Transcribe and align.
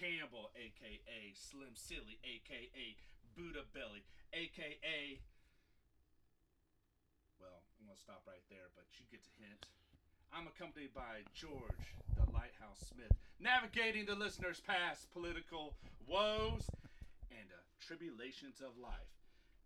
down 0.00 0.10
span 0.10 0.18
influencer, 0.18 0.20
Campbell, 0.20 0.50
aka 0.56 1.32
Slim 1.34 1.74
Silly, 1.74 2.18
aka 2.24 2.96
Buddha 3.36 3.64
Belly, 3.74 4.04
aka. 4.32 5.20
Well, 7.40 7.62
I'm 7.78 7.86
gonna 7.86 7.98
stop 7.98 8.22
right 8.26 8.42
there, 8.48 8.70
but 8.74 8.84
you 8.98 9.04
get 9.10 9.22
the 9.24 9.30
hint. 9.44 9.66
I'm 10.32 10.46
accompanied 10.46 10.94
by 10.94 11.22
George, 11.34 11.94
the 12.16 12.26
Lighthouse 12.32 12.90
Smith, 12.90 13.12
navigating 13.38 14.06
the 14.06 14.14
listener's 14.14 14.60
past 14.60 15.12
political 15.12 15.74
woes 16.08 16.66
and 17.30 17.46
uh, 17.52 17.62
tribulations 17.80 18.60
of 18.60 18.74
life, 18.82 19.14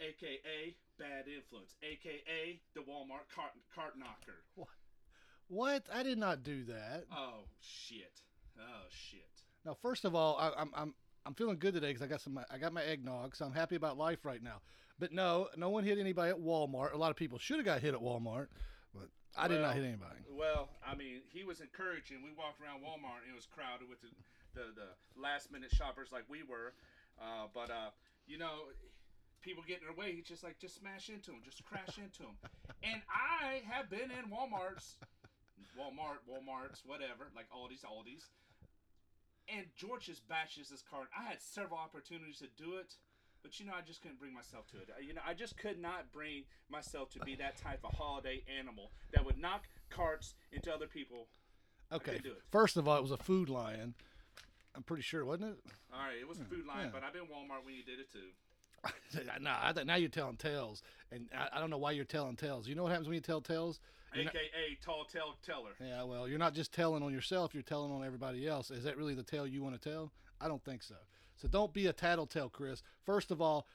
aka 0.00 0.74
Bad 0.98 1.28
Influence, 1.28 1.76
aka 1.82 2.60
the 2.74 2.80
Walmart 2.80 3.28
cart, 3.34 3.52
cart 3.74 3.94
knocker. 3.98 4.44
What? 4.54 4.68
What? 5.48 5.86
I 5.94 6.02
did 6.02 6.18
not 6.18 6.42
do 6.42 6.64
that. 6.64 7.06
Oh 7.10 7.48
shit! 7.60 8.20
Oh 8.58 8.86
shit! 8.90 9.47
Now, 9.68 9.76
first 9.82 10.06
of 10.06 10.14
all, 10.14 10.38
I, 10.40 10.50
I'm 10.56 10.70
I'm 10.74 10.94
I'm 11.26 11.34
feeling 11.34 11.58
good 11.58 11.74
today 11.74 11.88
because 11.88 12.00
I 12.00 12.06
got 12.06 12.22
some 12.22 12.40
I 12.50 12.56
got 12.56 12.72
my 12.72 12.82
eggnog, 12.82 13.36
so 13.36 13.44
I'm 13.44 13.52
happy 13.52 13.76
about 13.76 13.98
life 13.98 14.24
right 14.24 14.42
now. 14.42 14.62
But 14.98 15.12
no, 15.12 15.48
no 15.58 15.68
one 15.68 15.84
hit 15.84 15.98
anybody 15.98 16.30
at 16.30 16.40
Walmart. 16.40 16.94
A 16.94 16.96
lot 16.96 17.10
of 17.10 17.16
people 17.16 17.38
should 17.38 17.56
have 17.56 17.66
got 17.66 17.82
hit 17.82 17.92
at 17.92 18.00
Walmart, 18.00 18.46
but 18.94 19.10
I 19.36 19.46
did 19.46 19.60
not 19.60 19.74
hit 19.74 19.84
anybody. 19.84 20.24
Well, 20.26 20.70
I 20.80 20.94
mean, 20.94 21.20
he 21.28 21.44
was 21.44 21.60
encouraging. 21.60 22.24
We 22.24 22.30
walked 22.32 22.62
around 22.62 22.80
Walmart 22.80 23.28
and 23.28 23.30
it 23.30 23.36
was 23.36 23.44
crowded 23.44 23.90
with 23.90 24.00
the, 24.00 24.08
the, 24.54 24.66
the 24.74 25.20
last 25.20 25.52
minute 25.52 25.70
shoppers 25.70 26.08
like 26.10 26.24
we 26.30 26.42
were. 26.42 26.72
Uh, 27.20 27.46
but, 27.52 27.70
uh, 27.70 27.90
you 28.26 28.38
know, 28.38 28.72
people 29.42 29.62
get 29.68 29.80
in 29.80 29.84
their 29.84 29.94
way. 29.94 30.16
He's 30.16 30.26
just 30.26 30.42
like, 30.42 30.58
just 30.58 30.80
smash 30.80 31.10
into 31.10 31.30
them, 31.30 31.40
just 31.44 31.62
crash 31.62 31.98
into 31.98 32.22
them. 32.22 32.38
And 32.82 33.02
I 33.10 33.62
have 33.70 33.90
been 33.90 34.10
in 34.10 34.30
Walmarts, 34.30 34.96
Walmart, 35.76 36.22
Walmarts, 36.26 36.86
whatever, 36.86 37.30
like 37.36 37.46
Aldi's, 37.50 37.82
Aldi's. 37.82 38.30
And 39.54 39.66
George 39.76 40.06
just 40.06 40.28
bashes 40.28 40.68
this 40.68 40.82
cart. 40.82 41.08
I 41.18 41.28
had 41.28 41.40
several 41.40 41.78
opportunities 41.78 42.38
to 42.38 42.48
do 42.62 42.76
it. 42.76 42.94
But 43.42 43.58
you 43.60 43.66
know, 43.66 43.72
I 43.76 43.82
just 43.82 44.02
couldn't 44.02 44.18
bring 44.18 44.34
myself 44.34 44.66
to 44.72 44.78
it. 44.78 44.88
You 45.00 45.14
know, 45.14 45.20
I 45.26 45.32
just 45.32 45.56
could 45.56 45.80
not 45.80 46.12
bring 46.12 46.44
myself 46.68 47.10
to 47.10 47.20
be 47.20 47.36
that 47.36 47.56
type 47.56 47.80
of 47.84 47.92
holiday 47.92 48.42
animal 48.58 48.90
that 49.12 49.24
would 49.24 49.38
knock 49.38 49.68
carts 49.90 50.34
into 50.52 50.74
other 50.74 50.86
people. 50.86 51.28
Okay, 51.92 52.16
couldn't 52.16 52.24
do 52.24 52.32
it. 52.32 52.42
first 52.50 52.76
of 52.76 52.88
all, 52.88 52.96
it 52.96 53.02
was 53.02 53.12
a 53.12 53.16
food 53.16 53.48
lion. 53.48 53.94
I'm 54.74 54.82
pretty 54.82 55.02
sure, 55.02 55.24
wasn't 55.24 55.52
it? 55.52 55.58
All 55.92 56.00
right, 56.00 56.18
it 56.20 56.28
was 56.28 56.40
a 56.40 56.44
food 56.44 56.66
line, 56.66 56.86
yeah. 56.86 56.90
but 56.92 57.02
I've 57.02 57.12
been 57.12 57.22
Walmart 57.22 57.64
when 57.64 57.74
you 57.74 57.82
did 57.82 57.98
it 57.98 58.12
too. 58.12 58.30
no, 59.40 59.50
I 59.62 59.72
think 59.72 59.86
now 59.86 59.96
you're 59.96 60.08
telling 60.08 60.36
tales, 60.36 60.82
and 61.10 61.28
I, 61.36 61.56
I 61.56 61.60
don't 61.60 61.70
know 61.70 61.78
why 61.78 61.92
you're 61.92 62.04
telling 62.04 62.36
tales. 62.36 62.68
You 62.68 62.74
know 62.74 62.82
what 62.84 62.90
happens 62.90 63.08
when 63.08 63.14
you 63.14 63.20
tell 63.20 63.40
tales? 63.40 63.80
You're 64.14 64.24
not- 64.24 64.34
AKA 64.34 64.78
tall 64.82 65.04
tale 65.04 65.34
teller. 65.44 65.72
yeah, 65.80 66.02
well, 66.02 66.26
you're 66.26 66.38
not 66.38 66.54
just 66.54 66.72
telling 66.72 67.02
on 67.02 67.12
yourself; 67.12 67.52
you're 67.54 67.62
telling 67.62 67.92
on 67.92 68.04
everybody 68.04 68.46
else. 68.48 68.70
Is 68.70 68.84
that 68.84 68.96
really 68.96 69.14
the 69.14 69.22
tale 69.22 69.46
you 69.46 69.62
want 69.62 69.80
to 69.80 69.90
tell? 69.90 70.12
I 70.40 70.48
don't 70.48 70.64
think 70.64 70.82
so. 70.82 70.94
So 71.36 71.46
don't 71.48 71.72
be 71.72 71.86
a 71.86 71.92
tattletale, 71.92 72.48
Chris. 72.48 72.82
First 73.04 73.30
of 73.30 73.40
all, 73.40 73.66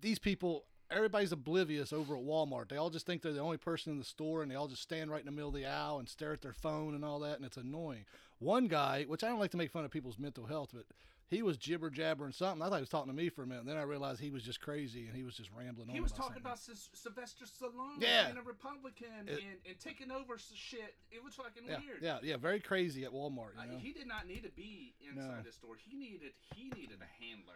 these 0.00 0.18
people, 0.18 0.64
everybody's 0.90 1.32
oblivious 1.32 1.92
over 1.92 2.16
at 2.16 2.22
Walmart. 2.22 2.68
They 2.68 2.76
all 2.76 2.90
just 2.90 3.06
think 3.06 3.22
they're 3.22 3.32
the 3.32 3.40
only 3.40 3.56
person 3.56 3.92
in 3.92 3.98
the 3.98 4.04
store, 4.04 4.42
and 4.42 4.50
they 4.50 4.56
all 4.56 4.68
just 4.68 4.82
stand 4.82 5.10
right 5.10 5.20
in 5.20 5.26
the 5.26 5.32
middle 5.32 5.48
of 5.48 5.54
the 5.54 5.64
aisle 5.66 5.98
and 5.98 6.08
stare 6.08 6.32
at 6.32 6.42
their 6.42 6.52
phone 6.52 6.94
and 6.94 7.04
all 7.04 7.20
that, 7.20 7.36
and 7.36 7.44
it's 7.44 7.56
annoying. 7.56 8.04
One 8.40 8.66
guy, 8.66 9.04
which 9.04 9.22
I 9.22 9.28
don't 9.28 9.38
like 9.38 9.52
to 9.52 9.56
make 9.56 9.70
fun 9.70 9.84
of 9.84 9.90
people's 9.90 10.18
mental 10.18 10.46
health, 10.46 10.70
but 10.74 10.84
he 11.32 11.42
was 11.42 11.56
jibber 11.56 11.90
jabbering 11.90 12.32
something. 12.32 12.62
I 12.62 12.68
thought 12.68 12.76
he 12.76 12.80
was 12.82 12.88
talking 12.88 13.10
to 13.10 13.16
me 13.16 13.28
for 13.30 13.42
a 13.42 13.46
minute. 13.46 13.60
And 13.62 13.68
then 13.68 13.76
I 13.78 13.82
realized 13.82 14.20
he 14.20 14.30
was 14.30 14.42
just 14.42 14.60
crazy 14.60 15.06
and 15.06 15.16
he 15.16 15.24
was 15.24 15.34
just 15.34 15.50
rambling 15.56 15.88
on. 15.88 15.94
He 15.94 16.00
was 16.00 16.12
about 16.12 16.22
talking 16.28 16.42
about 16.42 16.58
Sy- 16.58 16.72
Sylvester 16.92 17.44
Stallone 17.46 18.00
Yeah. 18.00 18.26
being 18.26 18.36
a 18.36 18.42
Republican 18.42 19.06
It- 19.26 19.40
and, 19.42 19.56
and 19.68 19.78
taking 19.80 20.10
over 20.10 20.34
s- 20.34 20.52
shit. 20.54 20.94
It 21.10 21.24
was 21.24 21.34
fucking 21.34 21.62
yeah, 21.66 21.78
weird. 21.84 22.02
yeah, 22.02 22.18
yeah, 22.22 22.36
very 22.36 22.60
crazy 22.60 23.04
at 23.04 23.10
Walmart. 23.12 23.54
You 23.66 23.76
Uh, 23.76 23.78
he 23.78 23.92
did 23.92 24.06
not 24.06 24.26
need 24.26 24.42
to 24.44 24.50
be 24.50 24.94
inside 25.00 25.38
No. 25.38 25.42
the 25.42 25.52
store. 25.52 25.76
He 25.76 25.96
needed 25.96 26.32
he 26.54 26.64
needed 26.68 26.98
a 27.00 27.24
handler. 27.24 27.54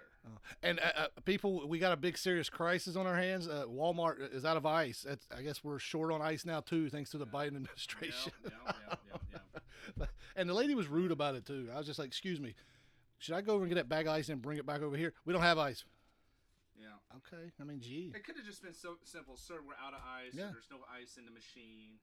And 0.63 0.81
uh, 0.81 0.83
uh, 0.97 1.07
people, 1.25 1.69
we 1.69 1.79
got 1.79 1.93
a 1.93 1.97
big 1.97 2.19
serious 2.19 2.49
crisis 2.51 2.97
on 2.97 3.07
our 3.07 3.17
hands. 3.17 3.47
Uh, 3.47 3.65
Walmart 3.69 4.33
is 4.35 4.45
out 4.45 4.57
of 4.57 4.67
ice. 4.67 5.03
That's, 5.07 5.25
I 5.37 5.43
guess 5.43 5.63
we're 5.63 5.79
short 5.79 6.11
on 6.11 6.21
ice 6.21 6.45
now 6.45 6.61
too, 6.61 6.89
thanks 6.91 7.11
to 7.11 7.19
the 7.19 7.27
Biden 7.27 7.55
administration. 7.57 8.33
yeah, 8.43 8.51
yeah, 8.89 8.95
yeah, 9.33 9.41
yeah. 10.01 10.07
and 10.37 10.49
the 10.49 10.55
lady 10.55 10.75
was 10.75 10.89
rude 10.89 11.13
about 11.13 11.37
it 11.37 11.47
too. 11.47 11.69
I 11.73 11.79
was 11.79 11.87
just 11.87 11.99
like, 12.01 12.09
"Excuse 12.09 12.41
me, 12.41 12.55
should 13.19 13.35
I 13.35 13.41
go 13.41 13.55
over 13.55 13.65
and 13.65 13.71
get 13.71 13.77
that 13.77 13.89
bag 13.89 14.07
of 14.07 14.13
ice 14.15 14.29
and 14.29 14.41
bring 14.43 14.59
it 14.59 14.67
back 14.67 14.83
over 14.83 14.97
here? 14.97 15.13
We 15.25 15.33
don't 15.33 15.43
have 15.43 15.59
ice." 15.59 15.85
yeah. 16.79 16.97
Okay, 17.17 17.51
I 17.61 17.65
mean, 17.65 17.81
gee, 17.81 18.13
It 18.15 18.25
could 18.25 18.37
have 18.37 18.45
just 18.45 18.63
been 18.63 18.75
so 18.77 18.97
simple, 19.05 19.37
sir. 19.37 19.61
We're 19.65 19.81
out 19.81 19.95
of 19.97 20.01
ice. 20.05 20.35
Yeah. 20.37 20.53
There's 20.53 20.69
no 20.71 20.85
ice 20.93 21.17
in 21.17 21.25
the 21.25 21.33
machine. 21.33 21.97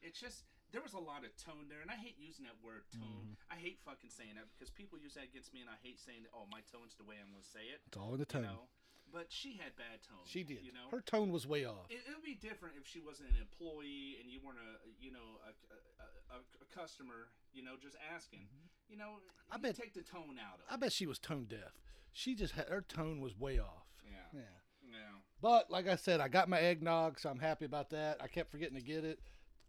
It's 0.00 0.20
just 0.20 0.44
there 0.70 0.80
was 0.80 0.94
a 0.94 1.02
lot 1.02 1.26
of 1.26 1.34
tone 1.34 1.66
there, 1.66 1.82
and 1.82 1.90
I 1.90 1.98
hate 1.98 2.14
using 2.16 2.46
that 2.46 2.54
word 2.62 2.86
tone. 2.94 3.34
Mm-hmm. 3.34 3.50
I 3.52 3.58
hate 3.58 3.82
fucking 3.82 4.10
saying 4.14 4.38
that 4.38 4.46
because 4.54 4.70
people 4.70 4.94
use 5.02 5.18
that 5.18 5.26
against 5.26 5.50
me, 5.52 5.60
and 5.60 5.68
I 5.68 5.74
hate 5.82 5.98
saying 5.98 6.22
that. 6.24 6.32
Oh, 6.32 6.46
my 6.46 6.62
tone's 6.70 6.94
the 6.94 7.02
way 7.02 7.18
I'm 7.18 7.34
gonna 7.34 7.42
say 7.42 7.66
it. 7.74 7.82
it's 7.90 7.98
all 7.98 8.14
in 8.14 8.22
the 8.22 8.28
You 8.30 8.38
tone. 8.38 8.46
know, 8.46 8.70
but 9.12 9.26
she 9.28 9.56
had 9.56 9.76
bad 9.76 10.02
tone. 10.06 10.22
She 10.24 10.42
did. 10.42 10.62
You 10.64 10.72
know, 10.72 10.88
her 10.90 11.00
tone 11.00 11.30
was 11.32 11.46
way 11.46 11.64
off. 11.64 11.90
it, 11.90 12.00
it 12.08 12.14
would 12.14 12.24
be 12.24 12.34
different 12.34 12.74
if 12.80 12.86
she 12.86 13.00
wasn't 13.00 13.30
an 13.30 13.36
employee 13.40 14.16
and 14.22 14.30
you 14.30 14.40
weren't 14.44 14.58
a 14.58 14.78
you 15.02 15.10
know 15.12 15.38
a, 15.46 15.50
a, 16.34 16.36
a, 16.36 16.40
a 16.40 16.66
customer. 16.74 17.28
You 17.52 17.64
know, 17.64 17.72
just 17.80 17.96
asking. 18.14 18.46
You 18.88 18.96
know, 18.98 19.18
Mm-hmm. 19.50 19.52
I 19.52 19.56
you 19.56 19.62
bet- 19.62 19.76
take 19.76 19.94
the 19.94 20.02
tone 20.02 20.38
out 20.38 20.58
of 20.60 20.66
I 20.70 20.74
it. 20.74 20.80
bet 20.80 20.92
she 20.92 21.06
was 21.06 21.18
tone 21.18 21.46
deaf. 21.48 21.74
She 22.12 22.34
just 22.34 22.54
had 22.54 22.68
her 22.68 22.82
tone 22.82 23.20
was 23.20 23.38
way 23.38 23.58
off. 23.58 23.86
Yeah. 24.04 24.18
Yeah. 24.40 24.40
Yeah. 24.90 24.98
But 25.40 25.70
like 25.70 25.86
I 25.88 25.96
said, 25.96 26.20
I 26.20 26.28
got 26.28 26.48
my 26.48 26.58
eggnog, 26.60 27.18
so 27.20 27.28
I'm 27.30 27.38
happy 27.38 27.64
about 27.64 27.90
that. 27.90 28.18
I 28.20 28.26
kept 28.28 28.50
forgetting 28.50 28.76
to 28.76 28.82
get 28.82 29.04
it 29.04 29.18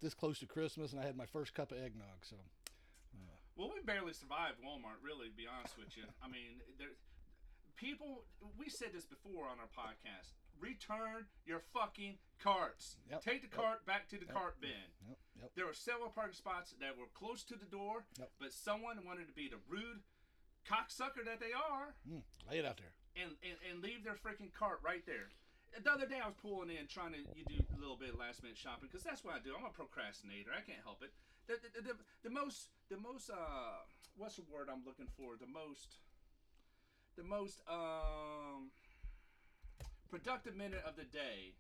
this 0.01 0.13
close 0.15 0.39
to 0.39 0.47
Christmas, 0.47 0.91
and 0.93 0.99
I 1.01 1.05
had 1.05 1.15
my 1.15 1.25
first 1.27 1.53
cup 1.53 1.71
of 1.71 1.77
eggnog. 1.77 2.21
So 2.23 2.35
Well, 3.55 3.69
we 3.73 3.81
barely 3.85 4.13
survived 4.13 4.57
Walmart, 4.65 4.97
really, 5.05 5.27
to 5.29 5.35
be 5.35 5.45
honest 5.45 5.77
with 5.77 5.95
you. 5.97 6.03
I 6.23 6.27
mean, 6.27 6.61
there, 6.79 6.95
people, 7.81 8.23
we 8.57 8.69
said 8.69 8.93
this 8.93 9.05
before 9.09 9.49
on 9.49 9.57
our 9.57 9.71
podcast. 9.73 10.37
Return 10.61 11.25
your 11.49 11.61
fucking 11.73 12.21
carts. 12.37 12.97
Yep, 13.09 13.23
Take 13.25 13.41
the 13.41 13.49
yep. 13.49 13.57
cart 13.57 13.79
back 13.89 14.05
to 14.13 14.17
the 14.21 14.29
cart 14.29 14.61
bin. 14.61 14.69
yep, 15.09 15.17
yep. 15.41 15.49
There 15.57 15.65
were 15.65 15.73
several 15.73 16.13
parking 16.13 16.37
spots 16.37 16.75
that 16.79 16.93
were 16.93 17.09
close 17.17 17.41
to 17.49 17.57
the 17.57 17.65
door, 17.65 18.05
Yep. 18.19 18.29
but 18.39 18.53
someone 18.53 19.01
wanted 19.03 19.25
to 19.25 19.33
be 19.33 19.49
the 19.49 19.57
rude 19.67 20.05
cocksucker 20.69 21.25
that 21.25 21.41
they 21.41 21.49
are 21.57 21.97
Mm, 22.05 22.21
lay 22.49 22.59
it 22.61 22.65
out 22.69 22.77
there. 22.77 22.93
and, 23.17 23.33
and, 23.41 23.57
and 23.65 23.81
leave 23.81 24.03
their 24.05 24.13
freaking 24.13 24.53
cart 24.53 24.77
right 24.85 25.01
there. 25.09 25.33
The 25.73 25.89
other 25.89 26.05
day 26.05 26.19
I 26.21 26.27
was 26.27 26.35
pulling 26.37 26.69
in 26.69 26.85
trying 26.85 27.13
to 27.17 27.19
you 27.33 27.41
do 27.47 27.57
a 27.73 27.79
little 27.79 27.95
bit 27.97 28.13
of 28.13 28.19
last 28.19 28.43
minute 28.43 28.57
shopping 28.59 28.85
because 28.91 29.01
that's 29.07 29.23
what 29.23 29.33
I 29.33 29.39
do. 29.39 29.55
I'm 29.57 29.65
a 29.65 29.71
procrastinator. 29.73 30.51
I 30.53 30.61
can't 30.61 30.83
help 30.83 31.01
it. 31.01 31.09
The, 31.47 31.57
the, 31.63 31.81
the, 31.81 31.95
the 32.27 32.29
most 32.29 32.69
the 32.91 32.99
most 32.99 33.31
uh 33.31 33.81
what's 34.19 34.35
the 34.35 34.43
word 34.51 34.67
I'm 34.69 34.83
looking 34.85 35.07
for? 35.15 35.39
The 35.39 35.47
most 35.47 35.95
the 37.15 37.23
most 37.23 37.61
um 37.69 38.71
productive 40.09 40.55
minute 40.55 40.83
of 40.85 40.95
the 40.95 41.07
day. 41.07 41.55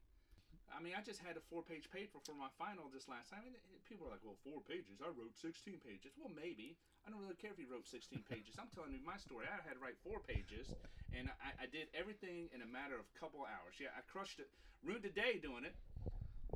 I 0.71 0.79
mean, 0.79 0.95
I 0.95 1.03
just 1.03 1.19
had 1.19 1.35
a 1.35 1.43
four-page 1.51 1.91
paper 1.91 2.23
for 2.23 2.31
my 2.31 2.47
final 2.55 2.87
this 2.87 3.11
last 3.11 3.27
time. 3.27 3.43
And 3.43 3.55
people 3.83 4.07
are 4.07 4.11
like, 4.15 4.23
"Well, 4.23 4.39
four 4.39 4.63
pages. 4.63 5.03
I 5.03 5.11
wrote 5.11 5.35
16 5.35 5.79
pages." 5.83 6.15
Well, 6.15 6.31
maybe. 6.31 6.79
I 7.03 7.11
don't 7.11 7.19
really 7.19 7.35
care 7.35 7.51
if 7.51 7.59
you 7.59 7.67
wrote 7.67 7.87
16 7.87 8.23
pages. 8.31 8.55
I'm 8.55 8.71
telling 8.71 8.95
you 8.95 9.03
my 9.03 9.19
story. 9.19 9.51
I 9.51 9.59
had 9.59 9.75
to 9.75 9.83
write 9.83 9.99
four 9.99 10.23
pages, 10.23 10.71
and 11.11 11.27
I, 11.43 11.63
I 11.63 11.67
did 11.67 11.91
everything 11.91 12.47
in 12.55 12.61
a 12.63 12.69
matter 12.69 12.95
of 12.95 13.03
a 13.03 13.15
couple 13.19 13.43
hours. 13.43 13.75
Yeah, 13.83 13.91
I 13.97 14.01
crushed 14.07 14.39
it. 14.39 14.47
Ruined 14.79 15.03
the 15.03 15.11
day 15.11 15.43
doing 15.43 15.67
it, 15.67 15.75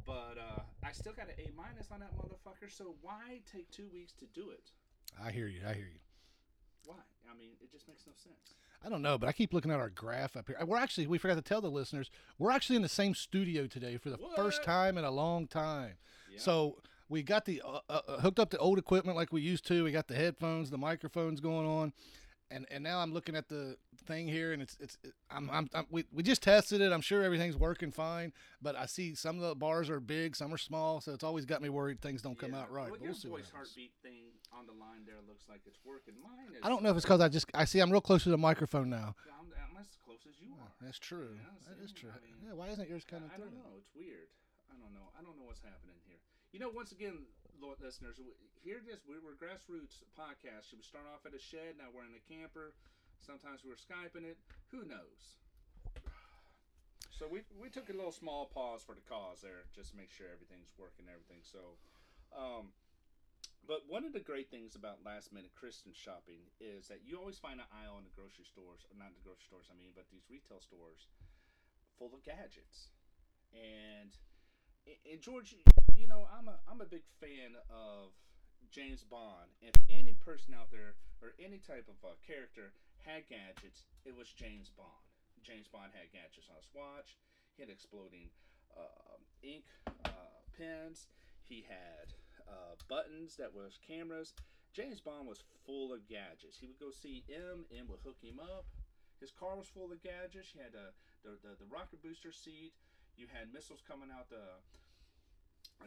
but 0.07 0.39
uh, 0.39 0.63
I 0.83 0.91
still 0.95 1.13
got 1.13 1.27
an 1.27 1.35
A 1.35 1.51
minus 1.51 1.91
on 1.91 1.99
that 1.99 2.15
motherfucker. 2.15 2.71
So 2.71 2.95
why 3.01 3.43
take 3.51 3.69
two 3.71 3.89
weeks 3.91 4.13
to 4.23 4.25
do 4.31 4.51
it? 4.51 4.71
I 5.19 5.31
hear 5.31 5.47
you. 5.47 5.59
I 5.67 5.73
hear 5.73 5.91
you. 5.91 5.99
Why? 6.85 7.03
I 7.29 7.33
mean, 7.35 7.57
it 7.59 7.71
just 7.71 7.87
makes 7.87 8.05
no 8.05 8.13
sense. 8.15 8.55
I 8.85 8.89
don't 8.89 9.01
know, 9.01 9.17
but 9.17 9.27
I 9.27 9.31
keep 9.31 9.51
looking 9.53 9.71
at 9.71 9.79
our 9.79 9.89
graph 9.89 10.37
up 10.37 10.47
here. 10.47 10.57
We're 10.63 10.77
actually, 10.77 11.07
we 11.07 11.17
forgot 11.17 11.35
to 11.35 11.41
tell 11.41 11.59
the 11.59 11.69
listeners, 11.71 12.11
we're 12.37 12.51
actually 12.51 12.75
in 12.75 12.83
the 12.83 12.89
same 12.89 13.15
studio 13.15 13.65
today 13.65 13.97
for 13.97 14.11
the 14.11 14.19
first 14.35 14.63
time 14.63 14.97
in 14.97 15.03
a 15.03 15.11
long 15.11 15.47
time. 15.47 15.93
Yeah. 16.31 16.39
So 16.39 16.77
we 17.09 17.23
got 17.23 17.45
the 17.45 17.63
uh, 17.65 17.79
uh, 17.89 18.19
hooked 18.19 18.39
up 18.39 18.51
the 18.51 18.59
old 18.59 18.77
equipment 18.77 19.17
like 19.17 19.33
we 19.33 19.41
used 19.41 19.65
to. 19.67 19.83
We 19.83 19.91
got 19.91 20.07
the 20.07 20.15
headphones, 20.15 20.69
the 20.69 20.77
microphones 20.77 21.39
going 21.39 21.67
on, 21.67 21.93
and 22.51 22.65
and 22.69 22.83
now 22.83 22.99
I'm 22.99 23.13
looking 23.13 23.35
at 23.35 23.49
the 23.49 23.77
thing 24.05 24.27
here, 24.27 24.53
and 24.53 24.61
it's 24.61 24.77
it's 24.79 24.97
I'm, 25.29 25.49
I'm, 25.49 25.69
I'm 25.73 25.85
we 25.89 26.05
we 26.11 26.23
just 26.23 26.43
tested 26.43 26.81
it. 26.81 26.91
I'm 26.91 27.01
sure 27.01 27.23
everything's 27.23 27.57
working 27.57 27.91
fine, 27.91 28.33
but 28.61 28.75
I 28.75 28.85
see 28.85 29.15
some 29.15 29.37
of 29.37 29.41
the 29.41 29.55
bars 29.55 29.89
are 29.89 29.99
big, 29.99 30.35
some 30.35 30.53
are 30.53 30.57
small, 30.57 31.01
so 31.01 31.13
it's 31.13 31.23
always 31.23 31.45
got 31.45 31.61
me 31.61 31.69
worried 31.69 32.01
things 32.01 32.21
don't 32.21 32.37
come 32.37 32.53
out 32.53 32.71
right. 32.71 32.91
Well, 32.91 32.99
your 32.99 33.11
we'll 33.11 33.19
see 33.19 33.29
voice 33.29 33.51
heartbeat 33.53 33.91
thing 34.03 34.31
on 34.53 34.65
the 34.65 34.73
line 34.73 35.05
there 35.05 35.15
looks 35.27 35.45
like 35.49 35.61
it's 35.65 35.79
working. 35.83 36.13
Mine 36.21 36.53
is. 36.53 36.61
I 36.63 36.69
don't 36.69 36.83
know 36.83 36.89
if 36.89 36.97
it's 36.97 37.05
because 37.05 37.21
I 37.21 37.29
just 37.29 37.47
I 37.53 37.65
see 37.65 37.79
I'm 37.79 37.91
real 37.91 38.01
close 38.01 38.23
to 38.23 38.29
the 38.29 38.37
microphone 38.37 38.89
now. 38.89 39.15
I'm, 39.39 39.49
I'm 39.49 39.81
as 39.81 39.87
close 40.05 40.21
as 40.29 40.39
you 40.39 40.53
are. 40.61 40.71
That's 40.81 40.99
true. 40.99 41.33
Yeah, 41.33 41.73
that 41.73 41.83
is 41.83 41.91
true. 41.91 42.09
I 42.13 42.21
mean, 42.21 42.35
yeah, 42.45 42.53
why 42.53 42.69
isn't 42.69 42.87
yours 42.87 43.03
I, 43.09 43.11
coming 43.11 43.29
I 43.33 43.35
through? 43.35 43.45
don't 43.45 43.55
know. 43.57 43.73
It's 43.77 43.89
weird. 43.95 44.29
I 44.69 44.77
don't 44.77 44.93
know. 44.93 45.09
I 45.17 45.23
don't 45.23 45.37
know 45.37 45.45
what's 45.49 45.61
happening 45.65 45.97
here. 46.05 46.21
You 46.53 46.59
know, 46.59 46.69
once 46.69 46.91
again, 46.91 47.27
listeners, 47.61 48.19
here 48.63 48.77
it 48.77 48.87
is. 48.91 48.99
We 49.07 49.19
were 49.19 49.33
grassroots 49.35 50.03
podcast. 50.17 50.73
We 50.75 50.81
start 50.83 51.05
off 51.07 51.25
at 51.25 51.33
a 51.33 51.39
shed? 51.39 51.75
Now 51.77 51.85
we're 51.93 52.05
in 52.05 52.15
a 52.15 52.23
camper. 52.27 52.73
Sometimes 53.19 53.61
we're 53.63 53.79
skyping 53.79 54.25
it. 54.25 54.37
Who 54.71 54.83
knows? 54.85 55.37
So 57.11 57.27
we 57.27 57.41
we 57.55 57.69
took 57.69 57.89
a 57.89 57.93
little 57.95 58.11
small 58.11 58.45
pause 58.45 58.83
for 58.83 58.93
the 58.93 59.01
cause 59.01 59.39
there, 59.41 59.65
just 59.73 59.91
to 59.91 59.97
make 59.97 60.11
sure 60.11 60.27
everything's 60.31 60.71
working, 60.77 61.05
everything. 61.07 61.41
So, 61.43 61.77
um, 62.35 62.73
But 63.65 63.87
one 63.89 64.05
of 64.05 64.13
the 64.13 64.21
great 64.21 64.49
things 64.49 64.75
about 64.75 65.03
last 65.05 65.31
minute 65.33 65.51
Christmas 65.55 65.97
shopping 65.97 66.51
is 66.61 66.87
that 66.87 67.01
you 67.03 67.17
always 67.17 67.37
find 67.39 67.59
an 67.59 67.67
aisle 67.73 67.97
in 67.97 68.05
the 68.05 68.13
grocery 68.15 68.45
stores, 68.45 68.85
or 68.89 68.95
not 68.97 69.13
the 69.15 69.21
grocery 69.25 69.45
stores, 69.47 69.67
I 69.71 69.75
mean, 69.75 69.91
but 69.95 70.05
these 70.11 70.29
retail 70.29 70.61
stores 70.61 71.07
full 71.97 72.13
of 72.13 72.23
gadgets. 72.23 72.89
And, 73.53 74.11
and 74.85 75.21
George, 75.21 75.55
you 75.95 76.07
know, 76.07 76.27
I'm 76.29 76.47
a, 76.47 76.57
I'm 76.69 76.81
a 76.81 76.89
big 76.89 77.03
fan 77.19 77.57
of 77.69 78.13
James 78.71 79.03
Bond. 79.03 79.49
If 79.61 79.73
any 79.89 80.13
person 80.13 80.53
out 80.53 80.71
there 80.71 80.95
or 81.21 81.33
any 81.41 81.57
type 81.57 81.89
of 81.89 81.97
uh, 82.05 82.13
character 82.25 82.73
had 83.05 83.27
gadgets, 83.29 83.85
it 84.05 84.15
was 84.15 84.29
James 84.33 84.69
Bond. 84.69 85.05
James 85.43 85.67
Bond 85.69 85.93
had 85.93 86.09
gadgets 86.09 86.49
on 86.49 86.57
his 86.57 86.69
watch. 86.73 87.17
He 87.55 87.61
had 87.61 87.69
exploding 87.69 88.29
uh, 88.73 89.21
ink 89.41 89.65
uh, 90.05 90.41
pens. 90.57 91.07
He 91.45 91.65
had 91.65 92.13
uh, 92.49 92.77
buttons 92.89 93.37
that 93.37 93.53
was 93.53 93.77
cameras. 93.85 94.33
James 94.73 94.99
Bond 94.99 95.27
was 95.27 95.45
full 95.65 95.93
of 95.93 96.03
gadgets. 96.09 96.57
He 96.59 96.67
would 96.67 96.79
go 96.79 96.91
see 96.91 97.23
M, 97.31 97.65
M 97.71 97.87
would 97.87 98.03
hook 98.03 98.17
him 98.21 98.41
up. 98.41 98.65
His 99.21 99.31
car 99.31 99.55
was 99.55 99.71
full 99.71 99.93
of 99.93 100.03
gadgets. 100.03 100.51
He 100.51 100.59
had 100.59 100.75
a, 100.75 100.91
the, 101.23 101.39
the, 101.39 101.55
the 101.55 101.69
rocket 101.71 102.03
booster 102.03 102.33
seat. 102.33 102.73
You 103.17 103.27
had 103.31 103.51
missiles 103.53 103.81
coming 103.87 104.09
out 104.11 104.29
the, 104.29 104.59
uh, 105.81 105.85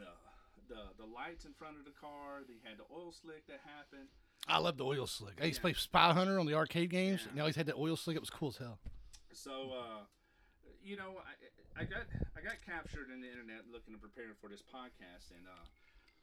the 0.69 0.81
the 0.99 1.07
lights 1.09 1.45
in 1.45 1.53
front 1.53 1.77
of 1.79 1.85
the 1.85 1.93
car. 1.97 2.41
They 2.47 2.57
had 2.65 2.79
the 2.79 2.89
oil 2.93 3.13
slick 3.13 3.47
that 3.49 3.61
happened. 3.65 4.09
I 4.47 4.59
love 4.59 4.77
the 4.77 4.85
oil 4.85 5.07
slick. 5.07 5.37
I 5.43 5.47
used 5.47 5.57
to 5.59 5.63
play 5.63 5.75
Spy 5.75 6.13
Hunter 6.13 6.39
on 6.41 6.47
the 6.47 6.55
arcade 6.55 6.89
games, 6.91 7.23
Yeah. 7.23 7.29
and 7.29 7.37
they 7.37 7.41
always 7.43 7.57
had 7.57 7.67
that 7.67 7.77
oil 7.77 7.97
slick. 7.97 8.17
It 8.17 8.21
was 8.25 8.31
cool 8.31 8.49
as 8.49 8.57
hell. 8.57 8.79
So, 9.33 9.73
uh, 9.77 10.05
you 10.83 10.97
know, 10.97 11.21
I, 11.21 11.83
I 11.83 11.85
got 11.85 12.05
I 12.37 12.41
got 12.41 12.57
captured 12.65 13.11
in 13.13 13.21
the 13.21 13.29
internet 13.29 13.69
looking 13.71 13.93
and 13.93 14.01
preparing 14.03 14.37
for 14.41 14.49
this 14.49 14.63
podcast, 14.63 15.33
and 15.37 15.45
uh, 15.45 15.67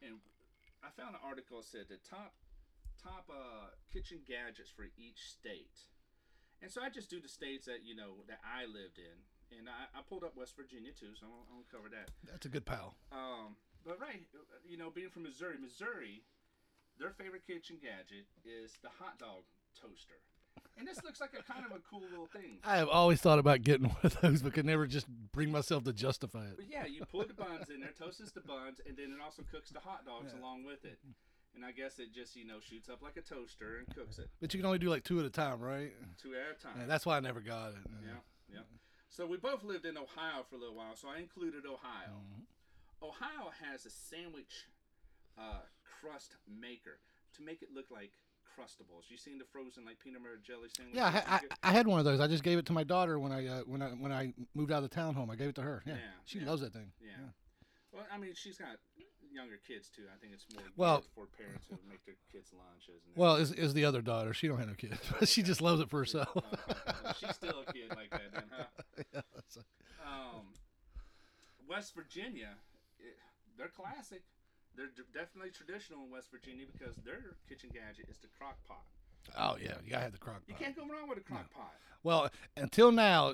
and 0.01 0.13
I 0.83 0.89
found 0.99 1.13
an 1.15 1.21
article 1.23 1.57
that 1.61 1.65
said 1.69 1.85
the 1.89 2.01
top 2.01 2.33
top 3.01 3.29
uh, 3.29 3.69
kitchen 3.93 4.19
gadgets 4.27 4.69
for 4.73 4.85
each 4.97 5.21
state, 5.29 5.85
and 6.61 6.71
so 6.71 6.81
I 6.81 6.89
just 6.89 7.09
do 7.09 7.21
the 7.21 7.29
states 7.29 7.65
that 7.69 7.85
you 7.85 7.95
know 7.95 8.25
that 8.27 8.39
I 8.41 8.65
lived 8.65 8.97
in, 8.97 9.21
and 9.51 9.68
I, 9.69 9.89
I 9.97 10.01
pulled 10.07 10.24
up 10.24 10.36
West 10.38 10.56
Virginia 10.56 10.92
too, 10.92 11.13
so 11.19 11.25
I'm, 11.27 11.33
I'm 11.51 11.62
gonna 11.62 11.71
cover 11.71 11.89
that. 11.94 12.12
That's 12.30 12.45
a 12.45 12.50
good 12.50 12.65
pal. 12.65 12.95
Um, 13.12 13.56
but 13.86 14.00
right, 14.00 14.24
you 14.68 14.77
know, 14.77 14.89
being 14.89 15.09
from 15.09 15.24
Missouri, 15.24 15.56
Missouri, 15.62 16.24
their 17.00 17.12
favorite 17.12 17.45
kitchen 17.45 17.77
gadget 17.81 18.25
is 18.45 18.74
the 18.81 18.89
hot 18.89 19.19
dog 19.19 19.44
toaster. 19.80 20.18
And 20.77 20.88
this 20.88 21.03
looks 21.03 21.19
like 21.21 21.31
a 21.38 21.44
kind 21.44 21.65
of 21.65 21.71
a 21.71 21.80
cool 21.89 22.01
little 22.09 22.27
thing. 22.27 22.59
I 22.63 22.77
have 22.77 22.89
always 22.89 23.19
thought 23.21 23.39
about 23.39 23.62
getting 23.62 23.88
one 23.89 23.97
of 24.03 24.19
those, 24.21 24.42
but 24.42 24.53
could 24.53 24.65
never 24.65 24.88
just 24.88 25.07
bring 25.31 25.51
myself 25.51 25.83
to 25.86 25.94
justify 25.94 26.45
it. 26.45 26.56
But 26.57 26.69
yeah, 26.69 26.86
you 26.86 27.03
put 27.06 27.27
the 27.27 27.33
buns 27.33 27.69
in 27.69 27.81
there, 27.81 27.91
toasts 27.98 28.31
the 28.31 28.41
buns, 28.41 28.80
and 28.88 28.95
then 28.98 29.12
it 29.12 29.21
also 29.24 29.44
cooks 29.51 29.69
the 29.69 29.80
hot 29.80 30.06
dogs 30.06 30.31
Yeah. 30.33 30.41
along 30.41 30.63
with 30.65 30.83
it. 30.86 31.00
And 31.56 31.63
I 31.63 31.71
guess 31.71 32.00
it 32.00 32.13
just, 32.13 32.36
you 32.36 32.45
know, 32.45 32.59
shoots 32.59 32.89
up 32.89 33.01
like 33.01 33.15
a 33.15 33.21
toaster 33.21 33.77
and 33.77 33.88
cooks 33.95 34.19
it 34.19 34.30
But 34.41 34.53
you 34.53 34.59
can 34.59 34.65
only 34.65 34.80
do 34.80 34.89
like 34.89 35.03
two 35.06 35.19
at 35.19 35.25
a 35.25 35.30
time, 35.30 35.62
right? 35.62 35.94
two 36.21 36.33
at 36.36 36.57
a 36.59 36.62
time. 36.62 36.74
Yeah, 36.81 36.86
that's 36.86 37.06
why 37.06 37.15
I 37.15 37.21
never 37.21 37.39
got 37.39 37.69
it. 37.69 37.77
Yeah, 38.03 38.15
yeah. 38.51 38.59
So 39.15 39.25
we 39.25 39.38
both 39.38 39.63
lived 39.63 39.85
in 39.85 39.97
Ohio 39.97 40.44
for 40.50 40.56
a 40.57 40.59
little 40.59 40.75
while, 40.75 40.94
so 40.95 41.07
I 41.07 41.19
included 41.19 41.63
Ohio. 41.65 42.19
Ohio 43.01 43.50
has 43.63 43.85
a 43.85 43.89
sandwich 43.89 44.67
uh, 45.38 45.63
crust 46.01 46.35
maker 46.59 47.00
to 47.38 47.41
make 47.41 47.62
it 47.62 47.69
look 47.73 47.85
like 47.89 48.12
crustables. 48.44 49.07
You 49.07 49.15
seen 49.15 49.38
the 49.38 49.45
frozen 49.45 49.85
like 49.85 50.00
peanut 50.03 50.21
butter 50.21 50.39
jelly 50.44 50.67
sandwich? 50.75 50.97
Yeah, 50.97 51.06
I, 51.25 51.35
I, 51.35 51.69
I 51.69 51.71
had 51.71 51.88
one 51.88 52.00
of 52.00 52.03
those. 52.03 52.19
I 52.19 52.27
just 52.27 52.44
gave 52.44 52.57
it 52.57 52.65
to 52.65 52.73
my 52.73 52.83
daughter 52.83 53.17
when 53.17 53.31
I 53.31 53.47
uh, 53.47 53.59
when 53.62 53.81
I 53.81 53.88
when 53.91 54.12
I 54.12 54.33
moved 54.53 54.73
out 54.73 54.83
of 54.83 54.89
the 54.89 54.95
townhome. 54.95 55.29
I 55.31 55.35
gave 55.38 55.47
it 55.47 55.56
to 55.56 55.62
her. 55.62 55.81
Yeah, 55.85 55.94
Yeah, 55.94 56.00
she 56.25 56.39
yeah. 56.39 56.50
loves 56.50 56.62
that 56.62 56.73
thing. 56.73 56.91
yeah. 57.01 57.31
Well, 57.94 58.03
I 58.13 58.17
mean, 58.17 58.33
she's 58.35 58.57
got 58.57 58.75
younger 59.35 59.59
kids 59.67 59.89
too. 59.89 60.03
I 60.13 60.17
think 60.19 60.33
it's 60.33 60.45
more 60.53 60.63
Well- 60.75 61.03
for 61.13 61.27
parents 61.37 61.67
who 61.69 61.77
make 61.87 62.03
their 62.05 62.15
kids 62.31 62.51
lunches. 62.53 63.03
And 63.05 63.15
Well, 63.15 63.35
is 63.35 63.51
is 63.51 63.73
the 63.73 63.85
other 63.85 64.01
daughter? 64.01 64.33
She 64.33 64.47
don't 64.47 64.57
have 64.57 64.67
no 64.69 64.73
kids, 64.75 64.97
but 65.19 65.27
she 65.29 65.43
just 65.43 65.61
loves 65.61 65.81
it 65.81 65.89
for 65.89 65.99
herself. 65.99 66.35
Uh, 66.35 67.13
she's 67.19 67.35
still 67.35 67.63
a 67.67 67.71
kid 67.71 67.89
like 67.95 68.09
that, 68.11 68.31
then, 68.33 68.49
huh? 68.51 68.65
Yeah, 69.13 69.21
a- 69.35 70.07
Um, 70.07 70.53
West 71.67 71.93
Virginia, 71.95 72.55
it, 72.99 73.17
they're 73.57 73.67
classic. 73.69 74.23
They're 74.75 74.87
d- 74.91 75.03
definitely 75.13 75.51
traditional 75.51 76.03
in 76.03 76.11
West 76.11 76.29
Virginia 76.31 76.65
because 76.71 76.95
their 76.97 77.38
kitchen 77.47 77.69
gadget 77.73 78.09
is 78.09 78.17
the 78.19 78.27
crock 78.38 78.57
pot. 78.67 78.83
Oh 79.38 79.57
yeah, 79.62 79.74
you 79.83 79.92
gotta 79.92 80.04
have 80.04 80.12
the 80.12 80.18
crock 80.18 80.36
pot. 80.36 80.44
You 80.48 80.56
can't 80.56 80.75
go 80.75 80.83
wrong 80.83 81.07
with 81.07 81.18
a 81.18 81.22
crock 81.22 81.51
pot. 81.54 81.74
Well, 82.04 82.30
until 82.56 82.92
now, 82.92 83.33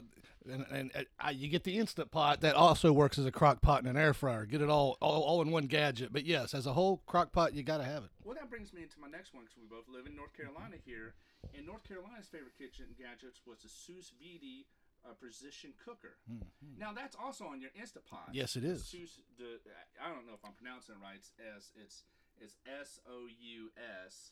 and, 0.49 0.65
and, 0.71 0.91
and 0.95 1.05
I, 1.19 1.31
you 1.31 1.49
get 1.49 1.65
the 1.65 1.77
instant 1.77 2.09
pot 2.09 2.39
that 2.41 2.55
also 2.55 2.93
works 2.93 3.19
as 3.19 3.25
a 3.25 3.31
crock 3.31 3.61
pot 3.61 3.79
and 3.79 3.89
an 3.89 3.97
air 3.97 4.13
fryer. 4.13 4.45
Get 4.45 4.61
it 4.61 4.69
all, 4.69 4.97
all 5.01 5.21
all 5.23 5.41
in 5.41 5.51
one 5.51 5.67
gadget. 5.67 6.13
But 6.13 6.25
yes, 6.25 6.53
as 6.53 6.65
a 6.65 6.73
whole 6.73 7.01
crock 7.05 7.31
pot, 7.31 7.53
you 7.53 7.63
gotta 7.63 7.83
have 7.83 8.03
it. 8.03 8.09
Well, 8.23 8.35
that 8.35 8.49
brings 8.49 8.73
me 8.73 8.83
into 8.83 8.99
my 8.99 9.09
next 9.09 9.33
one 9.33 9.43
because 9.43 9.57
we 9.57 9.67
both 9.67 9.89
live 9.89 10.07
in 10.07 10.15
North 10.15 10.33
Carolina 10.35 10.77
here. 10.85 11.13
And 11.57 11.65
North 11.65 11.83
Carolina's 11.83 12.27
favorite 12.27 12.55
kitchen 12.57 12.85
gadgets 12.97 13.41
was 13.45 13.59
the 13.63 13.69
Sous 13.69 14.13
Vide 14.21 14.65
uh, 15.03 15.13
precision 15.19 15.73
cooker. 15.83 16.17
Now 16.77 16.93
that's 16.93 17.15
also 17.15 17.45
on 17.45 17.59
your 17.59 17.71
Instapot. 17.71 18.31
Yes, 18.31 18.55
it 18.55 18.63
is. 18.63 18.85
Sous, 18.85 19.19
the 19.37 19.59
I 19.99 20.09
don't 20.09 20.25
know 20.27 20.33
if 20.33 20.45
I'm 20.45 20.53
pronouncing 20.53 20.95
it 20.95 21.01
right. 21.03 21.17
It's 21.17 21.33
S. 21.41 21.71
It's 21.75 22.03
it's 22.39 22.55
S 22.65 22.99
O 23.09 23.27
U 23.27 23.69
S 24.05 24.31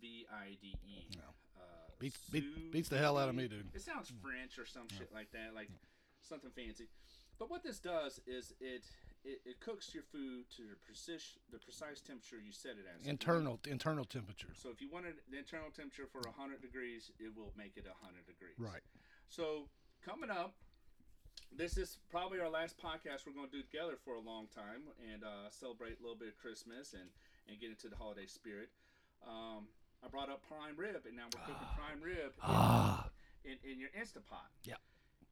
V 0.00 0.26
I 0.32 0.56
D 0.60 0.74
E. 0.86 1.06
Uh, 1.56 1.60
Beats- 1.98 2.18
beat- 2.30 2.72
beats 2.72 2.88
the 2.88 2.98
hell 2.98 3.16
out 3.16 3.28
of 3.28 3.34
me, 3.34 3.46
dude. 3.48 3.70
It 3.74 3.82
sounds 3.82 4.12
French 4.22 4.58
or 4.58 4.66
some 4.66 4.88
shit 4.88 5.12
like 5.14 5.30
that, 5.32 5.54
like 5.54 5.68
something 6.20 6.50
fancy. 6.50 6.88
But 7.38 7.50
what 7.50 7.62
this 7.62 7.78
does 7.78 8.20
is 8.26 8.52
it 8.60 8.84
it, 9.24 9.40
it 9.44 9.60
cooks 9.60 9.94
your 9.94 10.02
food 10.02 10.50
to 10.56 10.62
the 10.62 10.74
precise 10.84 11.38
the 11.50 11.58
precise 11.58 12.00
temperature 12.00 12.40
you 12.42 12.50
set 12.52 12.72
it 12.72 12.86
at. 12.90 12.98
So 12.98 12.98
if 12.98 13.06
you 13.06 13.06
want- 13.06 13.10
Internal 13.22 13.60
internal 13.68 14.04
temperature. 14.04 14.50
so 14.54 14.70
if 14.70 14.80
you 14.80 14.88
wanted 14.90 15.14
the 15.30 15.38
internal 15.38 15.70
temperature 15.70 16.06
for 16.10 16.20
100 16.26 16.60
degrees, 16.60 17.10
it 17.20 17.34
will 17.36 17.52
make 17.56 17.76
it 17.76 17.86
100 17.86 18.26
degrees. 18.26 18.58
Right. 18.58 18.82
So 19.28 19.68
coming 20.04 20.30
up, 20.30 20.54
this 21.54 21.76
is 21.76 21.98
probably 22.10 22.40
our 22.40 22.48
last 22.50 22.76
podcast 22.78 23.26
we're 23.26 23.32
going 23.34 23.48
to 23.50 23.56
do 23.56 23.62
together 23.62 23.96
for 24.04 24.14
a 24.16 24.20
long 24.20 24.48
time 24.48 24.82
and 25.12 25.22
uh, 25.22 25.50
celebrate 25.50 25.98
a 26.00 26.02
little 26.02 26.16
bit 26.18 26.28
of 26.28 26.36
Christmas 26.36 26.92
and 26.94 27.10
and 27.48 27.60
get 27.60 27.70
into 27.70 27.88
the 27.88 27.96
holiday 27.96 28.26
spirit. 28.26 28.70
Um, 29.26 29.68
I 30.04 30.08
brought 30.08 30.28
up 30.28 30.42
prime 30.48 30.74
rib, 30.76 31.06
and 31.06 31.16
now 31.16 31.26
we're 31.32 31.40
cooking 31.46 31.68
prime 31.78 32.00
rib 32.02 32.32
in- 32.34 32.42
Ah. 32.42 33.08
in, 33.44 33.58
in 33.62 33.78
your 33.78 33.90
Instapot. 33.90 34.50
Yeah. 34.64 34.76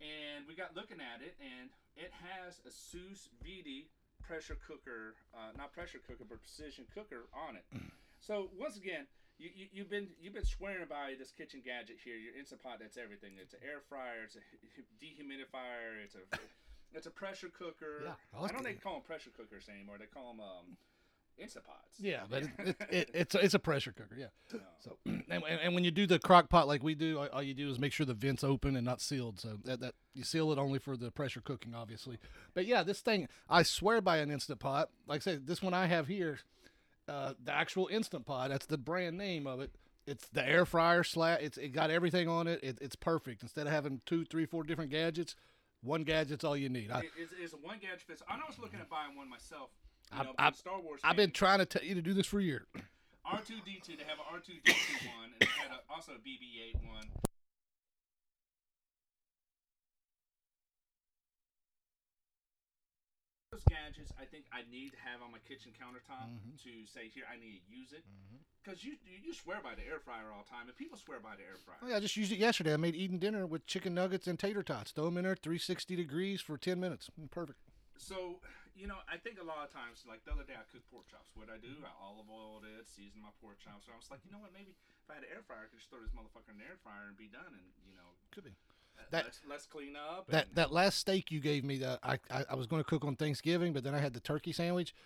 And 0.00 0.46
we 0.46 0.54
got 0.54 0.74
looking 0.74 1.00
at 1.00 1.20
it, 1.20 1.36
and 1.40 1.70
it 1.96 2.10
has 2.12 2.60
a 2.66 2.70
Sous 2.70 3.28
Vide 3.42 3.90
pressure 4.22 4.56
cooker, 4.66 5.16
uh, 5.34 5.52
not 5.58 5.72
pressure 5.72 5.98
cooker, 5.98 6.24
but 6.24 6.40
precision 6.40 6.86
cooker 6.94 7.26
on 7.34 7.56
it. 7.56 7.64
so 8.20 8.48
once 8.56 8.76
again, 8.76 9.06
you, 9.38 9.50
you 9.54 9.66
you've 9.72 9.90
been 9.90 10.08
you've 10.20 10.34
been 10.34 10.44
swearing 10.44 10.86
by 10.88 11.14
this 11.18 11.32
kitchen 11.32 11.60
gadget 11.64 11.96
here, 12.04 12.16
your 12.16 12.32
Instapot. 12.34 12.78
That's 12.78 12.96
everything. 12.96 13.32
It's 13.40 13.54
an 13.54 13.60
air 13.64 13.80
fryer. 13.88 14.24
It's 14.24 14.36
a 14.36 14.40
dehumidifier. 15.02 16.04
It's 16.04 16.14
a 16.14 16.24
it's 16.94 17.06
a 17.06 17.10
pressure 17.10 17.48
cooker. 17.48 18.02
Yeah, 18.04 18.12
I 18.36 18.44
I, 18.44 18.48
don't 18.48 18.62
think 18.62 18.78
they 18.78 18.82
call 18.82 18.94
them 18.94 19.02
pressure 19.02 19.30
cookers 19.36 19.68
anymore. 19.68 19.96
They 19.98 20.06
call 20.06 20.28
them 20.32 20.40
um, 20.40 20.76
Instapots. 21.42 21.98
Yeah, 21.98 22.20
but 22.30 22.42
it, 22.42 22.50
it, 22.58 22.76
it, 22.90 23.10
it's 23.14 23.34
a, 23.34 23.44
it's 23.44 23.54
a 23.54 23.58
pressure 23.58 23.92
cooker. 23.92 24.16
Yeah. 24.16 24.26
No. 24.52 24.60
So 24.80 24.96
and, 25.06 25.42
and, 25.44 25.74
when 25.74 25.84
you 25.84 25.90
do 25.90 26.06
the 26.06 26.18
crock 26.18 26.48
pot 26.48 26.66
like 26.66 26.82
we 26.82 26.94
do, 26.94 27.18
all, 27.18 27.28
all 27.32 27.42
you 27.42 27.54
do 27.54 27.68
is 27.70 27.78
make 27.78 27.92
sure 27.92 28.06
the 28.06 28.14
vents 28.14 28.44
open 28.44 28.76
and 28.76 28.84
not 28.84 29.00
sealed. 29.00 29.40
So 29.40 29.58
that, 29.64 29.80
that 29.80 29.94
you 30.14 30.24
seal 30.24 30.52
it 30.52 30.58
only 30.58 30.78
for 30.78 30.96
the 30.96 31.10
pressure 31.10 31.40
cooking, 31.40 31.74
obviously. 31.74 32.18
But 32.54 32.66
yeah, 32.66 32.82
this 32.82 33.00
thing 33.00 33.28
I 33.48 33.62
swear 33.62 34.00
by 34.00 34.18
an 34.18 34.30
instant 34.30 34.60
pot. 34.60 34.90
Like 35.06 35.22
I 35.22 35.24
said, 35.24 35.46
this 35.46 35.62
one 35.62 35.74
I 35.74 35.86
have 35.86 36.06
here, 36.06 36.38
uh, 37.08 37.34
the 37.42 37.52
actual 37.52 37.88
instant 37.90 38.26
pot. 38.26 38.50
That's 38.50 38.66
the 38.66 38.78
brand 38.78 39.18
name 39.18 39.46
of 39.46 39.60
it. 39.60 39.70
It's 40.06 40.26
the 40.28 40.46
air 40.46 40.64
fryer 40.64 41.04
slash. 41.04 41.38
It's 41.42 41.58
it 41.58 41.68
got 41.68 41.90
everything 41.90 42.28
on 42.28 42.46
it. 42.46 42.60
it. 42.62 42.78
It's 42.80 42.96
perfect. 42.96 43.42
Instead 43.42 43.66
of 43.66 43.72
having 43.72 44.00
two, 44.06 44.24
three, 44.24 44.46
four 44.46 44.64
different 44.64 44.90
gadgets, 44.90 45.36
one 45.82 46.02
gadget's 46.04 46.42
all 46.44 46.56
you 46.56 46.68
need. 46.68 46.90
I, 46.90 47.00
It- 47.00 47.12
it's, 47.18 47.32
it's 47.40 47.52
a 47.52 47.56
one 47.56 47.78
gadget 47.78 48.02
fits. 48.02 48.22
I 48.28 48.36
was 48.48 48.58
looking 48.58 48.80
at 48.80 48.88
buying 48.88 49.16
one 49.16 49.28
myself. 49.28 49.70
You 50.12 50.24
know, 50.24 50.34
I- 50.38 50.50
Star 50.52 50.80
Wars. 50.80 51.00
I've 51.04 51.16
been 51.16 51.30
trying 51.30 51.58
to 51.60 51.66
tell 51.66 51.82
you 51.84 51.94
to 51.94 52.02
do 52.02 52.12
this 52.14 52.26
for 52.26 52.40
a 52.40 52.42
year. 52.42 52.66
R2D2. 53.26 53.96
They 53.96 54.04
have 54.04 54.18
an 54.18 54.26
R2D2 54.34 55.06
one, 55.16 55.30
and 55.32 55.40
they 55.40 55.46
had 55.46 55.70
a, 55.70 55.80
also 55.92 56.12
a 56.12 56.16
BB-8 56.18 56.74
one. 56.88 57.06
Those 63.52 63.64
gadgets, 63.68 64.12
I 64.20 64.24
think 64.26 64.44
I 64.52 64.62
need 64.70 64.90
to 64.94 65.00
have 65.02 65.22
on 65.22 65.32
my 65.32 65.42
kitchen 65.48 65.72
countertop 65.74 66.22
Mm-hmm. 66.30 66.54
to 66.62 66.86
say, 66.86 67.10
here, 67.12 67.24
I 67.26 67.34
need 67.34 67.62
to 67.66 67.74
use 67.76 67.92
it. 67.92 68.04
Because 68.62 68.84
you, 68.84 68.92
you 69.02 69.18
you 69.26 69.34
swear 69.34 69.58
by 69.62 69.74
the 69.74 69.82
air 69.82 69.98
fryer 69.98 70.30
all 70.30 70.44
the 70.44 70.50
time, 70.50 70.68
and 70.68 70.76
people 70.76 70.96
swear 70.98 71.18
by 71.18 71.34
the 71.34 71.42
air 71.42 71.56
fryer. 71.64 71.78
Oh, 71.82 71.88
yeah, 71.88 71.96
I 71.96 72.00
just 72.00 72.16
used 72.16 72.30
it 72.30 72.38
yesterday. 72.38 72.74
I 72.74 72.76
made 72.76 72.94
eating 72.94 73.18
dinner 73.18 73.46
with 73.46 73.66
chicken 73.66 73.94
nuggets 73.94 74.26
and 74.28 74.38
tater 74.38 74.62
tots. 74.62 74.92
Throw 74.92 75.06
them 75.06 75.16
in 75.16 75.24
there, 75.24 75.34
360 75.34 75.96
degrees 75.96 76.40
for 76.40 76.56
10 76.58 76.78
minutes. 76.78 77.10
Mm, 77.20 77.30
Perfect. 77.30 77.58
So, 77.96 78.36
you 78.80 78.88
know, 78.88 78.96
I 79.04 79.20
think 79.20 79.36
a 79.36 79.44
lot 79.44 79.60
of 79.60 79.70
times, 79.70 80.02
like 80.08 80.24
the 80.24 80.32
other 80.32 80.42
day, 80.48 80.56
I 80.56 80.64
cooked 80.72 80.88
pork 80.88 81.04
chops. 81.12 81.28
What 81.36 81.52
I 81.52 81.60
do, 81.60 81.68
I 81.84 81.92
olive 82.00 82.26
oiled 82.32 82.64
it, 82.64 82.88
seasoned 82.88 83.20
my 83.22 83.30
pork 83.44 83.60
chops. 83.60 83.84
So 83.86 83.92
I 83.92 84.00
was 84.00 84.08
like, 84.08 84.24
you 84.24 84.32
know 84.32 84.40
what? 84.40 84.56
Maybe 84.56 84.72
if 84.72 85.06
I 85.12 85.20
had 85.20 85.24
an 85.28 85.30
air 85.30 85.44
fryer, 85.44 85.64
I 85.64 85.68
could 85.68 85.76
just 85.78 85.92
throw 85.92 86.00
this 86.00 86.16
motherfucker 86.16 86.56
in 86.56 86.58
the 86.58 86.64
air 86.64 86.80
fryer 86.80 87.12
and 87.12 87.16
be 87.20 87.28
done. 87.28 87.52
And 87.52 87.68
you 87.84 87.92
know, 88.00 88.08
Could 88.32 88.48
be. 88.48 88.56
uh, 88.96 89.04
That- 89.12 89.28
let's, 89.28 89.40
let's 89.44 89.66
clean 89.68 89.94
up. 89.94 90.32
That 90.32 90.48
and- 90.48 90.56
that 90.56 90.72
last 90.72 90.96
steak 90.98 91.28
you 91.30 91.44
gave 91.44 91.60
me, 91.62 91.76
that 91.84 92.00
I, 92.02 92.16
I, 92.32 92.40
I 92.50 92.54
was 92.56 92.64
going 92.66 92.80
to 92.80 92.88
cook 92.88 93.04
on 93.04 93.14
Thanksgiving, 93.20 93.76
but 93.76 93.84
then 93.84 93.92
I 93.94 94.00
had 94.00 94.16
the 94.16 94.24
turkey 94.24 94.56
sandwich. 94.56 94.96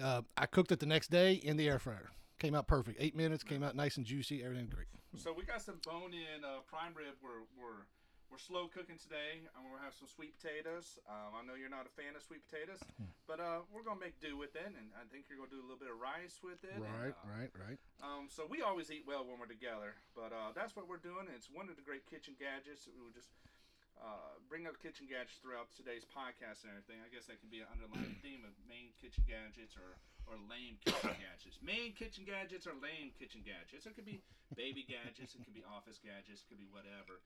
Uh, 0.00 0.22
I 0.40 0.46
cooked 0.48 0.72
it 0.72 0.80
the 0.80 0.88
next 0.88 1.10
day 1.12 1.36
in 1.36 1.56
the 1.60 1.68
air 1.68 1.78
fryer. 1.78 2.08
Came 2.38 2.54
out 2.54 2.66
perfect. 2.68 2.96
Eight 3.00 3.16
minutes. 3.16 3.42
Came 3.44 3.62
out 3.66 3.74
nice 3.74 3.96
and 3.98 4.06
juicy. 4.06 4.44
Everything 4.44 4.70
great. 4.72 4.86
So 5.16 5.32
we 5.36 5.42
got 5.44 5.60
some 5.60 5.80
bone-in 5.84 6.44
uh, 6.44 6.62
prime 6.70 6.94
rib. 6.94 7.18
We're 7.20 7.42
we're 7.58 7.82
we're 8.28 8.38
slow 8.40 8.68
cooking 8.68 9.00
today. 9.00 9.40
and 9.48 9.58
we're 9.64 9.76
gonna 9.80 9.88
have 9.88 9.96
some 9.96 10.08
sweet 10.08 10.36
potatoes. 10.36 11.00
Um, 11.08 11.32
I 11.36 11.40
know 11.44 11.56
you're 11.56 11.72
not 11.72 11.88
a 11.88 11.94
fan 11.96 12.12
of 12.14 12.22
sweet 12.22 12.44
potatoes, 12.44 12.80
Hmm. 13.00 13.08
but 13.26 13.40
uh, 13.40 13.64
we're 13.72 13.82
gonna 13.82 14.00
make 14.00 14.20
do 14.20 14.36
with 14.36 14.52
it, 14.56 14.68
and 14.68 14.92
I 14.94 15.04
think 15.08 15.26
you're 15.28 15.40
gonna 15.40 15.52
do 15.54 15.60
a 15.60 15.66
little 15.66 15.80
bit 15.80 15.88
of 15.88 15.96
rice 15.98 16.38
with 16.44 16.60
it. 16.64 16.76
and, 16.76 16.84
Right, 16.84 17.16
uh, 17.16 17.28
right, 17.32 17.52
right. 17.56 17.78
Um, 18.04 18.28
so 18.28 18.44
we 18.46 18.60
always 18.62 18.92
eat 18.92 19.04
well 19.08 19.24
when 19.24 19.40
we're 19.40 19.50
together, 19.50 19.96
but 20.14 20.30
uh, 20.32 20.52
that's 20.52 20.76
what 20.76 20.86
we're 20.88 21.00
doing. 21.02 21.26
It's 21.32 21.48
one 21.50 21.68
of 21.72 21.76
the 21.80 21.82
great 21.84 22.04
kitchen 22.06 22.36
gadgets. 22.38 22.84
We 22.86 23.00
will 23.00 23.14
just 23.16 23.32
uh, 23.98 24.38
bring 24.46 24.68
up 24.70 24.78
kitchen 24.78 25.08
gadgets 25.10 25.42
throughout 25.42 25.72
today's 25.74 26.06
podcast 26.06 26.62
and 26.62 26.70
everything. 26.70 27.02
I 27.02 27.10
guess 27.10 27.26
that 27.26 27.40
can 27.42 27.50
be 27.50 27.64
an 27.64 27.68
underlying 27.72 28.14
theme 28.22 28.44
of 28.46 28.54
main 28.68 28.94
kitchen 29.02 29.24
gadgets 29.26 29.74
or, 29.74 29.98
or 30.30 30.38
lame 30.46 30.78
kitchen 30.86 31.16
gadgets. 31.24 31.58
Main 31.64 31.90
kitchen 31.98 32.22
gadgets 32.22 32.68
or 32.68 32.78
lame 32.78 33.10
kitchen 33.18 33.42
gadgets. 33.42 33.88
It 33.90 33.98
could 33.98 34.06
be 34.06 34.22
baby 34.54 34.86
gadgets. 34.86 35.34
It 35.34 35.42
could 35.42 35.56
be 35.56 35.66
office 35.66 35.98
gadgets. 35.98 36.44
It 36.44 36.48
could 36.52 36.62
be 36.62 36.70
whatever. 36.70 37.18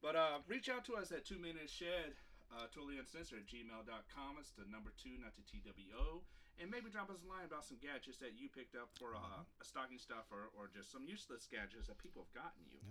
But 0.00 0.16
uh, 0.16 0.40
reach 0.48 0.68
out 0.68 0.84
to 0.88 0.96
us 0.96 1.12
at 1.12 1.24
two 1.24 1.38
men 1.38 1.60
in 1.60 1.64
a 1.64 1.68
shed. 1.68 2.16
Uh, 2.50 2.66
totally 2.74 2.98
uncensored 2.98 3.44
at 3.44 3.46
gmail.com. 3.46 4.30
It's 4.40 4.50
the 4.58 4.66
number 4.66 4.90
two, 4.98 5.14
not 5.22 5.38
the 5.38 5.46
TWO. 5.46 6.24
And 6.58 6.66
maybe 6.68 6.90
drop 6.90 7.08
us 7.08 7.22
a 7.22 7.28
line 7.30 7.46
about 7.46 7.64
some 7.64 7.78
gadgets 7.80 8.18
that 8.20 8.36
you 8.36 8.50
picked 8.50 8.74
up 8.74 8.90
for 8.98 9.14
uh, 9.16 9.46
a 9.46 9.64
stocking 9.64 9.96
stuffer 10.02 10.50
or 10.58 10.68
just 10.68 10.90
some 10.92 11.06
useless 11.06 11.46
gadgets 11.48 11.88
that 11.88 11.96
people 11.96 12.26
have 12.26 12.34
gotten 12.34 12.64
you. 12.68 12.82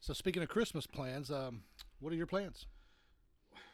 So 0.00 0.12
speaking 0.12 0.42
of 0.42 0.50
Christmas 0.50 0.84
plans, 0.84 1.30
um, 1.30 1.62
what 2.00 2.12
are 2.12 2.18
your 2.18 2.28
plans? 2.28 2.66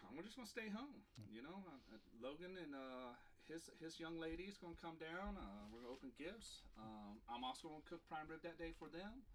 I'm 0.06 0.22
just 0.22 0.38
gonna 0.38 0.46
stay 0.46 0.70
home. 0.70 1.02
You 1.26 1.42
know, 1.42 1.58
uh, 1.66 1.98
uh, 1.98 1.98
Logan 2.22 2.54
and 2.54 2.70
uh, 2.70 3.18
his 3.50 3.66
his 3.82 3.98
young 3.98 4.14
lady 4.22 4.46
is 4.46 4.54
gonna 4.54 4.78
come 4.78 4.94
down. 5.02 5.34
Uh, 5.34 5.66
we're 5.74 5.82
gonna 5.82 5.92
open 5.92 6.14
gifts. 6.14 6.62
Um, 6.78 7.18
I'm 7.26 7.42
also 7.42 7.66
gonna 7.66 7.82
cook 7.82 8.06
prime 8.06 8.30
rib 8.30 8.40
that 8.46 8.54
day 8.54 8.70
for 8.78 8.86
them. 8.86 9.26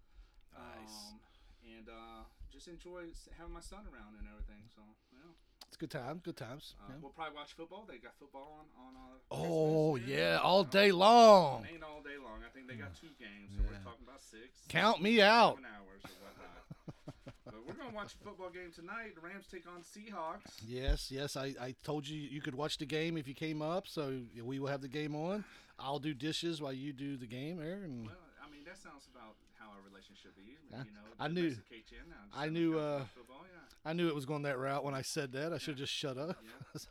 Nice. 0.56 1.12
Um, 1.12 1.20
and 1.64 1.88
uh, 1.88 2.24
just 2.52 2.68
enjoy 2.68 3.04
having 3.38 3.52
my 3.54 3.60
son 3.60 3.80
around 3.92 4.16
and 4.18 4.26
everything. 4.30 4.64
So 4.74 4.82
yeah, 5.12 5.30
It's 5.68 5.76
good 5.76 5.90
times. 5.90 6.22
Good 6.22 6.36
times. 6.36 6.74
uh, 6.80 6.86
yeah. 6.90 6.94
we'll 7.02 7.12
probably 7.12 7.36
watch 7.36 7.52
football. 7.54 7.84
They 7.88 7.98
got 7.98 8.14
football 8.18 8.60
on 8.60 8.66
on. 8.76 8.92
Uh, 8.96 9.16
Oh 9.30 9.92
Christmas. 9.94 10.10
yeah, 10.18 10.38
all 10.42 10.64
day 10.64 10.90
long. 10.92 11.66
Ain't 11.72 11.82
all 11.84 12.02
day 12.02 12.18
long. 12.22 12.40
I 12.46 12.50
think 12.54 12.66
they 12.68 12.74
got 12.74 12.94
two 12.94 13.12
games, 13.18 13.52
so 13.56 13.62
we're 13.62 13.78
talking 13.84 14.04
about 14.06 14.22
six. 14.22 14.60
Count 14.68 15.00
me 15.02 15.20
out. 15.22 15.58
Hours 15.62 16.02
or 16.04 16.16
whatnot. 16.24 17.34
but 17.46 17.54
we're 17.66 17.74
gonna 17.74 17.94
watch 17.94 18.14
a 18.20 18.24
football 18.24 18.50
game 18.50 18.70
tonight. 18.74 19.14
The 19.14 19.20
Rams 19.20 19.46
take 19.50 19.66
on 19.68 19.82
Seahawks. 19.82 20.50
Yes, 20.66 21.10
yes. 21.10 21.36
I, 21.36 21.54
I 21.60 21.74
told 21.84 22.08
you 22.08 22.18
you 22.18 22.40
could 22.40 22.54
watch 22.54 22.78
the 22.78 22.86
game 22.86 23.16
if 23.16 23.28
you 23.28 23.34
came 23.34 23.62
up, 23.62 23.86
so 23.86 24.20
we 24.42 24.58
will 24.58 24.68
have 24.68 24.80
the 24.82 24.88
game 24.88 25.14
on. 25.14 25.44
I'll 25.78 25.98
do 25.98 26.12
dishes 26.12 26.60
while 26.60 26.72
you 26.74 26.92
do 26.92 27.16
the 27.16 27.26
game 27.26 27.56
there, 27.58 27.80
Well, 27.88 28.12
that 28.70 28.78
sounds 28.78 29.08
about 29.10 29.34
how 29.58 29.66
our 29.74 29.82
relationship 29.82 30.30
be. 30.38 30.54
You 30.54 30.70
know, 30.70 31.02
I 31.18 31.26
knew- 31.28 31.50
you 31.50 31.58
I 32.32 32.48
knew, 32.48 32.78
uh, 32.78 33.04
football, 33.14 33.42
yeah. 33.50 33.58
I 33.84 33.92
knew 33.92 34.06
it 34.08 34.14
was 34.14 34.26
going 34.26 34.42
that 34.42 34.58
route 34.58 34.84
when 34.84 34.94
I 34.94 35.02
said 35.02 35.32
that. 35.32 35.52
I 35.52 35.58
should 35.58 35.76
just 35.76 35.92
shut 35.92 36.16
up. 36.16 36.36
Yeah, 36.44 36.50
that's, 36.72 36.86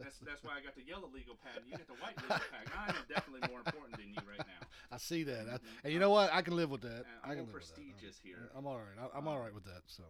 that's 0.00 0.18
that's 0.24 0.42
why 0.42 0.58
I 0.58 0.60
got 0.64 0.74
the 0.74 0.82
yellow 0.82 1.06
legal 1.12 1.36
pad 1.38 1.60
and 1.62 1.70
you 1.70 1.76
got 1.78 1.86
the 1.86 2.00
white 2.02 2.16
legal 2.18 2.40
pad. 2.50 2.66
I 2.74 2.90
am 2.90 3.04
definitely 3.08 3.46
more 3.52 3.60
important 3.62 3.94
than 4.00 4.08
you 4.10 4.22
right 4.26 4.40
now. 4.42 4.62
I 4.90 4.96
see 4.98 5.22
that, 5.24 5.46
I, 5.48 5.56
Mhm. 5.62 5.84
and 5.84 5.90
you 5.92 6.00
know 6.00 6.10
what? 6.10 6.32
I 6.32 6.42
can 6.42 6.56
live 6.56 6.70
with 6.70 6.82
that. 6.82 7.04
Uh, 7.06 7.24
I 7.24 7.30
I'm 7.32 7.36
can 7.38 7.46
live 7.46 7.54
with 7.54 7.68
that. 7.68 7.76
prestigious 7.76 8.18
here. 8.18 8.50
I'm 8.56 8.66
all 8.66 8.80
right. 8.82 8.98
I, 8.98 9.06
I'm 9.16 9.28
all 9.28 9.38
right 9.38 9.54
with 9.54 9.64
that. 9.64 9.82
So, 9.86 10.02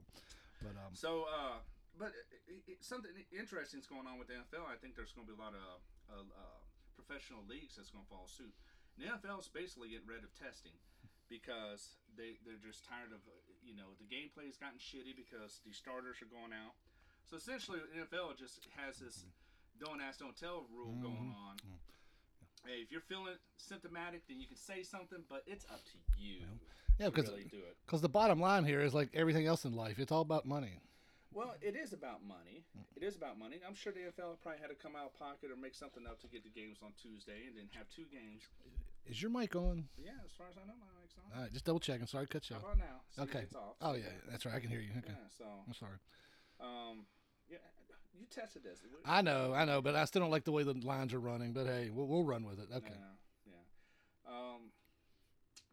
but 0.62 0.73
um, 0.81 0.95
So, 0.95 1.26
uh, 1.28 1.59
but 1.99 2.14
it, 2.49 2.62
it, 2.66 2.78
something 2.81 3.11
interesting 3.35 3.78
is 3.83 3.87
going 3.87 4.07
on 4.07 4.16
with 4.19 4.28
the 4.33 4.35
NFL. 4.40 4.64
I 4.66 4.78
think 4.81 4.95
there's 4.97 5.12
going 5.12 5.26
to 5.28 5.33
be 5.35 5.38
a 5.38 5.42
lot 5.42 5.52
of 5.54 5.83
uh, 6.09 6.23
uh, 6.23 6.59
professional 6.97 7.42
leagues 7.50 7.76
that's 7.76 7.90
going 7.90 8.04
to 8.07 8.11
follow 8.11 8.26
suit. 8.31 8.54
The 8.97 9.07
NFL 9.11 9.40
is 9.42 9.49
basically 9.50 9.90
getting 9.90 10.07
rid 10.09 10.23
of 10.25 10.31
testing 10.38 10.73
because 11.33 11.97
they 12.12 12.37
they're 12.45 12.61
just 12.61 12.85
tired 12.85 13.17
of 13.17 13.25
you 13.65 13.73
know 13.73 13.97
the 13.97 14.05
gameplay 14.05 14.45
has 14.45 14.61
gotten 14.61 14.77
shitty 14.77 15.17
because 15.17 15.65
the 15.65 15.73
starters 15.73 16.21
are 16.21 16.29
going 16.29 16.53
out. 16.53 16.77
So 17.25 17.41
essentially, 17.41 17.81
NFL 17.97 18.37
just 18.37 18.69
has 18.77 19.01
this 19.01 19.25
don't 19.81 20.05
ask, 20.05 20.21
don't 20.21 20.37
tell 20.37 20.69
rule 20.69 20.93
mm-hmm. 20.93 21.09
going 21.09 21.33
on. 21.33 21.57
Mm-hmm. 21.65 22.69
Hey, 22.69 22.85
if 22.85 22.93
you're 22.93 23.03
feeling 23.09 23.41
symptomatic, 23.57 24.29
then 24.29 24.39
you 24.39 24.47
can 24.47 24.61
say 24.61 24.85
something, 24.85 25.25
but 25.27 25.43
it's 25.49 25.65
up 25.73 25.83
to 25.83 25.99
you 26.15 26.47
yeah, 26.99 27.09
because 27.09 27.31
really 27.31 27.51
because 27.85 28.01
the 28.01 28.09
bottom 28.09 28.41
line 28.41 28.65
here 28.65 28.81
is 28.81 28.95
like 28.95 29.09
everything 29.15 29.47
else 29.47 29.65
in 29.65 29.75
life, 29.75 29.99
it's 29.99 30.12
all 30.12 30.21
about 30.21 30.47
money. 30.47 30.79
Well, 31.33 31.57
it 31.62 31.75
is 31.75 31.97
about 31.97 32.21
money. 32.21 32.61
Mm. 32.77 32.85
It 32.95 33.03
is 33.03 33.17
about 33.17 33.39
money. 33.39 33.57
I'm 33.67 33.75
sure 33.75 33.91
the 33.91 34.05
NFL 34.05 34.37
probably 34.45 34.61
had 34.61 34.69
to 34.69 34.77
come 34.77 34.93
out 34.93 35.09
of 35.09 35.17
pocket 35.17 35.49
or 35.49 35.57
make 35.57 35.75
something 35.75 36.05
up 36.05 36.21
to 36.21 36.29
get 36.29 36.45
the 36.45 36.53
games 36.53 36.85
on 36.85 36.93
Tuesday 37.01 37.49
and 37.49 37.57
then 37.57 37.73
have 37.73 37.89
two 37.89 38.05
games. 38.12 38.45
Is 39.06 39.21
your 39.21 39.30
mic 39.30 39.54
on? 39.56 39.88
Yeah, 39.99 40.12
as 40.25 40.32
far 40.32 40.47
as 40.49 40.56
I 40.56 40.66
know, 40.66 40.75
my 40.78 40.87
mic's 41.00 41.14
on. 41.18 41.37
All 41.37 41.42
right, 41.42 41.52
just 41.52 41.64
double 41.64 41.80
checking. 41.80 42.06
Sorry 42.06 42.26
cut 42.26 42.49
you 42.49 42.56
How 42.56 42.62
off. 42.68 42.75
about 42.75 42.78
now? 42.78 42.97
See, 43.11 43.23
Okay. 43.23 43.40
It's 43.40 43.54
off. 43.54 43.76
Oh 43.80 43.94
yeah, 43.94 44.14
that's 44.30 44.47
right. 44.47 44.54
I 44.54 44.61
can 44.61 44.71
hear 44.71 44.80
you. 44.80 44.90
Okay, 44.99 45.11
Yeah. 45.12 45.28
So, 45.37 45.44
I'm 45.66 45.75
sorry. 45.75 45.99
um, 46.61 47.04
yeah, 47.50 47.59
you 48.14 48.26
tested 48.30 48.62
this. 48.62 48.78
I 49.04 49.21
know, 49.23 49.52
I 49.52 49.64
know, 49.64 49.82
but 49.82 49.94
I 49.97 50.04
still 50.06 50.23
don't 50.23 50.30
like 50.30 50.44
the 50.44 50.52
way 50.52 50.62
the 50.62 50.75
lines 50.75 51.12
are 51.12 51.21
running. 51.21 51.52
But 51.52 51.66
hey, 51.66 51.90
we'll, 51.92 52.06
we'll 52.06 52.25
run 52.25 52.44
with 52.44 52.59
it. 52.61 52.68
Okay. 52.73 52.94
Yeah, 52.94 53.52
yeah. 53.59 54.32
Um, 54.32 54.71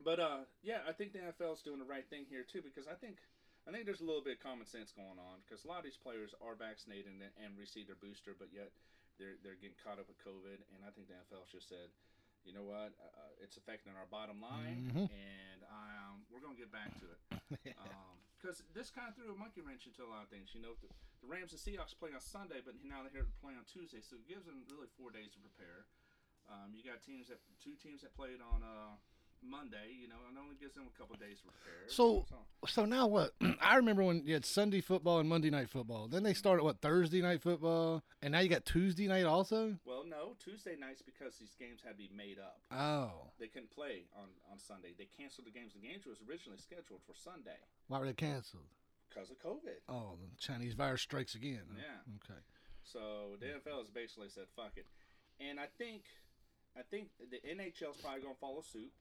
but 0.03 0.19
uh, 0.19 0.43
yeah, 0.63 0.79
I 0.87 0.91
think 0.91 1.13
the 1.13 1.19
NFL 1.19 1.53
is 1.53 1.61
doing 1.61 1.79
the 1.79 1.85
right 1.85 2.07
thing 2.09 2.25
here 2.27 2.43
too 2.43 2.61
because 2.65 2.87
I 2.89 2.95
think 2.97 3.17
I 3.67 3.71
think 3.71 3.85
there's 3.85 4.01
a 4.01 4.07
little 4.07 4.23
bit 4.23 4.39
of 4.39 4.43
common 4.43 4.65
sense 4.65 4.91
going 4.91 5.19
on 5.21 5.45
because 5.45 5.63
a 5.63 5.67
lot 5.69 5.77
of 5.77 5.85
these 5.85 5.99
players 6.01 6.33
are 6.41 6.55
vaccinated 6.57 7.13
and, 7.13 7.21
and 7.37 7.53
received 7.59 7.87
their 7.93 7.99
booster, 8.01 8.33
but 8.33 8.49
yet 8.51 8.71
they're 9.21 9.37
they're 9.45 9.59
getting 9.59 9.77
caught 9.85 9.99
up 10.01 10.07
with 10.09 10.17
COVID, 10.25 10.57
and 10.73 10.81
I 10.81 10.89
think 10.91 11.07
the 11.07 11.15
NFL 11.21 11.45
just 11.51 11.69
said. 11.69 11.93
You 12.49 12.57
know 12.57 12.65
what? 12.65 12.97
Uh, 12.97 13.29
it's 13.45 13.61
affecting 13.61 13.93
our 13.93 14.09
bottom 14.09 14.41
line, 14.41 14.89
Mhm. 14.89 15.05
and 15.13 15.59
um, 15.69 16.25
we're 16.33 16.41
gonna 16.41 16.57
get 16.57 16.73
back 16.73 16.89
to 16.97 17.05
it 17.05 17.21
because 18.41 18.65
this 18.73 18.89
kind 18.89 19.05
of 19.05 19.13
threw 19.13 19.29
a 19.29 19.37
monkey 19.37 19.61
wrench 19.61 19.85
into 19.85 20.01
a 20.01 20.09
lot 20.09 20.25
of 20.25 20.29
things. 20.33 20.49
You 20.57 20.61
know, 20.65 20.73
the, 20.81 20.89
the 21.21 21.27
Rams 21.29 21.53
and 21.53 21.61
Seahawks 21.61 21.93
play 21.93 22.09
on 22.09 22.19
Sunday, 22.25 22.57
but 22.65 22.73
now 22.81 23.05
they're 23.05 23.13
here 23.13 23.29
to 23.29 23.37
play 23.37 23.53
on 23.53 23.69
Tuesday, 23.69 24.01
so 24.01 24.17
it 24.17 24.25
gives 24.25 24.49
them 24.49 24.65
really 24.73 24.89
four 24.97 25.13
days 25.13 25.29
to 25.37 25.39
prepare. 25.45 25.85
Um, 26.49 26.73
you 26.73 26.81
got 26.81 27.05
teams 27.05 27.29
that 27.29 27.37
two 27.61 27.77
teams 27.77 28.01
that 28.01 28.17
played 28.17 28.41
on 28.41 28.63
uh, 28.65 28.97
Monday. 29.43 29.95
You 30.01 30.07
know, 30.07 30.15
and 30.27 30.37
only 30.37 30.55
gives 30.59 30.75
them 30.75 30.85
a 30.93 30.97
couple 30.99 31.15
days 31.17 31.39
to 31.39 31.45
prepare. 31.45 31.87
So- 31.87 32.25
So 32.67 32.83
now 32.83 33.07
what? 33.07 33.31
I 33.61 33.77
remember 33.77 34.03
when 34.03 34.25
you 34.25 34.33
had 34.33 34.43
Sunday 34.43 34.81
football 34.81 35.19
and 35.19 35.29
Monday 35.29 35.49
night 35.49 35.69
football. 35.69 36.07
Then 36.09 36.23
they 36.23 36.33
started 36.33 36.63
what 36.63 36.81
Thursday 36.81 37.21
night 37.21 37.41
football, 37.41 38.03
and 38.21 38.33
now 38.33 38.39
you 38.39 38.49
got 38.49 38.65
Tuesday 38.65 39.07
night 39.07 39.23
also. 39.23 39.77
well, 39.85 40.03
no, 40.05 40.35
Tuesday 40.43 40.75
nights 40.75 41.01
because 41.01 41.37
these 41.39 41.55
games 41.57 41.79
had 41.81 41.91
to 41.91 41.97
be 41.97 42.09
made 42.13 42.37
up. 42.37 42.59
Oh, 42.69 43.31
They 43.39 43.47
couldn't 43.47 43.71
play 43.71 44.03
on, 44.13 44.27
on 44.51 44.59
Sunday. 44.59 44.89
They 44.97 45.05
canceled 45.17 45.47
the 45.47 45.51
games. 45.51 45.71
The 45.73 45.79
games 45.87 46.05
was 46.05 46.17
originally 46.27 46.59
scheduled 46.59 46.99
for 47.07 47.13
Sunday 47.15 47.63
why 47.87 47.99
were 47.99 48.05
they 48.05 48.13
canceled? 48.13 48.67
because 49.09 49.31
of 49.31 49.39
COVID. 49.39 49.79
Oh, 49.87 50.17
the 50.21 50.27
Chinese 50.37 50.73
virus 50.75 51.01
strikes 51.01 51.33
again. 51.35 51.63
Yeah. 51.77 52.03
Okay. 52.21 52.39
So 52.83 53.37
the 53.39 53.47
NFL 53.47 53.79
has 53.79 53.89
basically 53.89 54.27
said 54.29 54.45
fuck 54.55 54.73
it, 54.75 54.85
and 55.39 55.59
I 55.59 55.67
think, 55.77 56.03
I 56.77 56.81
think 56.83 57.09
the 57.31 57.37
NHL 57.47 57.91
is 57.95 58.01
probably 58.03 58.21
going 58.21 58.33
to 58.35 58.39
follow 58.39 58.61
suit. 58.61 58.91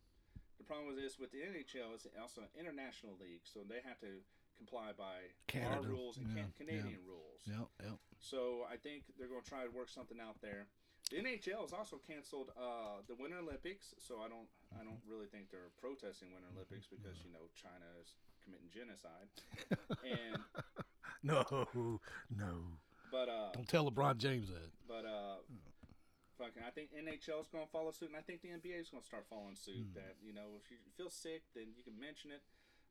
The 0.58 0.64
problem 0.64 0.86
with 0.90 0.98
this 0.98 1.18
with 1.18 1.30
the 1.30 1.38
NHL 1.38 1.94
is 1.94 2.06
also 2.20 2.42
an 2.42 2.52
international 2.58 3.14
league, 3.20 3.42
so 3.46 3.60
they 3.68 3.80
have 3.86 3.98
to 4.00 4.20
comply 4.58 4.90
by 4.98 5.30
our 5.62 5.80
rules 5.82 6.18
and 6.18 6.26
yeah, 6.34 6.42
can- 6.42 6.52
Canadian 6.66 6.98
rules. 7.06 7.46
Yep. 7.46 7.66
Yep. 7.82 7.96
So 8.18 8.66
I 8.70 8.76
think 8.76 9.04
they're 9.16 9.30
going 9.30 9.42
to 9.42 9.48
try 9.48 9.62
to 9.64 9.70
work 9.70 9.88
something 9.88 10.18
out 10.20 10.42
there. 10.42 10.66
The 11.10 11.22
NHL 11.22 11.62
has 11.62 11.72
also 11.72 11.96
canceled 12.04 12.50
uh, 12.58 13.00
the 13.06 13.14
Winter 13.14 13.38
Olympics, 13.38 13.94
so 14.02 14.18
I 14.20 14.28
don't 14.28 14.50
I 14.74 14.82
don't 14.84 15.00
really 15.08 15.26
think 15.30 15.48
they're 15.50 15.70
protesting 15.80 16.28
Winter 16.34 16.50
Olympics 16.52 16.86
because 16.90 17.22
you 17.24 17.30
know 17.32 17.46
China 17.54 17.86
is 18.02 18.18
committing 18.44 18.68
genocide. 18.74 19.30
and 20.04 20.42
No, 21.22 21.44
no. 22.36 22.52
but 23.10 23.28
uh, 23.28 23.52
Don't 23.54 23.68
tell 23.68 23.90
LeBron 23.90 24.18
James 24.18 24.48
that. 24.48 24.68
but 24.86 25.06
uh, 25.06 25.36
fucking 26.38 26.62
I 26.66 26.70
think 26.70 26.90
NHL 26.94 27.40
is 27.42 27.48
going 27.50 27.66
to 27.66 27.70
follow 27.70 27.90
suit, 27.90 28.08
and 28.08 28.16
I 28.16 28.22
think 28.22 28.40
the 28.42 28.48
NBA 28.48 28.78
is 28.80 28.88
going 28.88 29.02
to 29.02 29.06
start 29.06 29.26
following 29.28 29.56
suit. 29.56 29.90
Hmm. 29.92 29.94
That 29.98 30.16
you 30.22 30.32
know 30.32 30.54
if 30.62 30.70
you 30.70 30.78
feel 30.96 31.10
sick, 31.10 31.42
then 31.54 31.74
you 31.76 31.82
can 31.82 31.98
mention 31.98 32.30
it. 32.30 32.40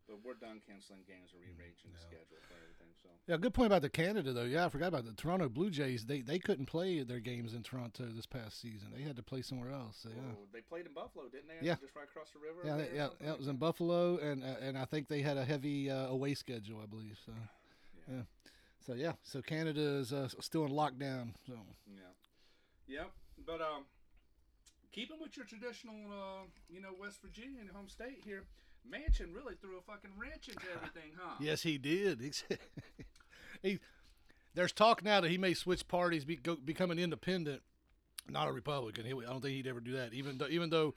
But 0.08 0.24
we're 0.24 0.36
done 0.40 0.62
canceling 0.66 1.04
games 1.06 1.34
or 1.36 1.40
rearranging 1.44 1.92
the 1.92 2.00
Hmm, 2.00 2.08
Yeah. 2.08 2.18
schedule 2.24 2.40
for 2.48 2.56
everything. 2.56 2.96
So 3.04 3.10
Yeah, 3.28 3.36
good 3.36 3.54
point 3.54 3.66
about 3.68 3.82
the 3.82 3.90
Canada 3.90 4.32
though. 4.32 4.46
Yeah, 4.48 4.66
I 4.66 4.70
forgot 4.70 4.88
about 4.88 5.04
the 5.04 5.12
Toronto 5.12 5.50
Blue 5.50 5.70
Jays. 5.70 6.06
They 6.06 6.22
they 6.22 6.40
couldn't 6.40 6.68
play 6.68 7.04
their 7.04 7.20
games 7.20 7.54
in 7.54 7.62
Toronto 7.62 8.06
this 8.06 8.26
past 8.26 8.62
season. 8.62 8.92
They 8.96 9.02
had 9.02 9.18
to 9.18 9.24
play 9.24 9.42
somewhere 9.42 9.70
else. 9.72 9.98
So, 9.98 10.08
yeah. 10.10 10.16
They 10.54 10.62
played 10.62 10.86
in 10.86 10.94
Buffalo, 10.94 11.28
didn't 11.28 11.50
they? 11.50 11.60
Yeah. 11.62 11.76
just 11.76 11.94
right 11.94 12.06
across 12.08 12.32
the 12.32 12.40
river. 12.40 12.62
Yeah, 12.64 12.78
they- 12.78 12.96
yeah, 12.96 13.10
yeah, 13.20 13.34
it 13.34 13.38
was 13.38 13.50
in 13.50 13.58
Buffalo, 13.58 14.16
and 14.20 14.46
uh, 14.46 14.56
and 14.62 14.78
I 14.78 14.86
think 14.86 15.10
they 15.10 15.22
had 15.22 15.36
a 15.36 15.44
heavy 15.44 15.92
uh, 15.92 16.08
away 16.08 16.36
schedule, 16.36 16.80
I 16.82 16.86
believe. 16.86 17.20
So, 17.26 17.34
Yeah. 18.08 18.16
yeah. 18.16 18.22
so 18.80 18.94
yeah, 18.94 19.14
so 19.24 19.42
Canada 19.42 19.82
is 19.82 20.14
uh, 20.14 20.30
still 20.40 20.64
in 20.64 20.72
lockdown. 20.72 21.34
So, 21.46 21.60
Yeah. 21.86 22.14
Yep. 22.88 23.12
But 23.46 23.62
um, 23.62 23.86
keeping 24.92 25.18
with 25.22 25.38
your 25.38 25.46
traditional, 25.46 25.96
uh, 26.12 26.44
you 26.70 26.82
know, 26.82 26.90
West 27.00 27.22
Virginia 27.22 27.62
and 27.62 27.70
home 27.70 27.88
state 27.88 28.22
here, 28.26 28.44
Manchin 28.90 29.34
really 29.34 29.56
threw 29.62 29.78
a 29.78 29.82
fucking 29.82 30.12
wrench 30.18 30.48
into 30.48 30.66
everything, 30.76 31.12
huh? 31.20 31.36
yes, 31.40 31.62
he 31.62 31.78
did. 31.78 32.22
He's, 32.22 32.44
he, 33.62 33.80
there's 34.54 34.72
talk 34.72 35.04
now 35.04 35.22
that 35.22 35.30
he 35.30 35.38
may 35.38 35.54
switch 35.54 35.88
parties, 35.88 36.26
be, 36.26 36.38
go, 36.38 36.56
become 36.56 36.92
an 36.92 37.00
independent, 37.00 37.62
not 38.30 38.48
a 38.48 38.52
Republican. 38.52 39.06
He, 39.06 39.14
I 39.14 39.30
don't 39.30 39.42
think 39.42 39.56
he'd 39.56 39.68
ever 39.68 39.80
do 39.80 39.94
that. 39.94 40.14
Even 40.14 40.38
though, 40.38 40.48
even 40.48 40.70
though 40.70 40.94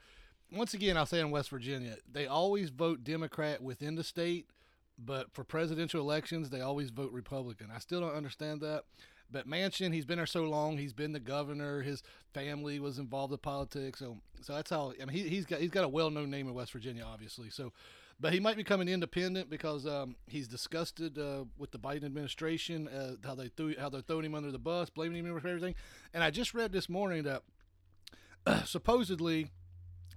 once 0.51 0.73
again, 0.73 0.97
I'll 0.97 1.05
say 1.05 1.19
in 1.19 1.31
West 1.31 1.49
Virginia, 1.49 1.95
they 2.11 2.27
always 2.27 2.69
vote 2.69 3.03
Democrat 3.03 3.61
within 3.61 3.95
the 3.95 4.03
state, 4.03 4.47
but 4.97 5.31
for 5.33 5.43
presidential 5.43 6.01
elections, 6.01 6.49
they 6.49 6.61
always 6.61 6.89
vote 6.89 7.11
Republican. 7.11 7.69
I 7.73 7.79
still 7.79 8.01
don't 8.01 8.15
understand 8.15 8.61
that. 8.61 8.83
But 9.31 9.47
Manchin, 9.47 9.93
he's 9.93 10.05
been 10.05 10.17
there 10.17 10.25
so 10.25 10.43
long. 10.43 10.77
He's 10.77 10.93
been 10.93 11.13
the 11.13 11.19
governor. 11.19 11.81
His 11.81 12.03
family 12.33 12.79
was 12.79 12.99
involved 12.99 13.31
in 13.31 13.39
politics. 13.39 13.99
So, 13.99 14.17
so 14.41 14.53
that's 14.53 14.69
how. 14.69 14.93
I 15.01 15.05
mean, 15.05 15.15
he, 15.15 15.29
he's 15.29 15.45
got 15.45 15.59
he's 15.59 15.71
got 15.71 15.83
a 15.83 15.87
well-known 15.87 16.29
name 16.29 16.47
in 16.47 16.53
West 16.53 16.71
Virginia, 16.71 17.03
obviously. 17.05 17.49
So, 17.49 17.71
but 18.19 18.33
he 18.33 18.39
might 18.39 18.57
become 18.57 18.81
an 18.81 18.89
independent 18.89 19.49
because 19.49 19.87
um, 19.87 20.15
he's 20.27 20.47
disgusted 20.47 21.17
uh, 21.17 21.45
with 21.57 21.71
the 21.71 21.79
Biden 21.79 22.03
administration, 22.03 22.87
uh, 22.87 23.15
how 23.25 23.35
they 23.35 23.47
threw 23.47 23.75
how 23.79 23.89
they're 23.89 24.01
throwing 24.01 24.25
him 24.25 24.35
under 24.35 24.51
the 24.51 24.59
bus, 24.59 24.89
blaming 24.89 25.25
him 25.25 25.39
for 25.39 25.47
everything. 25.47 25.75
And 26.13 26.23
I 26.23 26.29
just 26.29 26.53
read 26.53 26.71
this 26.71 26.89
morning 26.89 27.23
that 27.23 27.43
supposedly 28.65 29.47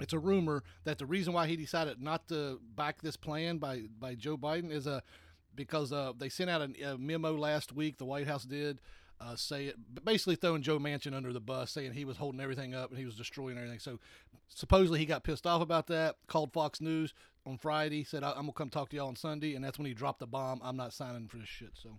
it's 0.00 0.12
a 0.12 0.18
rumor 0.18 0.64
that 0.85 0.99
the 0.99 1.06
reason 1.06 1.33
why 1.33 1.47
he 1.47 1.56
decided 1.56 2.02
not 2.02 2.26
to 2.28 2.59
back 2.75 3.00
this 3.00 3.16
plan 3.16 3.59
by 3.59 3.83
by 3.99 4.16
Joe 4.16 4.37
Biden 4.37 4.73
is 4.73 4.87
a 4.87 4.94
uh, 4.94 5.00
because 5.56 5.92
uh, 5.92 6.12
they 6.18 6.28
sent 6.28 6.50
out 6.50 6.62
a, 6.62 6.94
a, 6.94 6.99
memo 6.99 7.37
last 7.37 7.73
week. 7.73 7.99
The 7.99 8.04
White 8.04 8.26
House 8.26 8.44
did 8.44 8.80
uh, 9.21 9.37
say 9.37 9.66
it, 9.66 10.04
basically 10.04 10.37
throwing 10.37 10.62
Joe 10.62 10.78
Manchin 10.78 11.14
under 11.14 11.33
the 11.33 11.40
bus, 11.40 11.71
saying 11.71 11.92
he 11.92 12.04
was 12.04 12.16
holding 12.16 12.40
everything 12.40 12.75
up 12.75 12.90
and 12.90 12.99
he 12.99 13.04
was 13.04 13.16
destroying 13.16 13.56
everything. 13.56 13.78
So 13.78 14.00
supposedly 14.49 14.99
he 14.99 15.06
got 15.06 15.25
pissed 15.25 15.47
off 15.47 15.62
about 15.62 15.87
that. 15.88 16.16
Called 16.26 16.52
Fox 16.52 16.80
News 16.80 17.14
on 17.47 17.59
Friday, 17.59 18.04
said 18.04 18.25
I'm 18.25 18.35
gonna 18.35 18.52
come 18.52 18.71
talk 18.71 18.90
to 18.90 18.97
y'all 18.97 19.09
on 19.09 19.16
Sunday, 19.16 19.54
and 19.54 19.64
that's 19.64 19.78
when 19.78 19.87
he 19.87 19.94
dropped 19.94 20.21
the 20.21 20.26
bomb. 20.26 20.61
I'm 20.62 20.76
not 20.76 20.92
signing 20.92 21.28
for 21.28 21.38
this 21.38 21.49
shit. 21.49 21.73
So. 21.75 21.99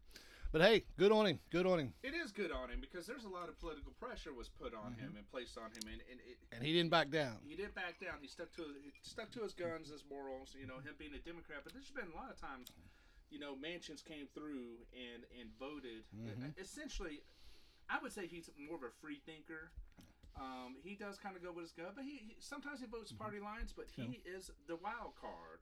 But 0.55 0.63
hey, 0.63 0.88
good 0.95 1.12
on 1.12 1.27
him. 1.27 1.43
Good 1.51 1.67
on 1.67 1.84
him. 1.84 1.91
It 2.00 2.15
is 2.15 2.31
good 2.31 2.48
on 2.48 2.72
him 2.72 2.79
because 2.79 3.03
there's 3.03 3.27
a 3.27 3.29
lot 3.29 3.51
of 3.51 3.60
political 3.60 3.91
pressure 4.00 4.31
was 4.31 4.48
put 4.48 4.72
on 4.72 4.95
mm-hmm. 4.95 5.12
him 5.12 5.13
and 5.19 5.27
placed 5.27 5.60
on 5.60 5.67
him, 5.67 5.84
and 5.84 6.00
and, 6.07 6.24
it, 6.24 6.39
and 6.55 6.63
he 6.63 6.72
didn't 6.72 6.95
back 6.95 7.12
down. 7.12 7.43
He 7.43 7.60
didn't 7.60 7.75
back 7.75 8.00
down. 8.00 8.24
He 8.24 8.31
stuck 8.31 8.55
to 8.55 8.63
he 8.79 8.88
stuck 9.03 9.27
to 9.36 9.43
his 9.43 9.51
guns, 9.51 9.91
his 9.91 10.07
morals. 10.07 10.55
You 10.55 10.63
know, 10.63 10.79
him 10.79 10.95
being 10.95 11.12
a 11.12 11.19
Democrat. 11.19 11.60
But 11.67 11.75
there's 11.75 11.91
been 11.91 12.07
a 12.07 12.15
lot 12.15 12.31
of 12.31 12.39
times, 12.39 12.72
you 13.36 13.42
know, 13.44 13.51
Manchin's 13.60 14.01
came 14.01 14.32
through 14.34 14.80
and 14.96 15.27
and 15.36 15.51
voted. 15.60 16.08
Mm-hmm. 16.15 16.56
Essentially, 16.56 17.20
I 17.92 18.00
would 18.01 18.15
say 18.15 18.27
he's 18.27 18.50
more 18.56 18.80
of 18.80 18.84
a 18.84 18.96
free 19.04 19.20
thinker. 19.27 19.75
Um, 20.39 20.80
he 20.84 20.95
does 20.95 21.19
kind 21.19 21.36
of 21.36 21.43
go 21.43 21.52
with 21.52 21.67
his 21.67 21.76
gut, 21.76 21.91
but 21.95 22.06
he, 22.06 22.24
he 22.24 22.36
sometimes 22.39 22.80
he 22.80 22.88
votes 22.88 23.12
mm-hmm. 23.12 23.24
party 23.24 23.39
lines. 23.43 23.76
But 23.76 23.91
he 23.91 24.24
yeah. 24.24 24.39
is 24.39 24.52
the 24.71 24.80
wild 24.80 25.19
card. 25.19 25.60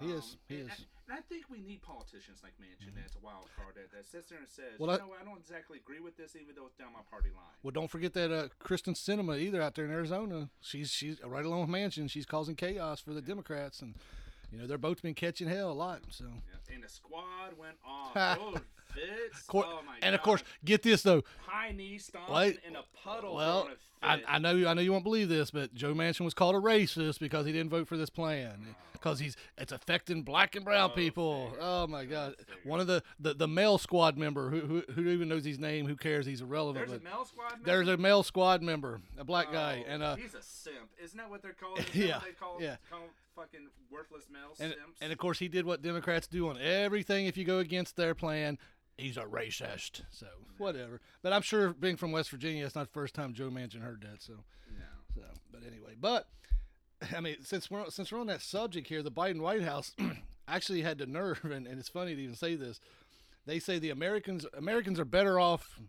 He 0.00 0.08
um, 0.08 0.16
is. 0.16 0.36
He 0.48 0.64
and, 0.64 0.72
is. 0.72 0.88
And 1.04 1.18
I 1.18 1.20
think 1.28 1.52
we 1.52 1.60
need 1.60 1.82
politicians 1.84 2.40
like 2.40 2.56
Manchin 2.56 2.96
mm-hmm. 2.96 3.04
that's 3.04 3.12
a 3.12 3.20
wild 3.20 3.52
card 3.60 3.76
that, 3.76 3.92
that 3.92 4.08
sits 4.08 4.32
there 4.32 4.40
and 4.40 4.48
says, 4.48 4.80
well, 4.80 4.90
you 4.92 5.04
know, 5.04 5.12
I, 5.12 5.20
I 5.20 5.24
don't 5.28 5.36
exactly 5.36 5.76
agree 5.76 6.00
with 6.00 6.16
this, 6.16 6.32
even 6.32 6.56
though 6.56 6.64
it's 6.64 6.80
down 6.80 6.96
my 6.96 7.04
party 7.12 7.28
line. 7.28 7.52
Well, 7.62 7.76
don't 7.76 7.92
forget 7.92 8.16
that 8.16 8.32
uh, 8.32 8.48
Kyrsten 8.64 8.96
Sinema 8.96 9.36
either 9.38 9.60
out 9.60 9.74
there 9.74 9.84
in 9.84 9.92
Arizona. 9.92 10.48
She's 10.64 10.90
she's 10.90 11.20
right 11.20 11.44
along 11.44 11.68
with 11.68 11.70
Manchin. 11.76 12.08
She's 12.08 12.24
causing 12.24 12.56
chaos 12.56 13.04
for 13.04 13.12
the 13.12 13.20
yeah. 13.20 13.28
Democrats, 13.28 13.82
and 13.82 13.96
you 14.52 14.58
know 14.58 14.66
they're 14.66 14.78
both 14.78 15.02
been 15.02 15.14
catching 15.14 15.48
hell 15.48 15.70
a 15.70 15.72
lot. 15.72 16.02
So. 16.10 16.24
Yeah. 16.24 16.74
And 16.74 16.84
the 16.84 16.88
squad 16.88 17.56
went 17.58 17.76
off. 17.84 18.12
oh, 18.40 18.54
Fitz. 18.94 19.44
Cor- 19.46 19.64
oh 19.66 19.80
my 19.86 19.94
God. 19.94 19.98
and 20.02 20.12
God. 20.12 20.14
of 20.14 20.22
course, 20.22 20.44
get 20.64 20.82
this 20.82 21.02
though. 21.02 21.22
High 21.46 21.72
knee 21.72 21.98
stomping 21.98 22.58
in 22.66 22.76
a 22.76 22.82
puddle. 23.02 23.34
Well, 23.34 23.68
I, 24.02 24.22
I, 24.26 24.38
know 24.38 24.68
I 24.68 24.74
know 24.74 24.80
you 24.80 24.92
won't 24.92 25.04
believe 25.04 25.28
this, 25.28 25.50
but 25.50 25.74
Joe 25.74 25.94
Manchin 25.94 26.24
was 26.24 26.34
called 26.34 26.54
a 26.54 26.58
racist 26.58 27.20
because 27.20 27.46
he 27.46 27.52
didn't 27.52 27.70
vote 27.70 27.88
for 27.88 27.96
this 27.96 28.10
plan 28.10 28.74
because 29.02 29.18
he's 29.18 29.36
it's 29.58 29.72
affecting 29.72 30.22
black 30.22 30.54
and 30.54 30.64
brown 30.64 30.90
oh, 30.92 30.94
people. 30.94 31.50
Fair. 31.50 31.58
Oh 31.60 31.86
my 31.86 32.04
God! 32.04 32.34
One 32.64 32.80
of 32.80 32.86
the, 32.86 33.02
the, 33.18 33.34
the 33.34 33.48
male 33.48 33.78
squad 33.78 34.16
member 34.16 34.50
who, 34.50 34.60
who 34.60 34.82
who 34.92 35.08
even 35.08 35.28
knows 35.28 35.44
his 35.44 35.58
name? 35.58 35.86
Who 35.86 35.96
cares? 35.96 36.24
He's 36.26 36.40
irrelevant. 36.40 36.88
There's 36.88 37.00
a 37.00 37.04
male 37.04 37.24
squad. 37.24 37.50
Member? 37.50 37.66
There's 37.66 37.88
a 37.88 37.96
male 37.96 38.22
squad 38.22 38.62
member, 38.62 39.00
a 39.18 39.24
black 39.24 39.48
oh, 39.50 39.54
guy, 39.54 39.84
and 39.86 40.02
uh, 40.02 40.16
he's 40.16 40.34
a 40.34 40.42
simp. 40.42 40.90
Isn't 41.02 41.18
that 41.18 41.28
what 41.28 41.42
they're 41.42 41.52
called? 41.52 41.84
yeah, 41.92 42.20
they 42.24 42.32
call, 42.32 42.58
yeah. 42.60 42.76
Call 42.90 43.00
fucking 43.34 43.68
worthless 43.90 44.26
male 44.30 44.50
and, 44.60 44.72
simps. 44.72 44.98
And 45.00 45.12
of 45.12 45.18
course, 45.18 45.38
he 45.38 45.48
did 45.48 45.66
what 45.66 45.82
Democrats 45.82 46.26
do 46.26 46.48
on 46.48 46.58
everything. 46.60 47.26
If 47.26 47.36
you 47.36 47.44
go 47.44 47.58
against 47.58 47.96
their 47.96 48.14
plan, 48.14 48.58
he's 48.96 49.16
a 49.16 49.22
racist. 49.22 50.02
So 50.10 50.26
whatever. 50.58 51.00
But 51.22 51.32
I'm 51.32 51.42
sure 51.42 51.72
being 51.72 51.96
from 51.96 52.12
West 52.12 52.30
Virginia, 52.30 52.64
it's 52.64 52.74
not 52.74 52.86
the 52.86 52.92
first 52.92 53.14
time 53.14 53.32
Joe 53.32 53.50
Manchin 53.50 53.82
heard 53.82 54.02
that. 54.02 54.22
So 54.22 54.34
no. 54.78 54.84
So, 55.14 55.22
but 55.50 55.62
anyway, 55.66 55.94
but 56.00 56.28
I 57.14 57.20
mean, 57.20 57.36
since 57.42 57.70
we're 57.70 57.88
since 57.90 58.12
we're 58.12 58.20
on 58.20 58.26
that 58.28 58.42
subject 58.42 58.88
here, 58.88 59.02
the 59.02 59.10
Biden 59.10 59.40
White 59.40 59.62
House 59.62 59.94
actually 60.48 60.82
had 60.82 60.98
the 60.98 61.06
nerve, 61.06 61.40
and, 61.44 61.66
and 61.66 61.78
it's 61.78 61.88
funny 61.88 62.14
to 62.14 62.20
even 62.20 62.36
say 62.36 62.54
this. 62.54 62.80
They 63.46 63.58
say 63.58 63.78
the 63.78 63.90
Americans 63.90 64.46
Americans 64.56 65.00
are 65.00 65.04
better 65.04 65.40
off 65.40 65.80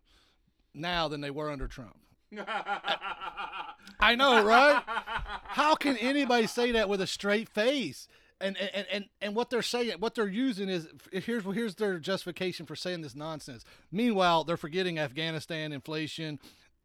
now 0.73 1.07
than 1.07 1.21
they 1.21 1.31
were 1.31 1.51
under 1.51 1.67
Trump. 1.67 1.97
I 3.99 4.15
know, 4.15 4.43
right? 4.43 4.81
How 4.85 5.75
can 5.75 5.97
anybody 5.97 6.47
say 6.47 6.71
that 6.71 6.89
with 6.89 6.99
a 7.01 7.07
straight 7.07 7.47
face? 7.47 8.07
And 8.43 8.57
and, 8.57 8.87
and 8.91 9.05
and 9.21 9.35
what 9.35 9.49
they're 9.49 9.61
saying, 9.61 9.93
what 9.99 10.15
they're 10.15 10.27
using 10.27 10.69
is 10.69 10.87
here's 11.11 11.43
here's 11.43 11.75
their 11.75 11.99
justification 11.99 12.65
for 12.65 12.75
saying 12.75 13.01
this 13.01 13.15
nonsense. 13.15 13.63
Meanwhile, 13.91 14.43
they're 14.43 14.57
forgetting 14.57 14.99
Afghanistan, 14.99 15.71
inflation. 15.71 16.39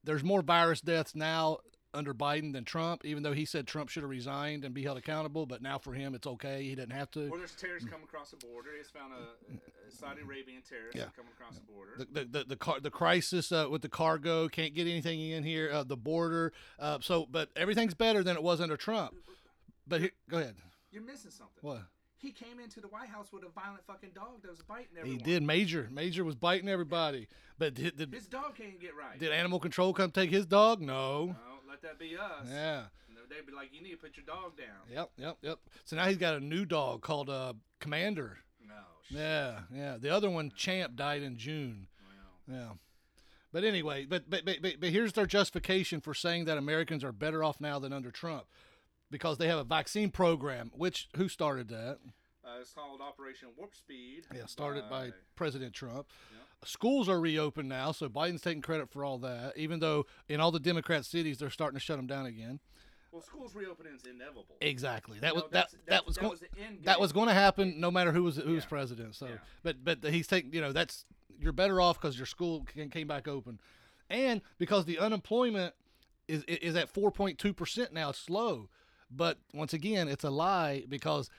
There's 0.04 0.22
more 0.22 0.42
virus 0.42 0.80
deaths 0.80 1.14
now 1.14 1.58
under 1.94 2.14
Biden 2.14 2.52
than 2.52 2.64
Trump, 2.64 3.04
even 3.04 3.22
though 3.22 3.32
he 3.32 3.44
said 3.44 3.66
Trump 3.66 3.88
should 3.88 4.02
have 4.02 4.10
resigned 4.10 4.64
and 4.64 4.74
be 4.74 4.82
held 4.84 4.98
accountable. 4.98 5.46
But 5.46 5.62
now 5.62 5.78
for 5.78 5.92
him, 5.92 6.14
it's 6.14 6.26
okay; 6.26 6.62
he 6.62 6.74
didn't 6.74 6.92
have 6.92 7.10
to. 7.12 7.28
Or 7.28 7.38
there's 7.38 7.54
terrorists 7.54 7.88
coming 7.88 8.04
across 8.04 8.30
the 8.30 8.36
border. 8.36 8.70
He's 8.76 8.90
found 8.90 9.12
a, 9.12 9.52
a 9.52 9.90
Saudi 9.90 10.22
Arabian 10.22 10.62
terrorist 10.62 10.96
yeah. 10.96 11.06
coming 11.16 11.32
across 11.36 11.56
the 11.56 11.72
border. 11.72 11.92
The 11.98 12.04
the 12.04 12.38
the, 12.38 12.44
the, 12.44 12.56
car, 12.56 12.80
the 12.80 12.90
crisis 12.90 13.50
uh, 13.50 13.66
with 13.70 13.82
the 13.82 13.88
cargo 13.88 14.48
can't 14.48 14.74
get 14.74 14.86
anything 14.86 15.20
in 15.20 15.42
here. 15.42 15.70
Uh, 15.72 15.82
the 15.82 15.96
border. 15.96 16.52
Uh, 16.78 16.98
so, 17.00 17.26
but 17.30 17.50
everything's 17.56 17.94
better 17.94 18.22
than 18.22 18.36
it 18.36 18.42
was 18.42 18.60
under 18.60 18.76
Trump. 18.76 19.14
But 19.86 20.02
here, 20.02 20.10
go 20.28 20.38
ahead. 20.38 20.56
You're 20.90 21.02
missing 21.02 21.30
something. 21.30 21.56
What? 21.60 21.82
He 22.16 22.32
came 22.32 22.58
into 22.58 22.80
the 22.80 22.88
White 22.88 23.08
House 23.08 23.28
with 23.32 23.44
a 23.44 23.48
violent 23.48 23.84
fucking 23.86 24.10
dog 24.14 24.42
that 24.42 24.50
was 24.50 24.62
biting 24.62 24.98
everyone. 24.98 25.20
He 25.20 25.24
did. 25.24 25.42
Major. 25.42 25.88
Major 25.92 26.24
was 26.24 26.34
biting 26.34 26.68
everybody. 26.68 27.28
But 27.58 27.74
did, 27.74 27.96
did 27.96 28.12
his 28.12 28.26
dog 28.26 28.56
can't 28.56 28.80
get 28.80 28.96
right. 28.96 29.18
Did 29.18 29.30
animal 29.30 29.60
control 29.60 29.92
come 29.92 30.10
take 30.10 30.30
his 30.30 30.44
dog? 30.44 30.80
No. 30.80 31.26
No, 31.26 31.34
let 31.68 31.80
that 31.82 31.98
be 31.98 32.16
us. 32.16 32.46
Yeah. 32.50 32.84
They'd 33.28 33.46
be 33.46 33.52
like, 33.52 33.68
you 33.72 33.82
need 33.82 33.90
to 33.90 33.96
put 33.98 34.16
your 34.16 34.24
dog 34.24 34.56
down. 34.56 34.66
Yep, 34.90 35.10
yep, 35.18 35.36
yep. 35.42 35.58
So 35.84 35.96
now 35.96 36.06
he's 36.06 36.16
got 36.16 36.34
a 36.34 36.40
new 36.40 36.64
dog 36.64 37.02
called 37.02 37.28
uh, 37.28 37.52
Commander. 37.78 38.38
No. 38.66 38.74
Shit. 39.06 39.18
Yeah, 39.18 39.60
yeah. 39.72 39.96
The 39.98 40.08
other 40.08 40.30
one, 40.30 40.50
Champ, 40.56 40.96
died 40.96 41.22
in 41.22 41.36
June. 41.36 41.88
Wow. 42.48 42.54
Yeah. 42.56 42.68
But 43.52 43.64
anyway, 43.64 44.06
but, 44.06 44.28
but 44.28 44.44
but 44.44 44.56
but 44.62 44.88
here's 44.90 45.12
their 45.14 45.26
justification 45.26 46.00
for 46.00 46.14
saying 46.14 46.46
that 46.46 46.58
Americans 46.58 47.02
are 47.04 47.12
better 47.12 47.42
off 47.42 47.60
now 47.60 47.78
than 47.78 47.92
under 47.92 48.10
Trump 48.10 48.44
because 49.10 49.38
they 49.38 49.48
have 49.48 49.58
a 49.58 49.64
vaccine 49.64 50.10
program. 50.10 50.70
Which 50.74 51.08
who 51.16 51.28
started 51.28 51.68
that? 51.68 51.98
Uh, 52.44 52.60
it's 52.60 52.72
called 52.72 53.00
Operation 53.00 53.48
Warp 53.56 53.74
Speed. 53.74 54.24
Yeah, 54.34 54.46
started 54.46 54.88
by, 54.88 55.08
by 55.08 55.12
President 55.36 55.74
Trump. 55.74 56.06
Schools 56.64 57.08
are 57.08 57.20
reopened 57.20 57.68
now, 57.68 57.92
so 57.92 58.08
Biden's 58.08 58.40
taking 58.40 58.62
credit 58.62 58.90
for 58.90 59.04
all 59.04 59.18
that. 59.18 59.56
Even 59.56 59.80
though 59.80 60.06
in 60.28 60.40
all 60.40 60.50
the 60.50 60.58
Democrat 60.58 61.04
cities 61.04 61.38
they're 61.38 61.50
starting 61.50 61.78
to 61.78 61.84
shut 61.84 61.98
them 61.98 62.06
down 62.06 62.26
again. 62.26 62.58
Well, 63.12 63.22
schools 63.22 63.54
reopening 63.54 63.94
is 63.94 64.04
inevitable. 64.04 64.56
Exactly. 64.60 65.18
That 65.20 65.34
you 65.34 65.34
was 65.36 65.44
know, 65.44 65.48
that 65.52 65.68
that 65.86 66.06
was 66.06 66.18
going 66.18 66.38
that 66.84 67.00
was 67.00 67.12
going 67.12 67.28
to 67.28 67.34
happen 67.34 67.80
no 67.80 67.90
matter 67.90 68.12
who 68.12 68.22
was 68.22 68.36
who 68.36 68.52
was 68.52 68.64
yeah. 68.64 68.68
president. 68.68 69.14
So, 69.14 69.26
yeah. 69.26 69.36
but 69.62 69.82
but 69.82 70.04
he's 70.04 70.26
taking 70.26 70.52
you 70.52 70.60
know 70.60 70.72
that's 70.72 71.04
you're 71.38 71.52
better 71.52 71.80
off 71.80 72.00
because 72.00 72.18
your 72.18 72.26
school 72.26 72.66
came 72.90 73.06
back 73.06 73.28
open, 73.28 73.60
and 74.10 74.42
because 74.58 74.84
the 74.84 74.98
unemployment 74.98 75.74
is 76.26 76.44
is 76.44 76.76
at 76.76 76.92
4.2 76.92 77.56
percent 77.56 77.92
now. 77.92 78.10
It's 78.10 78.18
slow. 78.18 78.68
But 79.10 79.38
once 79.54 79.72
again, 79.72 80.08
it's 80.08 80.24
a 80.24 80.30
lie 80.30 80.84
because 80.88 81.30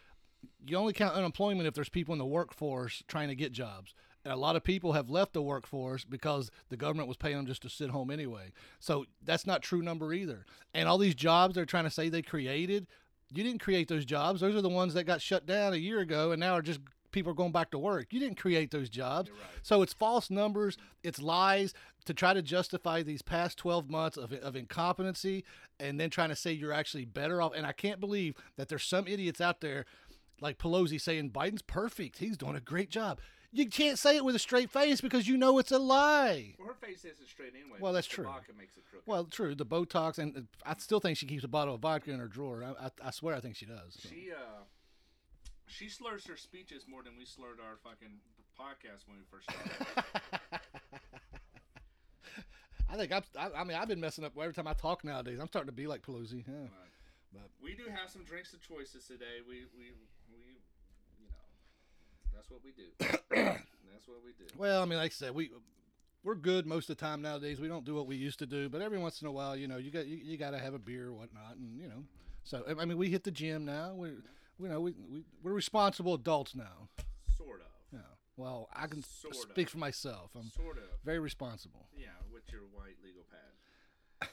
you 0.65 0.77
only 0.77 0.93
count 0.93 1.15
unemployment 1.15 1.67
if 1.67 1.73
there's 1.73 1.89
people 1.89 2.13
in 2.13 2.19
the 2.19 2.25
workforce 2.25 3.03
trying 3.07 3.29
to 3.29 3.35
get 3.35 3.51
jobs. 3.51 3.93
And 4.25 4.33
a 4.33 4.37
lot 4.37 4.55
of 4.55 4.63
people 4.63 4.93
have 4.93 5.09
left 5.09 5.33
the 5.33 5.41
workforce 5.41 6.03
because 6.03 6.51
the 6.69 6.77
government 6.77 7.07
was 7.07 7.17
paying 7.17 7.37
them 7.37 7.45
just 7.45 7.61
to 7.61 7.69
sit 7.69 7.89
home 7.89 8.11
anyway. 8.11 8.51
So 8.79 9.05
that's 9.23 9.47
not 9.47 9.61
true 9.61 9.81
number 9.81 10.13
either. 10.13 10.45
And 10.73 10.89
all 10.89 10.97
these 10.97 11.15
jobs 11.15 11.55
they're 11.55 11.65
trying 11.65 11.85
to 11.85 11.89
say 11.89 12.09
they 12.09 12.21
created, 12.21 12.87
you 13.33 13.43
didn't 13.43 13.61
create 13.61 13.87
those 13.87 14.05
jobs. 14.05 14.41
Those 14.41 14.55
are 14.55 14.61
the 14.61 14.69
ones 14.69 14.93
that 14.93 15.05
got 15.05 15.21
shut 15.21 15.45
down 15.45 15.73
a 15.73 15.77
year 15.77 15.99
ago 15.99 16.31
and 16.31 16.39
now 16.39 16.53
are 16.53 16.61
just 16.61 16.81
people 17.11 17.31
are 17.31 17.35
going 17.35 17.51
back 17.51 17.71
to 17.71 17.79
work. 17.79 18.07
You 18.11 18.19
didn't 18.19 18.37
create 18.37 18.71
those 18.71 18.89
jobs. 18.89 19.29
Right. 19.29 19.39
So 19.63 19.81
it's 19.81 19.93
false 19.93 20.29
numbers, 20.29 20.77
it's 21.03 21.21
lies 21.21 21.73
to 22.05 22.13
try 22.13 22.33
to 22.33 22.41
justify 22.41 23.03
these 23.03 23.21
past 23.21 23.57
12 23.57 23.89
months 23.89 24.17
of, 24.17 24.33
of 24.33 24.55
incompetency 24.55 25.43
and 25.79 25.99
then 25.99 26.09
trying 26.09 26.29
to 26.29 26.35
say 26.35 26.51
you're 26.51 26.73
actually 26.73 27.05
better 27.05 27.41
off. 27.41 27.53
And 27.55 27.65
I 27.65 27.71
can't 27.71 27.99
believe 27.99 28.35
that 28.57 28.69
there's 28.69 28.83
some 28.83 29.07
idiots 29.07 29.41
out 29.41 29.61
there 29.61 29.85
like 30.41 30.57
Pelosi 30.57 30.99
saying 30.99 31.31
Biden's 31.31 31.61
perfect. 31.61 32.19
He's 32.19 32.37
doing 32.37 32.55
a 32.55 32.61
great 32.61 32.89
job. 32.89 33.19
You 33.51 33.67
can't 33.67 33.97
say 33.97 34.15
it 34.15 34.23
with 34.23 34.35
a 34.35 34.39
straight 34.39 34.69
face 34.69 35.01
because 35.01 35.27
you 35.27 35.35
know 35.35 35.57
it's 35.57 35.71
a 35.71 35.79
lie. 35.79 36.53
Well, 36.59 36.67
her 36.67 36.75
face 36.75 37.03
isn't 37.03 37.27
straight 37.27 37.53
anyway. 37.59 37.79
Well, 37.79 37.93
that's 37.93 38.05
true. 38.05 38.25
Vodka 38.25 38.53
makes 38.55 38.77
it 38.77 38.83
crooked. 38.89 39.07
Well, 39.07 39.25
true. 39.25 39.55
The 39.55 39.65
Botox, 39.65 40.19
and 40.19 40.47
I 40.63 40.75
still 40.77 40.99
think 40.99 41.17
she 41.17 41.25
keeps 41.25 41.43
a 41.43 41.47
bottle 41.47 41.73
of 41.73 41.81
vodka 41.81 42.11
in 42.11 42.19
her 42.19 42.27
drawer. 42.27 42.63
I, 42.63 42.85
I, 42.85 43.07
I 43.07 43.11
swear, 43.11 43.35
I 43.35 43.39
think 43.39 43.55
she 43.55 43.65
does. 43.65 43.97
So. 43.97 44.09
She 44.09 44.29
uh, 44.31 44.61
she 45.69 45.87
slurs 45.87 46.25
her 46.27 46.35
speeches 46.35 46.85
more 46.87 47.03
than 47.03 47.13
we 47.17 47.25
slurred 47.25 47.59
our 47.59 47.77
fucking 47.83 48.19
podcast 48.59 49.07
when 49.07 49.17
we 49.17 49.23
first 49.29 49.49
started. 49.49 49.71
I 52.91 52.97
think 52.97 53.11
I'm, 53.13 53.21
I, 53.37 53.61
I 53.61 53.63
mean 53.63 53.77
I've 53.77 53.87
been 53.87 53.99
messing 54.01 54.25
up 54.25 54.33
every 54.37 54.53
time 54.53 54.67
I 54.67 54.73
talk 54.73 55.03
nowadays. 55.03 55.37
I'm 55.39 55.47
starting 55.47 55.67
to 55.67 55.75
be 55.75 55.85
like 55.87 56.01
Pelosi. 56.01 56.43
Yeah. 56.47 56.53
Right. 56.53 56.89
But 57.31 57.49
we 57.63 57.75
do 57.75 57.83
have 57.83 58.09
some 58.09 58.23
drinks 58.23 58.53
of 58.53 58.61
choices 58.67 59.05
today. 59.05 59.45
We 59.47 59.65
we 59.77 59.93
we 60.33 60.39
you 61.21 61.29
know 61.29 61.37
that's 62.33 62.49
what 62.49 62.61
we 62.63 62.71
do. 62.71 62.89
that's 62.99 64.07
what 64.07 64.23
we 64.25 64.31
do. 64.31 64.45
Well, 64.57 64.81
I 64.81 64.85
mean, 64.85 64.97
like 64.97 65.11
I 65.11 65.13
said, 65.13 65.35
we 65.35 65.51
we're 66.23 66.35
good 66.35 66.65
most 66.65 66.89
of 66.89 66.97
the 66.97 67.05
time 67.05 67.21
nowadays. 67.21 67.59
We 67.59 67.67
don't 67.67 67.85
do 67.85 67.93
what 67.93 68.07
we 68.07 68.15
used 68.15 68.39
to 68.39 68.47
do, 68.47 68.69
but 68.69 68.81
every 68.81 68.97
once 68.97 69.21
in 69.21 69.27
a 69.27 69.31
while, 69.31 69.55
you 69.55 69.67
know, 69.67 69.77
you 69.77 69.91
got 69.91 70.07
you, 70.07 70.17
you 70.17 70.37
got 70.37 70.51
to 70.51 70.59
have 70.59 70.73
a 70.73 70.79
beer 70.79 71.09
or 71.09 71.13
whatnot, 71.13 71.57
and 71.57 71.79
you 71.79 71.87
know. 71.87 72.03
So 72.43 72.63
I 72.67 72.85
mean, 72.85 72.97
we 72.97 73.11
hit 73.11 73.23
the 73.23 73.31
gym 73.31 73.65
now. 73.65 73.93
We 73.93 74.09
you 74.59 74.67
know 74.67 74.81
we, 74.81 74.93
we 75.11 75.23
we're 75.43 75.53
responsible 75.53 76.13
adults 76.13 76.55
now. 76.55 76.89
Sort 77.37 77.61
of. 77.61 77.67
Yeah. 77.93 77.99
Well, 78.37 78.69
I 78.75 78.87
can 78.87 79.03
Sort 79.03 79.35
of. 79.35 79.41
speak 79.51 79.69
for 79.69 79.77
myself. 79.77 80.31
I'm 80.35 80.51
Sort 80.55 80.77
of. 80.77 80.83
very 81.05 81.19
responsible. 81.19 81.87
Yeah, 81.97 82.07
with 82.31 82.43
your 82.51 82.61
white 82.73 82.95
legal 83.03 83.23
pad. 83.29 84.19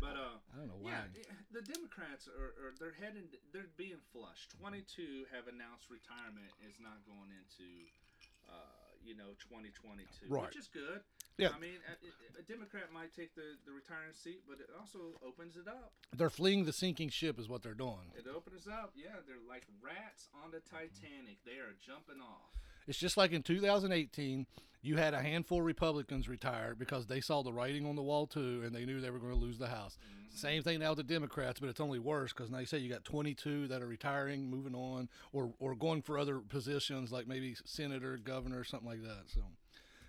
but 0.00 0.16
uh. 0.16 0.38
I 0.54 0.58
don't 0.58 0.68
know 0.68 0.80
why. 0.80 0.90
Yeah, 0.90 1.04
the 1.52 1.62
Democrats 1.62 2.26
are, 2.28 2.54
are 2.66 2.72
they're 2.80 2.96
heading 2.98 3.28
they're 3.52 3.70
being 3.76 4.00
flushed. 4.12 4.50
Twenty 4.58 4.82
two 4.82 5.24
have 5.32 5.46
announced 5.46 5.86
retirement 5.90 6.50
is 6.66 6.74
not 6.82 6.98
going 7.06 7.30
into 7.30 7.68
uh, 8.48 8.54
you 9.04 9.14
know 9.14 9.36
twenty 9.38 9.70
twenty 9.70 10.04
two, 10.18 10.26
Right. 10.32 10.46
which 10.48 10.56
is 10.56 10.66
good. 10.72 11.00
Yeah. 11.38 11.50
I 11.56 11.58
mean, 11.58 11.78
uh, 11.88 11.94
a, 12.36 12.40
a 12.40 12.42
Democrat 12.42 12.92
might 12.92 13.14
take 13.14 13.34
the 13.34 13.56
the 13.64 13.72
retiring 13.72 14.12
seat, 14.12 14.42
but 14.46 14.58
it 14.60 14.68
also 14.78 15.16
opens 15.26 15.56
it 15.56 15.68
up. 15.68 15.92
They're 16.16 16.30
fleeing 16.30 16.64
the 16.64 16.72
sinking 16.72 17.10
ship, 17.10 17.38
is 17.38 17.48
what 17.48 17.62
they're 17.62 17.74
doing. 17.74 18.10
It 18.16 18.26
opens 18.28 18.66
up. 18.66 18.92
Yeah, 18.96 19.22
they're 19.26 19.36
like 19.48 19.62
rats 19.80 20.28
on 20.44 20.50
the 20.50 20.60
Titanic. 20.60 21.38
They 21.46 21.62
are 21.62 21.74
jumping 21.80 22.20
off. 22.20 22.58
It's 22.86 22.98
just 22.98 23.16
like 23.16 23.32
in 23.32 23.42
2018, 23.42 24.46
you 24.80 24.96
had 24.96 25.12
a 25.12 25.20
handful 25.20 25.58
of 25.58 25.64
Republicans 25.64 26.28
retire 26.28 26.74
because 26.74 27.06
they 27.06 27.20
saw 27.20 27.42
the 27.42 27.52
writing 27.52 27.86
on 27.86 27.96
the 27.96 28.02
wall 28.02 28.26
too, 28.26 28.62
and 28.64 28.74
they 28.74 28.84
knew 28.84 29.00
they 29.00 29.10
were 29.10 29.18
going 29.18 29.32
to 29.32 29.38
lose 29.38 29.58
the 29.58 29.68
House. 29.68 29.98
Mm-hmm. 29.98 30.36
Same 30.36 30.62
thing 30.62 30.78
now 30.80 30.90
with 30.90 30.98
the 30.98 31.14
Democrats, 31.14 31.60
but 31.60 31.68
it's 31.68 31.80
only 31.80 31.98
worse 31.98 32.32
because 32.32 32.50
now 32.50 32.58
you 32.58 32.66
say 32.66 32.78
you 32.78 32.90
got 32.90 33.04
22 33.04 33.68
that 33.68 33.82
are 33.82 33.86
retiring, 33.86 34.48
moving 34.48 34.74
on, 34.74 35.08
or 35.32 35.52
or 35.58 35.74
going 35.74 36.02
for 36.02 36.18
other 36.18 36.38
positions 36.38 37.10
like 37.10 37.26
maybe 37.26 37.56
senator, 37.64 38.16
governor, 38.16 38.64
something 38.64 38.88
like 38.88 39.02
that. 39.02 39.24
So, 39.26 39.40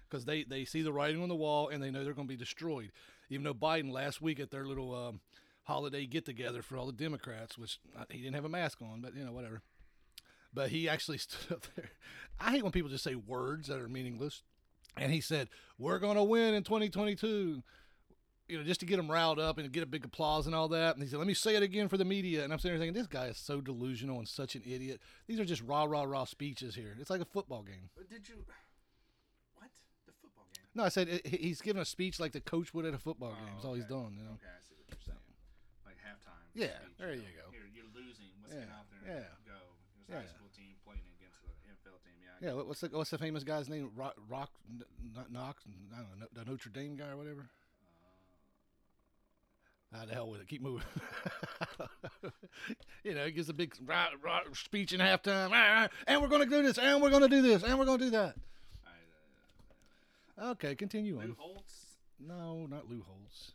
because 0.09 0.25
they 0.25 0.43
they 0.43 0.65
see 0.65 0.81
the 0.81 0.93
writing 0.93 1.21
on 1.21 1.29
the 1.29 1.35
wall 1.35 1.69
and 1.69 1.81
they 1.81 1.91
know 1.91 2.03
they're 2.03 2.13
going 2.13 2.27
to 2.27 2.33
be 2.33 2.37
destroyed. 2.37 2.91
Even 3.29 3.43
though 3.43 3.53
Biden 3.53 3.91
last 3.91 4.21
week 4.21 4.39
at 4.39 4.49
their 4.49 4.65
little 4.65 4.95
um, 4.95 5.19
holiday 5.63 6.05
get 6.05 6.25
together 6.25 6.61
for 6.61 6.77
all 6.77 6.87
the 6.87 6.93
Democrats, 6.93 7.57
which 7.57 7.79
uh, 7.97 8.05
he 8.09 8.19
didn't 8.19 8.35
have 8.35 8.45
a 8.45 8.49
mask 8.49 8.81
on, 8.81 9.01
but 9.01 9.15
you 9.15 9.23
know 9.23 9.33
whatever 9.33 9.61
but 10.53 10.69
he 10.69 10.89
actually 10.89 11.17
stood 11.19 11.51
up 11.51 11.65
there. 11.75 11.91
I 12.39 12.51
hate 12.51 12.63
when 12.63 12.71
people 12.71 12.89
just 12.89 13.03
say 13.03 13.15
words 13.15 13.67
that 13.67 13.79
are 13.79 13.89
meaningless. 13.89 14.43
And 14.97 15.11
he 15.11 15.21
said, 15.21 15.49
"We're 15.77 15.99
going 15.99 16.17
to 16.17 16.23
win 16.23 16.53
in 16.53 16.63
2022." 16.63 17.63
You 18.47 18.57
know, 18.57 18.63
just 18.63 18.79
to 18.79 18.87
get 18.87 18.97
them 18.97 19.11
riled 19.11 19.37
up 19.37 19.59
and 19.59 19.71
get 19.71 19.83
a 19.83 19.85
big 19.85 20.03
applause 20.03 20.47
and 20.47 20.55
all 20.55 20.67
that. 20.69 20.95
And 20.95 21.03
he 21.03 21.09
said, 21.09 21.19
"Let 21.19 21.27
me 21.27 21.35
say 21.35 21.55
it 21.55 21.61
again 21.61 21.87
for 21.87 21.97
the 21.97 22.05
media." 22.05 22.43
And 22.43 22.51
I'm 22.51 22.57
sitting 22.57 22.77
there 22.77 22.87
thinking, 22.87 22.99
"This 22.99 23.07
guy 23.07 23.27
is 23.27 23.37
so 23.37 23.61
delusional 23.61 24.17
and 24.17 24.27
such 24.27 24.55
an 24.55 24.63
idiot. 24.65 24.99
These 25.27 25.39
are 25.39 25.45
just 25.45 25.61
rah 25.61 25.83
rah 25.83 26.03
rah 26.03 26.25
speeches 26.25 26.73
here. 26.73 26.97
It's 26.99 27.11
like 27.11 27.21
a 27.21 27.25
football 27.25 27.61
game." 27.61 27.89
But 27.95 28.09
did 28.09 28.27
you? 28.27 28.43
What 29.55 29.69
the 30.07 30.13
football 30.19 30.47
game? 30.55 30.58
No, 30.75 30.83
I 30.83 30.89
said 30.89 31.09
it, 31.09 31.25
he's 31.27 31.61
giving 31.61 31.81
a 31.81 31.85
speech 31.85 32.19
like 32.19 32.31
the 32.31 32.41
coach 32.41 32.73
would 32.73 32.85
at 32.85 32.93
a 32.93 32.99
football 32.99 33.31
game. 33.31 33.49
That's 33.53 33.65
all 33.65 33.73
he's 33.73 33.85
doing. 33.85 34.15
You 34.17 34.23
know? 34.23 34.37
Okay, 34.37 34.47
I 34.53 34.61
see 34.61 34.75
what 34.77 34.85
you're 34.89 35.01
saying. 35.05 35.27
Like 35.85 35.97
halftime. 35.97 36.45
Yeah, 36.53 36.77
speech, 36.77 36.97
there 36.99 37.13
you 37.13 37.21
know, 37.21 37.41
go. 37.41 37.51
Here, 37.51 37.67
you're 37.73 37.91
losing. 37.95 38.29
Let's 38.43 38.53
Yeah, 38.53 38.59
get 38.61 38.69
out 38.77 38.85
there 38.93 39.01
yeah. 39.09 39.33
and 39.33 39.45
go. 39.49 39.59
There's 39.97 40.09
a 40.09 40.13
high 40.13 40.21
Yeah. 40.29 40.35
school 40.37 40.49
team 40.55 40.73
playing 40.85 41.07
against 41.17 41.41
the 41.41 41.49
NFL 41.65 41.97
team. 42.05 42.17
Yeah. 42.21 42.53
Yeah. 42.53 42.61
What's 42.61 42.81
the 42.81 42.89
what's 42.93 43.09
the 43.09 43.17
famous 43.17 43.43
guy's 43.43 43.67
name? 43.67 43.89
Rock, 43.95 44.13
Rock 44.29 44.51
N- 44.69 44.83
N- 45.17 45.25
Knox. 45.33 45.63
I 45.91 45.97
don't 46.05 46.19
know, 46.21 46.27
the 46.33 46.45
Notre 46.45 46.69
Dame 46.69 46.95
guy 46.95 47.09
or 47.09 47.17
whatever. 47.17 47.49
Ah, 49.91 50.05
the 50.05 50.13
hell 50.13 50.29
with 50.29 50.41
it. 50.41 50.47
Keep 50.47 50.61
moving. 50.61 50.83
you 53.03 53.15
know, 53.15 53.25
he 53.25 53.31
gives 53.31 53.49
a 53.49 53.53
big 53.53 53.73
rah, 53.83 54.09
rah, 54.23 54.41
speech 54.53 54.93
in 54.93 54.99
halftime. 54.99 55.49
"Ah, 55.51 55.85
ah, 55.85 55.87
and 56.05 56.21
we're 56.21 56.27
going 56.27 56.47
to 56.47 56.49
do 56.49 56.61
this, 56.61 56.77
and 56.77 57.01
we're 57.01 57.09
going 57.09 57.23
to 57.23 57.27
do 57.27 57.41
this, 57.41 57.63
and 57.63 57.77
we're 57.79 57.85
going 57.85 57.97
to 57.97 58.05
do 58.05 58.11
that. 58.11 58.35
Okay, 60.41 60.75
continue 60.75 61.19
on. 61.19 61.27
Lou. 61.27 61.35
Holtz, 61.37 61.85
No, 62.19 62.65
not 62.65 62.89
Lou 62.89 63.01
Holtz. 63.03 63.51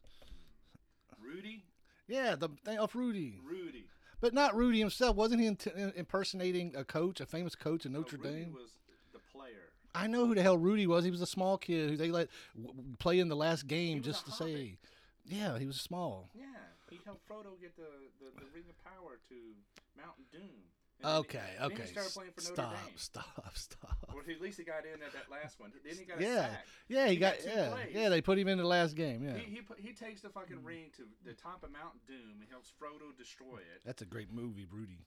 Rudy, 1.20 1.64
Yeah, 2.06 2.36
the 2.36 2.48
thing 2.64 2.78
off 2.78 2.94
Rudy. 2.94 3.40
Rudy. 3.42 3.86
But 4.20 4.34
not 4.34 4.54
Rudy 4.54 4.78
himself. 4.78 5.16
Wasn't 5.16 5.40
he 5.40 5.46
int- 5.46 5.66
impersonating 5.96 6.74
a 6.76 6.84
coach, 6.84 7.20
a 7.20 7.26
famous 7.26 7.54
coach 7.54 7.86
in 7.86 7.92
No, 7.92 8.00
Notre 8.00 8.16
Rudy 8.18 8.28
Dame? 8.44 8.52
was 8.52 8.70
the 9.12 9.18
player. 9.32 9.72
I 9.94 10.06
know 10.06 10.26
who 10.26 10.34
the 10.34 10.42
hell 10.42 10.58
Rudy 10.58 10.86
was. 10.86 11.04
He 11.04 11.10
was 11.10 11.20
a 11.20 11.26
small 11.26 11.56
kid 11.56 11.90
who 11.90 11.96
they 11.96 12.10
let 12.10 12.28
w- 12.60 12.74
play 12.98 13.18
in 13.20 13.28
the 13.28 13.36
last 13.36 13.66
game 13.66 14.02
just 14.02 14.24
to 14.26 14.32
hobbit. 14.32 14.54
say. 14.56 14.78
Yeah, 15.26 15.58
he 15.58 15.66
was 15.66 15.80
small. 15.80 16.28
Yeah, 16.34 16.44
he 16.90 16.98
helped 17.04 17.26
Frodo 17.28 17.58
get 17.60 17.76
the, 17.76 17.88
the, 18.20 18.30
the 18.40 18.46
Ring 18.54 18.64
of 18.68 18.76
Power 18.84 19.18
to 19.28 19.34
Mountain 19.96 20.24
Doom. 20.32 20.62
He- 20.98 21.04
Okay, 21.06 21.50
okay. 21.60 21.82
he 21.82 21.88
started 21.88 22.12
playing 22.14 22.32
for 22.32 22.40
Notre 22.42 22.54
Stop, 22.96 23.24
stop, 23.34 23.50
stop. 23.58 23.98
Or 24.14 24.20
at 24.22 24.40
least 24.40 24.58
he 24.58 24.64
got 24.64 24.86
in 24.86 25.02
at 25.02 25.12
that 25.12 25.28
last 25.30 25.60
one. 25.60 25.72
Then 25.84 25.96
he 25.98 26.04
got 26.04 26.20
a 26.20 26.22
Yeah, 26.22 26.48
sack. 26.48 26.66
yeah, 26.88 27.06
he, 27.06 27.14
He 27.14 27.16
got, 27.20 27.38
got 27.38 27.46
yeah, 27.46 27.68
plays. 27.70 27.88
yeah. 27.92 28.08
They 28.08 28.20
put 28.22 28.38
him 28.38 28.48
in 28.48 28.58
the 28.58 28.64
last 28.66 28.94
game. 28.94 29.22
Yeah, 29.22 29.36
He 29.36 29.56
he, 29.56 29.60
put, 29.60 29.78
he 29.80 29.92
takes 29.92 30.22
the 30.22 30.30
fucking 30.30 30.62
ring 30.64 30.90
to 30.96 31.02
the 31.26 31.34
top 31.34 31.62
of 31.64 31.72
Mount 31.72 31.98
Doom 32.06 32.40
and 32.40 32.48
helps 32.50 32.70
Frodo 32.80 33.16
destroy 33.18 33.58
it. 33.58 33.82
that's 33.84 34.02
a 34.02 34.06
great 34.06 34.32
movie, 34.32 34.66
Rudy. 34.70 35.04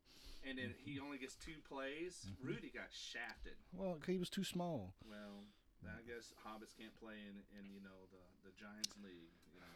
And 0.47 0.57
then 0.59 0.75
he 0.85 0.99
only 0.99 1.17
gets 1.17 1.35
two 1.35 1.59
plays. 1.67 2.23
Mm-hmm. 2.29 2.47
Rudy 2.47 2.71
got 2.73 2.87
shafted. 2.91 3.55
Well, 3.73 3.97
he 4.05 4.17
was 4.17 4.29
too 4.29 4.43
small. 4.43 4.93
Well, 5.09 5.43
I 5.87 6.03
guess 6.07 6.31
hobbits 6.45 6.75
can't 6.77 6.93
play 6.99 7.15
in, 7.27 7.41
in 7.57 7.65
you 7.73 7.79
know 7.81 8.05
the 8.11 8.49
the 8.49 8.51
Giants 8.59 8.93
League, 9.03 9.31
you 9.53 9.59
know, 9.59 9.75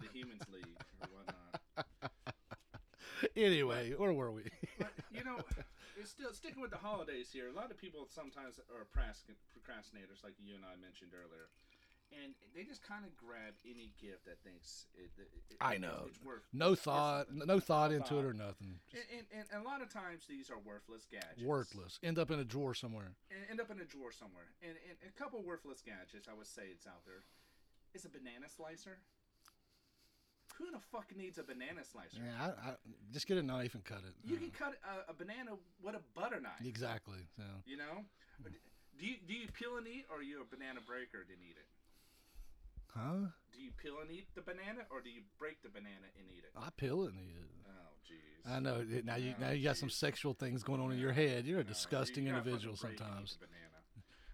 the 0.00 0.08
Humans 0.16 0.42
League 0.52 0.78
or 1.02 1.08
whatnot. 1.14 2.10
Anyway, 3.36 3.94
where 3.96 4.12
were 4.12 4.30
we? 4.30 4.42
But 4.78 4.92
you 5.10 5.24
know, 5.24 5.38
it's 5.98 6.10
still 6.10 6.32
sticking 6.32 6.62
with 6.62 6.70
the 6.70 6.78
holidays 6.78 7.30
here. 7.32 7.48
A 7.48 7.52
lot 7.52 7.70
of 7.70 7.78
people 7.78 8.06
sometimes 8.10 8.58
are 8.58 8.86
procrastinators, 8.86 10.22
like 10.22 10.34
you 10.38 10.54
and 10.54 10.64
I 10.64 10.78
mentioned 10.80 11.10
earlier, 11.14 11.50
and 12.12 12.32
they 12.54 12.64
just 12.64 12.82
kind 12.82 13.04
of 13.04 13.12
grab 13.16 13.54
any 13.66 13.92
gift 14.00 14.24
that 14.26 14.40
thinks 14.42 14.86
it. 14.94 15.10
it, 15.18 15.28
it 15.50 15.56
I 15.60 15.76
know. 15.76 16.06
it's 16.06 16.22
worth. 16.24 16.42
No 16.52 16.74
thought, 16.74 17.26
no 17.30 17.60
thought 17.60 17.92
into 17.92 18.14
thought. 18.14 18.24
it 18.24 18.24
or 18.24 18.32
nothing. 18.32 18.80
And, 18.92 19.26
and, 19.34 19.44
and 19.52 19.64
a 19.64 19.68
lot 19.68 19.82
of 19.82 19.92
times 19.92 20.24
these 20.28 20.50
are 20.50 20.58
worthless 20.58 21.06
gadgets. 21.10 21.42
worthless. 21.42 21.98
End 22.02 22.18
up 22.18 22.30
in 22.30 22.38
a 22.38 22.44
drawer 22.44 22.74
somewhere. 22.74 23.12
And 23.30 23.40
end 23.50 23.60
up 23.60 23.70
in 23.70 23.80
a 23.80 23.84
drawer 23.84 24.12
somewhere. 24.12 24.48
And, 24.62 24.74
and 24.88 24.96
a 25.04 25.14
couple 25.18 25.42
worthless 25.42 25.82
gadgets, 25.82 26.28
I 26.30 26.34
would 26.34 26.46
say 26.48 26.70
it's 26.72 26.86
out 26.86 27.04
there. 27.04 27.26
It's 27.94 28.04
a 28.04 28.10
banana 28.10 28.48
slicer. 28.48 28.98
Who 30.58 30.70
the 30.72 30.80
fuck 30.90 31.06
needs 31.16 31.38
a 31.38 31.42
banana 31.44 31.84
slicer? 31.84 32.18
Yeah, 32.18 32.34
I, 32.44 32.70
I, 32.70 32.74
just 33.12 33.26
get 33.26 33.38
a 33.38 33.42
knife 33.42 33.74
and 33.74 33.84
cut 33.84 33.98
it. 33.98 34.14
You 34.28 34.36
can 34.36 34.50
cut 34.50 34.74
a, 34.82 35.10
a 35.10 35.14
banana 35.14 35.52
with 35.82 35.94
a 35.94 36.00
butter 36.18 36.40
knife. 36.40 36.60
exactly. 36.66 37.18
So. 37.36 37.42
You 37.64 37.76
know, 37.76 38.04
do 38.98 39.06
you 39.06 39.16
do 39.26 39.34
you 39.34 39.46
peel 39.52 39.76
and 39.78 39.86
eat, 39.86 40.06
or 40.10 40.18
are 40.18 40.22
you 40.22 40.42
a 40.42 40.44
banana 40.44 40.80
breaker 40.84 41.18
and 41.30 41.38
eat 41.48 41.56
it? 41.56 41.68
Huh? 42.94 43.30
Do 43.54 43.62
you 43.62 43.70
peel 43.80 43.98
and 44.02 44.10
eat 44.10 44.26
the 44.34 44.40
banana, 44.42 44.82
or 44.90 45.00
do 45.00 45.10
you 45.10 45.20
break 45.38 45.62
the 45.62 45.68
banana 45.68 46.08
and 46.18 46.26
eat 46.36 46.42
it? 46.44 46.50
I 46.56 46.70
peel 46.76 47.04
it 47.04 47.12
and 47.12 47.20
eat 47.20 47.36
it. 47.36 47.48
Oh, 47.68 47.94
jeez. 48.02 48.50
I 48.52 48.58
know. 48.60 48.84
Now 49.04 49.16
you 49.16 49.34
Oh, 49.38 49.42
now 49.44 49.50
you 49.50 49.62
got 49.62 49.76
some 49.76 49.90
sexual 49.90 50.34
things 50.34 50.62
going 50.64 50.80
on 50.80 50.90
in 50.90 50.98
your 50.98 51.12
head. 51.12 51.46
You're 51.46 51.60
a 51.60 51.64
No, 51.64 51.68
disgusting 51.68 52.24
you 52.26 52.30
individual 52.34 52.74
fucking 52.74 52.96
break 52.96 53.00
and 53.00 53.20
eat 53.22 53.28
sometimes. 53.28 53.38
the 53.40 53.46
banana. 53.46 53.64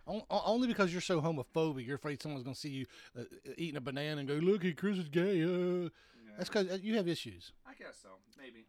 O- 0.07 0.27
o- 0.31 0.43
only 0.45 0.69
because 0.69 0.93
you're 0.93 1.01
so 1.01 1.21
homophobic, 1.23 1.87
you're 1.87 1.97
afraid 1.97 2.21
someone's 2.21 2.45
going 2.45 2.53
to 2.55 2.61
see 2.61 2.69
you 2.69 2.87
uh, 3.19 3.23
eating 3.57 3.77
a 3.77 3.81
banana 3.81 4.19
and 4.21 4.29
go, 4.29 4.35
"Look, 4.35 4.63
he 4.63 4.73
Chris 4.75 4.99
is 4.99 5.09
gay." 5.09 5.43
Uh. 5.43 5.89
Yeah, 6.35 6.39
That's 6.39 6.49
because 6.49 6.71
uh, 6.71 6.79
you 6.83 6.97
have 6.97 7.07
issues. 7.07 7.53
I 7.67 7.75
guess 7.75 7.97
so. 8.03 8.09
Maybe, 8.37 8.67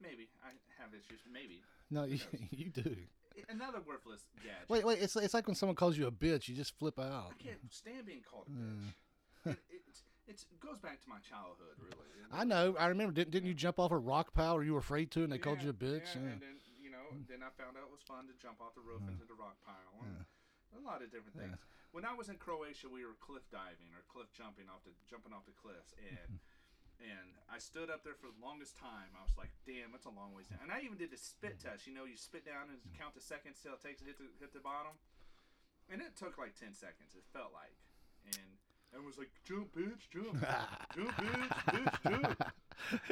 maybe 0.00 0.28
I 0.42 0.56
have 0.80 0.90
issues. 0.94 1.20
Maybe 1.30 1.60
No, 1.90 2.04
you, 2.04 2.18
you 2.50 2.70
do. 2.70 2.96
Another 3.48 3.80
worthless 3.86 4.24
gadget. 4.42 4.68
Wait, 4.68 4.84
wait. 4.84 5.02
It's 5.02 5.16
it's 5.16 5.34
like 5.34 5.46
when 5.46 5.56
someone 5.56 5.76
calls 5.76 5.98
you 5.98 6.06
a 6.06 6.12
bitch, 6.12 6.48
you 6.48 6.54
just 6.54 6.78
flip 6.78 6.98
out. 6.98 7.34
I 7.34 7.42
can't 7.42 7.58
stand 7.68 8.06
being 8.06 8.22
called 8.22 8.46
a 8.48 8.54
bitch. 8.54 9.58
it, 9.68 9.82
it's, 10.26 10.46
it 10.48 10.60
goes 10.60 10.78
back 10.78 11.02
to 11.02 11.08
my 11.08 11.20
childhood, 11.20 11.76
really. 11.82 12.08
It 12.16 12.30
I 12.32 12.44
know. 12.44 12.76
I 12.78 12.86
remember. 12.88 13.12
Didn't, 13.12 13.32
didn't 13.32 13.48
you 13.48 13.54
jump 13.54 13.78
off 13.78 13.90
a 13.90 13.98
rock 13.98 14.32
pile, 14.32 14.54
or 14.54 14.62
you 14.62 14.72
were 14.72 14.80
afraid 14.80 15.10
to, 15.12 15.24
and 15.24 15.32
they 15.32 15.38
called 15.38 15.62
you 15.62 15.70
a 15.70 15.76
bitch? 15.76 16.14
Yeah, 16.14 16.22
Yeah. 16.22 16.32
and 16.32 16.40
then 16.40 16.56
you 16.80 16.90
know, 16.90 17.04
hmm. 17.10 17.26
then 17.28 17.42
I 17.42 17.50
found 17.60 17.76
out 17.76 17.84
it 17.84 17.92
was 17.92 18.06
fun 18.06 18.30
to 18.30 18.34
jump 18.38 18.62
off 18.62 18.78
the 18.78 18.86
roof 18.86 19.02
into 19.04 19.26
the 19.26 19.36
rock 19.36 19.58
pile. 19.66 19.98
And 20.06 20.24
A 20.78 20.82
lot 20.86 21.02
of 21.02 21.10
different 21.10 21.36
things. 21.36 21.58
When 21.92 22.02
I 22.02 22.10
was 22.10 22.26
in 22.26 22.42
Croatia, 22.42 22.90
we 22.90 23.06
were 23.06 23.14
cliff 23.22 23.46
diving 23.54 23.94
or 23.94 24.02
cliff 24.10 24.26
jumping 24.34 24.66
off 24.66 24.82
the 24.82 24.90
jumping 25.06 25.30
off 25.30 25.46
the 25.46 25.54
cliffs, 25.54 25.94
and 25.98 26.38
hmm. 26.38 26.53
And 27.02 27.34
I 27.50 27.58
stood 27.58 27.90
up 27.90 28.02
there 28.02 28.14
for 28.14 28.30
the 28.30 28.40
longest 28.42 28.78
time. 28.78 29.10
I 29.14 29.22
was 29.22 29.34
like, 29.38 29.50
"Damn, 29.66 29.92
that's 29.92 30.06
a 30.06 30.14
long 30.14 30.34
ways 30.34 30.46
down." 30.46 30.62
And 30.62 30.70
I 30.70 30.82
even 30.82 30.98
did 30.98 31.10
the 31.10 31.20
spit 31.20 31.58
mm-hmm. 31.58 31.70
test. 31.74 31.86
You 31.86 31.94
know, 31.94 32.04
you 32.04 32.16
spit 32.16 32.46
down 32.46 32.70
and 32.70 32.78
count 32.98 33.14
the 33.14 33.24
seconds 33.24 33.58
till 33.62 33.74
it 33.74 33.82
takes 33.82 34.00
to 34.02 34.06
hit 34.06 34.18
the 34.18 34.28
hit 34.38 34.52
the 34.54 34.62
bottom, 34.62 34.94
and 35.90 36.02
it 36.02 36.14
took 36.14 36.38
like 36.38 36.54
ten 36.54 36.74
seconds. 36.74 37.14
It 37.14 37.26
felt 37.34 37.54
like, 37.54 37.74
and 38.34 38.50
everyone 38.94 39.10
was 39.10 39.18
like, 39.18 39.32
"Jump, 39.42 39.74
bitch, 39.74 40.10
jump, 40.10 40.38
jump, 40.94 41.12
bitch, 41.18 41.56
bitch, 41.70 41.96
jump." 42.02 42.38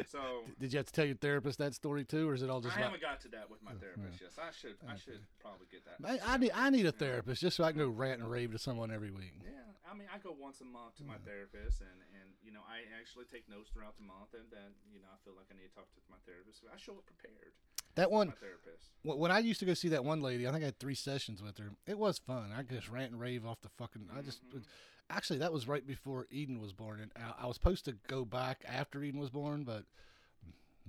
So 0.06 0.44
Did 0.60 0.72
you 0.72 0.78
have 0.78 0.86
to 0.86 0.92
tell 0.92 1.04
your 1.04 1.16
therapist 1.16 1.58
that 1.58 1.74
story 1.74 2.04
too, 2.04 2.28
or 2.28 2.34
is 2.34 2.42
it 2.42 2.50
all 2.50 2.60
just 2.60 2.76
I 2.76 2.80
like? 2.80 2.84
haven't 2.84 3.02
got 3.02 3.20
to 3.22 3.28
that 3.28 3.50
with 3.50 3.62
my 3.62 3.72
oh, 3.72 3.80
therapist. 3.80 4.20
Yes, 4.20 4.38
I 4.38 4.50
should. 4.50 4.76
I 4.88 4.96
should 4.96 5.20
probably 5.40 5.66
get 5.70 5.84
that. 5.86 6.22
I, 6.26 6.34
I 6.34 6.36
need 6.36 6.50
I 6.54 6.70
need 6.70 6.86
a 6.86 6.92
therapist 6.92 7.40
just 7.40 7.56
so 7.56 7.64
I 7.64 7.72
can 7.72 7.80
go 7.80 7.88
rant 7.88 8.20
and 8.20 8.30
rave 8.30 8.52
to 8.52 8.58
someone 8.58 8.90
every 8.90 9.10
week. 9.10 9.34
Yeah, 9.42 9.50
I 9.88 9.94
mean, 9.94 10.06
I 10.14 10.18
go 10.18 10.30
once 10.30 10.60
a 10.60 10.64
month 10.64 10.96
to 10.98 11.04
my 11.04 11.18
therapist, 11.26 11.80
and 11.82 11.98
and 12.22 12.30
you 12.42 12.52
know, 12.52 12.62
I 12.68 12.86
actually 12.98 13.26
take 13.26 13.48
notes 13.50 13.70
throughout 13.70 13.96
the 13.98 14.04
month, 14.06 14.34
and 14.34 14.46
then 14.50 14.74
you 14.92 15.00
know, 15.00 15.08
I 15.12 15.18
feel 15.24 15.34
like 15.34 15.46
I 15.50 15.54
need 15.58 15.68
to 15.68 15.74
talk 15.74 15.90
to 15.90 16.00
my 16.10 16.20
therapist. 16.26 16.62
I 16.72 16.78
show 16.78 16.92
up 16.94 17.06
prepared. 17.06 17.52
That 17.94 18.10
one, 18.10 18.28
My 18.28 18.34
therapist. 18.40 18.88
When 19.02 19.30
I 19.30 19.40
used 19.40 19.60
to 19.60 19.66
go 19.66 19.74
see 19.74 19.88
that 19.88 20.04
one 20.04 20.22
lady, 20.22 20.48
I 20.48 20.52
think 20.52 20.62
I 20.62 20.72
had 20.72 20.78
three 20.78 20.94
sessions 20.94 21.42
with 21.42 21.58
her. 21.58 21.72
It 21.86 21.98
was 21.98 22.18
fun. 22.18 22.50
I 22.56 22.62
just 22.62 22.88
rant 22.88 23.12
and 23.12 23.20
rave 23.20 23.44
off 23.44 23.60
the 23.60 23.68
fucking. 23.68 24.08
I 24.16 24.22
just 24.22 24.40
Mhm. 24.48 24.62
actually 25.10 25.40
that 25.40 25.52
was 25.52 25.68
right 25.68 25.86
before 25.86 26.26
Eden 26.30 26.58
was 26.60 26.72
born, 26.72 27.00
and 27.00 27.10
I, 27.16 27.44
I 27.44 27.46
was 27.46 27.56
supposed 27.56 27.84
to 27.84 27.92
go 28.08 28.24
back 28.24 28.64
after 28.66 29.02
Eden 29.02 29.20
was 29.20 29.30
born, 29.30 29.64
but 29.64 29.84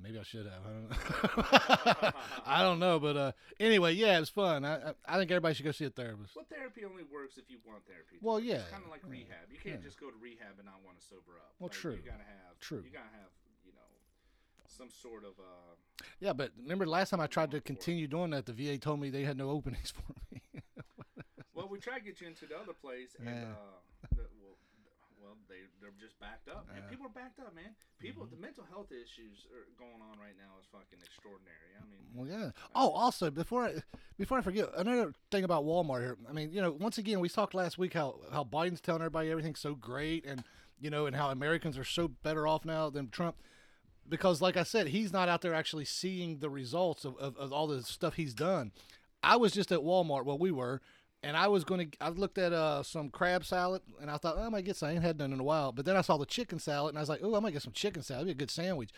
maybe 0.02 0.20
I 0.20 0.24
should 0.24 0.46
have. 0.46 0.62
I 0.66 0.72
don't 0.74 0.90
know. 0.90 2.12
I 2.46 2.62
don't 2.64 2.80
know, 2.80 3.00
but 3.00 3.18
uh, 3.18 3.32
anyway, 3.60 3.94
yeah, 3.94 4.18
it 4.18 4.20
was 4.22 4.30
fun. 4.30 4.66
I, 4.66 4.76
I 4.76 4.94
I 5.08 5.18
think 5.18 5.32
everybody 5.32 5.54
should 5.56 5.66
go 5.66 5.72
see 5.72 5.86
a 5.86 5.90
therapist. 5.90 6.36
Well, 6.36 6.46
therapy 6.50 6.86
only 6.86 7.04
works 7.04 7.38
if 7.38 7.50
you 7.50 7.58
want 7.66 7.86
therapy. 7.86 8.18
Well, 8.22 8.36
work. 8.36 8.44
yeah, 8.46 8.56
It's 8.56 8.70
kind 8.70 8.84
of 8.84 8.90
like 8.92 9.02
yeah, 9.06 9.12
rehab. 9.12 9.46
You 9.52 9.60
can't 9.60 9.80
yeah. 9.82 9.86
just 9.86 10.00
go 10.00 10.08
to 10.10 10.18
rehab 10.22 10.58
and 10.58 10.66
not 10.66 10.80
want 10.86 11.00
to 11.00 11.06
sober 11.06 11.38
up. 11.40 11.54
Well, 11.60 11.68
Like, 11.68 11.72
true. 11.72 11.94
You 11.94 12.02
gotta 12.10 12.24
have. 12.24 12.60
True. 12.60 12.84
You 12.86 12.92
gotta 12.92 13.14
have. 13.20 13.30
You 13.66 13.72
know, 13.74 13.88
some 14.68 14.90
sort 14.90 15.24
of. 15.24 15.32
uh 15.40 16.04
Yeah, 16.20 16.34
but 16.34 16.52
remember 16.62 16.86
last 16.86 17.10
time 17.12 17.20
I 17.22 17.28
tried 17.28 17.52
to 17.52 17.58
Going 17.60 17.62
for 17.62 17.74
it. 17.74 17.76
continue 17.76 18.08
doing 18.08 18.32
that, 18.32 18.46
the 18.46 18.54
VA 18.54 18.78
told 18.78 19.00
me 19.00 19.10
they 19.10 19.24
had 19.24 19.38
no 19.38 19.50
openings 19.50 19.92
for 19.96 20.14
me. 20.32 20.42
Well, 21.54 21.68
we 21.70 21.78
tried 21.80 22.00
to 22.00 22.04
get 22.06 22.20
you 22.20 22.28
into 22.28 22.46
the 22.48 22.58
other 22.58 22.74
place, 22.74 23.16
and 23.20 23.28
Yeah. 23.28 23.44
uh, 23.44 24.13
well, 25.24 25.38
they 25.50 25.64
they're 25.82 25.96
just 26.00 26.20
backed 26.20 26.50
up. 26.50 26.68
And 26.70 26.84
Yeah. 26.84 26.90
people 26.90 27.06
are 27.08 27.16
backed 27.16 27.40
up, 27.40 27.56
man. 27.56 27.74
People, 28.00 28.24
Mm-hmm. 28.26 28.36
the 28.36 28.42
mental 28.42 28.66
health 28.70 28.92
issues 28.92 29.48
are 29.56 29.66
going 29.80 30.02
on 30.02 30.20
right 30.20 30.36
now 30.38 30.60
is 30.60 30.66
fucking 30.72 31.00
extraordinary. 31.02 31.72
I 31.80 31.86
mean, 31.90 32.04
Well, 32.14 32.28
yeah. 32.28 32.52
Oh, 32.76 32.90
also 32.92 33.32
before 33.32 33.64
I 33.66 33.82
before 34.18 34.38
I 34.38 34.42
forget 34.42 34.70
another 34.76 35.14
thing 35.32 35.44
about 35.46 35.64
Walmart 35.66 36.02
here. 36.02 36.18
I 36.30 36.34
mean, 36.34 36.52
you 36.52 36.62
know, 36.62 36.72
once 36.74 36.98
again, 36.98 37.20
we 37.22 37.30
talked 37.30 37.54
last 37.56 37.78
week 37.78 37.94
how 37.94 38.20
how 38.32 38.44
Biden's 38.44 38.82
telling 38.82 39.02
everybody 39.02 39.32
everything's 39.32 39.60
so 39.62 39.74
great, 39.76 40.26
and 40.26 40.44
you 40.80 40.90
know, 40.90 41.06
and 41.06 41.16
how 41.16 41.30
Americans 41.30 41.78
are 41.78 41.86
so 41.86 42.10
better 42.10 42.46
off 42.46 42.66
now 42.66 42.90
than 42.90 43.10
Trump. 43.10 43.38
Because, 44.08 44.42
like 44.42 44.58
I 44.58 44.64
said, 44.64 44.88
he's 44.88 45.14
not 45.14 45.30
out 45.30 45.42
there 45.42 45.54
actually 45.54 45.86
seeing 45.86 46.40
the 46.40 46.50
results 46.50 47.06
of, 47.06 47.16
of, 47.18 47.38
of 47.38 47.54
all 47.54 47.68
the 47.68 47.84
stuff 47.84 48.16
he's 48.16 48.34
done. 48.34 48.74
I 49.24 49.38
was 49.38 49.54
just 49.54 49.72
at 49.72 49.80
Walmart. 49.80 50.26
Well, 50.26 50.38
we 50.38 50.52
were, 50.52 50.82
and 51.24 51.38
I 51.38 51.48
was 51.48 51.64
going 51.64 51.90
to. 51.90 51.98
I 52.02 52.10
looked 52.10 52.38
at 52.38 52.54
uh, 52.54 52.84
some 52.84 53.10
crab 53.10 53.46
salad, 53.46 53.82
and 54.02 54.12
I 54.12 54.18
thought, 54.18 54.36
oh, 54.38 54.44
I 54.44 54.50
might 54.50 54.66
get 54.66 54.76
some. 54.76 54.90
I 54.90 54.92
ain't 54.94 55.04
had 55.04 55.18
none 55.18 55.34
in 55.34 55.40
a 55.40 55.44
while. 55.44 55.72
But 55.72 55.86
then 55.86 55.96
I 55.96 56.02
saw 56.02 56.18
the 56.18 56.26
chicken 56.26 56.60
salad, 56.60 56.90
and 56.90 56.98
I 56.98 57.02
was 57.02 57.10
like, 57.10 57.22
oh, 57.24 57.36
I 57.36 57.40
might 57.40 57.54
get 57.54 57.62
some 57.62 57.74
chicken 57.74 58.04
salad. 58.04 58.28
It'd 58.28 58.38
be 58.38 58.44
a 58.44 58.46
good 58.46 58.52
sandwich. 58.52 58.92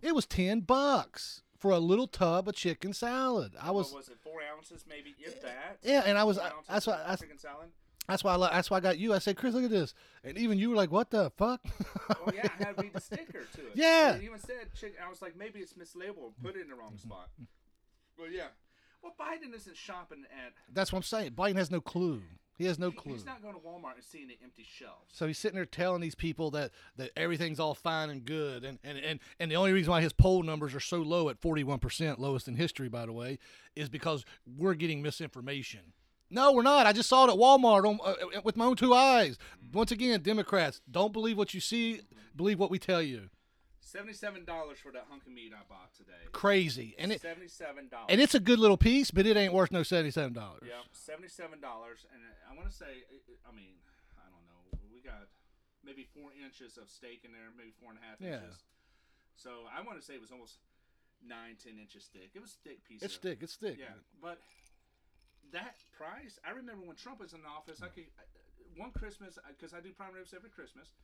It 0.00 0.14
was 0.14 0.24
ten 0.24 0.60
bucks 0.60 1.42
for 1.58 1.72
a 1.72 1.78
little 1.78 2.06
tub 2.06 2.48
of 2.48 2.54
chicken 2.54 2.92
salad. 2.92 3.54
I 3.60 3.70
was, 3.70 3.92
what 3.92 3.98
was 3.98 4.08
it 4.08 4.18
four 4.22 4.40
ounces, 4.56 4.84
maybe 4.88 5.14
if 5.18 5.42
that? 5.42 5.78
yeah, 5.82 6.02
and 6.06 6.16
I 6.16 6.24
was. 6.24 6.38
I, 6.38 6.52
that's 6.68 6.86
why. 6.86 7.00
That's, 7.06 7.20
chicken 7.20 7.38
salad. 7.38 7.68
that's 8.08 8.22
why. 8.22 8.36
I, 8.36 8.50
that's 8.50 8.70
why 8.70 8.76
I 8.76 8.80
got 8.80 8.98
you. 8.98 9.12
I 9.12 9.18
said, 9.18 9.36
Chris, 9.36 9.54
look 9.54 9.64
at 9.64 9.70
this, 9.70 9.92
and 10.22 10.38
even 10.38 10.58
you 10.58 10.70
were 10.70 10.76
like, 10.76 10.92
what 10.92 11.10
the 11.10 11.30
fuck? 11.36 11.60
Oh 12.10 12.30
yeah, 12.32 12.48
I 12.60 12.64
had 12.64 12.76
to 12.76 12.82
read 12.82 12.94
the 12.94 13.00
sticker 13.00 13.44
to 13.54 13.60
it. 13.60 13.72
Yeah. 13.74 14.14
It 14.14 14.22
even 14.22 14.38
said 14.38 14.72
chicken. 14.78 14.96
I 15.04 15.10
was 15.10 15.20
like, 15.20 15.36
maybe 15.36 15.58
it's 15.58 15.74
mislabeled. 15.74 16.34
Put 16.42 16.56
it 16.56 16.62
in 16.62 16.68
the 16.68 16.76
wrong 16.76 16.96
spot. 16.96 17.28
But 18.14 18.30
yeah. 18.30 18.48
Well, 19.02 19.14
Biden 19.20 19.54
isn't 19.54 19.76
shopping 19.76 20.24
at. 20.44 20.52
that's 20.72 20.92
what 20.92 20.98
I'm 20.98 21.02
saying. 21.02 21.32
Biden 21.32 21.56
has 21.56 21.70
no 21.70 21.80
clue. 21.80 22.22
He 22.56 22.66
has 22.66 22.78
no 22.78 22.90
he- 22.90 22.96
clue. 22.96 23.12
He's 23.14 23.24
not 23.24 23.42
going 23.42 23.54
to 23.54 23.60
Walmart 23.60 23.94
and 23.94 24.04
seeing 24.04 24.28
the 24.28 24.38
empty 24.42 24.64
shelves. 24.64 25.10
So 25.12 25.26
he's 25.26 25.38
sitting 25.38 25.56
there 25.56 25.64
telling 25.64 26.00
these 26.00 26.14
people 26.14 26.50
that, 26.52 26.70
that 26.96 27.10
everything's 27.16 27.58
all 27.58 27.74
fine 27.74 28.10
and 28.10 28.24
good, 28.24 28.62
and, 28.62 28.78
and, 28.84 28.98
and, 28.98 29.20
and 29.40 29.50
the 29.50 29.56
only 29.56 29.72
reason 29.72 29.90
why 29.90 30.00
his 30.00 30.12
poll 30.12 30.42
numbers 30.42 30.74
are 30.74 30.80
so 30.80 30.98
low 30.98 31.28
at 31.28 31.40
41%, 31.40 32.18
lowest 32.18 32.46
in 32.48 32.54
history, 32.54 32.88
by 32.88 33.06
the 33.06 33.12
way, 33.12 33.38
is 33.74 33.88
because 33.88 34.24
we're 34.46 34.74
getting 34.74 35.02
misinformation. 35.02 35.80
No, 36.30 36.52
we're 36.52 36.62
not. 36.62 36.86
I 36.86 36.92
just 36.92 37.08
saw 37.08 37.26
it 37.26 37.30
at 37.30 37.36
Walmart 37.38 37.86
on, 37.86 37.98
uh, 38.02 38.40
with 38.42 38.56
my 38.56 38.64
own 38.66 38.76
two 38.76 38.94
eyes. 38.94 39.38
Once 39.72 39.90
again, 39.90 40.20
Democrats, 40.22 40.80
don't 40.90 41.12
believe 41.12 41.36
what 41.36 41.52
you 41.52 41.60
see, 41.60 42.00
believe 42.36 42.58
what 42.58 42.70
we 42.70 42.78
tell 42.78 43.02
you. 43.02 43.28
Seventy-seven 43.82 44.44
dollars 44.46 44.78
for 44.78 44.92
that 44.92 45.06
hunk 45.10 45.26
of 45.26 45.32
meat 45.34 45.52
I 45.52 45.66
bought 45.68 45.92
today. 45.92 46.30
Crazy, 46.30 46.94
and 46.98 47.10
it 47.10 47.20
Seventy-seven 47.20 47.88
dollars. 47.90 48.06
and 48.08 48.20
it's 48.20 48.34
a 48.34 48.40
good 48.40 48.58
little 48.58 48.76
piece, 48.78 49.10
but 49.10 49.26
it 49.26 49.36
ain't 49.36 49.52
worth 49.52 49.72
no 49.72 49.82
seventy-seven 49.82 50.32
dollars. 50.32 50.62
Yeah, 50.66 50.86
seventy-seven 50.92 51.60
dollars, 51.60 52.06
and 52.14 52.22
I 52.48 52.54
want 52.56 52.70
to 52.70 52.74
say, 52.74 53.02
I 53.42 53.50
mean, 53.50 53.74
I 54.16 54.30
don't 54.30 54.46
know, 54.46 54.78
we 54.94 55.02
got 55.02 55.26
maybe 55.84 56.06
four 56.14 56.30
inches 56.32 56.78
of 56.78 56.88
steak 56.88 57.22
in 57.26 57.32
there, 57.34 57.50
maybe 57.58 57.74
four 57.82 57.90
and 57.90 57.98
a 57.98 58.04
half 58.06 58.16
Yeah. 58.22 58.38
inches. 58.46 58.62
So 59.34 59.66
I 59.66 59.82
want 59.82 59.98
to 59.98 60.04
say 60.06 60.14
it 60.14 60.22
was 60.22 60.30
almost 60.30 60.62
nine, 61.18 61.58
ten 61.58 61.74
inches 61.82 62.06
thick. 62.06 62.30
It 62.34 62.40
was 62.40 62.54
a 62.54 62.68
thick 62.68 62.84
piece. 62.86 63.02
It's 63.02 63.16
of, 63.16 63.22
thick. 63.22 63.38
It's 63.42 63.56
thick. 63.58 63.76
Yeah, 63.82 63.98
but 64.22 64.38
that 65.50 65.74
price, 65.90 66.38
I 66.46 66.54
remember 66.54 66.86
when 66.86 66.94
Trump 66.96 67.18
was 67.18 67.34
in 67.34 67.40
office, 67.44 67.82
I 67.82 67.88
could 67.90 68.06
uh, 68.14 68.22
one 68.78 68.92
Christmas 68.94 69.36
uh, 69.42 69.50
because 69.50 69.74
I 69.74 69.80
do 69.82 69.90
prime 69.92 70.14
ribs 70.14 70.32
every 70.32 70.50
Christmas. 70.54 70.94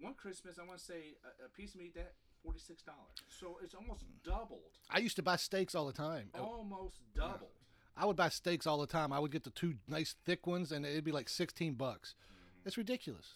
One 0.00 0.14
Christmas, 0.14 0.58
I 0.58 0.66
want 0.66 0.78
to 0.78 0.84
say 0.84 1.16
a, 1.24 1.46
a 1.46 1.48
piece 1.48 1.74
of 1.74 1.80
meat 1.80 1.94
that 1.94 2.14
forty 2.42 2.58
six 2.58 2.82
dollars. 2.82 3.22
So 3.28 3.58
it's 3.62 3.74
almost 3.74 4.04
doubled, 4.24 4.72
I 4.90 4.98
used 4.98 5.16
to 5.16 5.22
buy 5.22 5.36
steaks 5.36 5.74
all 5.74 5.86
the 5.86 5.92
time. 5.92 6.30
Uh, 6.36 6.42
almost 6.42 7.00
doubled. 7.14 7.50
I 7.96 8.06
would 8.06 8.16
buy 8.16 8.28
steaks 8.28 8.66
all 8.66 8.78
the 8.78 8.88
time. 8.88 9.12
I 9.12 9.18
would 9.18 9.30
get 9.30 9.44
the 9.44 9.50
two 9.50 9.74
nice 9.88 10.16
thick 10.24 10.46
ones, 10.46 10.72
and 10.72 10.84
it'd 10.84 11.04
be 11.04 11.12
like 11.12 11.28
sixteen 11.28 11.74
bucks. 11.74 12.14
Mm-hmm. 12.14 12.68
It's 12.68 12.76
ridiculous. 12.76 13.34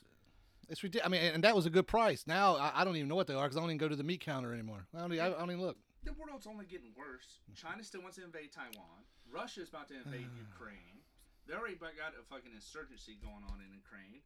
It's 0.69 0.83
ridiculous. 0.83 1.07
I 1.07 1.11
mean, 1.11 1.35
and 1.35 1.45
that 1.45 1.55
was 1.57 1.65
a 1.67 1.71
good 1.71 1.87
price. 1.87 2.25
Now 2.27 2.57
I, 2.57 2.73
I 2.75 2.85
don't 2.85 2.97
even 2.97 3.09
know 3.09 3.17
what 3.17 3.27
they 3.27 3.35
are 3.35 3.45
because 3.45 3.57
I 3.57 3.61
don't 3.61 3.71
even 3.71 3.79
go 3.79 3.89
to 3.89 3.97
the 3.97 4.05
meat 4.05 4.21
counter 4.21 4.53
anymore. 4.53 4.87
I 4.95 5.01
don't, 5.01 5.13
even, 5.13 5.25
I 5.25 5.31
don't 5.31 5.51
even 5.51 5.63
look. 5.63 5.77
The 6.05 6.13
world's 6.13 6.47
only 6.47 6.67
getting 6.67 6.93
worse. 6.97 7.41
China 7.55 7.83
still 7.83 8.03
wants 8.03 8.17
to 8.19 8.25
invade 8.25 8.53
Taiwan. 8.53 9.07
Russia's 9.33 9.69
about 9.69 9.89
to 9.89 9.95
invade 9.95 10.29
Ukraine. 10.51 11.03
They 11.47 11.55
already 11.55 11.77
got 11.77 12.13
a 12.13 12.23
fucking 12.29 12.53
insurgency 12.53 13.17
going 13.25 13.41
on 13.49 13.65
in 13.65 13.73
Ukraine. 13.73 14.21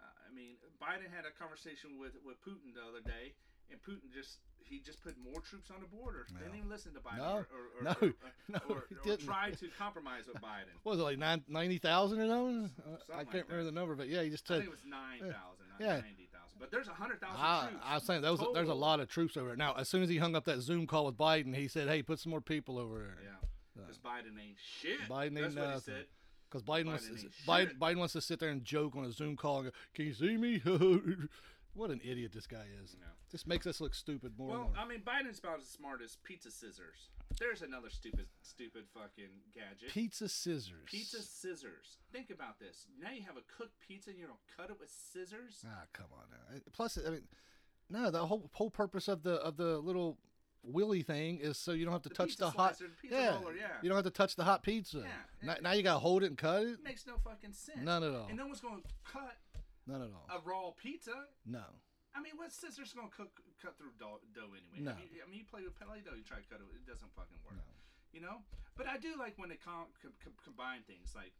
Uh, 0.00 0.28
I 0.28 0.34
mean, 0.34 0.56
Biden 0.80 1.08
had 1.14 1.24
a 1.24 1.32
conversation 1.38 1.98
with, 1.98 2.12
with 2.24 2.36
Putin 2.44 2.74
the 2.74 2.82
other 2.84 3.00
day, 3.04 3.32
and 3.70 3.80
Putin 3.82 4.12
just 4.12 4.38
he 4.66 4.80
just 4.80 5.00
put 5.02 5.14
more 5.18 5.40
troops 5.40 5.70
on 5.70 5.80
the 5.80 5.86
border. 5.86 6.26
Didn't 6.42 6.56
even 6.58 6.68
listen 6.68 6.92
to 6.94 7.00
Biden 7.00 7.18
No. 7.18 7.46
or, 7.46 7.46
or, 7.78 7.82
No. 7.82 7.90
or, 8.02 8.12
No, 8.48 8.58
or, 8.74 8.84
he 8.88 8.96
or 8.96 9.02
didn't. 9.04 9.24
tried 9.24 9.56
to 9.60 9.68
compromise 9.78 10.26
with 10.26 10.42
Biden. 10.42 10.74
What 10.82 10.92
was 10.92 11.00
it 11.00 11.04
like 11.04 11.18
nine, 11.18 11.44
90,000 11.48 12.18
or 12.20 12.26
something? 12.26 12.70
Uh, 12.84 12.96
I 13.14 13.22
can't 13.24 13.34
like 13.34 13.44
remember 13.48 13.64
the 13.64 13.72
number, 13.72 13.94
but 13.94 14.08
yeah, 14.08 14.22
he 14.22 14.30
just 14.30 14.44
took. 14.46 14.56
I 14.56 14.58
think 14.60 14.68
it 14.68 14.70
was 14.72 14.84
nine 14.88 15.20
thousand, 15.20 15.66
not 15.70 15.80
Yeah. 15.80 16.00
ninety 16.00 16.28
thousand. 16.32 16.58
But 16.58 16.70
there's 16.72 16.88
a 16.88 16.92
hundred 16.94 17.20
thousand 17.20 17.36
I, 17.40 17.68
troops. 17.68 17.84
I 17.86 17.94
was 17.94 18.02
saying 18.04 18.22
was, 18.22 18.40
there's 18.54 18.68
a 18.68 18.74
lot 18.74 18.98
of 19.00 19.08
troops 19.08 19.36
over 19.36 19.48
there. 19.48 19.56
Now, 19.56 19.74
as 19.74 19.88
soon 19.88 20.02
as 20.02 20.08
he 20.08 20.16
hung 20.18 20.34
up 20.34 20.44
that 20.46 20.60
Zoom 20.62 20.86
call 20.86 21.06
with 21.06 21.16
Biden, 21.16 21.54
he 21.54 21.68
said, 21.68 21.86
"Hey, 21.88 22.02
put 22.02 22.18
some 22.18 22.30
more 22.30 22.40
people 22.40 22.78
over 22.78 22.98
there." 22.98 23.18
Yeah, 23.22 23.48
because 23.76 23.98
Biden 23.98 24.40
ain't 24.42 24.56
shit. 24.80 25.00
Biden 25.08 25.36
ain't 25.38 25.54
That's 25.54 25.54
what 25.54 25.64
he 25.64 25.70
nothing. 25.70 25.80
said. 25.94 26.04
Because 26.48 26.62
Biden, 26.62 26.86
wants 26.86 27.08
Biden 27.08 27.20
to, 27.20 27.28
Biden. 27.46 27.78
Biden 27.78 27.96
wants 27.98 28.12
to 28.14 28.20
sit 28.20 28.40
there 28.40 28.50
and 28.50 28.64
joke 28.64 28.96
on 28.96 29.04
a 29.04 29.12
Zoom 29.12 29.36
call 29.36 29.58
and 29.58 29.66
go, 29.66 29.72
"Can 29.94 30.06
you 30.06 30.14
see 30.14 30.36
me?" 30.36 30.58
what 31.74 31.90
an 31.90 32.00
idiot 32.04 32.32
this 32.32 32.46
guy 32.46 32.64
is. 32.82 32.96
Yeah. 32.98 33.06
Just 33.30 33.46
makes 33.46 33.66
us 33.66 33.80
look 33.80 33.94
stupid 33.94 34.32
more 34.38 34.48
Well, 34.48 34.58
more. 34.58 34.72
I 34.78 34.86
mean, 34.86 35.00
Biden's 35.00 35.38
about 35.38 35.60
as 35.60 35.68
smart 35.68 36.00
as 36.02 36.16
pizza 36.22 36.50
scissors. 36.50 37.10
There's 37.38 37.60
another 37.62 37.90
stupid, 37.90 38.26
stupid 38.42 38.84
fucking 38.94 39.30
gadget. 39.52 39.90
Pizza 39.90 40.28
scissors. 40.28 40.86
Pizza 40.86 41.20
scissors. 41.20 41.98
Think 42.12 42.30
about 42.30 42.58
this. 42.60 42.86
Now 43.02 43.10
you 43.10 43.22
have 43.22 43.36
a 43.36 43.42
cooked 43.58 43.78
pizza 43.86 44.10
and 44.10 44.18
you're 44.18 44.28
gonna 44.28 44.38
cut 44.56 44.70
it 44.70 44.76
with 44.78 44.90
scissors. 44.90 45.64
Ah, 45.66 45.82
come 45.92 46.06
on 46.12 46.26
now. 46.30 46.60
Plus, 46.72 46.98
I 47.04 47.10
mean, 47.10 47.22
no, 47.90 48.10
the 48.10 48.26
whole 48.26 48.48
whole 48.54 48.70
purpose 48.70 49.08
of 49.08 49.22
the 49.22 49.34
of 49.34 49.56
the 49.56 49.78
little 49.78 50.18
willy 50.66 51.02
thing 51.02 51.38
is 51.40 51.56
so 51.58 51.72
you 51.72 51.84
don't 51.84 51.92
have 51.92 52.02
to 52.02 52.08
The 52.08 52.14
touch 52.14 52.36
the 52.36 52.50
hot. 52.50 52.76
yeah, 53.08 53.34
roller, 53.38 53.54
yeah. 53.54 53.78
You 53.82 53.88
don't 53.88 53.96
have 53.96 54.04
to 54.04 54.10
touch 54.10 54.36
the 54.36 54.44
hot 54.44 54.62
pizza. 54.62 54.98
Yeah. 54.98 55.06
Now, 55.42 55.56
now 55.62 55.72
you 55.72 55.82
gotta 55.82 55.98
hold 56.00 56.22
it 56.22 56.26
and 56.26 56.38
cut 56.38 56.62
it. 56.62 56.68
It 56.80 56.84
makes 56.84 57.06
no 57.06 57.14
fucking 57.22 57.52
sense. 57.52 57.78
None 57.82 58.02
at 58.02 58.12
all. 58.14 58.26
And 58.28 58.36
no 58.36 58.46
one's 58.46 58.60
gonna 58.60 58.82
cut 59.04 59.36
None 59.86 60.02
at 60.02 60.08
all. 60.10 60.26
a 60.28 60.40
raw 60.44 60.70
pizza. 60.76 61.14
No. 61.46 61.62
I 62.14 62.20
mean, 62.20 62.32
what 62.36 62.52
scissors 62.52 62.92
gonna 62.92 63.08
cook 63.14 63.30
cut 63.62 63.76
through 63.78 63.92
dough, 63.98 64.20
dough 64.34 64.50
anyway? 64.56 64.80
No. 64.84 64.92
I 64.92 64.94
mean, 64.96 65.08
I 65.24 65.28
mean, 65.30 65.38
you 65.40 65.44
play 65.44 65.62
with 65.62 65.78
Play 65.78 66.00
dough, 66.04 66.16
you 66.16 66.24
try 66.24 66.38
to 66.38 66.48
cut 66.48 66.60
it, 66.60 66.66
it 66.74 66.86
doesn't 66.88 67.12
fucking 67.14 67.38
work. 67.44 67.54
No. 67.56 67.62
You 68.12 68.20
know. 68.20 68.40
But 68.76 68.88
I 68.88 68.96
do 68.98 69.16
like 69.18 69.34
when 69.36 69.48
they 69.48 69.56
com- 69.60 69.92
com- 70.02 70.36
combine 70.44 70.82
things. 70.86 71.12
Like, 71.14 71.32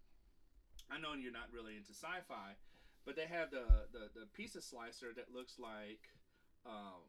I 0.91 0.99
know 1.01 1.13
you're 1.19 1.33
not 1.33 1.49
really 1.53 1.77
into 1.77 1.93
sci-fi, 1.93 2.57
but 3.05 3.17
they 3.17 3.27
have 3.27 3.51
the 3.51 3.89
the, 3.93 4.09
the 4.15 4.27
pizza 4.37 4.61
slicer 4.61 5.13
that 5.17 5.33
looks 5.35 5.59
like, 5.59 6.13
um, 6.69 7.01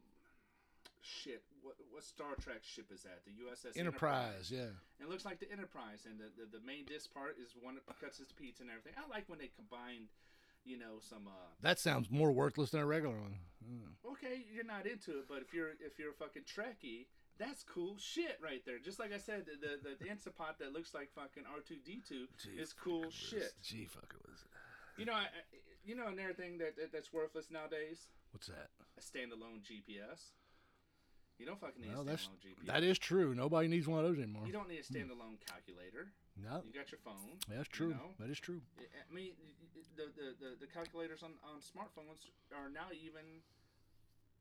shit. 1.02 1.42
What 1.62 1.74
what 1.90 2.04
Star 2.04 2.34
Trek 2.40 2.62
ship 2.62 2.90
is 2.92 3.02
that? 3.02 3.22
The 3.24 3.32
USS 3.44 3.76
Enterprise. 3.78 4.50
Yeah. 4.50 4.72
It 5.00 5.08
looks 5.08 5.24
like 5.24 5.40
the 5.40 5.50
Enterprise, 5.50 6.06
and 6.06 6.18
the, 6.18 6.30
the, 6.36 6.58
the 6.58 6.64
main 6.66 6.84
disc 6.86 7.12
part 7.12 7.36
is 7.42 7.52
one 7.60 7.74
that 7.76 7.86
cuts 8.00 8.18
his 8.18 8.32
pizza 8.32 8.62
and 8.62 8.70
everything. 8.70 8.92
I 8.96 9.08
like 9.08 9.28
when 9.28 9.38
they 9.38 9.50
combine, 9.54 10.08
you 10.64 10.78
know, 10.78 10.98
some. 11.00 11.26
Uh, 11.26 11.50
That 11.62 11.78
sounds 11.78 12.10
more 12.10 12.32
worthless 12.32 12.70
than 12.70 12.80
a 12.80 12.86
regular 12.86 13.16
one. 13.16 13.38
Mm. 13.62 14.12
okay, 14.12 14.44
you're 14.54 14.64
not 14.64 14.86
into 14.86 15.18
it, 15.18 15.26
but 15.28 15.42
if 15.42 15.52
you're 15.52 15.74
if 15.80 15.98
you're 15.98 16.10
a 16.10 16.18
fucking 16.18 16.42
Trekkie, 16.48 17.06
that's 17.38 17.62
cool 17.62 17.96
shit 17.98 18.38
right 18.42 18.62
there. 18.64 18.78
Just 18.78 18.98
like 18.98 19.12
I 19.12 19.18
said, 19.18 19.46
the 19.46 19.54
the, 19.60 19.72
the, 19.82 20.04
the 20.04 20.08
Instapot 20.10 20.58
that 20.60 20.72
looks 20.72 20.94
like 20.94 21.10
fucking 21.14 21.44
R 21.46 21.60
two 21.66 21.76
D 21.84 22.00
two 22.08 22.26
is 22.56 22.72
cool 22.72 23.10
shit. 23.10 23.52
Gee, 23.62 23.84
fuck 23.86 24.14
it 24.14 24.22
was. 24.28 24.44
You 24.96 25.04
know, 25.06 25.12
I, 25.12 25.26
I, 25.30 25.42
you 25.84 25.94
know 25.94 26.08
another 26.08 26.32
thing 26.34 26.58
that, 26.58 26.76
that 26.76 26.92
that's 26.92 27.12
worthless 27.12 27.50
nowadays, 27.50 28.08
What's 28.32 28.48
that? 28.48 28.70
a 28.96 29.00
standalone 29.00 29.62
GPS. 29.62 30.32
You 31.38 31.46
don't 31.46 31.60
fucking 31.60 31.82
need 31.82 31.94
Well, 31.94 32.02
a 32.02 32.04
that's 32.04 32.26
standalone 32.26 32.42
GPS. 32.42 32.66
that 32.66 32.82
is 32.82 32.98
true. 32.98 33.34
Nobody 33.34 33.68
needs 33.70 33.86
one 33.86 34.02
of 34.02 34.10
those 34.10 34.18
anymore. 34.18 34.42
you 34.46 34.52
don't 34.52 34.68
need 34.68 34.82
a 34.82 34.86
standalone 34.86 35.38
calculator. 35.46 36.10
No, 36.34 36.62
You 36.66 36.74
got 36.74 36.90
your 36.90 36.98
phone. 37.02 37.38
that's 37.50 37.70
you 37.70 37.90
true. 37.90 37.90
know? 37.94 38.14
That 38.18 38.30
is 38.30 38.38
true. 38.38 38.60
I 38.78 39.14
mean, 39.14 39.32
the 39.96 40.06
the, 40.14 40.26
the, 40.38 40.50
the 40.62 40.68
calculators 40.70 41.22
on, 41.22 41.34
on 41.46 41.58
smartphones 41.62 42.26
are 42.54 42.70
now 42.70 42.90
even, 42.94 43.42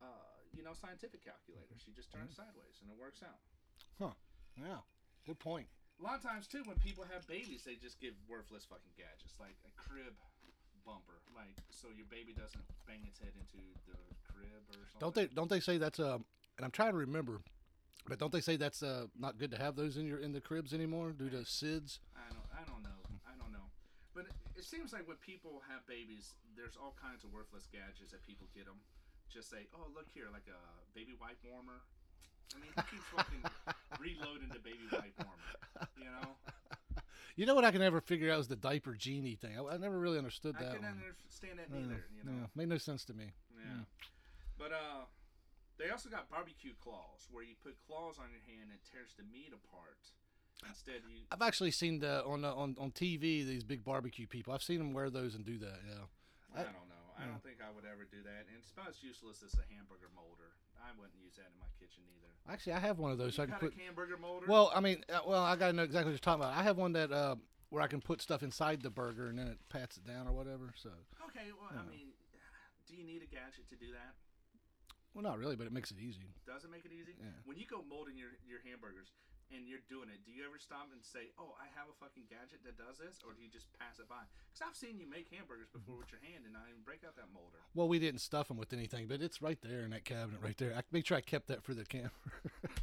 uh, 0.01 0.05
you 0.53 0.61
know, 0.65 0.73
scientific 0.73 1.21
calculators. 1.25 1.85
You 1.85 1.93
just 1.93 2.09
turn 2.13 2.25
it 2.29 2.33
sideways 2.33 2.81
and 2.81 2.89
it 2.89 2.97
works 2.97 3.21
out. 3.25 3.41
Huh. 4.01 4.13
Yeah. 4.57 4.81
Good 5.25 5.37
point. 5.39 5.65
A 5.99 6.03
lot 6.05 6.17
of 6.17 6.23
times 6.25 6.45
too, 6.45 6.61
when 6.65 6.77
people 6.77 7.05
have 7.09 7.25
babies, 7.25 7.61
they 7.65 7.73
just 7.77 7.97
give 8.01 8.13
worthless 8.29 8.65
fucking 8.65 8.93
gadgets 8.97 9.37
like 9.41 9.57
a 9.65 9.73
crib 9.77 10.13
bumper, 10.85 11.17
like 11.33 11.57
so 11.69 11.89
your 11.89 12.05
baby 12.09 12.33
doesn't 12.37 12.61
bang 12.85 13.01
its 13.05 13.17
head 13.19 13.33
into 13.33 13.57
the 13.89 13.97
crib 14.29 14.61
or 14.69 14.85
something. 14.85 15.01
Don't 15.01 15.15
they? 15.17 15.25
Don't 15.33 15.49
they 15.49 15.59
say 15.59 15.77
that's 15.77 15.99
uh? 15.99 16.19
And 16.57 16.65
I'm 16.65 16.71
trying 16.71 16.91
to 16.91 16.97
remember, 16.97 17.41
but 18.07 18.17
don't 18.19 18.31
they 18.31 18.41
say 18.41 18.57
that's 18.57 18.81
uh 18.81 19.07
not 19.17 19.37
good 19.37 19.51
to 19.51 19.57
have 19.57 19.75
those 19.75 19.97
in 19.97 20.05
your 20.07 20.19
in 20.19 20.33
the 20.33 20.41
cribs 20.41 20.73
anymore 20.73 21.11
due 21.11 21.29
to 21.29 21.37
SIDS? 21.45 21.99
I 22.17 22.33
don't. 22.33 22.49
I 22.51 22.65
don't 22.65 22.81
know. 22.81 22.97
I 23.29 23.37
don't 23.37 23.53
know. 23.53 23.69
But 24.13 24.25
it, 24.25 24.33
it 24.57 24.65
seems 24.65 24.91
like 24.91 25.07
when 25.07 25.17
people 25.17 25.61
have 25.69 25.85
babies, 25.87 26.33
there's 26.57 26.75
all 26.75 26.95
kinds 26.99 27.23
of 27.23 27.31
worthless 27.31 27.67
gadgets 27.71 28.11
that 28.11 28.25
people 28.25 28.47
get 28.55 28.65
them. 28.65 28.81
Just 29.29 29.49
say, 29.49 29.67
"Oh, 29.75 29.85
look 29.93 30.07
here, 30.13 30.25
like 30.33 30.49
a 30.49 30.59
baby 30.97 31.13
wipe 31.21 31.37
warmer." 31.45 31.81
I 32.55 32.59
mean, 32.63 32.71
who 32.73 32.81
keeps 32.89 33.05
fucking 33.13 33.43
reloading 33.99 34.49
the 34.49 34.63
baby 34.63 34.87
wipe 34.91 35.13
warmer? 35.19 35.51
You 35.99 36.09
know, 36.09 36.31
You 37.35 37.45
know 37.45 37.53
what 37.53 37.65
I 37.65 37.71
can 37.71 37.81
never 37.81 38.01
figure 38.01 38.31
out 38.31 38.39
is 38.39 38.47
the 38.47 38.55
diaper 38.55 38.95
genie 38.95 39.35
thing. 39.35 39.59
I, 39.59 39.75
I 39.75 39.77
never 39.77 39.99
really 39.99 40.17
understood 40.17 40.55
that. 40.55 40.73
I 40.73 40.73
couldn't 40.73 40.89
one. 40.89 41.03
understand 41.05 41.59
that 41.59 41.67
Yeah, 41.69 41.81
neither. 41.81 42.05
You 42.17 42.23
know, 42.23 42.37
yeah, 42.41 42.47
made 42.55 42.69
no 42.69 42.77
sense 42.79 43.05
to 43.05 43.13
me. 43.13 43.33
Yeah. 43.53 43.83
But 44.57 44.71
uh 44.71 45.05
they 45.77 45.89
also 45.89 46.09
got 46.09 46.29
barbecue 46.29 46.73
claws 46.81 47.29
where 47.31 47.43
you 47.43 47.55
put 47.63 47.77
claws 47.85 48.17
on 48.17 48.29
your 48.33 48.43
hand 48.45 48.69
and 48.69 48.79
tears 48.85 49.13
the 49.17 49.23
meat 49.23 49.53
apart. 49.53 50.01
Instead 50.67 51.05
you 51.05 51.21
I've 51.31 51.45
actually 51.45 51.69
seen 51.69 51.99
the 51.99 52.25
on 52.25 52.41
the, 52.41 52.49
on 52.49 52.75
on 52.79 52.89
TV 52.91 53.45
these 53.45 53.63
big 53.63 53.85
barbecue 53.85 54.25
people. 54.25 54.53
I've 54.53 54.63
seen 54.63 54.79
them 54.79 54.93
wear 54.93 55.09
those 55.09 55.35
and 55.35 55.45
do 55.45 55.57
that. 55.59 55.79
Yeah. 55.85 56.05
I, 56.55 56.61
I- 56.61 56.63
don't 56.63 56.89
know. 56.89 56.97
I 57.17 57.25
don't 57.25 57.41
think 57.41 57.57
I 57.65 57.73
would 57.73 57.81
ever 57.81 58.05
do 58.05 58.21
that. 58.29 58.45
And 58.45 58.61
it's 58.61 58.69
about 58.69 58.93
as 58.93 59.01
useless 59.01 59.41
as 59.41 59.57
a 59.57 59.65
hamburger 59.73 60.05
molder. 60.13 60.53
I 60.77 60.93
wouldn't 60.93 61.17
use 61.17 61.33
that 61.41 61.49
in 61.49 61.57
my 61.57 61.65
kitchen 61.81 62.05
either. 62.13 62.29
Actually, 62.45 62.73
I 62.73 62.79
have 62.79 62.99
one 63.01 63.09
of 63.09 63.17
those. 63.17 63.33
So 63.33 63.41
I 63.41 63.47
can 63.47 63.57
put. 63.57 63.73
a 63.73 63.81
hamburger 63.81 64.17
molder? 64.21 64.45
Well, 64.45 64.69
I 64.69 64.79
mean, 64.81 65.01
uh, 65.09 65.25
well, 65.25 65.41
I 65.41 65.55
gotta 65.55 65.73
know 65.73 65.81
exactly 65.81 66.13
what 66.13 66.21
you're 66.21 66.21
talking 66.21 66.45
about. 66.45 66.53
I 66.53 66.61
have 66.61 66.77
one 66.77 66.93
that 66.93 67.11
uh, 67.11 67.35
where 67.69 67.81
I 67.81 67.87
can 67.87 68.01
put 68.01 68.21
stuff 68.21 68.43
inside 68.43 68.83
the 68.83 68.93
burger 68.93 69.27
and 69.33 69.39
then 69.39 69.47
it 69.47 69.57
pats 69.69 69.97
it 69.97 70.05
down 70.05 70.27
or 70.27 70.31
whatever. 70.31 70.77
So, 70.77 70.93
okay, 71.25 71.49
well 71.57 71.73
I 71.73 71.81
yeah. 71.81 71.89
mean 71.89 72.13
do 72.87 72.95
you 72.95 73.03
need 73.03 73.21
a 73.21 73.27
gadget 73.27 73.67
to 73.69 73.75
do 73.75 73.91
that? 73.91 74.15
Well, 75.17 75.25
not 75.25 75.41
really, 75.41 75.57
but 75.57 75.65
it 75.65 75.73
makes 75.73 75.89
it 75.89 75.97
easy. 75.97 76.29
Does 76.45 76.61
it 76.61 76.69
make 76.69 76.85
it 76.85 76.93
easy? 76.93 77.17
Yeah. 77.17 77.41
When 77.49 77.57
you 77.57 77.65
go 77.65 77.81
molding 77.89 78.21
your, 78.21 78.37
your 78.45 78.61
hamburgers 78.61 79.09
and 79.49 79.65
you're 79.65 79.81
doing 79.89 80.13
it, 80.13 80.21
do 80.21 80.29
you 80.29 80.45
ever 80.45 80.61
stop 80.61 80.93
and 80.93 81.01
say, 81.01 81.33
"Oh, 81.41 81.57
I 81.57 81.65
have 81.73 81.89
a 81.89 81.97
fucking 81.97 82.29
gadget 82.29 82.61
that 82.69 82.77
does 82.77 83.01
this," 83.01 83.25
or 83.25 83.33
do 83.33 83.41
you 83.41 83.49
just 83.49 83.65
pass 83.81 83.97
it 83.97 84.05
by? 84.05 84.29
Because 84.53 84.61
I've 84.61 84.77
seen 84.77 85.01
you 85.01 85.09
make 85.09 85.33
hamburgers 85.33 85.73
before 85.73 85.97
with 85.97 86.13
your 86.13 86.21
hand 86.21 86.45
and 86.45 86.53
not 86.53 86.69
even 86.69 86.85
break 86.85 87.01
out 87.01 87.17
that 87.17 87.33
molder. 87.33 87.57
Well, 87.73 87.89
we 87.89 87.97
didn't 87.97 88.21
stuff 88.21 88.53
them 88.53 88.61
with 88.61 88.77
anything, 88.77 89.09
but 89.09 89.25
it's 89.25 89.41
right 89.41 89.57
there 89.65 89.81
in 89.81 89.89
that 89.89 90.05
cabinet 90.05 90.37
right 90.37 90.57
there. 90.61 90.77
I 90.77 90.85
make 90.93 91.09
sure 91.09 91.17
I 91.17 91.25
kept 91.25 91.49
that 91.49 91.65
for 91.65 91.73
the 91.73 91.81
camera. 91.81 92.13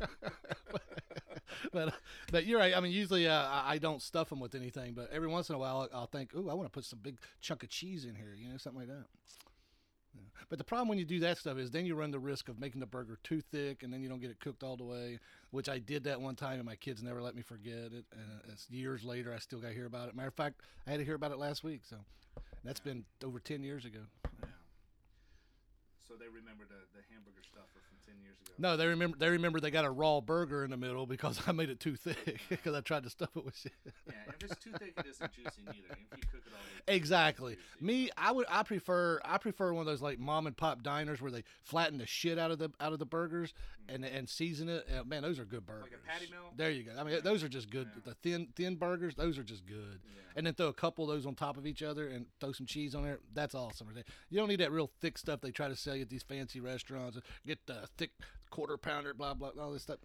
but 1.71 1.95
but 2.35 2.51
you're 2.51 2.59
right. 2.59 2.75
I 2.75 2.83
mean, 2.83 2.91
usually 2.91 3.31
uh, 3.31 3.47
I 3.47 3.79
I 3.79 3.79
don't 3.79 4.03
stuff 4.03 4.35
them 4.35 4.43
with 4.43 4.59
anything, 4.59 4.99
but 4.99 5.07
every 5.15 5.31
once 5.31 5.55
in 5.55 5.55
a 5.55 5.59
while 5.63 5.87
I'll, 5.87 6.03
I'll 6.03 6.11
think, 6.11 6.35
"Ooh, 6.35 6.51
I 6.51 6.55
want 6.59 6.67
to 6.67 6.75
put 6.75 6.83
some 6.83 6.99
big 6.99 7.23
chunk 7.39 7.63
of 7.63 7.71
cheese 7.71 8.05
in 8.05 8.19
here," 8.19 8.35
you 8.35 8.51
know, 8.51 8.59
something 8.59 8.81
like 8.81 8.91
that. 8.91 9.07
But 10.49 10.59
the 10.59 10.65
problem 10.65 10.89
when 10.89 10.99
you 10.99 11.05
do 11.05 11.21
that 11.21 11.39
stuff 11.39 11.59
is 11.59 11.71
then 11.71 11.87
you 11.87 11.95
run 11.95 12.11
the 12.11 12.19
risk 12.19 12.49
of 12.49 12.61
making 12.61 12.81
the 12.81 12.87
burger 12.87 13.19
too 13.25 13.41
thick, 13.41 13.83
and 13.83 13.93
then 13.93 14.03
you 14.03 14.09
don't 14.09 14.21
get 14.21 14.31
it 14.31 14.41
cooked 14.41 14.63
all 14.63 14.77
the 14.77 14.85
way. 14.85 15.19
Which 15.51 15.69
I 15.69 15.79
did 15.79 16.05
that 16.05 16.21
one 16.21 16.37
time, 16.37 16.57
and 16.57 16.65
my 16.65 16.77
kids 16.77 17.03
never 17.03 17.23
let 17.23 17.35
me 17.35 17.43
forget 17.43 17.93
it. 17.93 18.05
And 18.13 18.53
it's 18.53 18.71
years 18.71 19.05
later, 19.05 19.33
I 19.35 19.39
still 19.39 19.59
got 19.59 19.69
to 19.69 19.75
hear 19.75 19.87
about 19.87 20.09
it. 20.09 20.15
Matter 20.15 20.29
of 20.29 20.35
fact, 20.35 20.61
I 20.87 20.91
had 20.91 20.99
to 20.99 21.05
hear 21.05 21.15
about 21.15 21.33
it 21.33 21.39
last 21.39 21.65
week. 21.65 21.81
So 21.89 21.97
that's 22.63 22.81
been 22.81 23.05
over 23.25 23.41
ten 23.41 23.63
years 23.63 23.85
ago. 23.85 24.01
Yeah. 24.25 24.49
So 26.07 26.15
they 26.15 26.29
remember 26.29 26.65
the, 26.69 26.85
the 26.93 27.03
hamburger 27.11 27.43
stuffer 27.43 27.81
from 27.89 27.99
ten 28.07 28.17
years 28.23 28.37
ago. 28.41 28.53
No, 28.59 28.77
they 28.77 28.87
remember. 28.87 29.17
They 29.19 29.31
remember 29.31 29.61
they 29.61 29.71
got 29.71 29.85
a 29.85 29.91
raw 29.91 30.21
burger 30.21 30.65
in 30.65 30.71
the 30.71 30.77
middle 30.77 31.07
because 31.07 31.41
I 31.47 31.53
made 31.53 31.71
it 31.71 31.81
too 31.81 31.97
thick 31.97 32.41
because 32.49 32.75
I 32.75 32.81
tried 32.81 33.05
to 33.05 33.11
stuff 33.11 33.31
it 33.37 33.45
with 33.45 33.57
shit. 33.57 33.73
Yeah, 34.07 34.15
if 34.29 34.51
it's 34.51 34.63
too 34.63 34.73
thick, 34.79 34.95
it 34.99 35.07
isn't 35.07 35.33
juicy 35.33 35.63
neither. 35.65 35.79
If 35.91 35.99
you 35.99 36.23
cook 36.33 36.43
it 36.47 36.53
all 36.53 36.95
Exactly. 36.95 37.57
Me, 37.81 38.11
I 38.17 38.33
would. 38.33 38.47
I 38.49 38.63
prefer. 38.63 39.21
I 39.25 39.39
prefer 39.39 39.73
one 39.73 39.83
of 39.83 39.87
those 39.87 40.03
like 40.03 40.19
mom 40.19 40.47
and 40.47 40.57
pop 40.57 40.83
diners 40.83 41.21
where 41.23 41.31
they 41.31 41.45
flatten 41.63 41.99
the 41.99 42.07
shit 42.07 42.39
out 42.39 42.51
of 42.51 42.59
the 42.59 42.71
out 42.81 42.93
of 42.93 42.99
the 42.99 43.07
burgers 43.07 43.55
and 43.89 44.05
and 44.05 44.29
season 44.29 44.69
it. 44.69 44.87
Uh, 44.95 45.05
man, 45.05 45.23
those 45.23 45.39
are 45.39 45.45
good 45.45 45.67
burgers. 45.67 45.85
Like 45.85 46.01
a 46.05 46.07
patty 46.07 46.29
melt? 46.31 46.57
There 46.57 46.71
you 46.71 46.83
go. 46.85 46.93
I 46.99 47.05
mean, 47.05 47.19
those 47.23 47.43
are 47.43 47.49
just 47.49 47.71
good. 47.71 47.89
Yeah. 47.95 48.03
The 48.05 48.15
thin 48.15 48.49
thin 48.55 48.77
burgers, 48.77 49.15
those 49.15 49.39
are 49.39 49.43
just 49.43 49.67
good. 49.67 50.01
Yeah. 50.05 50.21
And 50.37 50.47
then 50.47 50.55
throw 50.55 50.67
a 50.67 50.73
couple 50.73 51.09
of 51.09 51.15
those 51.15 51.27
on 51.27 51.35
top 51.35 51.57
of 51.57 51.67
each 51.67 51.83
other 51.83 52.09
and 52.09 52.27
throw 52.41 52.53
some 52.53 52.67
cheese 52.67 52.95
on 52.95 53.05
there. 53.05 53.21
That's 53.33 53.55
awesome. 53.55 53.89
You 54.31 54.39
don't 54.39 54.49
need 54.49 54.61
that 54.61 54.73
real 54.73 54.91
thick 55.01 55.17
stuff 55.17 55.41
they 55.41 55.53
try 55.53 55.69
to 55.69 55.77
sell 55.77 55.95
you 55.95 56.03
at 56.03 56.11
these 56.11 56.25
fancy 56.25 56.61
restaurants. 56.61 57.19
Get 57.47 57.67
the 57.67 57.89
thick 57.97 58.11
quarter 58.51 58.77
pounder, 58.77 59.15
blah 59.15 59.35
blah, 59.35 59.51
all 59.61 59.73
this 59.73 59.83
stuff. 59.83 59.99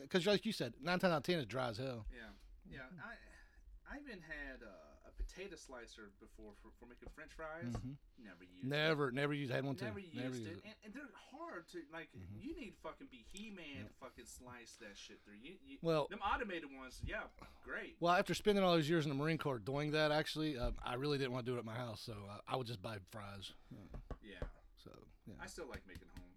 Because 0.00 0.26
like 0.26 0.44
you 0.46 0.52
said, 0.52 0.74
nine 0.82 0.98
times 0.98 1.12
out 1.12 1.18
of 1.18 1.22
ten 1.24 1.38
is 1.38 1.46
dry 1.46 1.68
as 1.68 1.76
hell. 1.78 2.06
Yeah, 2.12 2.30
yeah. 2.70 2.78
I 3.04 3.94
I 3.94 3.98
even 3.98 4.20
had 4.22 4.62
uh, 4.62 5.08
a 5.08 5.10
potato 5.22 5.56
slicer 5.56 6.10
before 6.20 6.52
for, 6.62 6.70
for 6.78 6.86
making 6.86 7.08
French 7.14 7.32
fries. 7.32 7.72
Mhm. 7.74 7.96
Never 8.22 8.44
used. 8.44 8.64
it. 8.64 8.68
Never, 8.68 9.10
never 9.10 9.34
used. 9.34 9.52
Had 9.52 9.64
one 9.64 9.74
too. 9.74 9.84
Never 9.86 9.98
used 9.98 10.14
never 10.14 10.34
it, 10.34 10.38
used 10.38 10.46
it. 10.50 10.56
Mm-hmm. 10.58 10.66
And, 10.68 10.74
and 10.84 10.94
they're 10.94 11.10
hard 11.36 11.68
to 11.72 11.78
like. 11.92 12.08
You 12.40 12.54
need 12.56 12.74
fucking 12.82 13.08
be 13.10 13.24
He 13.32 13.50
Man 13.50 13.84
to 13.86 13.92
fucking 14.00 14.24
slice 14.26 14.76
that 14.80 14.96
shit 14.96 15.18
through. 15.24 15.34
You, 15.42 15.54
you, 15.66 15.78
Well- 15.82 16.06
them 16.08 16.20
automated 16.22 16.68
ones, 16.76 17.00
yeah, 17.04 17.22
great. 17.64 17.96
Well, 18.00 18.14
after 18.14 18.34
spending 18.34 18.64
all 18.64 18.72
those 18.72 18.88
years 18.88 19.04
in 19.04 19.10
the 19.10 19.16
Marine 19.16 19.38
Corps 19.38 19.58
doing 19.58 19.90
that, 19.92 20.12
actually, 20.12 20.56
uh, 20.56 20.70
I 20.84 20.94
really 20.94 21.18
didn't 21.18 21.32
want 21.32 21.44
to 21.44 21.50
do 21.52 21.56
it 21.56 21.58
at 21.58 21.64
my 21.66 21.74
house, 21.76 22.00
so 22.00 22.14
uh, 22.30 22.38
I 22.48 22.56
would 22.56 22.66
just 22.66 22.80
buy 22.80 22.96
fries. 23.10 23.52
Uh, 23.72 23.98
Yeah, 24.22 24.46
So, 24.82 24.90
yeah. 25.26 25.34
I 25.42 25.46
still 25.46 25.66
like 25.68 25.82
making 25.86 26.08
home 26.08 26.16
homemade 26.16 26.29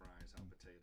fries 0.00 0.32
on 0.40 0.48
potatoes. 0.48 0.80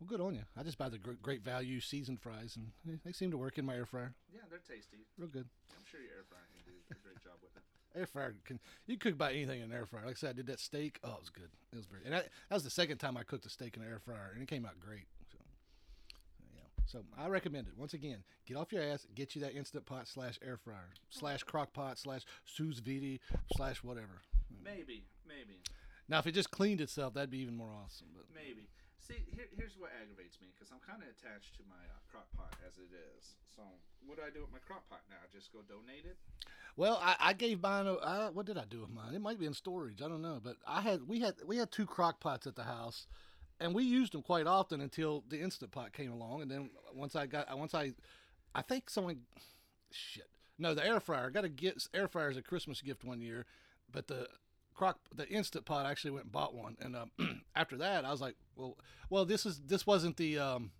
Well, 0.00 0.06
good 0.06 0.20
on 0.20 0.34
you. 0.34 0.42
I 0.56 0.62
just 0.62 0.78
buy 0.78 0.88
the 0.88 0.98
great, 0.98 1.42
value 1.42 1.80
seasoned 1.80 2.20
fries, 2.20 2.56
and 2.56 3.00
they, 3.04 3.12
seem 3.12 3.32
to 3.32 3.36
work 3.36 3.58
in 3.58 3.64
my 3.64 3.74
air 3.74 3.86
fryer. 3.86 4.14
Yeah, 4.32 4.42
they're 4.48 4.60
tasty. 4.60 4.98
Real 5.18 5.28
good. 5.28 5.48
I'm 5.76 5.84
sure 5.90 6.00
your 6.00 6.12
air 6.12 6.24
fryer 6.28 6.46
can 6.54 6.62
do 6.64 6.78
a 6.90 6.94
great 7.02 7.22
job 7.22 7.34
with 7.42 7.56
it. 7.56 7.62
Air 7.98 8.06
fryer 8.06 8.34
can 8.44 8.60
you 8.86 8.98
cook 8.98 9.14
about 9.14 9.32
anything 9.32 9.60
in 9.60 9.70
an 9.70 9.72
air 9.72 9.86
fryer. 9.86 10.04
Like 10.04 10.16
I 10.16 10.18
said, 10.18 10.30
I 10.30 10.32
did 10.34 10.46
that 10.48 10.60
steak. 10.60 11.00
Oh, 11.02 11.14
it 11.14 11.20
was 11.20 11.30
good. 11.30 11.48
It 11.72 11.76
was 11.76 11.86
very. 11.86 12.02
And 12.04 12.12
that, 12.12 12.28
that 12.48 12.54
was 12.54 12.62
the 12.62 12.70
second 12.70 12.98
time 12.98 13.16
I 13.16 13.22
cooked 13.22 13.46
a 13.46 13.48
steak 13.48 13.76
in 13.76 13.82
an 13.82 13.88
air 13.88 13.98
fryer, 13.98 14.30
and 14.34 14.42
it 14.42 14.46
came 14.46 14.66
out 14.66 14.78
great. 14.78 15.06
So, 15.32 15.38
yeah. 16.54 16.60
So 16.84 17.00
I 17.18 17.28
recommend 17.28 17.66
it. 17.66 17.72
Once 17.78 17.94
again, 17.94 18.18
get 18.46 18.58
off 18.58 18.72
your 18.72 18.82
ass, 18.82 19.06
get 19.14 19.34
you 19.34 19.40
that 19.40 19.56
instant 19.56 19.86
pot 19.86 20.06
slash 20.06 20.38
air 20.46 20.58
fryer 20.58 20.90
slash 21.08 21.42
crock 21.42 21.72
pot 21.72 21.98
slash 21.98 22.22
sous 22.44 22.78
vide 22.78 23.20
slash 23.56 23.82
whatever. 23.82 24.20
Maybe, 24.62 25.06
maybe, 25.26 25.60
Now, 26.08 26.18
if 26.18 26.26
it 26.26 26.32
just 26.32 26.50
cleaned 26.50 26.80
itself, 26.80 27.14
that'd 27.14 27.30
be 27.30 27.38
even 27.38 27.54
more 27.54 27.70
awesome. 27.84 28.08
But 28.16 28.24
maybe. 28.34 28.68
See, 28.98 29.24
here, 29.34 29.46
here's 29.56 29.76
what 29.78 29.90
aggravates 30.02 30.40
me 30.40 30.48
because 30.54 30.72
I'm 30.72 30.80
kind 30.80 31.02
of 31.02 31.08
attached 31.08 31.56
to 31.56 31.62
my 31.68 31.76
uh, 31.76 32.00
crock 32.10 32.26
pot 32.36 32.52
as 32.66 32.76
it 32.78 32.88
is. 32.92 33.36
So, 33.56 33.62
what 34.04 34.16
do 34.16 34.22
I 34.26 34.30
do 34.30 34.40
with 34.40 34.52
my 34.52 34.58
crock 34.58 34.88
pot 34.88 35.00
now? 35.08 35.16
Just 35.32 35.52
go 35.52 35.60
donate 35.68 36.04
it? 36.04 36.16
Well, 36.76 37.00
I, 37.02 37.16
I 37.20 37.32
gave 37.32 37.62
mine. 37.62 37.86
A, 37.86 37.94
I, 37.94 38.28
what 38.30 38.46
did 38.46 38.56
I 38.56 38.64
do 38.68 38.80
with 38.80 38.90
mine? 38.90 39.14
It 39.14 39.20
might 39.20 39.38
be 39.38 39.46
in 39.46 39.54
storage. 39.54 40.00
I 40.02 40.08
don't 40.08 40.22
know. 40.22 40.40
But 40.42 40.56
I 40.66 40.80
had 40.80 41.08
we 41.08 41.20
had 41.20 41.34
we 41.46 41.56
had 41.56 41.70
two 41.70 41.86
crock 41.86 42.20
pots 42.20 42.46
at 42.46 42.56
the 42.56 42.64
house, 42.64 43.06
and 43.60 43.74
we 43.74 43.84
used 43.84 44.12
them 44.12 44.22
quite 44.22 44.46
often 44.46 44.80
until 44.80 45.24
the 45.28 45.40
instant 45.40 45.72
pot 45.72 45.92
came 45.92 46.12
along. 46.12 46.42
And 46.42 46.50
then 46.50 46.70
once 46.94 47.16
I 47.16 47.26
got 47.26 47.56
once 47.56 47.74
I, 47.74 47.92
I 48.54 48.62
think 48.62 48.90
someone, 48.90 49.20
shit. 49.90 50.28
No, 50.58 50.74
the 50.74 50.84
air 50.84 51.00
fryer. 51.00 51.26
I 51.26 51.30
got 51.30 51.44
a 51.44 51.48
get 51.48 51.86
air 51.94 52.08
fryer 52.08 52.30
as 52.30 52.36
a 52.36 52.42
Christmas 52.42 52.80
gift 52.80 53.04
one 53.04 53.20
year, 53.20 53.46
but 53.90 54.06
the 54.06 54.28
crock 54.78 54.98
the 55.12 55.28
instant 55.28 55.64
pot 55.64 55.86
I 55.86 55.90
actually 55.90 56.12
went 56.12 56.26
and 56.26 56.32
bought 56.32 56.54
one. 56.54 56.76
And 56.80 56.94
um, 56.96 57.10
after 57.56 57.76
that, 57.78 58.04
I 58.04 58.12
was 58.12 58.20
like, 58.20 58.36
well, 58.56 58.78
well, 59.10 59.24
this 59.24 59.44
is 59.44 59.60
this 59.66 59.86
wasn't 59.86 60.16
the 60.16 60.38
um, 60.38 60.70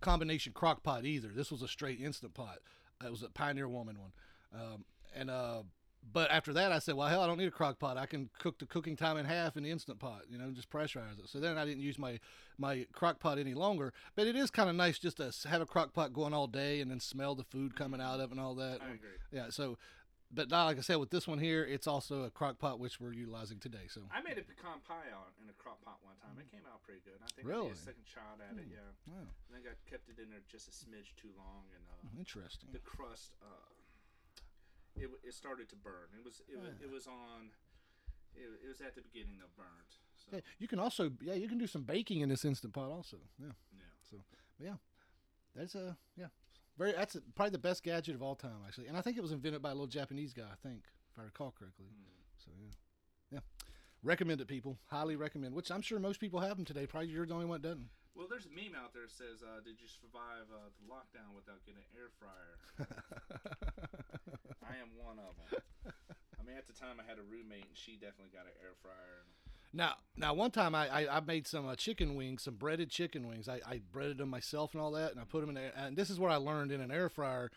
combination 0.00 0.52
crock 0.52 0.82
pot 0.82 1.04
either. 1.04 1.28
This 1.28 1.52
was 1.52 1.62
a 1.62 1.68
straight 1.68 2.00
instant 2.00 2.34
pot. 2.34 2.58
It 3.04 3.10
was 3.10 3.22
a 3.22 3.28
Pioneer 3.28 3.68
Woman 3.68 3.98
one. 3.98 4.12
Um, 4.52 4.84
and 5.14 5.30
uh, 5.30 5.62
but 6.12 6.30
after 6.30 6.52
that, 6.54 6.72
I 6.72 6.80
said, 6.80 6.94
well, 6.94 7.06
hell, 7.06 7.22
I 7.22 7.26
don't 7.26 7.38
need 7.38 7.48
a 7.48 7.52
crock 7.52 7.78
pot. 7.78 7.96
I 7.96 8.06
can 8.06 8.30
cook 8.38 8.58
the 8.58 8.66
cooking 8.66 8.96
time 8.96 9.16
in 9.16 9.26
half 9.26 9.56
in 9.56 9.62
the 9.62 9.70
instant 9.70 10.00
pot. 10.00 10.22
You 10.28 10.38
know, 10.38 10.50
just 10.50 10.70
pressurize 10.70 11.18
it. 11.18 11.28
So 11.28 11.38
then 11.38 11.56
I 11.56 11.64
didn't 11.64 11.82
use 11.82 11.98
my 11.98 12.18
my 12.58 12.86
crock 12.92 13.20
pot 13.20 13.38
any 13.38 13.54
longer. 13.54 13.92
But 14.16 14.26
it 14.26 14.34
is 14.34 14.50
kind 14.50 14.68
of 14.68 14.74
nice 14.74 14.98
just 14.98 15.18
to 15.18 15.30
have 15.48 15.60
a 15.60 15.66
crock 15.66 15.92
pot 15.92 16.12
going 16.12 16.34
all 16.34 16.48
day 16.48 16.80
and 16.80 16.90
then 16.90 16.98
smell 16.98 17.36
the 17.36 17.44
food 17.44 17.76
coming 17.76 18.00
out 18.00 18.18
of 18.18 18.30
it 18.30 18.32
and 18.32 18.40
all 18.40 18.56
that. 18.56 18.80
I 18.82 18.94
agree. 18.94 19.18
Yeah. 19.30 19.50
So, 19.50 19.78
but 20.32 20.50
now, 20.50 20.64
like 20.66 20.76
I 20.76 20.84
said, 20.84 20.96
with 20.96 21.10
this 21.10 21.26
one 21.26 21.38
here, 21.38 21.64
it's 21.64 21.86
also 21.86 22.24
a 22.24 22.30
crock 22.30 22.58
pot 22.58 22.78
which 22.78 23.00
we're 23.00 23.12
utilizing 23.16 23.58
today. 23.58 23.88
So 23.88 24.02
I 24.12 24.20
made 24.20 24.36
a 24.36 24.44
pecan 24.44 24.80
pie 24.86 25.08
out 25.12 25.32
in 25.42 25.48
a 25.48 25.56
crock 25.56 25.80
pot 25.84 25.98
one 26.04 26.16
time. 26.20 26.36
It 26.36 26.50
came 26.52 26.66
out 26.68 26.82
pretty 26.84 27.00
good. 27.04 27.16
I 27.24 27.28
think 27.34 27.46
I 27.46 27.50
Really? 27.50 27.68
did 27.72 27.80
a 27.80 27.86
second 27.88 28.04
shot 28.04 28.36
at 28.44 28.56
it. 28.60 28.68
Yeah. 28.68 28.92
wow, 29.08 29.24
think 29.52 29.64
I 29.64 29.74
kept 29.88 30.08
it 30.12 30.20
in 30.20 30.28
there 30.30 30.44
just 30.50 30.68
a 30.68 30.74
smidge 30.74 31.16
too 31.16 31.32
long, 31.36 31.64
and 31.72 31.82
uh, 31.88 32.20
interesting. 32.20 32.68
the 32.72 32.78
crust, 32.84 33.32
uh, 33.40 33.72
it, 34.96 35.08
it 35.24 35.34
started 35.34 35.68
to 35.70 35.76
burn. 35.76 36.12
It 36.18 36.24
was 36.24 36.42
it, 36.48 36.60
was, 36.60 36.74
it 36.82 36.90
was 36.90 37.06
on, 37.06 37.56
it, 38.36 38.44
it 38.64 38.68
was 38.68 38.80
at 38.80 38.94
the 38.94 39.02
beginning 39.02 39.40
of 39.42 39.54
burned. 39.56 39.92
So 40.18 40.28
Yeah, 40.36 40.40
you 40.58 40.68
can 40.68 40.78
also 40.78 41.10
yeah 41.22 41.34
you 41.34 41.48
can 41.48 41.58
do 41.58 41.66
some 41.66 41.82
baking 41.84 42.20
in 42.20 42.28
this 42.28 42.44
instant 42.44 42.74
pot 42.74 42.90
also. 42.90 43.16
Yeah. 43.38 43.54
yeah, 43.72 43.88
So 44.10 44.16
yeah, 44.58 44.76
that's 45.54 45.74
a 45.74 45.96
yeah, 46.16 46.28
very 46.78 46.92
that's 46.92 47.16
a, 47.16 47.20
probably 47.34 47.50
the 47.50 47.58
best 47.58 47.82
gadget 47.82 48.14
of 48.14 48.22
all 48.22 48.36
time 48.36 48.62
actually, 48.66 48.86
and 48.86 48.96
I 48.96 49.00
think 49.00 49.16
it 49.16 49.22
was 49.22 49.32
invented 49.32 49.60
by 49.60 49.70
a 49.70 49.74
little 49.74 49.86
Japanese 49.88 50.32
guy. 50.32 50.46
I 50.50 50.56
think, 50.62 50.84
if 51.12 51.18
I 51.18 51.24
recall 51.24 51.52
correctly. 51.58 51.86
Hmm. 51.86 52.18
So 52.38 52.50
yeah, 52.56 52.70
yeah, 53.30 53.66
recommend 54.02 54.40
it, 54.40 54.46
people. 54.46 54.78
Highly 54.86 55.16
recommend. 55.16 55.54
Which 55.54 55.70
I'm 55.70 55.82
sure 55.82 55.98
most 55.98 56.20
people 56.20 56.40
have 56.40 56.56
them 56.56 56.64
today. 56.64 56.86
Probably 56.86 57.08
you're 57.08 57.26
the 57.26 57.34
only 57.34 57.46
one 57.46 57.60
that 57.60 57.68
doesn't. 57.68 57.88
Well, 58.14 58.26
there's 58.30 58.46
a 58.46 58.54
meme 58.54 58.74
out 58.74 58.94
there 58.94 59.06
that 59.06 59.14
says, 59.14 59.42
uh, 59.42 59.60
"Did 59.62 59.78
you 59.82 59.86
survive 59.90 60.46
uh, 60.50 60.70
the 60.78 60.86
lockdown 60.86 61.34
without 61.34 61.62
getting 61.66 61.82
an 61.82 61.90
air 61.98 62.10
fryer?" 62.18 62.54
I 64.62 64.78
am 64.78 64.94
one 64.98 65.18
of 65.18 65.34
them. 65.38 65.62
I 66.38 66.42
mean, 66.46 66.56
at 66.56 66.66
the 66.66 66.74
time, 66.74 66.98
I 66.98 67.04
had 67.06 67.18
a 67.18 67.26
roommate, 67.26 67.66
and 67.66 67.78
she 67.78 67.94
definitely 67.94 68.34
got 68.34 68.46
an 68.46 68.54
air 68.62 68.74
fryer. 68.82 69.26
Now, 69.72 69.94
now, 70.16 70.32
one 70.34 70.50
time 70.50 70.74
I, 70.74 70.88
I, 70.88 71.16
I 71.18 71.20
made 71.20 71.46
some 71.46 71.68
uh, 71.68 71.76
chicken 71.76 72.14
wings, 72.14 72.44
some 72.44 72.54
breaded 72.54 72.90
chicken 72.90 73.28
wings. 73.28 73.48
I, 73.48 73.60
I 73.66 73.80
breaded 73.92 74.18
them 74.18 74.30
myself 74.30 74.72
and 74.72 74.82
all 74.82 74.92
that, 74.92 75.10
and 75.12 75.20
I 75.20 75.24
put 75.24 75.40
them 75.40 75.50
in 75.50 75.54
there. 75.56 75.72
And 75.76 75.96
this 75.96 76.08
is 76.10 76.18
what 76.18 76.30
I 76.30 76.36
learned 76.36 76.72
in 76.72 76.80
an 76.80 76.90
air 76.90 77.08
fryer. 77.08 77.50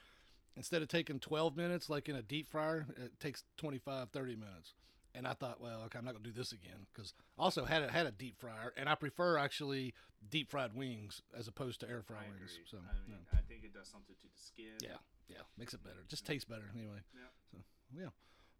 Instead 0.58 0.82
of 0.82 0.90
taking 0.90 1.20
12 1.20 1.56
minutes 1.56 1.90
like 1.90 2.10
in 2.10 2.16
a 2.18 2.22
deep 2.22 2.50
fryer, 2.52 2.86
it 2.98 3.18
takes 3.22 3.44
25, 3.58 4.10
30 4.10 4.36
minutes. 4.36 4.74
And 5.16 5.26
I 5.26 5.34
thought, 5.34 5.62
well, 5.62 5.84
okay, 5.86 5.98
I'm 6.00 6.06
not 6.06 6.14
gonna 6.14 6.24
do 6.26 6.32
this 6.32 6.52
again 6.52 6.86
because 6.94 7.14
also 7.38 7.66
had 7.66 7.84
a, 7.84 7.92
had 7.92 8.06
a 8.06 8.12
deep 8.12 8.40
fryer, 8.40 8.74
and 8.78 8.88
I 8.88 8.96
prefer 8.96 9.38
actually 9.38 9.94
deep 10.30 10.50
fried 10.52 10.74
wings 10.74 11.22
as 11.38 11.48
opposed 11.48 11.80
to 11.82 11.90
air 11.90 12.02
fried 12.02 12.20
I 12.28 12.30
wings. 12.32 12.52
agree. 12.54 12.66
So 12.70 12.78
I 12.78 13.10
mean, 13.10 13.20
yeah. 13.32 13.38
I 13.40 13.42
think 13.48 13.64
it 13.64 13.74
does 13.74 13.88
something 13.88 14.16
to 14.22 14.28
the 14.28 14.42
skin. 14.42 14.78
yeah, 14.82 15.00
yeah, 15.28 15.44
makes 15.58 15.74
it 15.74 15.84
better. 15.84 16.00
Just 16.08 16.26
tastes 16.26 16.46
better 16.46 16.64
anyway. 16.74 17.00
Yeah. 17.14 17.28
So 17.52 17.58
yeah, 17.98 18.10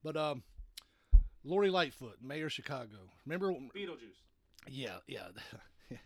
but 0.04 0.18
um, 0.18 0.44
Lori 1.44 1.70
Lightfoot, 1.70 2.18
Mayor 2.22 2.46
of 2.48 2.52
Chicago. 2.54 2.98
Remember 3.26 3.52
Beetlejuice. 3.52 4.22
yeah, 4.70 4.98
yeah. 5.08 5.28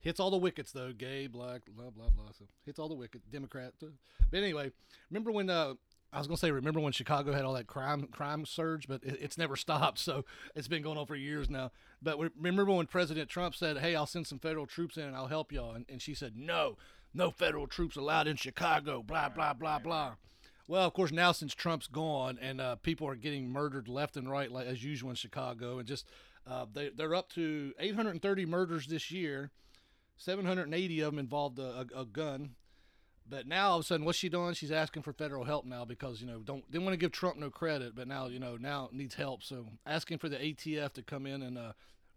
hits 0.00 0.18
all 0.18 0.30
the 0.30 0.36
wickets 0.36 0.72
though, 0.72 0.92
gay, 0.92 1.26
black, 1.26 1.62
blah 1.76 1.90
blah 1.90 2.08
blah. 2.08 2.32
So 2.38 2.46
hits 2.64 2.78
all 2.78 2.88
the 2.88 2.94
wickets, 2.94 3.26
Democrat. 3.26 3.72
Too. 3.78 3.92
But 4.30 4.38
anyway, 4.38 4.72
remember 5.10 5.30
when 5.30 5.50
uh, 5.50 5.74
I 6.12 6.18
was 6.18 6.26
gonna 6.26 6.38
say, 6.38 6.50
remember 6.50 6.80
when 6.80 6.92
Chicago 6.92 7.32
had 7.32 7.44
all 7.44 7.54
that 7.54 7.66
crime 7.66 8.08
crime 8.10 8.44
surge, 8.46 8.88
but 8.88 9.02
it, 9.04 9.18
it's 9.20 9.38
never 9.38 9.56
stopped. 9.56 9.98
So 9.98 10.24
it's 10.54 10.68
been 10.68 10.82
going 10.82 10.98
on 10.98 11.06
for 11.06 11.16
years 11.16 11.48
now. 11.48 11.70
But 12.02 12.18
remember 12.36 12.72
when 12.72 12.86
President 12.86 13.28
Trump 13.28 13.54
said, 13.54 13.78
"Hey, 13.78 13.94
I'll 13.94 14.06
send 14.06 14.26
some 14.26 14.38
federal 14.38 14.66
troops 14.66 14.96
in 14.96 15.04
and 15.04 15.14
I'll 15.14 15.28
help 15.28 15.52
y'all," 15.52 15.72
and, 15.72 15.84
and 15.88 16.00
she 16.02 16.14
said, 16.14 16.36
"No, 16.36 16.76
no 17.14 17.30
federal 17.30 17.66
troops 17.66 17.96
allowed 17.96 18.26
in 18.26 18.36
Chicago." 18.36 19.02
Blah 19.02 19.28
blah 19.28 19.52
blah 19.52 19.78
blah. 19.78 20.14
Well, 20.70 20.86
of 20.86 20.92
course, 20.92 21.10
now 21.10 21.32
since 21.32 21.52
Trump's 21.52 21.88
gone 21.88 22.38
and 22.40 22.60
uh, 22.60 22.76
people 22.76 23.08
are 23.08 23.16
getting 23.16 23.50
murdered 23.50 23.88
left 23.88 24.16
and 24.16 24.30
right, 24.30 24.48
like 24.48 24.68
as 24.68 24.84
usual 24.84 25.10
in 25.10 25.16
Chicago, 25.16 25.80
and 25.80 25.88
just 25.88 26.06
uh, 26.46 26.64
they 26.72 26.90
they're 26.90 27.16
up 27.16 27.28
to 27.30 27.72
830 27.80 28.46
murders 28.46 28.86
this 28.86 29.10
year. 29.10 29.50
780 30.16 31.00
of 31.00 31.10
them 31.10 31.18
involved 31.18 31.58
a, 31.58 31.88
a, 31.92 32.02
a 32.02 32.04
gun. 32.04 32.50
But 33.28 33.48
now 33.48 33.70
all 33.70 33.78
of 33.78 33.84
a 33.84 33.84
sudden, 33.84 34.06
what's 34.06 34.18
she 34.18 34.28
doing? 34.28 34.54
She's 34.54 34.70
asking 34.70 35.02
for 35.02 35.12
federal 35.12 35.42
help 35.42 35.64
now 35.64 35.84
because 35.84 36.20
you 36.20 36.28
know 36.28 36.38
don't 36.38 36.70
didn't 36.70 36.84
want 36.84 36.92
to 36.92 36.98
give 36.98 37.10
Trump 37.10 37.36
no 37.36 37.50
credit, 37.50 37.96
but 37.96 38.06
now 38.06 38.28
you 38.28 38.38
know 38.38 38.56
now 38.56 38.90
needs 38.92 39.16
help. 39.16 39.42
So 39.42 39.66
asking 39.86 40.18
for 40.18 40.28
the 40.28 40.36
ATF 40.36 40.92
to 40.92 41.02
come 41.02 41.26
in 41.26 41.42
and 41.42 41.58
uh, 41.58 41.72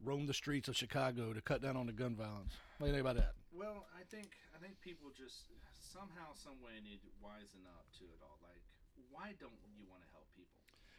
roam 0.06 0.28
the 0.28 0.34
streets 0.36 0.68
of 0.68 0.78
Chicago 0.78 1.34
to 1.34 1.42
cut 1.42 1.64
down 1.64 1.76
on 1.76 1.88
the 1.88 1.92
gun 1.92 2.16
violence. 2.16 2.54
What 2.78 2.86
do 2.86 2.92
you 2.92 2.94
think 2.94 3.02
about 3.02 3.16
that? 3.16 3.34
Well, 3.52 3.88
I 4.00 4.04
think 4.16 4.30
I 4.56 4.60
think 4.64 4.80
people 4.80 5.10
just 5.18 5.46
somehow, 5.94 6.34
some 6.34 6.58
way 6.66 6.82
need 6.82 7.00
to 7.06 7.12
wisen 7.22 7.62
up 7.70 7.86
to 8.02 8.04
it 8.10 8.20
all. 8.26 8.42
Like, 8.42 8.62
why 9.14 9.38
don't 9.38 9.54
you 9.78 9.86
want 9.86 10.02
to 10.02 10.10
help 10.10 10.26
people? 10.34 10.50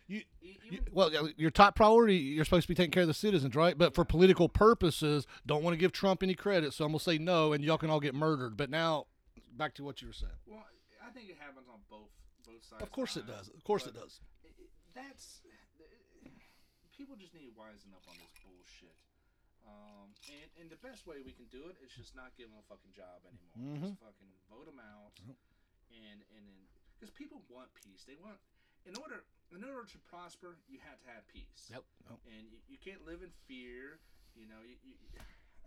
You, 0.07 0.23
you, 0.41 0.81
well, 0.93 1.11
your 1.37 1.51
top 1.51 1.75
priority, 1.75 2.17
you're 2.17 2.45
supposed 2.45 2.65
to 2.65 2.69
be 2.69 2.75
taking 2.75 2.93
care 2.93 3.03
of 3.03 3.09
the 3.09 3.15
citizens, 3.15 3.57
right? 3.57 3.77
But 3.77 3.95
for 3.95 4.05
political 4.05 4.49
purposes, 4.49 5.27
don't 5.47 5.65
want 5.65 5.75
to 5.75 5.79
give 5.79 5.93
Trump 5.93 6.23
any 6.23 6.35
credit, 6.35 6.75
so 6.75 6.85
I'm 6.85 6.93
gonna 6.93 7.01
say 7.01 7.19
no, 7.19 7.53
and 7.53 7.65
y'all 7.65 7.79
can 7.79 7.91
all 7.91 8.01
get 8.01 8.15
murdered. 8.15 8.57
But 8.57 8.71
now, 8.71 9.07
back 9.57 9.75
to 9.75 9.85
what 9.85 10.01
you 10.03 10.09
were 10.09 10.15
saying. 10.15 10.39
well, 10.47 10.65
I 11.05 11.11
think 11.11 11.31
it 11.31 11.37
happens 11.41 11.67
on 11.73 11.81
both 11.91 12.13
both 12.47 12.63
sides. 12.63 12.83
Of 12.83 12.93
course 12.93 13.17
it 13.17 13.27
does. 13.27 13.49
Of 13.49 13.65
course 13.65 13.87
it 13.87 13.95
does. 13.95 14.21
That's 14.95 15.41
people 16.97 17.17
just 17.17 17.35
need 17.35 17.49
to 17.49 17.55
wisen 17.59 17.91
up 17.97 18.05
on 18.07 18.15
this 18.21 18.31
bullshit. 18.45 18.95
Um, 19.65 20.13
and, 20.29 20.49
and 20.61 20.67
the 20.69 20.77
best 20.85 21.09
way 21.09 21.25
we 21.25 21.33
can 21.33 21.49
do 21.49 21.73
it 21.73 21.77
is 21.81 21.89
just 21.97 22.13
not 22.13 22.37
give 22.37 22.53
them 22.53 22.61
a 22.61 22.67
fucking 22.69 22.93
job 22.93 23.25
anymore. 23.25 23.57
Mhm. 23.57 23.81
Just 23.81 23.97
fucking 24.05 24.33
vote 24.53 24.69
them 24.69 24.77
out, 24.81 25.17
Yep. 25.25 25.37
and 25.97 26.19
and 26.37 26.43
then 26.45 26.63
because 26.97 27.09
people 27.17 27.41
want 27.49 27.73
peace, 27.73 28.05
they 28.05 28.17
want 28.21 28.37
in 28.85 28.93
order 29.01 29.25
in 29.57 29.65
order 29.65 29.89
to 29.89 29.99
prosper, 30.05 30.61
you 30.69 30.79
have 30.85 31.01
to 31.01 31.09
have 31.09 31.25
peace. 31.33 31.73
Yep. 31.73 31.81
Yep. 32.11 32.19
and 32.29 32.43
you, 32.53 32.59
you 32.69 32.77
can't 32.77 33.01
live 33.09 33.23
in 33.25 33.33
fear. 33.49 34.01
You 34.37 34.51
know, 34.51 34.61
you, 34.67 34.75
you, 34.83 34.95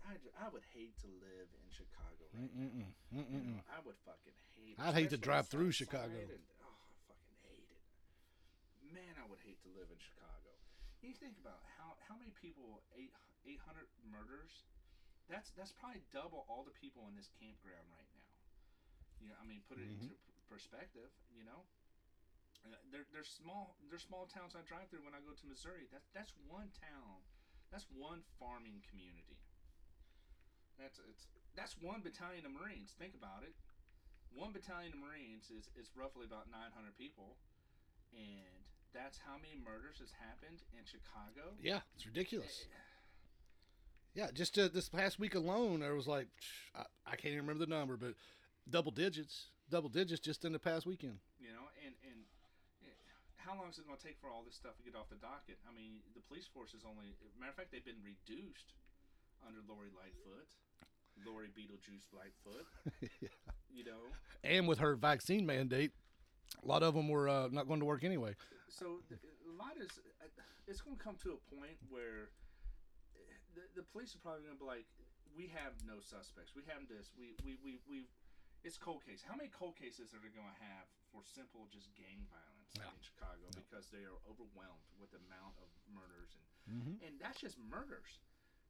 I, 0.04 0.14
ju- 0.20 0.34
I 0.38 0.46
would 0.52 0.62
hate 0.76 0.92
to 1.00 1.08
live 1.24 1.48
in 1.56 1.66
Chicago 1.72 2.28
right. 2.36 2.52
Mm-mm-mm. 2.52 2.92
You 3.10 3.18
Mm-mm-mm. 3.24 3.56
know, 3.56 3.64
I 3.72 3.80
would 3.82 3.96
fucking 4.04 4.36
hate. 4.54 4.76
it. 4.76 4.80
I'd 4.84 4.94
hate 4.94 5.10
to 5.10 5.16
drive 5.16 5.48
through 5.48 5.72
Chicago. 5.72 6.12
And, 6.12 6.44
oh, 6.62 6.68
I 6.68 6.92
fucking 7.08 7.38
hate 7.48 7.64
it. 7.72 7.80
Man, 8.92 9.16
I 9.16 9.24
would 9.26 9.40
hate 9.40 9.56
to 9.64 9.70
live 9.72 9.88
in 9.90 9.96
Chicago. 9.98 10.37
You 11.02 11.14
think 11.14 11.38
about 11.38 11.62
how 11.78 11.94
how 12.10 12.18
many 12.18 12.34
people 12.34 12.82
eight 12.94 13.14
eight 13.46 13.60
hundred 13.62 13.86
murders. 14.02 14.66
That's 15.30 15.50
that's 15.54 15.70
probably 15.72 16.02
double 16.10 16.44
all 16.48 16.64
the 16.66 16.74
people 16.74 17.06
in 17.06 17.14
this 17.14 17.30
campground 17.38 17.86
right 17.92 18.10
now. 18.16 18.30
You 19.22 19.28
know, 19.30 19.36
I 19.38 19.44
mean, 19.46 19.62
put 19.68 19.78
it 19.78 19.86
Mhm. 19.86 20.10
into 20.10 20.16
perspective. 20.48 21.10
You 21.30 21.44
know, 21.44 21.66
uh, 22.66 22.76
they're 22.90 23.06
they're 23.12 23.24
small 23.24 23.76
they're 23.90 24.02
small 24.02 24.26
towns 24.26 24.56
I 24.56 24.62
drive 24.62 24.88
through 24.90 25.04
when 25.04 25.14
I 25.14 25.20
go 25.20 25.34
to 25.34 25.46
Missouri. 25.46 25.86
That's 25.92 26.08
that's 26.10 26.34
one 26.48 26.70
town. 26.72 27.22
That's 27.70 27.86
one 27.90 28.22
farming 28.38 28.82
community. 28.90 29.38
That's 30.78 30.98
it's 30.98 31.26
that's 31.54 31.76
one 31.78 32.00
battalion 32.02 32.44
of 32.46 32.52
Marines. 32.52 32.92
Think 32.98 33.14
about 33.14 33.42
it. 33.44 33.54
One 34.30 34.52
battalion 34.52 34.92
of 34.92 34.98
Marines 35.00 35.50
is, 35.50 35.70
is 35.74 35.88
roughly 35.96 36.26
about 36.26 36.50
900 36.50 36.94
people, 36.96 37.38
and 38.12 38.57
that's 38.94 39.18
how 39.18 39.36
many 39.36 39.54
murders 39.58 39.98
has 40.00 40.10
happened 40.18 40.62
in 40.72 40.84
Chicago. 40.84 41.54
Yeah, 41.62 41.80
it's 41.94 42.06
ridiculous. 42.06 42.66
Eh, 42.66 42.74
Yeah, 44.14 44.28
just 44.32 44.58
uh, 44.58 44.68
this 44.72 44.88
past 44.88 45.18
week 45.18 45.34
alone, 45.34 45.80
there 45.80 45.94
was 45.94 46.06
like 46.08 46.28
I, 46.74 46.84
I 47.06 47.14
can't 47.16 47.34
even 47.34 47.46
remember 47.46 47.64
the 47.64 47.70
number, 47.70 47.96
but 47.96 48.14
double 48.68 48.90
digits, 48.92 49.50
double 49.70 49.88
digits 49.88 50.20
just 50.20 50.44
in 50.44 50.52
the 50.52 50.58
past 50.58 50.86
weekend. 50.86 51.18
You 51.38 51.52
know, 51.52 51.68
and 51.84 51.94
and 52.02 52.18
eh, 52.82 52.90
how 53.36 53.54
long 53.54 53.70
is 53.70 53.78
it 53.78 53.86
going 53.86 53.98
to 53.98 54.04
take 54.04 54.18
for 54.20 54.28
all 54.28 54.42
this 54.44 54.56
stuff 54.56 54.76
to 54.78 54.82
get 54.82 54.96
off 54.96 55.08
the 55.08 55.20
docket? 55.20 55.58
I 55.68 55.72
mean, 55.74 56.00
the 56.14 56.22
police 56.26 56.48
force 56.52 56.74
is 56.74 56.82
only 56.88 57.14
matter 57.38 57.50
of 57.52 57.56
fact 57.56 57.70
they've 57.70 57.84
been 57.84 58.02
reduced 58.02 58.74
under 59.46 59.60
Lori 59.68 59.92
Lightfoot, 59.94 60.50
Lori 61.24 61.48
Beetlejuice 61.54 62.08
Lightfoot. 62.12 62.66
You 63.70 63.84
know, 63.84 64.00
And 64.42 64.66
with 64.66 64.78
her 64.80 64.96
vaccine 64.96 65.44
mandate, 65.46 65.92
a 66.62 66.66
lot 66.66 66.82
of 66.82 66.94
them 66.94 67.08
were 67.08 67.28
uh, 67.28 67.48
not 67.52 67.66
going 67.68 67.80
to 67.80 67.86
work 67.86 68.04
anyway. 68.04 68.34
so 68.68 69.00
a 69.12 69.52
lot 69.56 69.76
is 69.80 70.00
it's 70.66 70.80
going 70.80 70.96
to 70.96 71.02
come 71.02 71.16
to 71.22 71.36
a 71.36 71.40
point 71.54 71.76
where 71.88 72.30
uh, 73.16 73.20
the, 73.54 73.64
the 73.80 73.84
police 73.92 74.14
are 74.16 74.22
probably 74.22 74.44
going 74.44 74.56
to 74.56 74.62
be 74.62 74.68
like 74.68 74.86
we 75.36 75.48
have 75.52 75.76
no 75.86 76.00
suspects 76.00 76.52
we 76.56 76.62
have 76.68 76.84
this 76.88 77.12
we 77.16 77.36
we 77.44 77.56
we 77.64 77.78
we 77.88 78.08
it's 78.66 78.76
cold 78.76 79.00
case 79.06 79.22
how 79.22 79.36
many 79.38 79.48
cold 79.54 79.76
cases 79.78 80.10
are 80.16 80.20
they 80.20 80.32
going 80.34 80.48
to 80.48 80.60
have 80.64 80.84
for 81.14 81.22
simple 81.24 81.68
just 81.70 81.92
gang 81.94 82.24
violence 82.32 82.72
Yeah. 82.76 82.90
in 82.90 82.98
chicago 83.00 83.44
Yeah. 83.48 83.60
because 83.64 83.88
they 83.92 84.02
are 84.08 84.18
overwhelmed 84.28 84.88
with 85.00 85.12
the 85.14 85.20
amount 85.28 85.56
of 85.62 85.68
murders 85.88 86.32
and 86.36 86.46
Mm-hmm. 86.68 87.00
and 87.00 87.16
that's 87.16 87.40
just 87.40 87.56
murders 87.56 88.20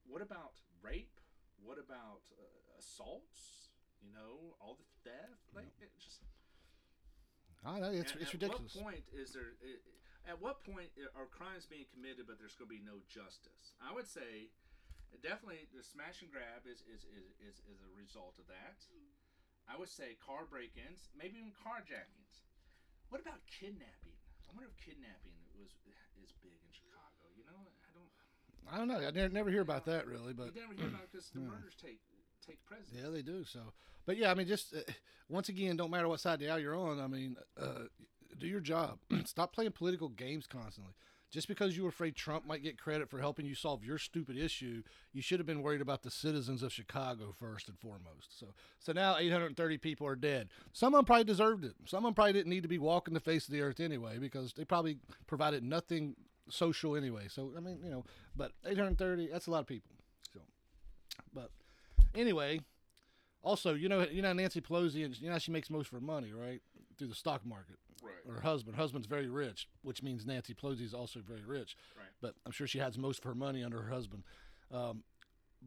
what 0.07 0.23
about 0.23 0.55
rape 0.79 1.19
what 1.59 1.83
about 1.83 2.23
uh, 2.39 2.79
assaults 2.79 3.75
you 3.99 4.07
know 4.15 4.55
all 4.63 4.79
the 4.79 4.87
theft 5.03 5.51
like 5.51 5.75
it 5.83 5.91
just 5.99 6.23
Ah, 7.67 7.75
I 7.75 7.81
know 7.81 7.91
it's 7.91 8.15
at, 8.15 8.23
it's 8.23 8.35
at 8.35 8.39
ridiculous. 8.39 8.75
what 8.75 8.85
point 8.85 9.05
is 9.11 9.35
there? 9.35 9.59
At 10.29 10.39
what 10.45 10.61
point 10.61 10.93
are 11.17 11.27
crimes 11.33 11.65
being 11.65 11.89
committed, 11.89 12.29
but 12.29 12.37
there's 12.37 12.55
going 12.55 12.69
to 12.69 12.77
be 12.77 12.85
no 12.85 13.01
justice? 13.09 13.73
I 13.81 13.97
would 13.97 14.05
say, 14.05 14.53
definitely, 15.25 15.65
the 15.73 15.81
smash 15.81 16.21
and 16.21 16.29
grab 16.29 16.69
is 16.69 16.85
is, 16.85 17.09
is, 17.09 17.33
is, 17.41 17.57
is 17.65 17.81
a 17.81 17.91
result 17.97 18.37
of 18.37 18.47
that. 18.53 18.85
I 19.69 19.77
would 19.77 19.89
say 19.93 20.17
car 20.21 20.49
break-ins, 20.49 21.13
maybe 21.13 21.41
even 21.41 21.53
carjackings. 21.53 22.45
What 23.09 23.21
about 23.21 23.41
kidnapping? 23.49 24.17
I 24.49 24.57
wonder 24.57 24.69
if 24.69 24.77
kidnapping 24.81 25.37
was 25.57 25.73
is 26.21 26.33
big 26.41 26.57
in 26.61 26.73
Chicago. 26.73 27.29
You 27.37 27.45
know, 27.49 27.61
I 27.85 27.91
don't. 27.93 28.13
I 28.69 28.75
don't 28.77 28.89
know. 28.89 29.01
I 29.01 29.11
never, 29.13 29.33
never 29.33 29.51
hear 29.53 29.65
about 29.65 29.89
that 29.89 30.05
really, 30.05 30.37
but 30.37 30.53
you 30.53 30.61
never 30.61 30.77
hear 30.77 30.93
about 30.93 31.09
because 31.09 31.33
the 31.33 31.41
yeah. 31.41 31.53
murders 31.53 31.77
take 31.77 32.01
take 32.49 32.59
yeah, 32.93 33.11
they 33.11 33.23
do. 33.23 33.45
So, 33.45 33.61
but 34.07 34.17
yeah, 34.17 34.31
I 34.31 34.35
mean, 34.35 34.47
just 34.47 34.75
uh, 34.75 34.81
once 35.29 35.49
again, 35.49 35.77
don't 35.77 35.91
matter 35.91 36.09
what 36.09 36.21
side 36.21 36.35
of 36.35 36.41
the 36.41 36.51
aisle 36.51 36.59
you're 36.59 36.77
on. 36.77 37.01
I 37.01 37.07
mean, 37.07 37.37
uh, 37.61 37.85
do 38.39 38.47
your 38.47 38.61
job. 38.61 38.99
Stop 39.25 39.53
playing 39.53 39.73
political 39.73 40.09
games 40.09 40.47
constantly. 40.47 40.95
Just 41.31 41.47
because 41.47 41.77
you 41.77 41.83
were 41.83 41.91
afraid 41.91 42.17
Trump 42.17 42.47
might 42.47 42.63
get 42.63 42.81
credit 42.81 43.11
for 43.11 43.19
helping 43.19 43.45
you 43.45 43.55
solve 43.55 43.85
your 43.85 43.99
stupid 43.99 44.39
issue, 44.39 44.83
you 45.13 45.21
should 45.21 45.39
have 45.39 45.47
been 45.47 45.61
worried 45.61 45.83
about 45.83 46.03
the 46.03 46.11
citizens 46.11 46.63
of 46.63 46.73
Chicago 46.73 47.35
first 47.39 47.69
and 47.69 47.79
foremost. 47.79 48.39
So, 48.39 48.47
so 48.79 48.93
now 48.93 49.19
830 49.19 49.77
people 49.77 50.07
are 50.07 50.17
dead. 50.17 50.49
Some 50.73 50.95
of 50.95 50.99
them 50.99 51.05
probably 51.05 51.25
deserved 51.25 51.67
it. 51.67 51.75
Some 51.85 51.99
of 51.99 52.05
them 52.05 52.15
probably 52.15 52.33
didn't 52.33 52.49
need 52.49 52.63
to 52.63 52.69
be 52.69 52.79
walking 52.79 53.13
the 53.13 53.21
face 53.21 53.47
of 53.47 53.53
the 53.53 53.61
earth 53.61 53.79
anyway 53.79 54.17
because 54.19 54.55
they 54.55 54.65
probably 54.65 54.97
provided 55.27 55.63
nothing 55.63 56.17
social 56.49 56.97
anyway. 56.97 57.27
So, 57.29 57.53
I 57.55 57.61
mean, 57.61 57.81
you 57.85 57.91
know, 57.91 58.05
but 58.35 58.53
830, 58.65 59.29
that's 59.31 59.49
a 59.49 59.51
lot 59.51 59.61
of 59.61 59.67
people. 59.67 59.91
So, 60.33 60.41
but 61.35 61.51
anyway, 62.15 62.61
also, 63.43 63.75
you 63.75 63.89
know, 63.89 64.07
you 64.11 64.23
know 64.23 64.33
Nancy 64.33 64.61
Pelosi, 64.61 65.05
and 65.05 65.19
you 65.21 65.31
know 65.31 65.39
she 65.39 65.51
makes 65.51 65.71
most 65.71 65.87
of 65.87 65.93
her 65.93 66.01
money, 66.01 66.33
right, 66.33 66.61
through 66.97 67.09
the 67.09 67.15
stock 67.15 67.45
market. 67.47 67.77
Right. 68.03 68.35
Her 68.35 68.41
husband. 68.41 68.77
Her 68.77 68.83
husband's 68.83 69.07
very 69.07 69.29
rich, 69.29 69.69
which 69.83 70.03
means 70.03 70.27
Nancy 70.27 70.55
Pelosi 70.55 70.83
is 70.83 70.95
also 70.95 71.21
very 71.21 71.45
rich. 71.45 71.77
Right. 71.97 72.07
But 72.21 72.35
I'm 72.47 72.53
sure 72.53 72.67
she 72.67 72.79
has 72.79 72.97
most 72.97 73.19
of 73.19 73.25
her 73.25 73.35
money 73.35 73.65
under 73.65 73.83
her 73.83 73.91
husband. 73.91 74.23
Um, 74.73 75.03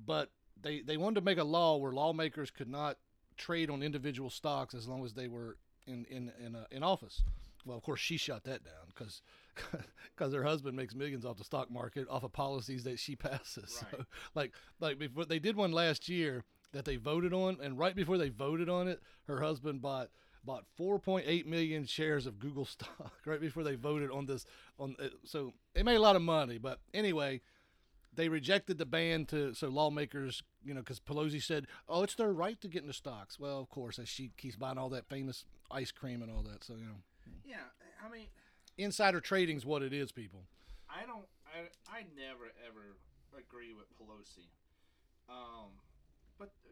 but 0.06 0.30
they 0.62 0.82
they 0.82 0.98
wanted 0.98 1.16
to 1.16 1.22
make 1.22 1.38
a 1.38 1.44
law 1.44 1.78
where 1.78 1.92
lawmakers 1.92 2.52
could 2.52 2.70
not 2.70 2.98
trade 3.38 3.70
on 3.70 3.82
individual 3.82 4.30
stocks 4.30 4.74
as 4.74 4.88
long 4.88 5.04
as 5.04 5.14
they 5.14 5.28
were 5.28 5.58
in 5.88 6.06
in 6.06 6.32
in, 6.44 6.56
uh, 6.56 6.66
in 6.72 6.84
office. 6.84 7.24
Well, 7.66 7.78
of 7.78 7.84
course, 7.84 8.00
she 8.00 8.18
shut 8.18 8.44
that 8.46 8.64
down 8.64 8.88
because 8.88 9.22
because 10.16 10.34
her 10.34 10.44
husband 10.44 10.76
makes 10.76 10.96
millions 10.96 11.26
off 11.26 11.38
the 11.38 11.44
stock 11.44 11.72
market 11.72 12.08
off 12.10 12.24
of 12.24 12.34
policies 12.34 12.84
that 12.84 13.00
she 13.00 13.16
passes. 13.18 13.84
Right. 13.84 13.92
So, 13.92 14.06
like 14.36 14.54
like 14.80 15.00
before 15.00 15.26
they 15.26 15.40
did 15.40 15.56
one 15.56 15.72
last 15.72 16.10
year 16.10 16.44
that 16.74 16.86
they 16.86 16.96
voted 16.96 17.34
on, 17.34 17.58
and 17.62 17.78
right 17.78 17.96
before 17.96 18.18
they 18.18 18.30
voted 18.30 18.70
on 18.70 18.88
it, 18.88 19.02
her 19.28 19.42
husband 19.42 19.82
bought 19.82 20.10
bought 20.44 20.64
4.8 20.80 21.46
million 21.46 21.86
shares 21.86 22.26
of 22.26 22.40
Google 22.40 22.66
stock 22.66 23.14
right 23.26 23.40
before 23.40 23.64
they 23.64 23.76
voted 23.76 24.10
on 24.10 24.26
this 24.26 24.46
on 24.80 24.96
uh, 25.00 25.10
so 25.24 25.54
they 25.76 25.84
made 25.84 25.98
a 25.98 26.02
lot 26.02 26.16
of 26.16 26.24
money 26.24 26.58
but 26.58 26.80
anyway 26.96 27.42
they 28.14 28.28
rejected 28.28 28.80
the 28.80 28.86
ban 28.86 29.26
to 29.28 29.54
so 29.54 29.68
lawmakers 29.68 30.42
you 30.64 30.74
know 30.74 30.80
because 30.82 31.00
Pelosi 31.00 31.44
said 31.44 31.68
oh 31.88 32.02
it's 32.02 32.16
their 32.16 32.34
right 32.34 32.60
to 32.60 32.68
get 32.68 32.82
into 32.82 32.92
stocks 32.94 33.40
well 33.40 33.60
of 33.60 33.70
course 33.70 34.00
as 34.00 34.10
she 34.10 34.32
keeps 34.36 34.56
buying 34.56 34.80
all 34.80 34.90
that 34.90 35.08
famous 35.08 35.46
ice 35.70 35.92
cream 35.92 36.24
and 36.24 36.32
all 36.32 36.42
that 36.42 36.64
so 36.64 36.74
you 36.74 36.86
know 36.86 36.98
Yeah, 37.46 37.58
I 38.04 38.12
mean, 38.12 38.26
insider 38.84 39.20
trading's 39.20 39.66
what 39.66 39.82
it 39.82 39.94
is 39.94 40.12
people 40.12 40.42
I 40.92 41.06
don't. 41.08 41.24
I 41.48 41.72
I 41.88 42.04
never 42.20 42.52
ever 42.68 43.00
agree 43.32 43.72
with 43.72 43.88
Pelosi. 43.96 44.52
Um, 45.32 45.72
but 46.38 46.52
uh, 46.68 46.70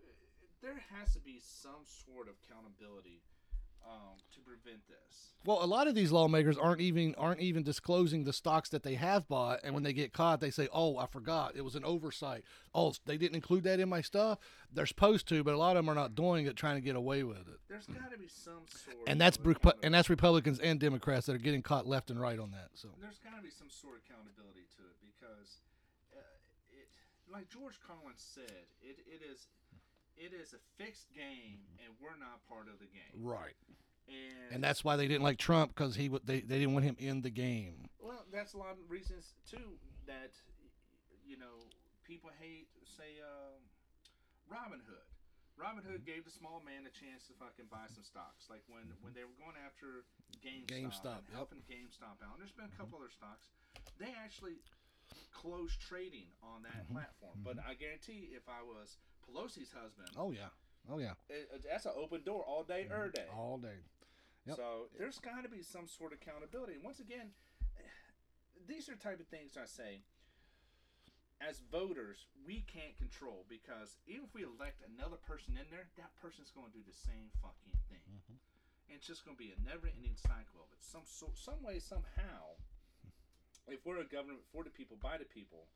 there 0.62 0.84
has 0.92 1.14
to 1.14 1.22
be 1.24 1.40
some 1.40 1.88
sort 1.88 2.28
of 2.28 2.36
accountability 2.44 3.24
um, 3.86 4.18
to 4.34 4.40
prevent 4.42 4.88
this. 4.88 5.30
Well, 5.46 5.64
a 5.64 5.66
lot 5.66 5.88
of 5.88 5.96
these 5.96 6.12
lawmakers 6.12 6.58
aren't 6.58 6.82
even 6.82 7.16
aren't 7.16 7.40
even 7.40 7.64
disclosing 7.64 8.26
the 8.26 8.34
stocks 8.34 8.70
that 8.70 8.84
they 8.84 8.96
have 8.96 9.28
bought, 9.28 9.62
and 9.64 9.74
when 9.74 9.84
they 9.84 9.94
get 9.94 10.12
caught, 10.12 10.42
they 10.42 10.52
say, 10.52 10.68
"Oh, 10.74 10.98
I 10.98 11.06
forgot. 11.08 11.56
It 11.56 11.64
was 11.64 11.76
an 11.76 11.86
oversight. 11.86 12.44
Oh, 12.76 12.94
they 13.06 13.18
didn't 13.18 13.36
include 13.36 13.64
that 13.64 13.80
in 13.80 13.88
my 13.88 14.02
stuff." 14.02 14.40
They're 14.74 14.86
supposed 14.86 15.30
to, 15.30 15.44
but 15.44 15.54
a 15.54 15.58
lot 15.58 15.78
of 15.78 15.86
them 15.86 15.90
are 15.90 15.96
not 15.96 16.14
doing 16.14 16.46
it, 16.46 16.58
trying 16.58 16.76
to 16.76 16.82
get 16.82 16.98
away 16.98 17.24
with 17.24 17.48
it. 17.48 17.60
There's 17.70 17.88
got 17.88 18.12
to 18.12 18.18
be 18.18 18.28
some 18.28 18.68
sort. 18.68 18.98
And 19.08 19.20
that's 19.20 19.40
and 19.82 19.94
that's 19.94 20.10
Republicans 20.10 20.60
and 20.60 20.78
Democrats 20.80 21.26
that 21.28 21.36
are 21.36 21.40
getting 21.40 21.62
caught 21.62 21.88
left 21.88 22.12
and 22.12 22.20
right 22.20 22.38
on 22.38 22.52
that. 22.52 22.72
So 22.74 22.90
there's 23.00 23.20
got 23.20 23.38
to 23.38 23.42
be 23.42 23.50
some 23.50 23.70
sort 23.70 23.96
of 23.96 24.02
accountability 24.06 24.68
to 24.76 24.84
it 24.84 24.98
because 25.00 25.62
uh, 26.14 26.20
it, 26.76 26.90
like 27.32 27.48
George 27.50 27.80
Carlin 27.80 28.14
said, 28.18 28.68
it, 28.82 29.00
it 29.08 29.22
is 29.24 29.48
it 30.20 30.36
is 30.36 30.54
a 30.54 30.62
fixed 30.76 31.08
game, 31.16 31.64
and 31.80 31.96
we're 32.04 32.20
not 32.20 32.44
part 32.52 32.68
of 32.68 32.78
the 32.78 32.92
game. 32.92 33.16
right, 33.24 33.56
And, 34.08 34.56
and 34.56 34.64
that's 34.64 34.84
why 34.84 35.00
they 35.00 35.08
didn't 35.08 35.24
like 35.24 35.40
Trump 35.40 35.74
because 35.74 35.96
he 35.96 36.12
w- 36.12 36.22
they 36.24 36.42
they 36.42 36.60
didn't 36.60 36.76
want 36.76 36.86
him 36.86 37.00
in 37.00 37.22
the 37.24 37.32
game. 37.32 37.88
well, 37.98 38.28
that's 38.32 38.54
a 38.54 38.60
lot 38.60 38.76
of 38.76 38.84
reasons 38.92 39.34
too 39.50 39.80
that 40.06 40.36
you 41.26 41.40
know 41.40 41.64
people 42.04 42.30
hate 42.40 42.68
say 42.84 43.24
um, 43.24 43.64
Robinhood. 44.52 45.08
Robin 45.60 45.84
Hood 45.84 46.08
mm-hmm. 46.08 46.16
gave 46.16 46.24
the 46.24 46.32
small 46.32 46.64
man 46.64 46.88
a 46.88 46.94
chance 46.96 47.28
to 47.28 47.36
fucking 47.36 47.68
buy 47.68 47.84
some 47.92 48.08
stocks. 48.08 48.48
Like 48.48 48.64
when, 48.72 48.88
when 49.04 49.12
they 49.12 49.28
were 49.28 49.36
going 49.36 49.60
after 49.60 50.08
GameStop, 50.40 50.72
GameStop, 50.72 51.20
and 51.20 51.28
yep. 51.28 51.36
helping 51.36 51.60
GameStop 51.68 52.24
out. 52.24 52.40
And 52.40 52.40
there's 52.40 52.56
been 52.56 52.72
a 52.72 52.78
couple 52.80 52.96
other 52.96 53.12
stocks. 53.12 53.52
They 54.00 54.16
actually 54.16 54.64
closed 55.36 55.76
trading 55.84 56.32
on 56.40 56.64
that 56.64 56.88
mm-hmm. 56.88 56.96
platform. 56.96 57.44
But 57.44 57.60
mm-hmm. 57.60 57.72
I 57.72 57.76
guarantee 57.76 58.32
if 58.32 58.48
I 58.48 58.64
was 58.64 58.96
Pelosi's 59.30 59.72
husband, 59.72 60.10
Oh 60.18 60.32
yeah, 60.32 60.50
oh 60.92 60.98
yeah, 60.98 61.14
it, 61.30 61.64
that's 61.70 61.86
an 61.86 61.94
open 61.96 62.22
door 62.26 62.44
all 62.44 62.64
day, 62.64 62.88
er 62.92 63.10
day. 63.14 63.26
all 63.36 63.58
day. 63.58 63.86
Yep. 64.46 64.56
So 64.58 64.90
there's 64.98 65.20
got 65.20 65.44
to 65.44 65.50
be 65.50 65.62
some 65.62 65.86
sort 65.88 66.14
of 66.14 66.20
accountability. 66.22 66.74
And 66.74 66.84
once 66.84 67.00
again, 67.00 67.38
these 68.68 68.90
are 68.90 68.96
type 68.96 69.20
of 69.20 69.28
things 69.28 69.58
I 69.58 69.66
say. 69.66 70.02
As 71.40 71.64
voters, 71.72 72.28
we 72.44 72.68
can't 72.68 72.92
control 73.00 73.48
because 73.48 73.96
even 74.04 74.28
if 74.28 74.36
we 74.36 74.44
elect 74.44 74.84
another 74.84 75.16
person 75.16 75.56
in 75.56 75.64
there, 75.72 75.88
that 75.96 76.12
person's 76.20 76.52
going 76.52 76.68
to 76.68 76.76
do 76.76 76.84
the 76.84 76.92
same 76.92 77.32
fucking 77.40 77.80
thing. 77.88 78.04
And 78.92 79.00
it's 79.00 79.08
just 79.08 79.24
going 79.24 79.38
to 79.38 79.44
be 79.44 79.56
a 79.56 79.60
never-ending 79.64 80.20
cycle 80.20 80.60
of 80.60 80.68
it. 80.76 80.84
Some 80.84 81.08
so, 81.08 81.32
some 81.32 81.64
way, 81.64 81.80
somehow, 81.80 82.60
if 83.72 83.86
we're 83.88 84.04
a 84.04 84.10
government 84.10 84.44
for 84.52 84.68
the 84.68 84.74
people, 84.74 85.00
by 85.00 85.16
the 85.16 85.24
people, 85.24 85.72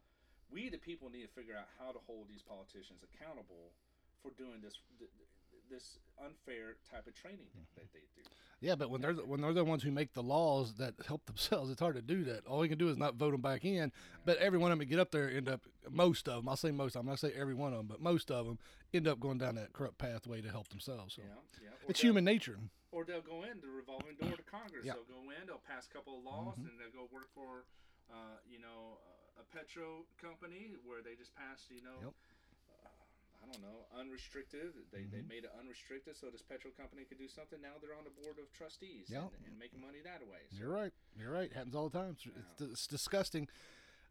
we 0.53 0.69
the 0.69 0.77
people 0.77 1.09
need 1.09 1.23
to 1.23 1.33
figure 1.33 1.55
out 1.57 1.65
how 1.79 1.91
to 1.91 1.99
hold 2.05 2.29
these 2.29 2.43
politicians 2.43 3.01
accountable 3.03 3.73
for 4.21 4.31
doing 4.37 4.61
this 4.61 4.73
th- 4.99 5.09
th- 5.17 5.29
this 5.69 5.97
unfair 6.23 6.75
type 6.89 7.07
of 7.07 7.15
training 7.15 7.47
that 7.75 7.91
they 7.93 8.01
do. 8.15 8.21
Yeah, 8.61 8.75
but 8.75 8.89
when 8.89 9.01
they're 9.01 9.13
the- 9.13 9.25
when 9.25 9.41
they're 9.41 9.53
the 9.53 9.65
ones 9.65 9.83
who 9.83 9.91
make 9.91 10.13
the 10.13 10.23
laws 10.23 10.75
that 10.75 10.93
help 11.07 11.25
themselves, 11.25 11.69
it's 11.71 11.79
hard 11.81 11.95
to 11.95 12.01
do 12.01 12.23
that. 12.25 12.45
All 12.45 12.63
you 12.63 12.69
can 12.69 12.77
do 12.77 12.89
is 12.89 12.97
not 12.97 13.15
vote 13.15 13.31
them 13.31 13.41
back 13.41 13.65
in. 13.65 13.91
But 14.23 14.37
every 14.37 14.59
one 14.59 14.71
of 14.71 14.77
them 14.77 14.85
that 14.87 14.91
get 14.91 14.99
up 14.99 15.11
there 15.11 15.29
end 15.29 15.49
up 15.49 15.61
most 15.89 16.29
of 16.29 16.35
them. 16.43 16.47
I'll 16.49 16.55
say 16.55 16.71
most. 16.71 16.95
I'm 16.95 17.05
not 17.05 17.19
say 17.19 17.33
every 17.33 17.55
one 17.55 17.73
of 17.73 17.79
them, 17.79 17.87
but 17.87 17.99
most 18.01 18.29
of 18.31 18.45
them 18.45 18.59
end 18.93 19.07
up 19.07 19.19
going 19.19 19.37
down 19.39 19.55
that 19.55 19.73
corrupt 19.73 19.97
pathway 19.97 20.41
to 20.41 20.49
help 20.49 20.69
themselves. 20.69 21.15
So 21.15 21.23
Yeah, 21.23 21.33
yeah. 21.63 21.69
It's 21.89 21.99
human 22.01 22.23
nature. 22.23 22.59
Or 22.91 23.03
they'll 23.03 23.21
go 23.25 23.41
in 23.43 23.59
the 23.59 23.69
revolving 23.69 24.15
door 24.21 24.37
to 24.37 24.43
Congress. 24.43 24.85
Yeah. 24.85 24.93
Mm-hmm. 24.93 25.11
They'll 25.11 25.23
go 25.23 25.29
in. 25.31 25.47
They'll 25.47 25.63
pass 25.67 25.87
a 25.89 25.93
couple 25.93 26.17
of 26.19 26.23
laws, 26.23 26.55
and 26.57 26.69
they'll 26.79 26.93
go 26.93 27.09
work 27.11 27.27
for, 27.33 27.65
uh, 28.13 28.37
you 28.47 28.59
know, 28.59 28.99
uh, 29.01 29.22
a 29.39 29.45
petro 29.55 30.05
company 30.21 30.75
where 30.85 31.01
they 31.01 31.15
just 31.15 31.33
passed, 31.35 31.69
you 31.69 31.81
know. 31.83 31.97
Yep. 32.01 32.13
Uh, 32.13 33.43
I 33.43 33.51
don't 33.51 33.61
know, 33.61 33.83
unrestricted. 33.99 34.71
They, 34.93 35.03
they 35.11 35.21
made 35.27 35.43
it 35.43 35.51
unrestricted 35.59 36.15
so 36.15 36.27
this 36.31 36.41
petro 36.41 36.71
company 36.79 37.03
could 37.03 37.17
do 37.19 37.27
something. 37.27 37.59
Now 37.61 37.75
they're 37.81 37.97
on 37.97 38.05
the 38.05 38.15
board 38.23 38.37
of 38.39 38.47
trustees 38.55 39.07
Yeah. 39.11 39.27
and, 39.27 39.29
and 39.51 39.59
making 39.59 39.81
money 39.81 39.99
that 40.03 40.21
way. 40.29 40.47
So, 40.51 40.57
You're 40.59 40.71
right. 40.71 40.93
You're 41.19 41.31
right. 41.31 41.51
It 41.51 41.53
happens 41.53 41.75
all 41.75 41.89
the 41.89 41.97
time. 41.97 42.15
It's, 42.15 42.25
it's, 42.25 42.71
it's 42.71 42.87
disgusting. 42.87 43.47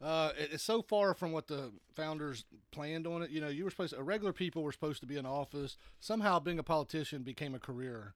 Uh, 0.03 0.33
it- 0.37 0.53
it's 0.53 0.63
so 0.67 0.83
far 0.83 1.15
from 1.15 1.33
what 1.33 1.47
the 1.49 1.73
founders 1.95 2.45
planned 2.73 3.07
on 3.07 3.23
it. 3.23 3.31
You 3.31 3.41
know, 3.41 3.49
you 3.49 3.65
were 3.65 3.71
supposed 3.71 3.95
to, 3.95 4.03
regular 4.03 4.33
people 4.35 4.63
were 4.63 4.73
supposed 4.73 5.01
to 5.01 5.07
be 5.07 5.17
in 5.17 5.25
office. 5.25 5.77
Somehow, 6.01 6.39
being 6.41 6.59
a 6.59 6.63
politician 6.67 7.23
became 7.23 7.55
a 7.55 7.59
career, 7.63 8.13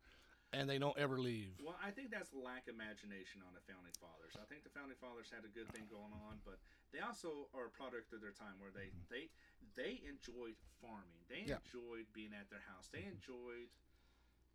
and 0.52 0.68
they 0.68 0.76
don't 0.78 0.98
ever 0.98 1.16
leave. 1.18 1.54
Well, 1.64 1.76
I 1.82 1.92
think 1.92 2.11
that's 2.11 2.28
lack 2.34 2.68
of 2.68 2.74
imagination 2.74 3.40
on 3.46 3.54
the 3.54 3.62
founding 3.72 3.94
fathers. 4.02 4.34
I 4.36 4.44
think 4.52 4.64
the 4.64 4.74
founding 4.74 4.98
fathers 5.00 5.30
had 5.32 5.44
a 5.46 5.52
good 5.54 5.70
thing 5.72 5.84
going 5.88 6.12
on, 6.28 6.42
but 6.44 6.59
they 6.97 7.05
also 7.05 7.53
are 7.53 7.66
a 7.68 7.74
product 7.76 8.12
of 8.16 8.24
their 8.24 8.32
time 8.32 8.57
where 8.59 8.72
they 8.72 8.88
they 9.12 9.28
they 9.76 10.01
enjoyed 10.09 10.57
farming. 10.80 11.20
They 11.28 11.44
Yeah. 11.44 11.61
enjoyed 11.61 12.07
being 12.16 12.32
at 12.32 12.49
their 12.49 12.64
house. 12.72 12.88
They 12.88 13.05
enjoyed, 13.05 13.68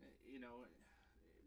uh, 0.02 0.10
you 0.26 0.39
know, 0.39 0.66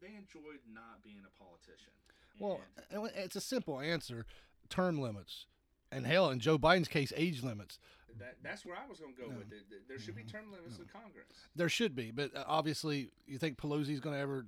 they 0.01 0.15
enjoyed 0.15 0.61
not 0.71 1.03
being 1.03 1.25
a 1.27 1.33
politician. 1.43 1.91
Well, 2.39 2.61
And 2.91 3.11
it's 3.15 3.35
a 3.37 3.41
simple 3.41 3.81
answer: 3.81 4.27
term 4.69 5.01
limits, 5.01 5.47
and 5.91 6.07
hell, 6.07 6.31
in 6.31 6.39
Joe 6.39 6.59
Biden's 6.59 6.89
case, 6.89 7.13
age 7.17 7.43
limits. 7.43 7.79
that, 8.19 8.37
that's 8.43 8.65
where 8.65 8.77
I 8.77 8.87
was 8.87 9.01
going 9.01 9.15
to 9.15 9.21
go 9.21 9.29
with 9.29 9.51
it. 9.53 9.89
There 9.89 9.99
should 9.99 10.15
be 10.15 10.23
term 10.23 10.53
limits 10.53 10.79
in 10.79 10.85
Congress. 10.87 11.27
There 11.57 11.69
should 11.69 11.97
be, 11.97 12.13
but 12.13 12.35
uh, 12.37 12.45
obviously, 12.47 13.11
you 13.27 13.39
think 13.39 13.59
Pelosi's 13.59 13.99
going 13.99 14.15
to 14.15 14.21
ever 14.21 14.47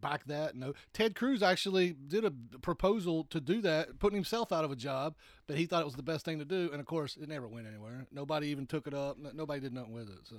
back 0.00 0.24
that? 0.26 0.56
No. 0.56 0.74
Ted 0.92 1.14
Cruz 1.14 1.42
actually 1.42 1.92
did 1.92 2.24
a 2.24 2.32
proposal 2.60 3.24
to 3.30 3.40
do 3.40 3.60
that, 3.62 3.98
putting 3.98 4.16
himself 4.16 4.52
out 4.52 4.64
of 4.64 4.70
a 4.70 4.76
job, 4.76 5.14
but 5.46 5.56
he 5.56 5.66
thought 5.66 5.82
it 5.82 5.86
was 5.86 5.96
the 5.96 6.02
best 6.02 6.24
thing 6.24 6.38
to 6.38 6.44
do, 6.44 6.70
and 6.72 6.80
of 6.80 6.86
course, 6.86 7.16
it 7.16 7.28
never 7.28 7.48
went 7.48 7.66
anywhere. 7.66 8.06
Nobody 8.10 8.48
even 8.48 8.66
took 8.66 8.86
it 8.86 8.94
up. 8.94 9.16
Nobody 9.18 9.60
did 9.60 9.72
nothing 9.72 9.92
with 9.92 10.08
it. 10.08 10.20
So, 10.24 10.36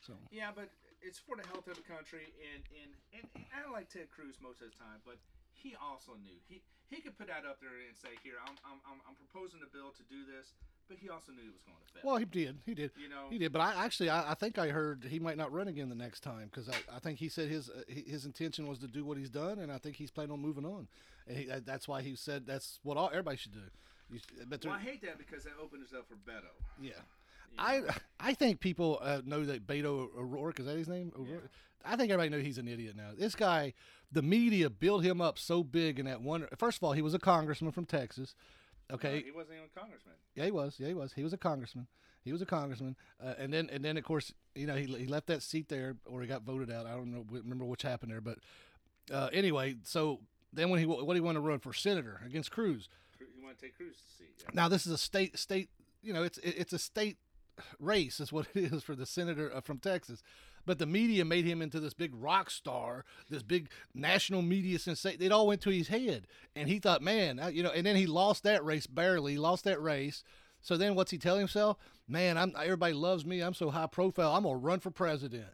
so 0.00 0.14
Yeah, 0.30 0.50
but 0.54 0.68
it's 1.02 1.18
for 1.18 1.36
the 1.36 1.46
health 1.48 1.68
of 1.68 1.76
the 1.76 1.86
country, 1.86 2.32
and 2.54 2.62
and, 2.80 2.90
and, 3.12 3.24
and 3.36 3.44
I 3.52 3.70
like 3.70 3.88
Ted 3.88 4.10
Cruz 4.10 4.36
most 4.40 4.64
of 4.64 4.72
the 4.72 4.76
time, 4.76 5.04
but 5.04 5.20
he 5.52 5.76
also 5.76 6.16
knew 6.20 6.36
he 6.48 6.62
he 6.88 7.00
could 7.00 7.16
put 7.16 7.28
that 7.28 7.44
up 7.48 7.60
there 7.60 7.76
and 7.88 7.96
say, 7.96 8.16
"Here, 8.24 8.40
I'm 8.40 8.56
I'm 8.64 8.80
I'm, 8.88 9.00
I'm 9.08 9.16
proposing 9.16 9.60
a 9.64 9.70
bill 9.70 9.92
to 9.96 10.04
do 10.08 10.24
this," 10.24 10.56
but 10.88 10.98
he 11.00 11.08
also 11.08 11.32
knew 11.32 11.42
it 11.42 11.52
was 11.52 11.62
going 11.62 11.76
to 11.86 11.92
fail. 11.94 12.02
well, 12.04 12.16
he 12.16 12.24
did. 12.24 12.58
He 12.66 12.74
did. 12.74 12.90
you 13.00 13.08
know, 13.08 13.26
He 13.30 13.38
did, 13.38 13.52
but 13.52 13.60
I 13.60 13.84
actually 13.84 14.10
I, 14.10 14.32
I 14.32 14.34
think 14.34 14.58
I 14.58 14.68
heard 14.68 15.04
he 15.08 15.18
might 15.18 15.36
not 15.36 15.52
run 15.52 15.68
again 15.68 15.88
the 15.88 15.94
next 15.94 16.20
time 16.20 16.50
because 16.50 16.68
I, 16.68 16.96
I 16.96 16.98
think 16.98 17.18
he 17.18 17.28
said 17.28 17.48
his 17.48 17.70
uh, 17.70 17.82
his 17.88 18.24
intention 18.24 18.66
was 18.66 18.78
to 18.80 18.88
do 18.88 19.04
what 19.04 19.18
he's 19.18 19.30
done, 19.30 19.58
and 19.58 19.72
I 19.72 19.78
think 19.78 19.96
he's 19.96 20.10
planning 20.10 20.32
on 20.32 20.40
moving 20.40 20.64
on. 20.64 20.88
And 21.26 21.36
he, 21.36 21.50
uh, 21.50 21.60
that's 21.64 21.88
why 21.88 22.02
he 22.02 22.14
said 22.16 22.46
that's 22.46 22.80
what 22.82 22.96
all, 22.96 23.08
everybody 23.10 23.36
should 23.36 23.52
do. 23.52 23.60
You, 24.10 24.20
but 24.48 24.64
well, 24.64 24.74
I 24.74 24.80
hate 24.80 25.02
that 25.02 25.18
because 25.18 25.44
that 25.44 25.54
opens 25.62 25.92
up 25.92 26.06
for 26.08 26.14
Beto. 26.16 26.44
yeah, 26.80 26.92
I. 27.58 27.82
I 28.20 28.32
think 28.32 28.60
people 28.60 29.00
uh, 29.02 29.20
know 29.24 29.44
that 29.44 29.66
Beto 29.66 30.08
O'Rourke 30.16 30.60
is 30.60 30.66
that 30.66 30.76
his 30.78 30.88
name? 30.88 31.12
O'Rourke? 31.18 31.50
I 31.84 31.96
think 31.96 32.10
everybody 32.10 32.30
knows 32.30 32.44
he's 32.44 32.56
an 32.56 32.68
idiot 32.68 32.96
now. 32.96 33.10
This 33.18 33.34
guy, 33.34 33.74
the 34.10 34.22
media 34.22 34.70
built 34.70 35.04
him 35.04 35.20
up 35.20 35.38
so 35.38 35.62
big 35.62 35.98
in 35.98 36.06
that 36.06 36.22
one. 36.22 36.46
First 36.56 36.78
of 36.78 36.84
all, 36.84 36.92
he 36.92 37.02
was 37.02 37.12
a 37.12 37.18
congressman 37.18 37.72
from 37.72 37.84
Texas. 37.84 38.34
Okay, 38.92 39.18
No, 39.20 39.24
he 39.24 39.30
wasn't 39.30 39.56
even 39.56 39.68
a 39.74 39.78
congressman. 39.80 40.14
yeah, 40.34 40.44
he 40.44 40.50
was. 40.50 40.76
Yeah, 40.78 40.88
he 40.88 40.94
was. 40.94 41.12
He 41.14 41.22
was 41.24 41.32
a 41.32 41.38
congressman. 41.38 41.86
He 42.22 42.32
was 42.32 42.40
a 42.42 42.46
congressman, 42.46 42.96
uh, 43.22 43.34
and 43.38 43.52
then 43.52 43.68
and 43.70 43.84
then 43.84 43.96
of 43.98 44.04
course 44.04 44.32
you 44.54 44.66
know 44.66 44.76
he, 44.76 44.86
he 44.86 45.06
left 45.06 45.26
that 45.26 45.42
seat 45.42 45.68
there 45.68 45.96
or 46.06 46.22
he 46.22 46.26
got 46.26 46.42
voted 46.42 46.70
out. 46.70 46.86
I 46.86 46.92
don't 46.92 47.12
know 47.12 47.24
remember 47.30 47.64
which 47.66 47.82
happened 47.82 48.10
there, 48.12 48.20
but 48.22 48.38
uh, 49.12 49.28
anyway, 49.32 49.76
so 49.84 50.20
then 50.52 50.70
when 50.70 50.80
he 50.80 50.86
what 50.86 51.14
he 51.16 51.20
wanted 51.20 51.40
to 51.40 51.46
run 51.46 51.58
for 51.58 51.72
senator 51.74 52.20
against 52.24 52.50
Cruz. 52.50 52.88
Cru- 53.18 53.26
You 53.36 53.42
want 53.44 53.58
to 53.58 53.64
take 53.66 53.76
Cruz's 53.76 54.00
seat? 54.18 54.28
Yeah. 54.42 54.50
Now 54.54 54.68
this 54.68 54.86
is 54.86 54.92
a 54.92 54.98
state 54.98 55.38
state. 55.38 55.68
You 56.02 56.12
know, 56.14 56.22
it's 56.22 56.38
it, 56.38 56.54
it's 56.58 56.72
a 56.72 56.78
state 56.78 57.18
race. 57.78 58.20
Is 58.20 58.32
what 58.32 58.46
it 58.54 58.72
is 58.72 58.82
for 58.82 58.94
the 58.94 59.06
senator 59.06 59.50
uh, 59.54 59.60
from 59.60 59.78
Texas. 59.78 60.22
But 60.66 60.78
the 60.78 60.86
media 60.86 61.24
made 61.24 61.44
him 61.44 61.62
into 61.62 61.80
this 61.80 61.94
big 61.94 62.12
rock 62.14 62.50
star, 62.50 63.04
this 63.28 63.42
big 63.42 63.68
national 63.94 64.42
media 64.42 64.78
sensation. 64.78 65.22
It 65.22 65.32
all 65.32 65.46
went 65.46 65.60
to 65.62 65.70
his 65.70 65.88
head, 65.88 66.26
and 66.56 66.68
he 66.68 66.78
thought, 66.78 67.02
man, 67.02 67.38
I, 67.38 67.50
you 67.50 67.62
know. 67.62 67.70
And 67.70 67.86
then 67.86 67.96
he 67.96 68.06
lost 68.06 68.42
that 68.44 68.64
race 68.64 68.86
barely. 68.86 69.32
He 69.32 69.38
lost 69.38 69.64
that 69.64 69.80
race. 69.80 70.24
So 70.60 70.76
then, 70.76 70.94
what's 70.94 71.10
he 71.10 71.18
telling 71.18 71.40
himself? 71.40 71.76
Man, 72.08 72.38
I'm 72.38 72.54
everybody 72.56 72.94
loves 72.94 73.24
me. 73.24 73.40
I'm 73.40 73.54
so 73.54 73.70
high 73.70 73.86
profile. 73.86 74.34
I'm 74.34 74.44
gonna 74.44 74.56
run 74.56 74.80
for 74.80 74.90
president. 74.90 75.46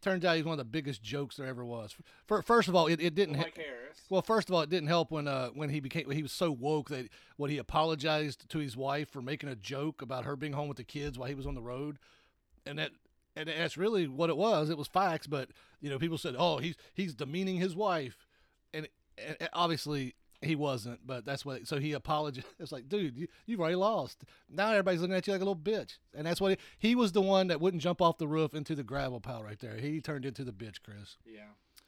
Turns 0.00 0.24
out 0.24 0.36
he's 0.36 0.44
one 0.44 0.52
of 0.52 0.58
the 0.58 0.64
biggest 0.64 1.02
jokes 1.02 1.36
there 1.36 1.46
ever 1.46 1.64
was. 1.64 1.96
For, 2.26 2.42
first 2.42 2.68
of 2.68 2.76
all, 2.76 2.86
it, 2.86 3.00
it 3.00 3.14
didn't. 3.14 3.36
Like 3.36 3.56
Harris. 3.56 3.98
Well, 4.08 4.22
first 4.22 4.48
of 4.48 4.54
all, 4.54 4.60
it 4.62 4.70
didn't 4.70 4.88
help 4.88 5.10
when 5.10 5.26
uh 5.26 5.48
when 5.48 5.70
he 5.70 5.80
became 5.80 6.10
he 6.10 6.22
was 6.22 6.32
so 6.32 6.50
woke 6.50 6.88
that 6.90 7.08
when 7.36 7.50
he 7.50 7.58
apologized 7.58 8.48
to 8.50 8.58
his 8.58 8.76
wife 8.76 9.10
for 9.10 9.20
making 9.20 9.48
a 9.48 9.56
joke 9.56 10.02
about 10.02 10.24
her 10.24 10.36
being 10.36 10.52
home 10.52 10.68
with 10.68 10.76
the 10.76 10.84
kids 10.84 11.18
while 11.18 11.28
he 11.28 11.34
was 11.34 11.46
on 11.46 11.54
the 11.54 11.62
road, 11.62 11.98
and 12.64 12.78
that 12.78 12.90
and 13.38 13.48
that's 13.48 13.76
really 13.76 14.08
what 14.08 14.30
it 14.30 14.36
was. 14.36 14.70
It 14.70 14.78
was 14.78 14.88
facts, 14.88 15.26
but 15.26 15.50
you 15.80 15.88
know 15.88 15.98
people 15.98 16.18
said, 16.18 16.34
oh, 16.36 16.58
he's 16.58 16.74
he's 16.94 17.14
demeaning 17.14 17.56
his 17.56 17.76
wife, 17.76 18.26
and, 18.74 18.88
and 19.16 19.48
obviously 19.52 20.14
he 20.42 20.56
wasn't. 20.56 21.06
But 21.06 21.24
that's 21.24 21.44
what. 21.44 21.66
So 21.66 21.78
he 21.78 21.92
apologized. 21.92 22.46
It's 22.58 22.72
like, 22.72 22.88
dude, 22.88 23.16
you 23.16 23.28
you've 23.46 23.60
already 23.60 23.76
lost. 23.76 24.24
Now 24.50 24.70
everybody's 24.70 25.00
looking 25.00 25.14
at 25.14 25.26
you 25.26 25.32
like 25.32 25.42
a 25.42 25.44
little 25.44 25.56
bitch, 25.56 25.98
and 26.14 26.26
that's 26.26 26.40
what 26.40 26.52
he, 26.52 26.88
he 26.88 26.94
was 26.94 27.12
the 27.12 27.22
one 27.22 27.46
that 27.48 27.60
wouldn't 27.60 27.82
jump 27.82 28.02
off 28.02 28.18
the 28.18 28.28
roof 28.28 28.54
into 28.54 28.74
the 28.74 28.82
gravel 28.82 29.20
pile 29.20 29.42
right 29.42 29.58
there. 29.58 29.76
He 29.76 30.00
turned 30.00 30.24
into 30.24 30.44
the 30.44 30.52
bitch, 30.52 30.82
Chris. 30.84 31.16
Yeah. 31.24 31.40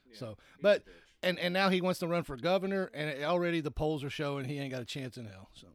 yeah. 0.09 0.17
So, 0.17 0.37
but 0.63 0.85
and 1.23 1.39
and 1.39 1.53
now 1.53 1.69
he 1.69 1.81
wants 1.81 1.99
to 2.01 2.07
run 2.07 2.23
for 2.23 2.37
governor, 2.37 2.91
and 2.95 3.25
already 3.25 3.61
the 3.61 3.71
polls 3.71 4.05
are 4.05 4.11
showing 4.11 4.45
he 4.45 4.59
ain't 4.59 4.73
got 4.73 4.83
a 4.83 4.87
chance 4.87 5.17
in 5.17 5.27
hell. 5.27 5.51
So, 5.55 5.67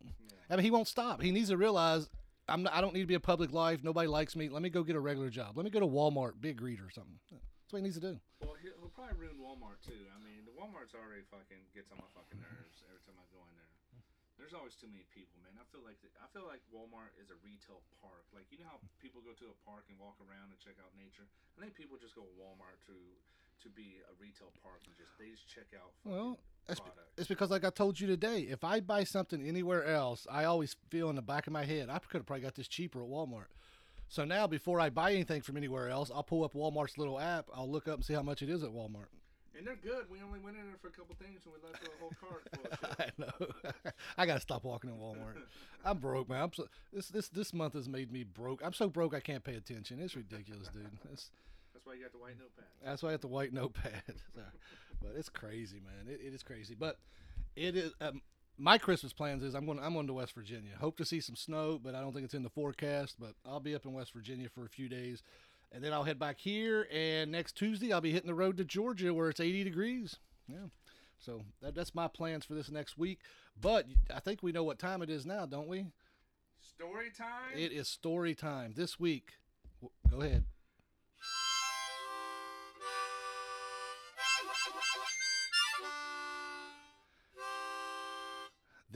I 0.49 0.55
mean, 0.55 0.63
he 0.63 0.71
won't 0.71 0.87
stop. 0.87 1.21
He 1.21 1.31
needs 1.31 1.49
to 1.49 1.57
realize 1.57 2.09
I'm 2.47 2.63
not, 2.63 2.73
I 2.73 2.81
don't 2.81 2.93
need 2.93 3.01
to 3.01 3.09
be 3.09 3.17
a 3.17 3.23
public 3.23 3.51
life. 3.51 3.81
Nobody 3.81 4.07
likes 4.07 4.35
me. 4.35 4.49
Let 4.49 4.61
me 4.61 4.69
go 4.69 4.83
get 4.83 4.95
a 4.95 5.01
regular 5.01 5.29
job. 5.29 5.57
Let 5.57 5.65
me 5.65 5.73
go 5.73 5.81
to 5.81 5.89
Walmart, 5.89 6.37
big 6.39 6.61
read 6.61 6.77
or 6.77 6.93
something. 6.93 7.17
That's 7.29 7.73
what 7.73 7.81
he 7.81 7.83
needs 7.89 7.97
to 7.97 8.05
do. 8.05 8.21
Well, 8.45 8.53
he'll, 8.61 8.77
he'll 8.77 8.93
probably 8.93 9.17
ruin 9.17 9.41
Walmart 9.41 9.81
too. 9.81 10.05
I 10.13 10.21
mean, 10.21 10.45
the 10.45 10.53
Walmart's 10.53 10.93
already 10.93 11.25
fucking 11.33 11.73
gets 11.73 11.89
on 11.89 11.97
my 11.97 12.09
fucking 12.13 12.37
nerves 12.37 12.85
every 12.85 13.01
time 13.01 13.17
I 13.17 13.25
go 13.33 13.41
in 13.49 13.57
there. 13.57 13.73
There's 14.37 14.53
always 14.53 14.77
too 14.77 14.91
many 14.91 15.07
people, 15.09 15.41
man. 15.41 15.57
I 15.57 15.65
feel 15.73 15.81
like 15.81 15.97
the, 16.05 16.11
I 16.21 16.29
feel 16.29 16.45
like 16.45 16.61
Walmart 16.69 17.17
is 17.17 17.33
a 17.33 17.37
retail 17.41 17.81
park. 18.03 18.29
Like 18.35 18.45
you 18.53 18.61
know 18.61 18.69
how 18.69 18.77
people 19.01 19.25
go 19.25 19.33
to 19.33 19.47
a 19.49 19.57
park 19.65 19.89
and 19.89 19.97
walk 19.97 20.21
around 20.21 20.53
and 20.53 20.59
check 20.61 20.77
out 20.77 20.93
nature. 20.93 21.25
I 21.57 21.65
think 21.65 21.73
people 21.73 21.97
just 21.97 22.13
go 22.13 22.21
to 22.21 22.35
Walmart 22.37 22.77
to 22.91 22.95
to 23.63 23.69
be 23.69 23.97
a 24.09 24.13
retail 24.21 24.51
park 24.63 24.81
and 24.85 24.95
just 24.97 25.11
they 25.19 25.29
just 25.29 25.47
check 25.47 25.65
out 25.75 25.91
fucking 26.03 26.17
Well, 26.17 26.39
It's, 26.67 26.79
products. 26.79 27.01
it's 27.17 27.27
because, 27.27 27.49
like 27.49 27.63
I 27.65 27.69
told 27.69 27.99
you 27.99 28.07
today, 28.07 28.41
if 28.41 28.63
I 28.63 28.79
buy 28.79 29.03
something 29.03 29.41
anywhere 29.47 29.85
else, 29.85 30.25
I 30.29 30.45
always 30.45 30.75
feel 30.89 31.09
in 31.09 31.15
the 31.15 31.21
back 31.21 31.47
of 31.47 31.53
my 31.53 31.65
head, 31.65 31.89
I 31.89 31.99
could 31.99 32.19
have 32.19 32.25
probably 32.25 32.43
got 32.43 32.55
this 32.55 32.67
cheaper 32.67 33.01
at 33.01 33.07
Walmart. 33.09 33.45
So 34.07 34.23
now, 34.23 34.45
before 34.47 34.79
I 34.79 34.89
buy 34.89 35.13
anything 35.13 35.41
from 35.41 35.57
anywhere 35.57 35.89
else, 35.89 36.11
I'll 36.13 36.23
pull 36.23 36.43
up 36.43 36.53
Walmart's 36.53 36.97
little 36.97 37.19
app. 37.19 37.47
I'll 37.55 37.69
look 37.69 37.87
up 37.87 37.95
and 37.95 38.05
see 38.05 38.13
how 38.13 38.21
much 38.21 38.41
it 38.43 38.49
is 38.49 38.63
at 38.63 38.69
Walmart. 38.69 39.07
And 39.57 39.65
they're 39.65 39.77
good. 39.77 40.05
We 40.11 40.21
only 40.21 40.39
went 40.39 40.57
in 40.57 40.63
there 40.65 40.75
for 40.81 40.89
a 40.89 40.91
couple 40.91 41.15
things 41.15 41.39
and 41.45 41.53
we 41.53 41.65
left 41.65 41.81
a 41.87 41.89
whole 41.99 42.11
cart 42.19 42.43
full 42.53 42.65
of 42.69 42.97
shit. 42.99 43.13
I 43.17 43.21
know. 43.85 43.91
I 44.17 44.25
gotta 44.25 44.41
stop 44.41 44.65
walking 44.65 44.89
in 44.89 44.97
Walmart. 44.97 45.37
I'm 45.85 45.97
broke, 45.97 46.27
man. 46.27 46.41
I'm 46.43 46.53
so, 46.53 46.67
this 46.91 47.07
this 47.07 47.29
this 47.29 47.53
month 47.53 47.73
has 47.73 47.87
made 47.87 48.11
me 48.11 48.23
broke. 48.25 48.61
I'm 48.65 48.73
so 48.73 48.89
broke 48.89 49.13
I 49.13 49.21
can't 49.21 49.45
pay 49.45 49.55
attention. 49.55 50.01
It's 50.01 50.13
ridiculous, 50.15 50.67
dude. 50.67 50.89
It's, 51.13 51.31
That's 51.85 51.93
why 51.93 51.97
you 51.97 52.03
got 52.03 52.11
the 52.13 52.17
white 52.17 52.39
notepad. 52.39 52.65
that's 52.83 53.03
why 53.03 53.09
I 53.09 53.11
have 53.11 53.21
the 53.21 53.27
white 53.27 53.53
notepad. 53.53 54.15
But 55.01 55.17
it's 55.17 55.29
crazy, 55.29 55.81
man. 55.81 56.11
It, 56.11 56.19
it 56.25 56.33
is 56.33 56.41
crazy. 56.41 56.73
But 56.73 56.97
it 57.55 57.75
is. 57.75 57.91
Um, 58.01 58.21
my 58.57 58.77
Christmas 58.77 59.13
plans 59.13 59.43
is 59.43 59.53
I'm 59.53 59.65
going. 59.65 59.77
I'm 59.79 59.93
going 59.93 60.07
to 60.07 60.13
West 60.13 60.33
Virginia. 60.33 60.71
Hope 60.79 60.97
to 60.97 61.05
see 61.05 61.19
some 61.19 61.35
snow, 61.35 61.79
but 61.83 61.93
I 61.93 62.01
don't 62.01 62.13
think 62.13 62.25
it's 62.25 62.33
in 62.33 62.43
the 62.43 62.49
forecast. 62.49 63.17
But 63.19 63.33
I'll 63.45 63.59
be 63.59 63.75
up 63.75 63.85
in 63.85 63.93
West 63.93 64.13
Virginia 64.13 64.49
for 64.49 64.65
a 64.65 64.69
few 64.69 64.89
days, 64.89 65.21
and 65.71 65.83
then 65.83 65.93
I'll 65.93 66.05
head 66.05 66.17
back 66.17 66.39
here. 66.39 66.87
And 66.91 67.31
next 67.31 67.55
Tuesday 67.55 67.91
I'll 67.91 68.01
be 68.01 68.13
hitting 68.13 68.29
the 68.29 68.33
road 68.33 68.57
to 68.57 68.63
Georgia 68.63 69.13
where 69.13 69.29
it's 69.29 69.41
80 69.41 69.63
degrees. 69.63 70.15
Yeah. 70.47 70.69
So 71.19 71.41
that, 71.61 71.75
that's 71.75 71.93
my 71.93 72.07
plans 72.07 72.45
for 72.45 72.53
this 72.53 72.71
next 72.71 72.97
week. 72.97 73.19
But 73.59 73.85
I 74.13 74.21
think 74.21 74.41
we 74.41 74.51
know 74.51 74.63
what 74.63 74.79
time 74.79 75.01
it 75.01 75.09
is 75.09 75.25
now, 75.25 75.45
don't 75.45 75.67
we? 75.67 75.87
Story 76.61 77.11
time. 77.15 77.55
It 77.55 77.71
is 77.71 77.87
story 77.87 78.33
time 78.33 78.73
this 78.75 78.99
week. 78.99 79.33
Go 80.09 80.21
ahead. 80.21 80.45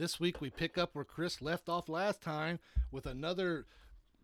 This 0.00 0.16
week 0.16 0.40
we 0.40 0.48
pick 0.48 0.80
up 0.80 0.96
where 0.96 1.04
Chris 1.04 1.44
left 1.44 1.68
off 1.68 1.84
last 1.84 2.24
time 2.24 2.56
with 2.88 3.04
another 3.04 3.68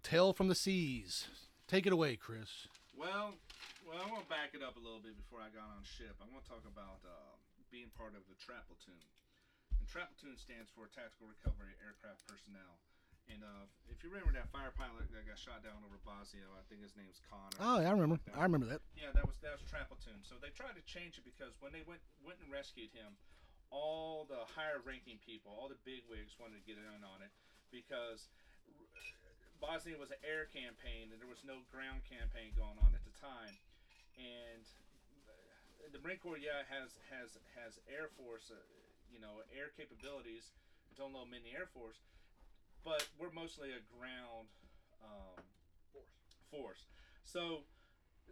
tale 0.01 0.33
from 0.33 0.49
the 0.49 0.57
seas. 0.57 1.29
Take 1.68 1.85
it 1.85 1.93
away, 1.93 2.16
Chris. 2.16 2.64
Well, 2.97 3.37
well, 3.85 4.01
I 4.01 4.09
want 4.09 4.24
to 4.24 4.31
back 4.33 4.57
it 4.57 4.64
up 4.64 4.81
a 4.81 4.83
little 4.83 5.05
bit 5.05 5.20
before 5.20 5.45
I 5.45 5.53
got 5.53 5.68
on 5.68 5.85
ship. 5.85 6.16
I 6.16 6.24
want 6.33 6.41
to 6.41 6.49
talk 6.49 6.64
about 6.64 7.05
uh, 7.05 7.37
being 7.68 7.93
part 7.93 8.16
of 8.16 8.24
the 8.24 8.41
trap 8.41 8.64
platoon. 8.72 9.05
And 9.77 9.85
trap 9.85 10.16
platoon 10.16 10.41
stands 10.41 10.72
for 10.72 10.89
Tactical 10.89 11.29
Recovery 11.29 11.77
Aircraft 11.85 12.24
Personnel. 12.24 12.81
And 13.29 13.45
uh, 13.45 13.68
if 13.93 14.01
you 14.01 14.09
remember 14.09 14.33
that 14.33 14.49
fire 14.49 14.72
pilot 14.72 15.12
that 15.12 15.29
got 15.29 15.37
shot 15.37 15.61
down 15.61 15.85
over 15.85 16.01
Bosnia, 16.09 16.49
I 16.57 16.64
think 16.72 16.81
his 16.81 16.97
name's 16.97 17.20
Connor. 17.29 17.61
Oh, 17.61 17.85
yeah, 17.85 17.93
I 17.93 17.93
remember. 17.93 18.16
I 18.33 18.49
remember 18.49 18.64
that. 18.72 18.81
Yeah, 18.97 19.12
that 19.12 19.29
was 19.29 19.37
that 19.45 19.61
was 19.61 19.66
trap 19.68 19.93
platoon. 19.93 20.24
So 20.24 20.41
they 20.41 20.57
tried 20.57 20.81
to 20.81 20.85
change 20.89 21.20
it 21.20 21.29
because 21.29 21.53
when 21.61 21.77
they 21.77 21.85
went 21.85 22.01
went 22.24 22.41
and 22.41 22.49
rescued 22.49 22.97
him, 22.97 23.12
all 23.71 24.25
the 24.27 24.47
higher 24.55 24.79
ranking 24.83 25.19
people, 25.25 25.53
all 25.53 25.69
the 25.69 25.81
big 25.85 26.07
wigs 26.07 26.35
wanted 26.39 26.62
to 26.62 26.64
get 26.67 26.79
in 26.79 27.03
on 27.03 27.23
it 27.23 27.33
because 27.71 28.31
Bosnia 29.61 29.97
was 29.99 30.12
an 30.12 30.21
air 30.23 30.47
campaign 30.47 31.11
and 31.11 31.19
there 31.19 31.31
was 31.31 31.43
no 31.43 31.64
ground 31.73 32.05
campaign 32.07 32.53
going 32.55 32.79
on 32.81 32.95
at 32.95 33.03
the 33.03 33.14
time, 33.19 33.55
and 34.17 34.64
the 35.93 35.99
Marine 36.03 36.19
Corps, 36.19 36.39
yeah, 36.39 36.67
has 36.67 36.99
has 37.11 37.39
has 37.55 37.79
Air 37.87 38.09
Force, 38.17 38.51
uh, 38.51 38.59
you 39.12 39.21
know, 39.21 39.43
air 39.55 39.71
capabilities. 39.77 40.51
Don't 40.97 41.12
know 41.12 41.25
many 41.29 41.53
Air 41.53 41.69
Force, 41.69 42.01
but 42.85 43.07
we're 43.19 43.31
mostly 43.31 43.71
a 43.77 43.83
ground 43.93 44.49
um, 45.05 45.45
force. 46.51 46.89
So 47.23 47.62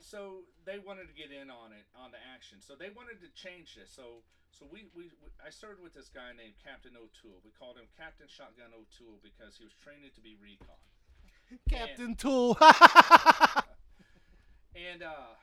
so 0.00 0.46
they 0.64 0.78
wanted 0.78 1.06
to 1.08 1.16
get 1.16 1.30
in 1.30 1.50
on 1.50 1.72
it 1.74 1.86
on 1.94 2.10
the 2.10 2.22
action. 2.34 2.58
So 2.60 2.74
they 2.74 2.90
wanted 2.90 3.20
to 3.22 3.30
change 3.34 3.74
this. 3.74 3.90
So 3.90 4.26
so 4.54 4.66
we, 4.70 4.86
we, 4.94 5.10
we 5.18 5.28
I 5.42 5.50
started 5.50 5.82
with 5.82 5.94
this 5.94 6.08
guy 6.08 6.30
named 6.36 6.54
Captain 6.62 6.94
O'Toole. 6.94 7.42
We 7.42 7.50
called 7.54 7.76
him 7.76 7.90
Captain 7.98 8.30
Shotgun 8.30 8.70
O'Toole 8.70 9.18
because 9.22 9.58
he 9.58 9.64
was 9.66 9.74
training 9.82 10.14
to 10.14 10.22
be 10.22 10.38
recon. 10.38 10.78
Captain 11.70 12.14
Tool. 12.14 12.58
And 14.74 15.06
uh 15.06 15.38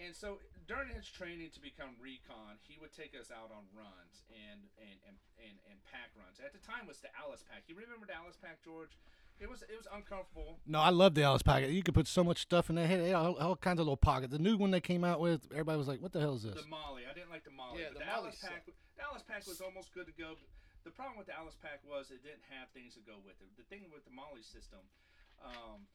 and 0.00 0.16
so 0.16 0.40
during 0.64 0.88
his 0.88 1.04
training 1.04 1.52
to 1.52 1.60
become 1.60 1.92
recon, 2.00 2.56
he 2.64 2.80
would 2.80 2.96
take 2.96 3.12
us 3.12 3.28
out 3.28 3.52
on 3.52 3.68
runs 3.76 4.24
and 4.32 4.64
and, 4.80 4.96
and, 5.04 5.16
and, 5.36 5.56
and 5.68 5.76
pack 5.84 6.16
runs. 6.16 6.40
At 6.40 6.56
the 6.56 6.62
time 6.64 6.88
was 6.88 7.04
the 7.04 7.12
Alice 7.12 7.44
pack. 7.44 7.68
You 7.68 7.76
remember 7.76 8.08
the 8.08 8.16
Alice 8.16 8.40
pack, 8.40 8.64
George? 8.64 8.96
It 9.40 9.48
was 9.48 9.62
it 9.62 9.76
was 9.76 9.86
uncomfortable. 9.94 10.58
no, 10.66 10.80
I 10.80 10.90
love 10.90 11.14
the 11.14 11.22
Alice 11.22 11.42
packet. 11.42 11.70
You 11.70 11.82
could 11.82 11.94
put 11.94 12.06
so 12.08 12.24
much 12.24 12.38
stuff 12.42 12.70
in 12.70 12.76
there. 12.76 12.86
Hey, 12.86 13.12
all, 13.12 13.34
all 13.38 13.54
kinds 13.56 13.78
of 13.78 13.86
little 13.86 13.96
pockets. 13.96 14.32
The 14.32 14.38
new 14.42 14.56
one 14.56 14.70
they 14.70 14.80
came 14.82 15.04
out 15.04 15.20
with, 15.20 15.46
everybody 15.52 15.78
was 15.78 15.86
like, 15.86 16.02
"What 16.02 16.10
the 16.12 16.18
hell 16.20 16.34
is 16.34 16.42
this?" 16.42 16.54
The 16.58 16.66
MOLLE, 16.68 16.98
I 17.08 17.14
didn't 17.14 17.30
like 17.30 17.44
the 17.44 17.54
MOLLE. 17.54 17.78
Yeah, 17.78 17.94
but 17.94 18.00
the 18.02 18.04
the, 18.06 18.10
Alice 18.10 18.38
pack. 18.42 18.66
The 18.66 19.02
Alice 19.02 19.22
pack 19.22 19.46
was 19.46 19.60
almost 19.60 19.94
good 19.94 20.06
to 20.10 20.12
go. 20.18 20.34
The 20.82 20.90
problem 20.90 21.18
with 21.18 21.26
the 21.30 21.36
Alice 21.38 21.54
pack 21.62 21.78
was 21.86 22.10
it 22.10 22.22
didn't 22.26 22.42
have 22.50 22.66
things 22.74 22.94
to 22.98 23.02
go 23.06 23.18
with 23.22 23.38
it. 23.38 23.46
The 23.54 23.66
thing 23.70 23.86
with 23.94 24.02
the 24.08 24.14
MOLLE 24.14 24.42
system, 24.42 24.82
um, 25.44 25.86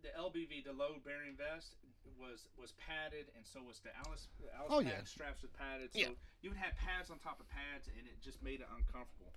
the 0.00 0.08
LBV, 0.16 0.64
the 0.64 0.72
load 0.72 1.04
bearing 1.04 1.36
vest, 1.36 1.76
was 2.16 2.48
was 2.56 2.72
padded, 2.80 3.28
and 3.36 3.44
so 3.44 3.60
was 3.60 3.80
the 3.84 3.92
Alice. 4.08 4.28
The 4.40 4.48
Alice 4.56 4.72
Oh, 4.72 4.80
pack 4.80 5.04
yeah. 5.04 5.04
straps 5.04 5.42
was 5.44 5.52
padded, 5.52 5.92
so 5.92 6.00
Yeah. 6.00 6.16
you 6.40 6.48
would 6.48 6.58
have 6.60 6.72
pads 6.80 7.12
on 7.12 7.18
top 7.20 7.36
of 7.40 7.48
pads, 7.52 7.88
and 7.92 8.08
it 8.08 8.16
just 8.24 8.40
made 8.40 8.60
it 8.64 8.68
uncomfortable. 8.72 9.32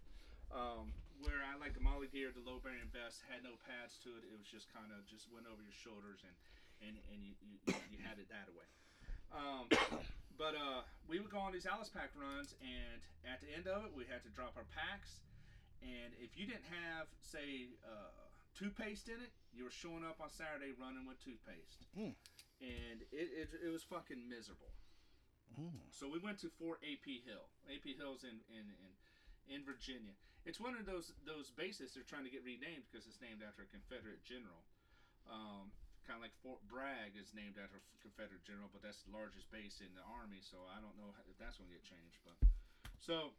Um, 0.56 0.94
where 1.24 1.42
I 1.48 1.56
like 1.58 1.74
the 1.74 1.82
MOLLE 1.84 2.12
gear, 2.12 2.30
the 2.36 2.44
load 2.44 2.62
bearing 2.68 2.92
vest 2.92 3.24
had 3.32 3.42
no 3.48 3.56
pads 3.64 3.96
to 4.04 4.12
it. 4.20 4.28
It 4.28 4.36
was 4.36 4.46
just 4.48 4.68
kind 4.70 4.92
of 4.92 5.08
just 5.08 5.32
went 5.32 5.48
over 5.48 5.64
your 5.64 5.76
shoulders, 5.76 6.20
and 6.28 6.36
and 6.84 6.94
and 7.10 7.20
you 7.24 7.34
you, 7.48 7.56
you 7.96 7.98
had 8.04 8.20
it 8.20 8.28
that 8.30 8.52
way. 8.52 8.68
Um, 9.32 9.66
but 10.42 10.54
uh, 10.54 10.84
we 11.08 11.24
would 11.24 11.32
go 11.32 11.40
on 11.40 11.56
these 11.56 11.66
Alice 11.66 11.90
pack 11.90 12.12
runs, 12.20 12.54
and 12.60 13.00
at 13.24 13.40
the 13.40 13.50
end 13.56 13.66
of 13.72 13.88
it, 13.88 13.92
we 13.96 14.04
had 14.06 14.22
to 14.28 14.32
drop 14.36 14.54
our 14.60 14.68
packs. 14.76 15.24
And 15.84 16.16
if 16.24 16.40
you 16.40 16.48
didn't 16.48 16.64
have, 16.72 17.12
say, 17.20 17.68
uh, 17.84 18.08
toothpaste 18.56 19.12
in 19.12 19.20
it, 19.20 19.36
you 19.52 19.68
were 19.68 19.74
showing 19.74 20.08
up 20.08 20.24
on 20.24 20.32
Saturday 20.32 20.72
running 20.80 21.04
with 21.08 21.20
toothpaste, 21.20 21.84
Mm. 21.96 22.16
and 22.64 22.98
it, 23.12 23.28
it 23.36 23.48
it 23.68 23.72
was 23.72 23.84
fucking 23.84 24.20
miserable. 24.28 24.72
Mm. 25.60 25.84
So 25.92 26.08
we 26.10 26.18
went 26.20 26.40
to 26.42 26.50
Fort 26.58 26.80
AP 26.82 27.06
Hill. 27.28 27.46
AP 27.70 27.86
Hill's 28.00 28.24
in 28.24 28.40
in, 28.50 28.66
in 28.80 28.92
in 29.54 29.60
Virginia. 29.68 30.16
It's 30.44 30.60
one 30.60 30.76
of 30.76 30.84
those 30.84 31.16
those 31.24 31.52
bases 31.56 31.96
they're 31.96 32.08
trying 32.08 32.28
to 32.28 32.34
get 32.34 32.44
renamed 32.44 32.84
because 32.92 33.08
it's 33.08 33.24
named 33.24 33.40
after 33.40 33.64
a 33.64 33.70
Confederate 33.72 34.24
general. 34.28 34.64
Um, 35.28 35.72
kind 36.04 36.20
of 36.20 36.24
like 36.24 36.36
Fort 36.44 36.60
Bragg 36.68 37.16
is 37.16 37.32
named 37.32 37.56
after 37.56 37.80
a 37.80 37.84
Confederate 38.04 38.44
general, 38.44 38.68
but 38.68 38.84
that's 38.84 39.00
the 39.08 39.16
largest 39.16 39.48
base 39.56 39.80
in 39.80 39.96
the 39.96 40.04
army. 40.04 40.44
So 40.44 40.60
I 40.68 40.84
don't 40.84 41.00
know 41.00 41.16
if 41.16 41.40
that's 41.40 41.56
going 41.56 41.72
to 41.72 41.76
get 41.76 41.88
changed. 41.88 42.20
But 42.28 42.36
so 43.00 43.32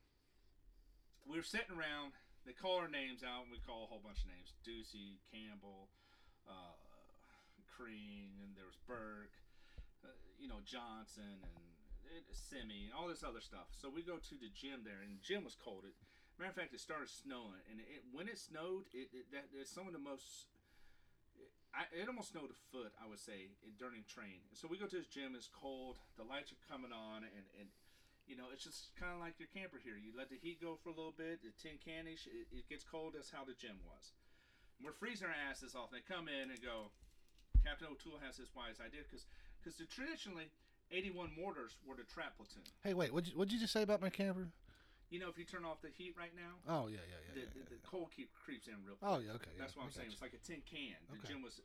we're 1.28 1.44
sitting 1.44 1.76
around. 1.76 2.16
They 2.48 2.52
call 2.56 2.76
our 2.76 2.92
names 2.92 3.24
out, 3.24 3.48
and 3.48 3.52
we 3.52 3.60
call 3.64 3.84
a 3.84 3.88
whole 3.88 4.00
bunch 4.00 4.24
of 4.24 4.28
names: 4.32 4.56
Ducey, 4.64 5.20
Campbell, 5.28 5.92
uh, 6.48 6.76
Crean 7.74 8.38
and 8.38 8.54
there 8.54 8.68
was 8.68 8.78
Burke, 8.86 9.34
uh, 10.06 10.14
you 10.38 10.46
know 10.46 10.62
Johnson 10.62 11.42
and 11.42 11.68
uh, 12.06 12.22
Simi 12.30 12.86
and 12.86 12.94
all 12.94 13.10
this 13.10 13.26
other 13.26 13.42
stuff. 13.42 13.66
So 13.74 13.90
we 13.90 14.06
go 14.06 14.22
to 14.22 14.34
the 14.38 14.48
gym 14.54 14.86
there, 14.86 15.02
and 15.02 15.18
the 15.18 15.22
gym 15.24 15.42
was 15.42 15.58
cold. 15.58 15.82
It, 15.84 15.96
matter 16.38 16.50
of 16.50 16.58
fact, 16.58 16.74
it 16.74 16.82
started 16.82 17.08
snowing, 17.08 17.62
and 17.70 17.78
it, 17.78 18.02
when 18.10 18.26
it 18.26 18.38
snowed, 18.38 18.90
it, 18.90 19.10
it 19.14 19.30
that 19.30 19.50
is 19.54 19.70
some 19.70 19.86
of 19.86 19.94
the 19.94 20.02
most. 20.02 20.50
I, 21.74 21.90
it 21.90 22.06
almost 22.06 22.30
snowed 22.30 22.54
a 22.54 22.58
foot, 22.70 22.94
I 23.02 23.10
would 23.10 23.18
say, 23.18 23.50
during 23.82 24.06
train. 24.06 24.46
So 24.54 24.70
we 24.70 24.78
go 24.78 24.86
to 24.86 24.94
this 24.94 25.10
gym. 25.10 25.34
It's 25.34 25.50
cold. 25.50 25.98
The 26.14 26.22
lights 26.22 26.54
are 26.54 26.62
coming 26.70 26.94
on, 26.94 27.26
and, 27.26 27.46
and 27.58 27.66
you 28.30 28.38
know, 28.38 28.46
it's 28.54 28.62
just 28.62 28.94
kind 28.94 29.10
of 29.10 29.18
like 29.18 29.42
your 29.42 29.50
camper 29.50 29.82
here. 29.82 29.98
You 29.98 30.14
let 30.14 30.30
the 30.30 30.38
heat 30.38 30.62
go 30.62 30.78
for 30.78 30.94
a 30.94 30.96
little 30.96 31.14
bit. 31.14 31.42
The 31.42 31.50
tin 31.58 31.82
canish, 31.82 32.30
it, 32.30 32.46
it 32.54 32.70
gets 32.70 32.86
cold. 32.86 33.18
That's 33.18 33.34
how 33.34 33.42
the 33.42 33.58
gym 33.58 33.82
was. 33.82 34.14
We're 34.78 34.94
freezing 34.94 35.26
our 35.26 35.38
asses 35.50 35.74
off. 35.74 35.90
They 35.90 36.02
come 36.02 36.30
in 36.30 36.54
and 36.54 36.62
go, 36.62 36.94
Captain 37.66 37.90
O'Toole 37.90 38.22
has 38.22 38.38
this 38.38 38.54
wise 38.54 38.78
idea 38.78 39.02
because 39.02 39.26
because 39.58 39.80
traditionally 39.88 40.46
81 40.92 41.30
mortars 41.38 41.76
were 41.86 41.96
the 41.96 42.04
trap 42.04 42.36
platoon. 42.36 42.62
Hey, 42.82 42.94
wait, 42.94 43.12
what'd 43.12 43.30
you, 43.30 43.38
what'd 43.38 43.52
you 43.52 43.58
just 43.58 43.72
say 43.72 43.82
about 43.82 44.02
my 44.02 44.10
camper? 44.10 44.48
You 45.14 45.22
know, 45.22 45.30
if 45.30 45.38
you 45.38 45.46
turn 45.46 45.62
off 45.62 45.78
the 45.78 45.94
heat 45.94 46.18
right 46.18 46.34
now, 46.34 46.58
Oh 46.66 46.90
yeah, 46.90 46.98
yeah, 47.06 47.22
yeah. 47.22 47.38
the, 47.38 47.46
yeah, 47.46 47.62
yeah, 47.62 47.70
the 47.70 47.78
cold 47.86 48.10
keep, 48.10 48.34
creeps 48.34 48.66
in 48.66 48.74
real 48.82 48.98
oh, 48.98 49.14
quick. 49.14 49.14
Oh 49.14 49.18
yeah, 49.22 49.38
okay. 49.38 49.54
That's 49.54 49.78
what 49.78 49.86
I'm 49.86 49.94
saying. 49.94 50.10
It's 50.10 50.18
like 50.18 50.34
a 50.34 50.42
tin 50.42 50.58
can. 50.66 50.98
The 51.06 51.22
Okay. 51.22 51.30
gym 51.30 51.46
was 51.46 51.62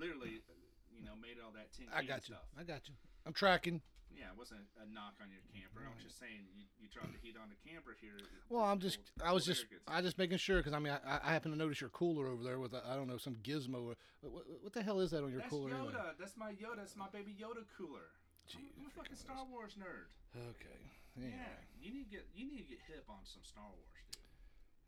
literally, 0.00 0.40
you 0.88 1.04
know, 1.04 1.12
made 1.12 1.36
all 1.36 1.52
that 1.52 1.76
tin. 1.76 1.92
I 1.92 2.00
can 2.00 2.16
got 2.16 2.24
you. 2.24 2.40
stuff. 2.40 2.48
I 2.56 2.64
got 2.64 2.88
you. 2.88 2.96
I'm 3.28 3.36
tracking. 3.36 3.84
Yeah, 4.08 4.32
it 4.32 4.38
wasn't 4.40 4.64
a 4.80 4.88
knock 4.88 5.20
on 5.20 5.28
your 5.28 5.44
camper. 5.52 5.84
I 5.84 5.92
was 5.92 6.08
just 6.08 6.16
saying 6.16 6.48
you, 6.56 6.64
you 6.80 6.88
the 6.88 7.20
heat 7.20 7.36
on 7.36 7.52
the 7.52 7.60
camper 7.68 7.92
here. 8.00 8.16
Well, 8.48 8.64
I'm 8.64 8.80
just, 8.80 8.96
cold- 9.12 9.28
I 9.28 9.36
was 9.36 9.44
just, 9.44 9.68
I 9.84 10.00
just 10.00 10.16
making 10.16 10.40
sure 10.40 10.64
because 10.64 10.72
I 10.72 10.80
mean, 10.80 10.96
I, 10.96 11.20
I 11.20 11.36
happen 11.36 11.52
to 11.52 11.58
notice 11.60 11.84
your 11.84 11.92
cooler 11.92 12.32
over 12.32 12.40
there 12.40 12.56
with, 12.56 12.72
I 12.72 12.80
I 12.80 12.96
don't 12.96 13.12
know, 13.12 13.20
some 13.20 13.36
gizmo. 13.44 13.92
Or, 13.92 13.94
what, 14.24 14.48
what 14.64 14.72
the 14.72 14.80
hell 14.80 15.04
is 15.04 15.12
that 15.12 15.20
on 15.20 15.28
your 15.28 15.44
That's 15.44 15.52
cooler? 15.52 15.68
Yoda. 15.68 15.92
Anyway? 15.92 16.16
That's 16.16 16.32
my 16.40 16.56
Yoda. 16.56 16.80
That's 16.80 16.96
my 16.96 17.12
baby 17.12 17.36
Yoda 17.36 17.68
cooler. 17.76 18.08
Gee, 18.48 18.72
I'm, 18.72 18.80
I'm 18.80 18.86
a 18.88 18.94
fucking 18.96 19.20
Star 19.20 19.44
Wars 19.52 19.76
nerd. 19.76 20.08
Okay. 20.32 20.80
Anyway. 21.16 21.32
Yeah, 21.32 21.56
you 21.80 21.92
need 21.92 22.04
to 22.04 22.12
get 22.12 22.24
you 22.36 22.44
need 22.44 22.68
to 22.68 22.68
get 22.68 22.80
hip 22.86 23.04
on 23.08 23.24
some 23.24 23.42
Star 23.42 23.64
Wars, 23.64 23.88
dude. 24.12 24.20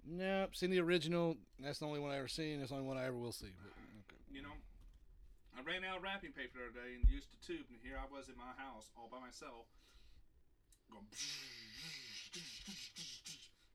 Nope. 0.04 0.54
Seen 0.56 0.70
the 0.70 0.80
original. 0.80 1.36
That's 1.58 1.80
the 1.80 1.86
only 1.86 2.00
one 2.00 2.12
I 2.12 2.18
ever 2.18 2.28
seen. 2.28 2.60
That's 2.60 2.70
the 2.70 2.76
only 2.76 2.88
one 2.88 2.96
I 2.96 3.06
ever 3.06 3.16
will 3.16 3.32
see. 3.32 3.52
But, 3.60 3.72
okay. 4.04 4.20
You 4.30 4.42
know, 4.42 4.56
I 5.56 5.62
ran 5.64 5.84
out 5.84 5.98
of 5.98 6.02
wrapping 6.02 6.32
paper 6.32 6.60
the 6.60 6.70
other 6.70 6.76
day 6.76 6.94
and 6.94 7.02
used 7.10 7.28
a 7.32 7.38
tube, 7.44 7.66
and 7.68 7.80
here 7.82 7.96
I 7.98 8.06
was 8.06 8.28
in 8.28 8.36
my 8.36 8.52
house 8.56 8.92
all 8.96 9.08
by 9.10 9.20
myself, 9.20 9.66
going 10.88 11.04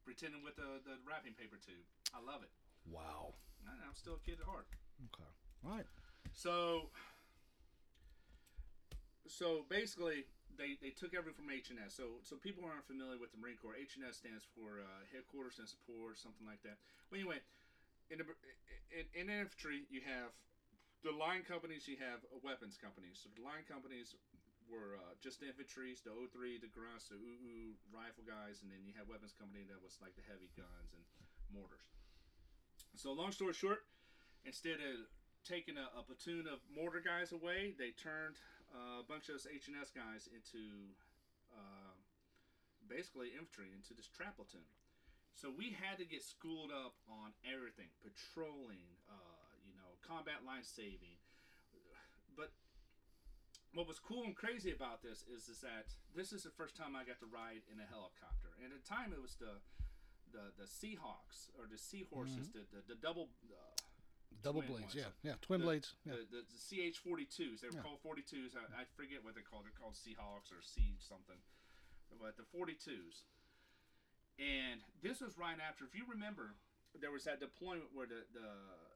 pretending 0.05 0.43
with 0.43 0.55
the, 0.55 0.79
the 0.85 0.99
wrapping 1.07 1.33
paper 1.33 1.57
tube. 1.57 1.83
I 2.13 2.21
love 2.21 2.43
it. 2.43 2.51
Wow. 2.85 3.33
I, 3.65 3.71
I'm 3.87 3.95
still 3.95 4.15
a 4.15 4.23
kid 4.23 4.37
at 4.39 4.45
heart. 4.45 4.67
Okay. 5.09 5.31
All 5.65 5.71
right. 5.71 5.87
So, 6.33 6.89
so 9.27 9.65
basically, 9.69 10.25
they, 10.57 10.77
they 10.79 10.93
took 10.93 11.13
everything 11.13 11.45
from 11.45 11.49
H&S. 11.49 11.93
So 11.93 12.21
so 12.21 12.37
people 12.39 12.63
aren't 12.63 12.85
familiar 12.85 13.17
with 13.17 13.33
the 13.33 13.39
Marine 13.39 13.59
Corps, 13.59 13.77
H&S 13.77 14.21
stands 14.21 14.45
for 14.53 14.81
uh, 14.81 15.03
Headquarters 15.09 15.59
and 15.59 15.67
Support, 15.67 16.17
something 16.19 16.45
like 16.45 16.61
that. 16.63 16.77
Well, 17.09 17.19
anyway, 17.21 17.39
in, 18.09 18.21
the, 18.21 18.27
in, 18.93 19.05
in 19.15 19.25
infantry, 19.29 19.85
you 19.89 20.01
have 20.05 20.33
the 21.03 21.11
line 21.11 21.43
companies, 21.43 21.87
you 21.87 21.99
have 21.99 22.23
weapons 22.41 22.79
companies. 22.79 23.19
So 23.19 23.27
the 23.35 23.43
line 23.43 23.67
companies 23.67 24.15
were 24.71 24.95
uh, 24.95 25.13
just 25.19 25.43
the 25.43 25.51
infantry, 25.51 25.95
the 26.07 26.15
O3, 26.15 26.63
the 26.63 26.71
grunts, 26.71 27.11
the 27.11 27.19
UU 27.19 27.75
rifle 27.91 28.23
guys, 28.23 28.63
and 28.63 28.71
then 28.71 28.87
you 28.87 28.95
had 28.95 29.05
weapons 29.11 29.35
company 29.35 29.67
that 29.67 29.79
was 29.83 29.99
like 29.99 30.15
the 30.15 30.23
heavy 30.23 30.47
guns 30.55 30.95
and 30.95 31.03
mortars. 31.51 31.91
So 32.95 33.11
long 33.11 33.35
story 33.35 33.53
short, 33.53 33.83
instead 34.45 34.79
of 34.79 35.09
taking 35.43 35.75
a, 35.75 35.91
a 35.97 36.01
platoon 36.03 36.47
of 36.47 36.63
mortar 36.71 37.03
guys 37.03 37.35
away, 37.35 37.75
they 37.75 37.91
turned 37.91 38.39
uh, 38.73 38.99
a 38.99 39.05
bunch 39.05 39.29
of 39.29 39.37
us 39.37 39.45
H&S 39.45 39.93
guys 39.93 40.25
into 40.27 40.91
uh, 41.53 41.93
basically 42.89 43.31
infantry, 43.37 43.69
into 43.69 43.93
this 43.93 44.09
trap 44.09 44.35
platoon. 44.41 44.65
So 45.33 45.49
we 45.49 45.73
had 45.73 45.97
to 45.97 46.05
get 46.05 46.21
schooled 46.21 46.69
up 46.69 46.97
on 47.09 47.33
everything, 47.41 47.89
patrolling, 48.01 48.85
uh, 49.09 49.49
you 49.65 49.73
know, 49.73 49.97
combat 50.05 50.45
line 50.45 50.65
saving. 50.65 51.17
But 52.37 52.53
what 53.73 53.89
was 53.89 53.97
cool 53.97 54.25
and 54.25 54.37
crazy 54.37 54.69
about 54.69 55.01
this 55.01 55.25
is, 55.25 55.49
is 55.49 55.61
that 55.65 55.89
this 56.13 56.33
is 56.33 56.45
the 56.45 56.53
first 56.53 56.77
time 56.77 56.93
I 56.93 57.01
got 57.01 57.17
to 57.25 57.29
ride 57.29 57.65
in 57.69 57.81
a 57.81 57.87
helicopter. 57.89 58.53
And 58.61 58.69
at 58.69 58.77
the 58.77 58.85
time, 58.85 59.13
it 59.13 59.21
was 59.21 59.37
the 59.37 59.61
the, 60.33 60.49
the 60.57 60.65
Seahawks 60.65 61.53
or 61.53 61.69
the 61.69 61.77
Seahorses, 61.77 62.49
the, 62.49 62.65
the 62.73 62.81
the 62.89 62.97
double 62.97 63.29
uh, 63.53 63.77
Double 64.41 64.61
blades. 64.61 64.93
ones. 64.93 64.95
Yeah. 64.95 65.11
Yeah. 65.23 65.35
Twin 65.41 65.59
The- 65.61 65.65
blades. 65.67 65.93
Yeah. 66.05 66.13
the, 66.17 66.41
the, 66.41 66.41
the 66.49 66.57
CH42s. 66.59 67.61
They 67.61 67.67
were 67.69 67.75
Yeah. 67.77 67.81
called 67.85 67.99
42s. 68.01 68.55
I, 68.57 68.81
I 68.81 68.83
forget 68.95 69.23
what 69.23 69.35
they're 69.35 69.43
called. 69.45 69.65
They're 69.65 69.77
called 69.79 69.93
Seahawks 69.93 70.49
or 70.51 70.61
C 70.63 70.95
something. 70.99 71.37
But 72.19 72.37
the 72.37 72.43
42s. 72.49 73.25
And 74.39 74.81
this 75.01 75.21
was 75.21 75.37
right 75.37 75.57
after, 75.61 75.85
if 75.85 75.93
you 75.93 76.05
remember, 76.09 76.55
there 76.99 77.11
was 77.11 77.23
that 77.25 77.39
deployment 77.39 77.93
where 77.93 78.07
the 78.07 78.25
the, 78.33 78.49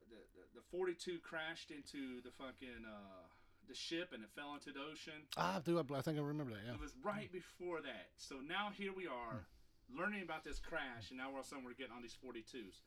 the, 0.09 0.19
the, 0.33 0.61
the 0.61 0.63
42 0.71 1.19
crashed 1.21 1.69
into 1.69 2.21
the 2.25 2.31
fucking 2.37 2.85
uh, 2.85 3.25
the 3.67 3.75
ship 3.75 4.13
and 4.13 4.23
it 4.23 4.29
fell 4.35 4.53
into 4.53 4.71
the 4.71 4.81
ocean. 4.81 5.25
Ah, 5.37 5.61
do 5.63 5.77
I, 5.77 5.83
I 5.97 6.01
think 6.01 6.17
I 6.17 6.21
remember 6.21 6.53
that. 6.53 6.65
Yeah. 6.65 6.73
It 6.73 6.81
was 6.81 6.93
right 7.03 7.29
before 7.31 7.81
that. 7.81 8.09
So 8.17 8.37
now 8.41 8.69
here 8.73 8.93
we 8.95 9.05
are 9.05 9.45
learning 9.93 10.21
about 10.23 10.43
this 10.43 10.59
crash, 10.59 11.09
and 11.09 11.17
now 11.17 11.29
all 11.31 11.39
of 11.39 11.45
a 11.45 11.47
sudden 11.47 11.63
we're 11.65 11.73
getting 11.77 11.93
on 11.93 12.01
these 12.01 12.17
42s. 12.17 12.81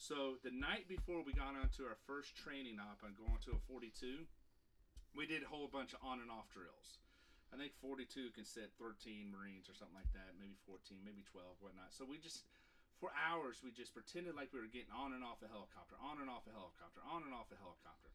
So 0.00 0.40
the 0.40 0.48
night 0.48 0.88
before 0.88 1.20
we 1.20 1.36
got 1.36 1.52
onto 1.52 1.84
our 1.84 2.00
first 2.08 2.32
training 2.32 2.80
op 2.80 3.04
and 3.04 3.12
going 3.12 3.36
to 3.44 3.52
a 3.52 3.60
42, 3.68 4.24
we 5.12 5.28
did 5.28 5.44
a 5.44 5.52
whole 5.52 5.68
bunch 5.68 5.92
of 5.92 6.00
on 6.00 6.24
and 6.24 6.32
off 6.32 6.48
drills. 6.48 7.04
I 7.52 7.60
think 7.60 7.76
42 7.84 8.32
can 8.32 8.48
sit 8.48 8.72
13 8.80 9.28
Marines 9.28 9.68
or 9.68 9.76
something 9.76 10.00
like 10.00 10.08
that, 10.16 10.40
maybe 10.40 10.56
14, 10.64 11.04
maybe 11.04 11.20
12, 11.28 11.44
whatnot. 11.60 11.92
So 11.92 12.08
we 12.08 12.16
just, 12.16 12.48
for 12.96 13.12
hours, 13.12 13.60
we 13.60 13.76
just 13.76 13.92
pretended 13.92 14.32
like 14.32 14.56
we 14.56 14.64
were 14.64 14.72
getting 14.72 14.88
on 14.88 15.12
and 15.12 15.20
off 15.20 15.44
a 15.44 15.52
helicopter, 15.52 16.00
on 16.00 16.16
and 16.16 16.32
off 16.32 16.48
a 16.48 16.54
helicopter, 16.56 17.04
on 17.04 17.28
and 17.28 17.36
off 17.36 17.52
a 17.52 17.60
helicopter. 17.60 18.08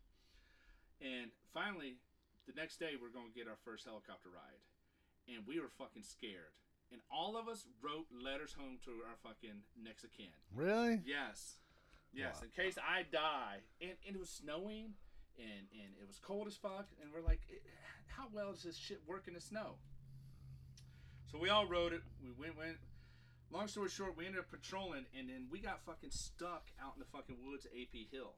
And 1.05 1.29
finally, 1.53 2.01
the 2.49 2.57
next 2.57 2.81
day, 2.81 2.97
we're 2.97 3.13
going 3.13 3.29
to 3.29 3.37
get 3.37 3.45
our 3.45 3.61
first 3.61 3.85
helicopter 3.85 4.33
ride. 4.33 4.65
And 5.29 5.45
we 5.45 5.61
were 5.61 5.69
fucking 5.69 6.01
scared. 6.01 6.57
And 6.89 7.05
all 7.13 7.37
of 7.37 7.45
us 7.45 7.69
wrote 7.77 8.09
letters 8.09 8.57
home 8.57 8.81
to 8.89 9.05
our 9.05 9.21
fucking 9.21 9.69
next 9.77 10.01
of 10.01 10.09
kin. 10.17 10.33
Really? 10.49 11.05
Yes. 11.05 11.61
Yes, 12.15 12.37
Wow. 12.39 12.47
in 12.47 12.49
case 12.63 12.77
I 12.79 13.03
die. 13.03 13.59
And, 13.81 13.91
and 14.07 14.15
it 14.15 14.19
was 14.19 14.29
snowing 14.29 14.93
and, 15.37 15.67
and 15.75 15.91
it 16.01 16.07
was 16.07 16.17
cold 16.17 16.47
as 16.47 16.55
fuck. 16.55 16.87
And 17.01 17.11
we're 17.13 17.21
like, 17.21 17.41
"Eh, 17.51 17.59
how 18.07 18.27
well 18.31 18.51
does 18.53 18.63
this 18.63 18.77
shit 18.77 19.01
work 19.05 19.27
in 19.27 19.33
the 19.33 19.41
snow? 19.41 19.75
So 21.31 21.37
we 21.37 21.49
all 21.49 21.67
rode 21.67 21.91
it. 21.93 22.01
We 22.23 22.31
went, 22.31 22.57
went. 22.57 22.77
Long 23.51 23.67
story 23.67 23.89
short, 23.89 24.17
we 24.17 24.25
ended 24.25 24.39
up 24.41 24.49
patrolling 24.49 25.05
and 25.13 25.29
then 25.29 25.47
we 25.51 25.59
got 25.59 25.83
fucking 25.85 26.11
stuck 26.11 26.71
out 26.81 26.95
in 26.95 26.99
the 27.03 27.11
fucking 27.11 27.37
woods 27.45 27.65
at 27.67 27.75
AP 27.77 28.09
Hill. 28.11 28.33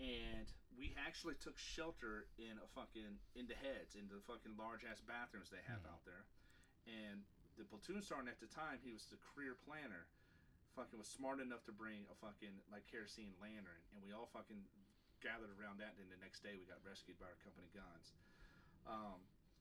And 0.00 0.48
we 0.76 0.94
actually 0.96 1.34
took 1.40 1.58
shelter 1.58 2.26
in 2.40 2.56
a 2.60 2.66
fucking, 2.74 3.20
in 3.36 3.46
the 3.48 3.56
heads, 3.58 3.94
in 3.96 4.08
the 4.08 4.20
fucking 4.26 4.56
large 4.58 4.80
ass 4.84 5.00
bathrooms 5.04 5.48
they 5.52 5.60
have 5.68 5.84
out 5.88 6.02
there. 6.08 6.24
And 6.88 7.22
the 7.60 7.64
platoon 7.68 8.00
sergeant 8.02 8.32
at 8.32 8.40
the 8.40 8.48
time, 8.48 8.80
he 8.80 8.92
was 8.92 9.04
the 9.12 9.20
career 9.20 9.56
planner 9.60 10.08
fucking 10.74 10.98
was 10.98 11.10
smart 11.10 11.40
enough 11.40 11.64
to 11.66 11.74
bring 11.74 12.06
a 12.10 12.16
fucking 12.18 12.54
like 12.70 12.86
kerosene 12.90 13.34
lantern, 13.42 13.80
and 13.94 14.00
we 14.02 14.14
all 14.14 14.30
fucking 14.30 14.60
gathered 15.20 15.52
around 15.60 15.78
that. 15.80 15.96
And 15.96 16.08
then 16.08 16.10
the 16.16 16.22
next 16.22 16.40
day, 16.40 16.56
we 16.56 16.64
got 16.64 16.80
rescued 16.82 17.20
by 17.20 17.28
our 17.28 17.40
company 17.44 17.68
guns. 17.72 18.16
Um, 18.88 19.20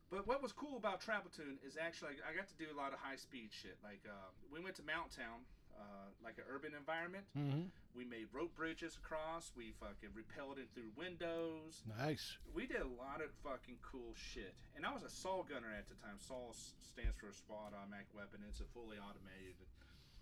but 0.09 0.25
what 0.25 0.41
was 0.41 0.51
cool 0.51 0.77
about 0.77 1.01
Trap 1.01 1.29
Platoon 1.29 1.61
is 1.61 1.77
actually 1.77 2.17
I 2.25 2.33
got 2.33 2.49
to 2.49 2.57
do 2.57 2.65
a 2.73 2.77
lot 2.77 2.93
of 2.93 2.99
high 2.99 3.19
speed 3.19 3.53
shit. 3.53 3.77
Like 3.85 4.01
uh, 4.09 4.33
we 4.49 4.57
went 4.57 4.73
to 4.81 4.85
MOUT 4.85 5.13
Town, 5.13 5.45
uh, 5.77 6.09
like 6.25 6.41
an 6.41 6.49
urban 6.49 6.73
environment. 6.73 7.29
Mm-hmm. 7.37 7.69
We 7.93 8.09
made 8.09 8.25
rope 8.33 8.53
bridges 8.57 8.97
across. 8.97 9.53
We 9.53 9.77
fucking 9.77 10.09
repelled 10.17 10.57
it 10.57 10.73
through 10.73 10.89
windows. 10.97 11.85
Nice. 11.85 12.37
We 12.49 12.65
did 12.65 12.81
a 12.81 12.93
lot 12.97 13.21
of 13.21 13.29
fucking 13.45 13.77
cool 13.85 14.17
shit. 14.17 14.57
And 14.73 14.81
I 14.81 14.93
was 14.93 15.05
a 15.05 15.13
Saw 15.13 15.45
gunner 15.45 15.69
at 15.69 15.85
the 15.89 15.97
time. 16.01 16.17
Saw 16.17 16.53
stands 16.53 17.17
for 17.21 17.29
a 17.29 17.35
SWAT 17.35 17.77
automatic 17.77 18.09
weapon. 18.17 18.41
It's 18.49 18.65
a 18.65 18.69
fully 18.73 18.97
automated 18.97 19.57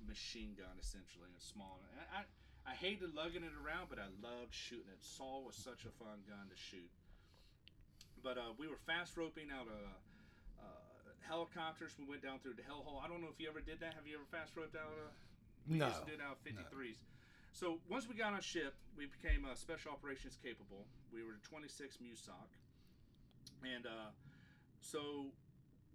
machine 0.05 0.53
gun, 0.57 0.77
essentially, 0.79 1.31
and 1.31 1.41
small. 1.41 1.79
And 1.81 1.97
I, 1.97 2.05
I, 2.21 2.21
I 2.71 2.73
hated 2.75 3.15
lugging 3.15 3.41
it 3.47 3.55
around, 3.57 3.87
but 3.89 3.97
I 3.97 4.09
loved 4.21 4.53
shooting 4.53 4.91
it. 4.91 4.99
Saw 5.01 5.41
was 5.41 5.55
such 5.55 5.87
a 5.87 5.91
fun 5.97 6.21
gun 6.27 6.51
to 6.51 6.57
shoot. 6.57 6.89
But 8.21 8.37
uh, 8.37 8.53
we 8.59 8.67
were 8.67 8.79
fast 8.85 9.15
roping 9.15 9.47
out 9.53 9.69
of 9.71 9.79
uh, 10.59 10.65
helicopters. 11.23 11.95
We 11.97 12.05
went 12.05 12.21
down 12.21 12.39
through 12.39 12.59
the 12.59 12.65
hellhole. 12.67 12.99
I 12.99 13.07
don't 13.07 13.21
know 13.21 13.31
if 13.31 13.39
you 13.39 13.47
ever 13.47 13.61
did 13.61 13.79
that. 13.81 13.93
Have 13.95 14.05
you 14.05 14.19
ever 14.19 14.27
fast 14.29 14.53
roped 14.57 14.75
out 14.75 14.89
of? 14.91 15.09
We 15.69 15.77
No. 15.79 15.87
used 15.87 16.01
to 16.03 16.07
do 16.07 16.15
it 16.17 16.23
out 16.23 16.37
of 16.37 16.41
53s. 16.43 16.99
So 17.53 17.79
once 17.89 18.07
we 18.07 18.13
got 18.15 18.33
on 18.33 18.41
ship, 18.41 18.75
we 18.95 19.07
became 19.07 19.45
uh, 19.45 19.55
special 19.55 19.91
operations 19.91 20.37
capable. 20.41 20.85
We 21.13 21.23
were 21.23 21.39
26 21.49 21.97
MUSOC, 21.97 22.49
and 23.65 23.85
uh, 23.87 24.13
so 24.79 25.31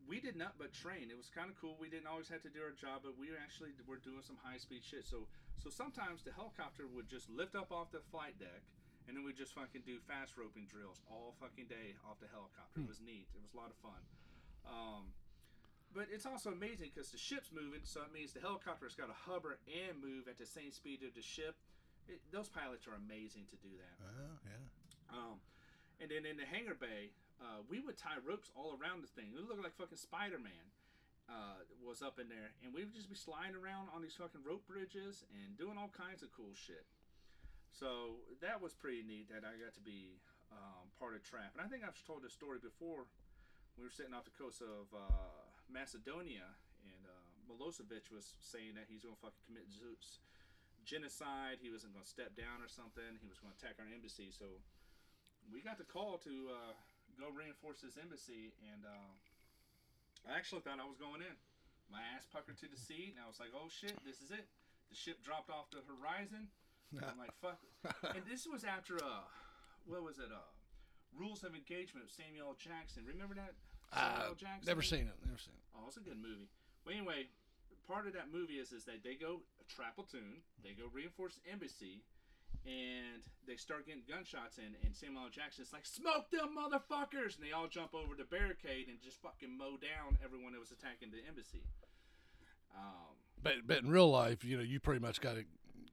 we 0.09 0.20
did 0.20 0.36
not 0.36 0.59
but 0.59 0.72
train. 0.72 1.11
It 1.11 1.16
was 1.16 1.30
kind 1.30 1.50
of 1.50 1.57
cool. 1.61 1.76
We 1.78 1.88
didn't 1.88 2.07
always 2.07 2.28
have 2.28 2.42
to 2.42 2.53
do 2.53 2.61
our 2.62 2.74
job, 2.74 3.03
but 3.07 3.18
we 3.18 3.30
actually 3.34 3.74
were 3.86 4.03
doing 4.03 4.22
some 4.22 4.38
high 4.42 4.59
speed 4.59 4.82
shit. 4.82 5.07
So 5.07 5.26
so 5.62 5.70
sometimes 5.70 6.26
the 6.26 6.34
helicopter 6.34 6.90
would 6.90 7.07
just 7.09 7.30
lift 7.30 7.55
up 7.55 7.70
off 7.70 7.94
the 7.94 8.03
flight 8.11 8.34
deck, 8.38 8.66
and 9.07 9.16
then 9.16 9.22
we 9.22 9.32
just 9.32 9.55
fucking 9.55 9.86
do 9.86 10.03
fast 10.11 10.34
roping 10.34 10.66
drills 10.66 10.98
all 11.07 11.34
fucking 11.38 11.70
day 11.70 11.94
off 12.03 12.18
the 12.18 12.30
helicopter. 12.30 12.82
It 12.82 12.88
was 12.88 12.98
neat. 12.98 13.30
It 13.30 13.40
was 13.42 13.55
a 13.55 13.59
lot 13.59 13.70
of 13.70 13.78
fun. 13.78 14.03
Um, 14.66 15.14
but 15.94 16.09
it's 16.09 16.24
also 16.24 16.50
amazing 16.50 16.90
because 16.94 17.12
the 17.12 17.20
ship's 17.20 17.53
moving, 17.53 17.84
so 17.84 18.00
it 18.00 18.11
means 18.11 18.32
the 18.32 18.40
helicopter's 18.40 18.96
got 18.96 19.12
to 19.12 19.18
hover 19.28 19.61
and 19.68 20.00
move 20.00 20.26
at 20.26 20.40
the 20.40 20.48
same 20.48 20.72
speed 20.72 21.05
of 21.05 21.14
the 21.14 21.22
ship. 21.22 21.55
It, 22.09 22.18
those 22.32 22.48
pilots 22.48 22.88
are 22.88 22.96
amazing 22.96 23.46
to 23.53 23.57
do 23.61 23.70
that. 23.76 23.96
Oh, 24.00 24.34
yeah. 24.42 24.64
Um, 25.12 25.36
and 26.00 26.11
then 26.11 26.24
in 26.24 26.40
the 26.40 26.48
hangar 26.48 26.74
bay, 26.74 27.12
uh, 27.43 27.66
we 27.66 27.82
would 27.82 27.99
tie 27.99 28.22
ropes 28.22 28.55
all 28.55 28.78
around 28.78 29.03
the 29.03 29.11
thing. 29.11 29.34
It 29.34 29.43
looked 29.43 29.62
like 29.62 29.74
fucking 29.74 29.99
Spider 29.99 30.38
Man 30.38 30.66
uh, 31.26 31.66
was 31.82 31.99
up 31.99 32.22
in 32.22 32.30
there, 32.30 32.55
and 32.62 32.70
we 32.70 32.86
would 32.86 32.95
just 32.95 33.11
be 33.11 33.18
sliding 33.18 33.59
around 33.59 33.90
on 33.90 33.99
these 33.99 34.14
fucking 34.14 34.47
rope 34.47 34.62
bridges 34.70 35.26
and 35.34 35.59
doing 35.59 35.74
all 35.74 35.90
kinds 35.90 36.22
of 36.22 36.30
cool 36.30 36.55
shit. 36.55 36.86
So 37.74 38.22
that 38.38 38.62
was 38.62 38.78
pretty 38.78 39.03
neat 39.03 39.26
that 39.34 39.43
I 39.43 39.59
got 39.59 39.74
to 39.74 39.82
be 39.82 40.22
um, 40.53 40.93
part 41.01 41.18
of 41.18 41.26
Trap. 41.26 41.57
And 41.59 41.64
I 41.64 41.66
think 41.66 41.82
I've 41.82 41.99
told 42.07 42.22
this 42.22 42.36
story 42.36 42.62
before. 42.62 43.11
We 43.74 43.88
were 43.88 43.95
sitting 43.95 44.12
off 44.12 44.28
the 44.28 44.36
coast 44.36 44.61
of 44.61 44.93
uh, 44.93 45.49
Macedonia, 45.72 46.45
and 46.84 47.03
uh, 47.09 47.24
Milosevic 47.49 48.12
was 48.12 48.36
saying 48.45 48.76
that 48.76 48.86
he's 48.93 49.01
going 49.01 49.16
to 49.16 49.22
fucking 49.24 49.43
commit 49.49 49.64
Zeus 49.72 50.20
genocide. 50.84 51.64
He 51.64 51.72
wasn't 51.72 51.97
going 51.97 52.05
to 52.05 52.12
step 52.12 52.36
down 52.36 52.61
or 52.61 52.68
something. 52.68 53.16
He 53.24 53.26
was 53.32 53.40
going 53.40 53.57
to 53.57 53.59
attack 53.59 53.80
our 53.80 53.88
embassy. 53.88 54.28
So 54.28 54.61
we 55.49 55.64
got 55.64 55.80
the 55.80 55.88
call 55.88 56.20
to 56.28 56.34
uh, 56.53 56.76
go 57.18 57.28
reinforce 57.32 57.80
this 57.82 57.96
embassy, 58.00 58.52
and 58.72 58.82
uh, 58.86 59.10
I 60.28 60.36
actually 60.36 60.62
thought 60.62 60.78
I 60.80 60.86
was 60.88 60.98
going 60.98 61.20
in. 61.22 61.36
My 61.90 62.00
ass 62.16 62.24
puckered 62.30 62.56
to 62.64 62.68
the 62.70 62.78
seat, 62.88 63.14
and 63.16 63.20
I 63.22 63.28
was 63.28 63.40
like, 63.40 63.52
"Oh 63.56 63.68
shit, 63.68 63.96
this 64.04 64.20
is 64.22 64.30
it." 64.32 64.46
The 64.90 64.96
ship 64.96 65.20
dropped 65.24 65.48
off 65.50 65.68
the 65.72 65.80
horizon. 65.84 66.48
I'm 67.00 67.16
like, 67.20 67.32
"Fuck!" 67.40 67.60
and 68.16 68.24
this 68.28 68.44
was 68.46 68.64
after 68.64 68.96
uh, 69.00 69.24
what 69.88 70.02
was 70.04 70.18
it? 70.18 70.28
Uh, 70.32 70.40
Rules 71.12 71.44
of 71.44 71.52
Engagement 71.52 72.08
with 72.08 72.14
Samuel 72.16 72.52
L. 72.52 72.56
Jackson. 72.56 73.04
Remember 73.04 73.36
that? 73.36 73.52
Samuel 73.92 74.24
Uh, 74.24 74.32
L. 74.32 74.38
Jackson. 74.40 74.64
never 74.68 74.80
seen 74.84 75.04
it. 75.08 75.16
Never 75.24 75.36
seen 75.40 75.52
it. 75.56 75.64
Oh, 75.76 75.84
it's 75.88 76.00
a 76.00 76.04
good 76.04 76.16
movie. 76.20 76.48
Well, 76.84 76.96
anyway, 76.96 77.28
part 77.84 78.08
of 78.08 78.12
that 78.16 78.32
movie 78.32 78.56
is 78.56 78.72
is 78.72 78.84
that 78.88 79.04
they 79.04 79.14
go 79.16 79.44
trap 79.68 79.96
platoon, 79.96 80.40
they 80.64 80.72
go 80.72 80.88
reinforce 80.92 81.36
the 81.36 81.44
embassy, 81.52 82.00
and 82.66 83.22
they 83.46 83.56
start 83.56 83.86
getting 83.86 84.02
gunshots 84.08 84.58
in. 84.58 84.74
And 84.84 84.94
Samuel 84.94 85.24
L. 85.24 85.30
Jackson's 85.30 85.72
like, 85.72 85.84
"Smoke 85.86 86.30
them 86.30 86.56
motherfuckers!" 86.56 87.36
And 87.36 87.44
they 87.44 87.52
all 87.52 87.66
jump 87.68 87.94
over 87.94 88.14
the 88.14 88.24
barricade 88.24 88.88
and 88.88 89.00
just 89.02 89.20
fucking 89.22 89.56
mow 89.56 89.76
down 89.76 90.18
everyone 90.24 90.52
that 90.52 90.60
was 90.60 90.70
attacking 90.72 91.10
the 91.10 91.26
embassy. 91.26 91.64
Um, 92.74 93.16
But 93.42 93.66
but 93.66 93.78
in 93.82 93.90
real 93.90 94.10
life, 94.10 94.44
you 94.44 94.56
know, 94.56 94.62
you 94.62 94.80
pretty 94.80 95.00
much 95.00 95.20
got 95.20 95.34
to 95.34 95.44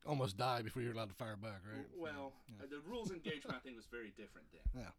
almost 0.05 0.37
die 0.37 0.61
before 0.61 0.81
you're 0.81 0.93
allowed 0.93 1.09
to 1.09 1.15
fire 1.15 1.35
back, 1.35 1.61
right? 1.65 1.85
well, 1.95 2.33
Yeah. 2.47 2.63
uh, 2.63 2.67
the 2.69 2.79
rules 2.81 3.11
engagement 3.11 3.55
I 3.57 3.59
think 3.59 3.75
was 3.75 3.85
very 3.87 4.11
different 4.11 4.47
then. 4.51 4.61
Yeah. 4.83 4.91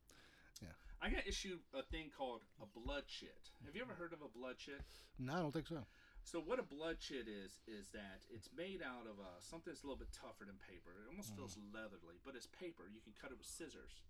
Yeah. 0.62 0.68
I 1.00 1.08
got 1.10 1.26
issued 1.26 1.60
a 1.72 1.82
thing 1.82 2.10
called 2.10 2.42
a 2.60 2.66
blood 2.66 3.06
chit. 3.06 3.50
Have 3.64 3.74
you 3.74 3.80
ever 3.82 3.94
heard 3.94 4.12
of 4.12 4.20
a 4.20 4.28
blood 4.28 4.58
chit? 4.58 4.82
No, 5.18 5.32
I 5.34 5.38
don't 5.40 5.52
think 5.52 5.66
so. 5.68 5.86
So 6.30 6.38
what 6.38 6.62
a 6.62 6.66
blood 6.70 7.02
chit 7.02 7.26
is 7.26 7.58
is 7.66 7.90
that 7.90 8.22
it's 8.30 8.54
made 8.54 8.86
out 8.86 9.10
of 9.10 9.18
uh, 9.18 9.42
something 9.42 9.74
that's 9.74 9.82
a 9.82 9.90
little 9.90 9.98
bit 9.98 10.14
tougher 10.14 10.46
than 10.46 10.62
paper. 10.62 10.94
It 10.94 11.10
almost 11.10 11.34
feels 11.34 11.58
leathery, 11.74 12.22
but 12.22 12.38
it's 12.38 12.46
paper. 12.46 12.86
You 12.86 13.02
can 13.02 13.18
cut 13.18 13.34
it 13.34 13.38
with 13.42 13.50
scissors. 13.50 14.06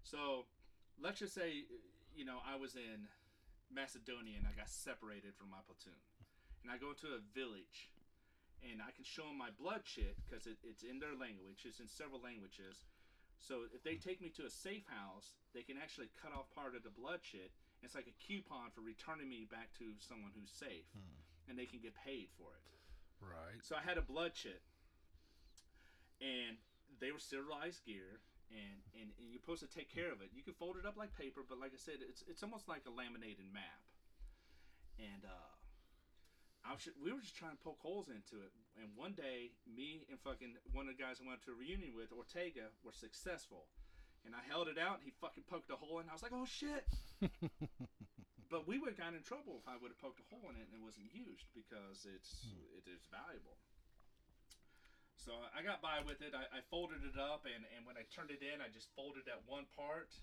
So 0.00 0.48
let's 0.96 1.20
just 1.20 1.36
say, 1.36 1.68
you 2.16 2.24
know, 2.24 2.40
I 2.40 2.56
was 2.56 2.80
in 2.80 3.04
Macedonia 3.68 4.40
and 4.40 4.48
I 4.48 4.56
got 4.56 4.72
separated 4.72 5.36
from 5.36 5.52
my 5.52 5.60
platoon, 5.68 6.00
and 6.64 6.72
I 6.72 6.80
go 6.80 6.96
into 6.96 7.12
a 7.12 7.20
village, 7.36 7.92
and 8.64 8.80
I 8.80 8.96
can 8.96 9.04
show 9.04 9.28
them 9.28 9.36
my 9.36 9.52
blood 9.52 9.84
chit 9.84 10.16
because 10.24 10.48
it, 10.48 10.56
it's 10.64 10.80
in 10.80 10.96
their 10.96 11.12
language. 11.12 11.68
It's 11.68 11.76
in 11.76 11.92
several 11.92 12.24
languages. 12.24 12.88
So 13.36 13.68
if 13.68 13.84
they 13.84 14.00
take 14.00 14.24
me 14.24 14.32
to 14.40 14.48
a 14.48 14.52
safe 14.52 14.88
house, 14.88 15.36
they 15.52 15.60
can 15.60 15.76
actually 15.76 16.08
cut 16.16 16.32
off 16.32 16.48
part 16.56 16.72
of 16.72 16.88
the 16.88 16.92
blood 16.92 17.20
chit. 17.20 17.52
It's 17.84 17.92
like 17.92 18.08
a 18.08 18.16
coupon 18.16 18.72
for 18.72 18.80
returning 18.80 19.28
me 19.28 19.44
back 19.44 19.76
to 19.76 19.92
someone 20.00 20.32
who's 20.32 20.52
safe, 20.52 20.88
and 21.50 21.58
they 21.58 21.66
can 21.66 21.82
get 21.82 21.98
paid 21.98 22.30
for 22.38 22.54
it. 22.54 22.62
Right. 23.18 23.58
So 23.60 23.74
I 23.74 23.82
had 23.82 23.98
a 23.98 24.06
blood 24.06 24.32
chit, 24.32 24.62
and 26.22 26.56
they 27.02 27.10
were 27.10 27.18
sterilized 27.18 27.84
gear, 27.84 28.22
and, 28.48 28.78
and, 28.94 29.10
and 29.18 29.26
you're 29.28 29.42
supposed 29.42 29.66
to 29.66 29.68
take 29.68 29.92
care 29.92 30.14
of 30.14 30.22
it. 30.22 30.30
You 30.32 30.46
can 30.46 30.54
fold 30.54 30.78
it 30.78 30.86
up 30.86 30.96
like 30.96 31.12
paper, 31.18 31.42
but 31.44 31.58
like 31.58 31.74
I 31.74 31.80
said, 31.82 32.00
it's 32.00 32.24
it's 32.30 32.46
almost 32.46 32.70
like 32.70 32.86
a 32.86 32.94
laminated 32.94 33.50
map. 33.52 33.82
And 34.96 35.26
uh, 35.26 35.50
I 36.64 36.72
was, 36.72 36.88
we 37.00 37.12
were 37.12 37.20
just 37.20 37.36
trying 37.36 37.56
to 37.56 37.62
poke 37.62 37.80
holes 37.80 38.08
into 38.08 38.40
it. 38.44 38.52
And 38.76 38.92
one 38.96 39.12
day, 39.12 39.52
me 39.64 40.06
and 40.08 40.20
fucking 40.20 40.56
one 40.72 40.88
of 40.88 40.96
the 40.96 41.00
guys 41.02 41.20
I 41.20 41.28
went 41.28 41.42
to 41.48 41.52
a 41.52 41.58
reunion 41.58 41.92
with, 41.96 42.12
Ortega, 42.12 42.72
were 42.84 42.92
successful. 42.92 43.68
And 44.24 44.36
I 44.36 44.44
held 44.44 44.68
it 44.68 44.76
out, 44.76 45.00
and 45.00 45.04
he 45.08 45.12
fucking 45.16 45.48
poked 45.48 45.72
a 45.72 45.76
hole 45.76 46.00
in. 46.00 46.08
I 46.08 46.12
was 46.12 46.20
like, 46.20 46.36
"Oh 46.36 46.44
shit!" 46.44 46.84
but 48.50 48.66
we 48.66 48.82
would 48.82 48.90
have 48.90 48.98
gotten 48.98 49.14
in 49.14 49.22
trouble 49.22 49.62
if 49.62 49.66
I 49.70 49.78
would 49.78 49.94
have 49.94 50.02
poked 50.02 50.18
a 50.18 50.26
hole 50.26 50.50
in 50.50 50.58
it 50.58 50.66
and 50.66 50.74
it 50.74 50.82
wasn't 50.82 51.08
used 51.14 51.46
because 51.54 52.02
it's 52.04 52.50
it 52.74 52.90
is 52.90 53.06
valuable. 53.06 53.56
So 55.14 55.36
I 55.52 55.60
got 55.60 55.84
by 55.84 56.00
with 56.02 56.24
it. 56.24 56.32
I, 56.32 56.48
I 56.48 56.60
folded 56.72 57.04
it 57.04 57.20
up, 57.20 57.44
and, 57.44 57.68
and 57.76 57.84
when 57.84 58.00
I 58.00 58.08
turned 58.08 58.32
it 58.32 58.40
in, 58.40 58.64
I 58.64 58.72
just 58.72 58.88
folded 58.96 59.28
that 59.28 59.44
one 59.44 59.68
part 59.76 60.16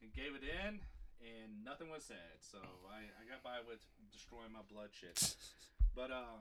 and 0.00 0.08
gave 0.16 0.32
it 0.32 0.40
in, 0.40 0.80
and 1.20 1.60
nothing 1.60 1.92
was 1.92 2.08
said. 2.08 2.40
So 2.40 2.56
I, 2.88 3.04
I 3.20 3.28
got 3.28 3.44
by 3.44 3.60
with 3.60 3.84
destroying 4.08 4.48
my 4.48 4.64
blood 4.64 4.96
chit. 4.96 5.20
But 5.92 6.08
uh, 6.08 6.40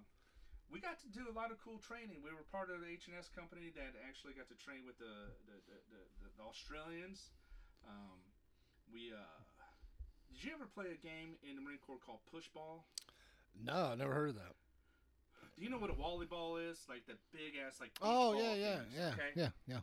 we 0.72 0.80
got 0.80 0.96
to 1.04 1.10
do 1.12 1.28
a 1.28 1.36
lot 1.36 1.52
of 1.52 1.60
cool 1.60 1.76
training. 1.76 2.24
We 2.24 2.32
were 2.32 2.48
part 2.48 2.72
of 2.72 2.80
the 2.80 2.88
H&S 2.88 3.28
company 3.36 3.70
that 3.76 4.00
actually 4.08 4.34
got 4.34 4.48
to 4.48 4.56
train 4.56 4.88
with 4.88 4.96
the 4.96 5.36
the, 5.46 5.56
the, 5.68 5.78
the, 5.92 6.02
the, 6.24 6.30
the 6.40 6.44
Australians. 6.48 7.36
Um, 7.84 8.24
we 8.88 9.12
uh, 9.12 9.44
did 10.34 10.44
you 10.44 10.52
ever 10.56 10.66
play 10.74 10.86
a 10.92 11.00
game 11.00 11.38
in 11.48 11.56
the 11.56 11.62
Marine 11.62 11.80
Corps 11.86 12.02
called 12.04 12.20
push 12.32 12.48
ball? 12.50 12.86
No, 13.54 13.94
I 13.94 13.96
never 13.96 14.14
heard 14.14 14.30
of 14.30 14.36
that. 14.36 14.54
Do 15.58 15.62
you 15.62 15.70
know 15.70 15.78
what 15.78 15.94
a 15.94 15.98
volleyball 15.98 16.58
is? 16.58 16.82
Like 16.90 17.06
the 17.06 17.14
big 17.32 17.54
ass 17.62 17.78
like. 17.80 17.92
Oh 18.02 18.34
yeah, 18.34 18.54
yeah, 18.58 18.76
things, 18.82 18.94
yeah, 18.98 19.12
Okay. 19.14 19.32
yeah, 19.36 19.50
yeah. 19.68 19.82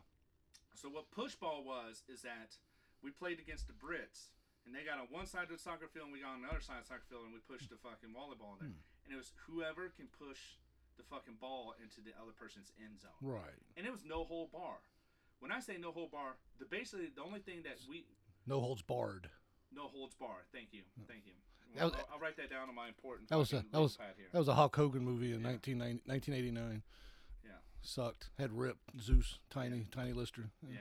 So 0.75 0.89
what 0.89 1.09
push 1.11 1.35
ball 1.35 1.63
was 1.63 2.03
is 2.11 2.21
that 2.27 2.57
we 3.01 3.11
played 3.11 3.39
against 3.39 3.67
the 3.67 3.73
Brits, 3.73 4.35
and 4.65 4.75
they 4.75 4.83
got 4.83 4.99
on 4.99 5.07
one 5.09 5.25
side 5.25 5.47
of 5.47 5.55
the 5.55 5.61
soccer 5.61 5.87
field, 5.87 6.11
and 6.11 6.13
we 6.13 6.19
got 6.19 6.35
on 6.35 6.41
the 6.43 6.51
other 6.51 6.59
side 6.59 6.83
of 6.83 6.83
the 6.83 6.91
soccer 6.91 7.07
field, 7.07 7.23
and 7.23 7.33
we 7.33 7.39
pushed 7.39 7.69
the 7.71 7.79
fucking 7.79 8.11
volleyball 8.11 8.59
in 8.59 8.67
there. 8.67 8.75
Hmm. 8.75 9.07
And 9.07 9.09
it 9.15 9.19
was 9.19 9.31
whoever 9.47 9.87
can 9.95 10.11
push 10.11 10.59
the 10.99 11.03
fucking 11.07 11.39
ball 11.39 11.73
into 11.81 12.03
the 12.03 12.11
other 12.19 12.35
person's 12.35 12.75
end 12.75 12.99
zone. 12.99 13.15
Right. 13.23 13.57
And 13.79 13.87
it 13.87 13.91
was 13.95 14.03
no 14.03 14.23
hole 14.27 14.49
bar. 14.51 14.83
When 15.39 15.51
I 15.51 15.59
say 15.63 15.77
no 15.79 15.91
hole 15.91 16.09
bar, 16.11 16.35
the 16.59 16.65
basically 16.67 17.09
the 17.15 17.23
only 17.23 17.39
thing 17.39 17.63
that 17.63 17.79
we 17.89 18.05
No 18.45 18.59
holds 18.59 18.81
barred. 18.83 19.29
No 19.73 19.87
holds 19.87 20.15
bar. 20.15 20.43
Thank 20.53 20.69
you, 20.73 20.81
thank 21.07 21.25
you. 21.25 21.33
That 21.75 21.85
was- 21.85 21.93
I'll, 21.93 22.09
I'll 22.15 22.19
write 22.19 22.35
that 22.37 22.49
down 22.49 22.67
on 22.69 22.75
my 22.75 22.87
important. 22.89 23.29
That 23.29 23.37
was 23.37 23.53
a- 23.53 23.63
that 23.71 23.79
was- 23.79 23.97
here. 24.17 24.27
That 24.31 24.39
was 24.39 24.47
a 24.49 24.55
Hulk 24.55 24.75
Hogan 24.75 25.03
movie 25.03 25.31
in 25.33 25.41
Yeah. 25.41 25.51
1989. 25.51 26.83
Yeah. 27.45 27.51
Sucked. 27.81 28.29
Had 28.37 28.51
ripped 28.51 28.99
Zeus, 28.99 29.39
tiny, 29.49 29.87
tiny 29.91 30.11
Lister. 30.13 30.49
Yeah. 30.61 30.79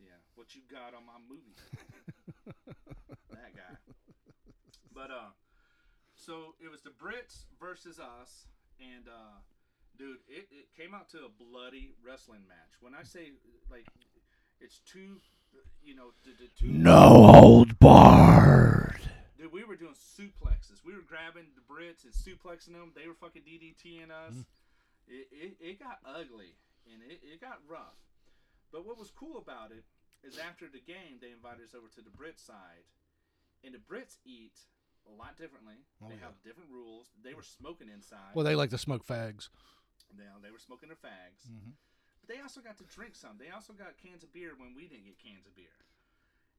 Yeah. 0.00 0.08
What 0.34 0.54
you 0.54 0.62
got 0.70 0.94
on 0.94 1.06
my 1.06 1.18
movie? 1.28 1.54
that 3.30 3.54
guy. 3.56 3.76
But 4.94 5.10
uh 5.10 5.30
so 6.16 6.54
it 6.60 6.68
was 6.70 6.82
the 6.82 6.90
Brits 6.90 7.44
versus 7.60 7.98
us 8.00 8.46
and 8.80 9.06
uh 9.08 9.38
dude, 9.96 10.18
it, 10.28 10.48
it 10.50 10.66
came 10.76 10.94
out 10.94 11.08
to 11.10 11.18
a 11.18 11.28
bloody 11.28 11.94
wrestling 12.04 12.42
match. 12.48 12.74
When 12.80 12.94
I 12.94 13.04
say 13.04 13.30
like 13.70 13.86
it's 14.60 14.80
two 14.80 15.20
you 15.84 15.94
know, 15.94 16.12
the, 16.24 16.32
the 16.36 16.50
two 16.58 16.82
holds 16.90 17.72
barred. 17.74 19.00
Dude, 19.38 19.52
we 19.52 19.64
were 19.64 19.76
doing 19.76 19.94
suplexes. 19.94 20.84
We 20.84 20.94
were 20.94 21.06
grabbing 21.06 21.46
the 21.54 21.62
Brits 21.62 22.04
and 22.04 22.12
suplexing 22.12 22.72
them. 22.72 22.92
They 22.94 23.06
were 23.06 23.14
fucking 23.14 23.42
DDTing 23.42 24.10
us. 24.10 24.34
It, 25.06 25.28
it, 25.32 25.56
it 25.60 25.78
got 25.78 25.98
ugly 26.04 26.58
and 26.92 27.00
it, 27.02 27.20
it 27.22 27.40
got 27.40 27.58
rough. 27.68 27.96
But 28.72 28.84
what 28.84 28.98
was 28.98 29.10
cool 29.10 29.38
about 29.38 29.70
it 29.70 29.84
is 30.26 30.36
after 30.36 30.66
the 30.66 30.80
game, 30.80 31.22
they 31.22 31.30
invited 31.30 31.64
us 31.64 31.74
over 31.74 31.88
to 31.94 32.02
the 32.02 32.10
Brit 32.10 32.38
side. 32.38 32.84
And 33.64 33.72
the 33.74 33.78
Brits 33.78 34.18
eat 34.26 34.58
a 35.08 35.14
lot 35.14 35.38
differently. 35.38 35.80
Oh, 36.02 36.08
they 36.08 36.16
yeah. 36.16 36.28
have 36.28 36.42
different 36.44 36.70
rules. 36.70 37.06
They 37.24 37.34
were 37.34 37.42
smoking 37.46 37.88
inside. 37.88 38.34
Well, 38.34 38.44
they 38.44 38.54
like 38.54 38.70
to 38.70 38.78
smoke 38.78 39.06
fags. 39.06 39.48
they, 40.12 40.24
they 40.42 40.50
were 40.50 40.60
smoking 40.60 40.90
their 40.90 41.00
fags. 41.00 41.48
Mhm. 41.48 41.72
They 42.28 42.40
also 42.44 42.60
got 42.60 42.76
to 42.78 42.84
drink 42.84 43.16
some. 43.16 43.40
They 43.40 43.48
also 43.48 43.72
got 43.72 43.96
cans 43.96 44.22
of 44.22 44.32
beer 44.32 44.52
when 44.56 44.76
we 44.76 44.86
didn't 44.86 45.08
get 45.08 45.18
cans 45.18 45.48
of 45.48 45.56
beer. 45.56 45.72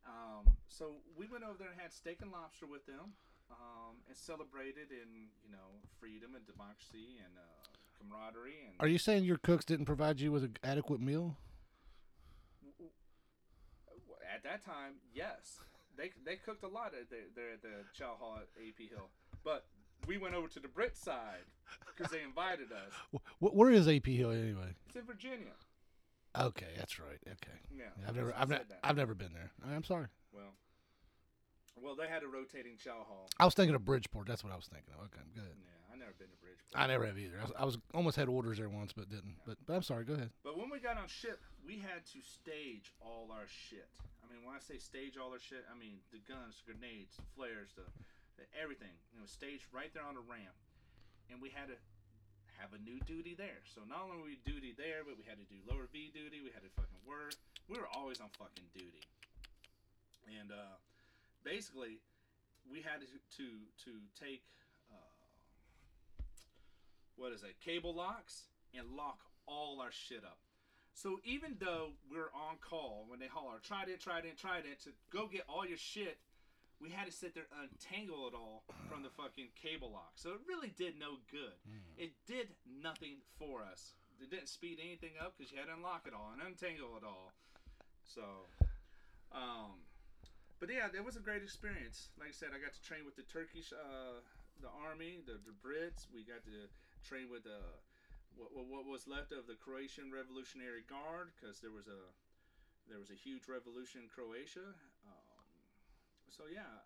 Um, 0.10 0.58
so 0.68 0.98
we 1.16 1.28
went 1.28 1.44
over 1.44 1.56
there 1.58 1.70
and 1.70 1.80
had 1.80 1.94
steak 1.94 2.20
and 2.22 2.32
lobster 2.32 2.66
with 2.66 2.86
them, 2.86 3.14
um, 3.52 4.02
and 4.08 4.18
celebrated 4.18 4.90
in 4.90 5.30
you 5.46 5.52
know 5.52 5.78
freedom 6.00 6.34
and 6.34 6.46
democracy 6.46 7.22
and 7.22 7.34
uh, 7.38 7.70
camaraderie. 8.02 8.66
And 8.66 8.74
Are 8.80 8.88
you 8.88 8.98
saying 8.98 9.24
your 9.24 9.38
cooks 9.38 9.66
didn't 9.66 9.86
provide 9.86 10.20
you 10.20 10.32
with 10.32 10.44
an 10.44 10.58
adequate 10.64 11.00
meal? 11.00 11.38
at 14.30 14.44
that 14.44 14.64
time, 14.64 14.94
yes, 15.14 15.60
they 15.98 16.12
they 16.26 16.36
cooked 16.36 16.64
a 16.64 16.68
lot 16.68 16.94
at 17.00 17.10
the, 17.10 17.18
there 17.36 17.52
at 17.54 17.62
the 17.62 17.84
Chow 17.94 18.16
Hall 18.20 18.38
at 18.38 18.48
AP 18.62 18.90
Hill, 18.90 19.10
but 19.44 19.66
we 20.08 20.18
went 20.18 20.36
over 20.36 20.48
to 20.48 20.60
the 20.60 20.68
Brit 20.68 20.96
side 20.96 21.46
because 21.86 22.12
they 22.12 22.22
invited 22.22 22.72
us. 22.72 23.19
Wh- 23.42 23.46
wh- 23.48 23.56
where 23.56 23.72
is 23.72 23.88
AP 23.88 24.06
Hill 24.08 24.32
anyway? 24.32 24.76
It's 24.88 24.96
in 24.96 25.06
Virginia. 25.06 25.54
Okay, 26.40 26.68
that's 26.78 27.00
right. 27.00 27.18
Okay, 27.28 27.58
Yeah, 27.76 27.86
I've 28.08 28.16
never, 28.16 28.34
I've, 28.38 28.50
ne- 28.50 28.62
I've 28.84 28.96
never 28.98 29.16
been 29.16 29.34
there. 29.34 29.52
I'm 29.66 29.84
sorry. 29.84 30.08
well, 30.32 30.54
well, 31.82 31.96
they 31.96 32.08
had 32.08 32.24
a 32.24 32.28
rotating 32.28 32.78
chow 32.78 33.04
hall. 33.08 33.30
I 33.40 33.46
was 33.46 33.54
thinking 33.56 33.74
of 33.74 33.84
Bridgeport. 33.84 34.28
That's 34.28 34.44
what 34.44 34.54
I 34.54 34.56
was 34.56 34.68
thinking 34.68 34.94
of. 34.94 35.06
Okay, 35.10 35.24
good. 35.34 35.56
Yeah, 35.58 35.94
I 35.94 35.98
never 35.98 36.12
been 36.20 36.28
to 36.30 36.38
Bridgeport. 36.38 36.76
I 36.76 36.86
never 36.88 37.06
have 37.08 37.18
either. 37.18 37.40
I 37.40 37.44
was, 37.48 37.54
I 37.58 37.66
was 37.66 37.78
almost 37.96 38.16
had 38.16 38.28
orders 38.30 38.58
there 38.60 38.70
once, 38.70 38.94
but 38.94 39.10
didn't. 39.10 39.36
But, 39.48 39.58
but 39.66 39.74
I'm 39.74 39.82
sorry. 39.84 40.04
Go 40.06 40.14
ahead. 40.14 40.30
But 40.44 40.58
when 40.60 40.70
we 40.70 40.80
got 40.80 40.98
on 40.98 41.08
ship, 41.08 41.40
we 41.66 41.80
had 41.80 42.06
to 42.14 42.20
stage 42.22 42.94
all 43.02 43.32
our 43.34 43.48
shit. 43.48 43.88
I 44.22 44.28
mean, 44.32 44.46
when 44.46 44.54
I 44.56 44.60
say 44.60 44.78
stage 44.78 45.18
all 45.18 45.32
our 45.34 45.40
shit, 45.42 45.66
I 45.66 45.74
mean 45.80 46.04
the 46.14 46.20
guns, 46.30 46.62
the 46.62 46.76
grenades, 46.76 47.16
the 47.18 47.26
flares, 47.34 47.74
the, 47.74 47.88
the 48.38 48.46
everything. 48.54 48.94
It 49.18 49.22
was 49.24 49.32
staged 49.32 49.66
right 49.74 49.90
there 49.96 50.06
on 50.06 50.14
the 50.14 50.22
ramp, 50.30 50.54
and 51.32 51.42
we 51.42 51.50
had 51.50 51.74
to 51.74 51.78
have 52.60 52.76
a 52.76 52.82
new 52.84 53.00
duty 53.08 53.34
there. 53.34 53.64
So 53.72 53.82
not 53.88 54.04
only 54.04 54.20
were 54.20 54.30
we 54.36 54.40
duty 54.44 54.76
there, 54.76 55.08
but 55.08 55.16
we 55.16 55.24
had 55.24 55.40
to 55.40 55.48
do 55.48 55.58
lower 55.64 55.88
V 55.92 56.12
duty. 56.12 56.44
We 56.44 56.52
had 56.52 56.62
to 56.68 56.72
fucking 56.76 57.02
work. 57.08 57.34
We 57.72 57.80
were 57.80 57.88
always 57.88 58.20
on 58.20 58.28
fucking 58.36 58.68
duty. 58.76 59.04
And 60.28 60.52
uh, 60.52 60.78
basically, 61.44 62.04
we 62.68 62.84
had 62.84 63.00
to 63.02 63.08
to, 63.08 63.48
to 63.88 63.92
take 64.20 64.44
uh, 64.92 65.16
what 67.16 67.32
is 67.32 67.42
it, 67.44 67.56
cable 67.64 67.96
locks, 67.96 68.52
and 68.76 68.92
lock 68.96 69.20
all 69.48 69.82
our 69.82 69.92
shit 69.92 70.24
up. 70.24 70.38
So 70.94 71.20
even 71.24 71.56
though 71.60 71.96
we're 72.12 72.34
on 72.36 72.60
call 72.60 73.06
when 73.08 73.20
they 73.20 73.28
holler, 73.28 73.60
Trident, 73.64 74.02
Trident, 74.02 74.38
Trident, 74.38 74.84
to 74.84 74.90
go 75.12 75.28
get 75.32 75.44
all 75.48 75.66
your 75.66 75.78
shit, 75.78 76.18
we 76.82 76.90
had 76.90 77.06
to 77.06 77.12
sit 77.12 77.36
there 77.36 77.48
untangle 77.60 78.28
it 78.28 78.34
all 78.34 78.64
from 78.88 79.04
the 79.04 79.12
fucking 79.12 79.52
cable 79.60 79.92
lock. 79.92 80.16
So 80.16 80.32
it 80.32 80.42
really 80.48 80.72
did 80.76 80.96
no 81.00 81.20
good. 81.32 81.60
It 82.00 82.16
did 82.26 82.56
nothing 82.66 83.20
for 83.38 83.64
us. 83.64 84.00
It 84.20 84.32
didn't 84.32 84.48
speed 84.48 84.80
anything 84.80 85.16
up 85.20 85.36
because 85.36 85.52
you 85.52 85.60
had 85.60 85.68
to 85.68 85.76
unlock 85.76 86.08
it 86.08 86.16
all 86.16 86.32
and 86.32 86.44
untangle 86.44 86.96
it 87.00 87.04
all. 87.04 87.32
So, 88.04 88.48
um, 89.32 89.84
but 90.60 90.68
yeah, 90.72 90.92
it 90.92 91.04
was 91.04 91.16
a 91.16 91.24
great 91.24 91.44
experience. 91.44 92.12
Like 92.20 92.32
I 92.32 92.36
said, 92.36 92.52
I 92.52 92.60
got 92.60 92.76
to 92.76 92.84
train 92.84 93.08
with 93.08 93.16
the 93.16 93.28
Turkish, 93.28 93.72
uh, 93.72 94.20
the 94.60 94.72
army, 94.72 95.24
the, 95.24 95.40
the 95.40 95.56
Brits. 95.56 96.08
We 96.12 96.28
got 96.28 96.44
to 96.48 96.68
train 97.04 97.32
with 97.32 97.48
the 97.48 97.64
what, 98.36 98.52
what, 98.56 98.68
what 98.68 98.84
was 98.88 99.08
left 99.08 99.32
of 99.32 99.48
the 99.48 99.56
Croatian 99.56 100.12
Revolutionary 100.12 100.84
Guard 100.88 101.32
because 101.36 101.60
there 101.60 101.72
was 101.72 101.88
a 101.88 102.12
there 102.88 103.00
was 103.00 103.14
a 103.14 103.20
huge 103.20 103.46
revolution 103.48 104.04
in 104.04 104.10
Croatia. 104.10 104.74
So 106.30 106.46
yeah, 106.46 106.86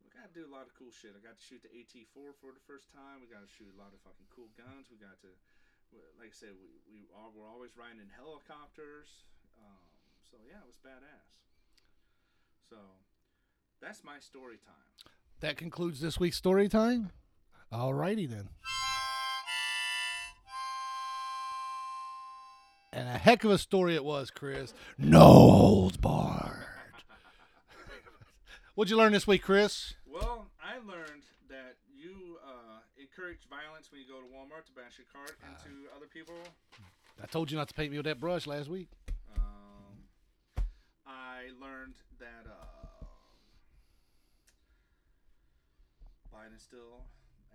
we 0.00 0.08
got 0.08 0.32
to 0.32 0.34
do 0.34 0.48
a 0.48 0.52
lot 0.52 0.64
of 0.64 0.72
cool 0.72 0.88
shit. 0.88 1.12
I 1.12 1.20
got 1.20 1.36
to 1.36 1.44
shoot 1.44 1.60
the 1.60 1.72
AT4 1.72 2.32
for 2.40 2.56
the 2.56 2.64
first 2.64 2.88
time. 2.88 3.20
We 3.20 3.28
got 3.28 3.44
to 3.44 3.52
shoot 3.52 3.68
a 3.68 3.78
lot 3.78 3.92
of 3.92 4.00
fucking 4.00 4.28
cool 4.32 4.48
guns. 4.56 4.88
We 4.88 4.96
got 4.96 5.20
to, 5.20 5.30
like 6.16 6.32
I 6.32 6.36
said, 6.36 6.56
we 6.56 6.80
we 6.88 7.04
all, 7.12 7.32
we're 7.36 7.48
always 7.48 7.76
riding 7.76 8.00
in 8.00 8.08
helicopters. 8.08 9.28
Um, 9.60 9.84
so 10.24 10.40
yeah, 10.48 10.64
it 10.64 10.68
was 10.68 10.80
badass. 10.80 11.30
So 12.64 12.80
that's 13.80 14.00
my 14.04 14.18
story 14.18 14.56
time. 14.56 14.88
That 15.40 15.56
concludes 15.56 16.00
this 16.00 16.18
week's 16.18 16.36
story 16.36 16.68
time. 16.68 17.12
Alrighty 17.72 18.28
then. 18.28 18.48
And 22.92 23.08
a 23.08 23.18
heck 23.18 23.44
of 23.44 23.52
a 23.52 23.58
story 23.58 23.94
it 23.94 24.04
was, 24.04 24.30
Chris. 24.30 24.74
No 24.98 25.20
holds 25.20 25.96
barred. 25.96 26.59
What'd 28.80 28.90
you 28.90 28.96
learn 28.96 29.12
this 29.12 29.26
week, 29.26 29.42
Chris? 29.42 29.92
Well, 30.06 30.46
I 30.58 30.76
learned 30.90 31.28
that 31.50 31.76
you 31.94 32.38
uh, 32.42 32.80
encourage 32.96 33.40
violence 33.50 33.92
when 33.92 34.00
you 34.00 34.08
go 34.08 34.16
to 34.16 34.24
Walmart 34.24 34.64
to 34.64 34.72
bash 34.72 34.96
your 34.96 35.04
cart 35.12 35.36
into 35.44 35.84
other 35.94 36.06
people. 36.06 36.32
I 37.22 37.26
told 37.26 37.50
you 37.50 37.58
not 37.58 37.68
to 37.68 37.74
paint 37.74 37.90
me 37.90 37.98
with 37.98 38.06
that 38.06 38.18
brush 38.18 38.46
last 38.46 38.70
week. 38.70 38.88
Um, 39.36 40.00
I 41.06 41.52
learned 41.60 41.96
that 42.20 42.48
uh, 42.48 43.04
Biden's 46.34 46.62
still 46.62 47.04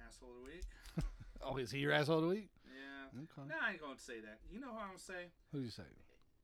asshole 0.08 0.30
of 0.30 0.46
the 0.46 0.52
week. 0.52 0.66
Oh, 1.44 1.58
is 1.58 1.72
he 1.72 1.80
your 1.80 1.92
asshole 1.92 2.18
of 2.18 2.24
the 2.24 2.30
week? 2.30 2.50
Yeah. 2.66 3.22
Okay. 3.24 3.50
No, 3.50 3.56
I 3.66 3.72
ain't 3.72 3.82
gonna 3.82 3.98
say 3.98 4.20
that. 4.20 4.42
You 4.52 4.60
know 4.60 4.74
what 4.74 4.82
I'm 4.82 4.88
gonna 4.90 5.00
say? 5.00 5.30
Who 5.52 5.60
you 5.62 5.72
say? 5.72 5.90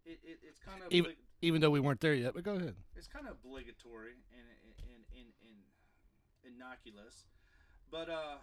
It, 0.06 0.20
it, 0.24 0.40
it's 0.44 0.60
kind 0.60 0.82
of 0.84 0.92
Even, 0.92 1.14
even 1.42 1.62
though 1.62 1.70
we 1.70 1.80
weren't 1.80 2.00
there 2.02 2.14
yet, 2.14 2.34
but 2.34 2.44
go 2.44 2.56
ahead. 2.56 2.76
it's 2.96 3.08
kind 3.08 3.28
of 3.28 3.34
obligatory 3.44 4.18
and 4.34 4.48
and, 4.66 5.04
and, 5.14 5.30
and 5.46 6.56
innocuous. 6.56 7.26
But 7.92 8.10
uh, 8.10 8.38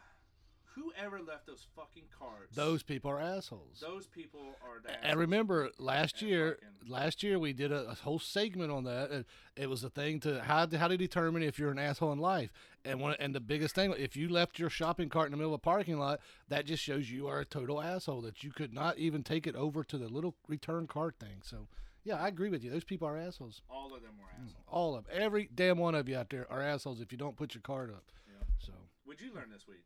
whoever 0.79 1.21
left 1.21 1.47
those 1.47 1.67
fucking 1.77 2.05
cards, 2.19 2.55
Those 2.55 2.83
people 2.83 3.11
are 3.11 3.21
assholes. 3.21 3.79
those 3.81 4.07
people 4.07 4.55
are 4.63 4.81
the 4.83 5.05
And 5.05 5.19
remember, 5.19 5.71
last 5.79 6.21
And 6.21 6.31
year, 6.31 6.59
fucking- 6.61 6.91
last 6.91 7.23
year 7.23 7.39
we 7.39 7.53
did 7.53 7.73
a, 7.73 7.91
a 7.91 7.95
whole 7.95 8.19
segment 8.19 8.71
on 8.71 8.85
that. 8.85 9.11
And 9.11 9.25
it 9.57 9.69
was 9.69 9.85
a 9.85 9.91
thing 9.91 10.21
to 10.21 10.43
how 10.43 10.67
to, 10.67 10.79
how 10.79 10.89
to 10.89 10.97
determine 10.97 11.43
if 11.43 11.59
you're 11.59 11.71
an 11.71 11.79
asshole 11.79 12.13
in 12.13 12.19
life. 12.19 12.51
And 12.85 13.01
one 13.01 13.17
and 13.19 13.35
the 13.35 13.41
biggest 13.41 13.75
thing, 13.75 13.93
if 13.99 14.17
you 14.17 14.29
left 14.29 14.59
your 14.59 14.71
shopping 14.71 15.09
cart 15.09 15.27
in 15.27 15.33
the 15.33 15.37
middle 15.37 15.53
of 15.55 15.59
a 15.59 15.63
parking 15.63 15.99
lot, 15.99 16.21
that 16.49 16.65
just 16.67 16.83
shows 16.83 17.11
you 17.11 17.27
are 17.27 17.41
a 17.41 17.45
total 17.45 17.83
asshole. 17.83 18.21
That 18.23 18.43
you 18.43 18.51
could 18.51 18.73
not 18.73 18.99
even 18.99 19.23
take 19.23 19.47
it 19.47 19.57
over 19.57 19.85
to 19.85 19.99
the 19.99 20.09
little 20.09 20.35
return 20.47 20.87
cart 20.87 21.17
thing. 21.21 21.43
So, 21.43 21.67
yeah, 22.05 22.17
I 22.17 22.29
agree 22.29 22.49
with 22.49 22.63
you. 22.65 22.71
Those 22.71 22.85
people 22.85 23.07
are 23.09 23.19
assholes. 23.19 23.61
all 23.69 23.95
of 23.95 24.03
them 24.03 24.13
were 24.19 24.27
mm. 24.27 24.47
assholes. 24.47 24.65
All 24.69 24.97
of 24.97 25.07
'em. 25.11 25.21
every 25.21 25.49
damn 25.55 25.77
one 25.79 25.95
of 25.95 26.09
you 26.09 26.17
out 26.17 26.31
there 26.31 26.51
are 26.51 26.63
assholes 26.63 27.01
if 27.01 27.13
you 27.13 27.19
don't 27.19 27.37
put 27.37 27.55
your 27.55 27.63
card 27.63 27.91
up. 27.91 28.05
Yeah. 28.27 28.45
So. 28.59 28.73
What'd 29.05 29.21
you 29.21 29.35
learn 29.35 29.51
this 29.51 29.67
week? 29.67 29.85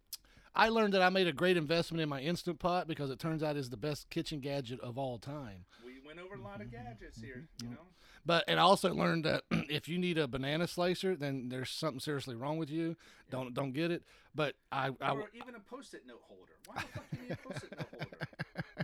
I 0.55 0.69
learned 0.69 0.93
that 0.95 1.03
I 1.03 1.09
made 1.09 1.27
a 1.27 1.33
great 1.33 1.57
investment 1.57 2.01
in 2.03 2.09
my 2.09 2.21
instant 2.21 2.59
pot 2.59 2.87
because 2.87 3.11
it 3.11 3.19
turns 3.19 3.43
out 3.43 3.57
is 3.57 3.71
the 3.71 3.77
best 3.77 4.11
kitchen 4.11 4.41
gadget 4.41 4.81
of 4.81 4.99
all 4.99 5.19
time. 5.19 5.65
We 5.85 5.95
went 6.05 6.19
over 6.19 6.35
a 6.35 6.43
lot 6.43 6.61
of 6.61 6.71
gadgets 6.71 7.21
here, 7.21 7.49
you 7.63 7.71
know. 7.71 7.77
But 8.25 8.45
and 8.47 8.61
I 8.61 8.63
also 8.63 8.95
learned 8.95 9.25
that 9.25 9.43
if 9.51 9.89
you 9.89 9.99
need 9.99 10.19
a 10.19 10.29
banana 10.29 10.67
slicer, 10.69 11.17
then 11.17 11.49
there's 11.49 11.71
something 11.71 12.01
seriously 12.01 12.37
wrong 12.37 12.59
with 12.59 12.71
you. 12.71 12.97
Don't 13.31 13.53
don't 13.55 13.73
get 13.73 13.91
it. 13.91 14.03
But 14.35 14.55
I, 14.71 14.91
I 15.01 15.11
or 15.13 15.31
even 15.35 15.55
a 15.57 15.61
post-it 15.61 16.03
note 16.07 16.21
holder. 16.23 16.53
Why 16.67 16.75
the 16.83 16.89
fuck 16.89 17.11
do 17.11 17.17
you 17.17 17.23
need 17.25 17.33
a 17.33 17.37
post-it 17.49 17.73
note 17.77 17.89
holder? 17.91 18.17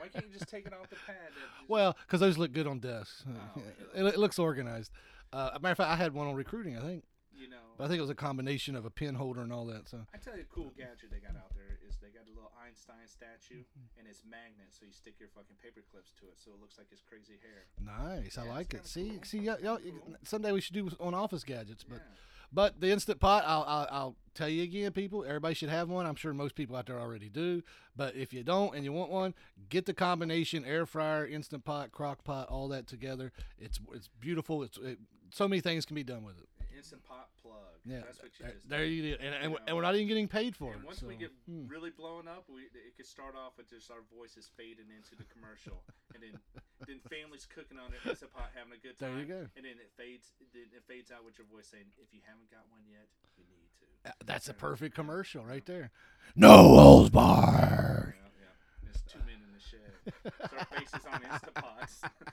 Why 0.00 0.08
can't 0.08 0.26
you 0.26 0.32
just 0.38 0.50
take 0.50 0.66
it 0.66 0.72
off 0.72 0.88
the 0.90 0.96
pad? 1.06 1.16
just- 1.28 1.68
well, 1.68 1.96
because 2.06 2.20
those 2.20 2.36
look 2.38 2.52
good 2.52 2.66
on 2.66 2.80
desks. 2.80 3.24
Oh, 3.28 3.60
it, 3.94 4.06
it 4.14 4.18
looks 4.18 4.38
organized. 4.38 4.90
Uh, 5.32 5.50
a 5.54 5.60
matter 5.60 5.72
of 5.72 5.76
fact, 5.78 5.90
I 5.90 5.96
had 5.96 6.14
one 6.14 6.26
on 6.26 6.34
recruiting. 6.34 6.76
I 6.76 6.80
think, 6.80 7.04
you 7.38 7.48
know. 7.48 7.62
but 7.78 7.84
I 7.84 7.88
think 7.88 7.98
it 7.98 8.02
was 8.02 8.10
a 8.10 8.14
combination 8.18 8.74
of 8.76 8.84
a 8.84 8.90
pen 8.90 9.14
holder 9.14 9.40
and 9.42 9.52
all 9.52 9.66
that. 9.66 9.88
So 9.88 10.04
I 10.14 10.18
tell 10.18 10.36
you, 10.36 10.42
a 10.42 10.54
cool 10.54 10.72
gadget 10.76 11.10
they 11.10 11.18
got 11.18 11.36
out 11.36 11.54
there 11.54 11.78
is 11.88 11.96
they 12.02 12.08
got 12.08 12.26
a 12.26 12.34
little 12.34 12.52
Einstein 12.64 13.06
statue 13.06 13.62
Mm-hmm. 13.62 13.98
and 13.98 14.08
it's 14.08 14.22
magnet, 14.28 14.68
so 14.70 14.84
you 14.86 14.92
stick 14.92 15.14
your 15.18 15.28
fucking 15.34 15.56
paper 15.62 15.80
clips 15.90 16.12
to 16.20 16.26
it, 16.26 16.34
so 16.36 16.50
it 16.52 16.60
looks 16.60 16.76
like 16.78 16.90
his 16.90 17.00
crazy 17.00 17.38
hair. 17.42 17.66
nice. 17.80 18.36
I 18.38 18.42
like 18.48 18.74
it. 18.74 18.86
See, 18.86 19.10
cool. 19.10 19.24
see, 19.24 19.38
y'all, 19.38 19.60
y'all, 19.60 19.78
Cool. 19.78 20.16
someday 20.24 20.52
we 20.52 20.60
should 20.60 20.74
do 20.74 20.90
on 21.00 21.14
office 21.14 21.44
gadgets. 21.44 21.84
But 21.84 21.96
yeah. 21.98 22.14
But 22.50 22.80
the 22.80 22.90
instant 22.90 23.20
pot, 23.20 23.44
I'll, 23.46 23.62
I'll, 23.68 23.88
I'll 23.90 24.16
tell 24.34 24.48
you 24.48 24.62
again, 24.62 24.92
people. 24.92 25.22
Everybody 25.22 25.54
should 25.54 25.68
have 25.68 25.90
one. 25.90 26.06
I'm 26.06 26.14
sure 26.14 26.32
most 26.32 26.54
people 26.54 26.76
out 26.76 26.86
there 26.86 26.98
already 26.98 27.28
do. 27.28 27.62
But 27.94 28.16
if 28.16 28.32
you 28.32 28.42
don't 28.42 28.74
and 28.74 28.84
you 28.84 28.92
want 28.92 29.10
one, 29.10 29.34
get 29.68 29.84
the 29.84 29.92
combination: 29.92 30.64
air 30.64 30.86
fryer, 30.86 31.26
instant 31.26 31.66
pot, 31.66 31.92
crock 31.92 32.24
pot, 32.24 32.48
all 32.48 32.68
that 32.68 32.86
together. 32.86 33.32
It's 33.58 33.78
it's 33.92 34.08
beautiful. 34.18 34.62
It's 34.62 34.78
it, 34.78 34.98
so 35.30 35.46
many 35.46 35.60
things 35.60 35.84
can 35.84 35.94
be 35.94 36.02
done 36.04 36.24
with 36.24 36.38
it. 36.38 36.48
Instant 36.78 37.02
pot 37.02 37.26
plug. 37.42 37.74
Yeah, 37.84 38.06
That's 38.06 38.22
what 38.22 38.30
you 38.38 38.46
there, 38.46 38.54
just 38.54 38.68
there 38.70 38.84
did. 38.86 38.92
you 38.94 39.02
did, 39.02 39.18
and, 39.20 39.34
and, 39.34 39.50
You 39.52 39.58
and 39.66 39.74
we're 39.74 39.82
not 39.82 39.96
even 39.98 40.06
getting 40.06 40.28
paid 40.30 40.54
for 40.54 40.70
And 40.72 40.82
it. 40.82 40.86
once 40.86 41.02
we 41.02 41.16
get 41.18 41.34
hmm. 41.50 41.66
really 41.66 41.90
blown 41.90 42.28
up, 42.30 42.46
we 42.46 42.70
it 42.70 42.94
could 42.96 43.06
start 43.10 43.34
off 43.34 43.58
with 43.58 43.66
just 43.68 43.90
our 43.90 44.06
voices 44.14 44.46
fading 44.56 44.86
into 44.94 45.18
the 45.18 45.26
commercial, 45.34 45.82
and 46.14 46.22
then 46.22 46.38
then 46.86 47.00
families 47.10 47.50
cooking 47.50 47.82
on 47.82 47.90
their 47.90 47.98
instant 48.06 48.30
pot 48.32 48.54
having 48.54 48.72
a 48.72 48.78
good 48.78 48.94
time. 48.94 49.18
There 49.18 49.18
time. 49.18 49.26
you 49.26 49.26
go. 49.26 49.42
And 49.58 49.66
then 49.66 49.76
it 49.82 49.90
fades. 49.98 50.30
Then 50.54 50.70
it 50.70 50.86
fades 50.86 51.10
out 51.10 51.26
with 51.26 51.34
your 51.36 51.50
voice 51.50 51.66
saying, 51.66 51.90
"If 51.98 52.14
you 52.14 52.22
haven't 52.22 52.46
got 52.54 52.62
one 52.70 52.86
yet, 52.86 53.10
you 53.34 53.42
need 53.50 53.66
to." 53.82 53.86
Uh, 54.08 54.14
That's 54.24 54.46
a 54.48 54.54
perfect 54.54 54.94
commercial 54.94 55.42
right 55.44 55.66
there. 55.66 55.90
No 56.38 56.54
holds 56.78 57.10
barred. 57.10 58.14
Yeah, 58.14 58.46
yeah. 58.46 58.54
There's 58.86 59.02
two 59.02 59.18
men 59.26 59.42
in 59.42 59.47
the 59.58 59.64
shed. 59.68 60.32
Our 60.58 60.78
faces 60.78 61.06
on 61.12 61.20
Instapots. 61.20 62.10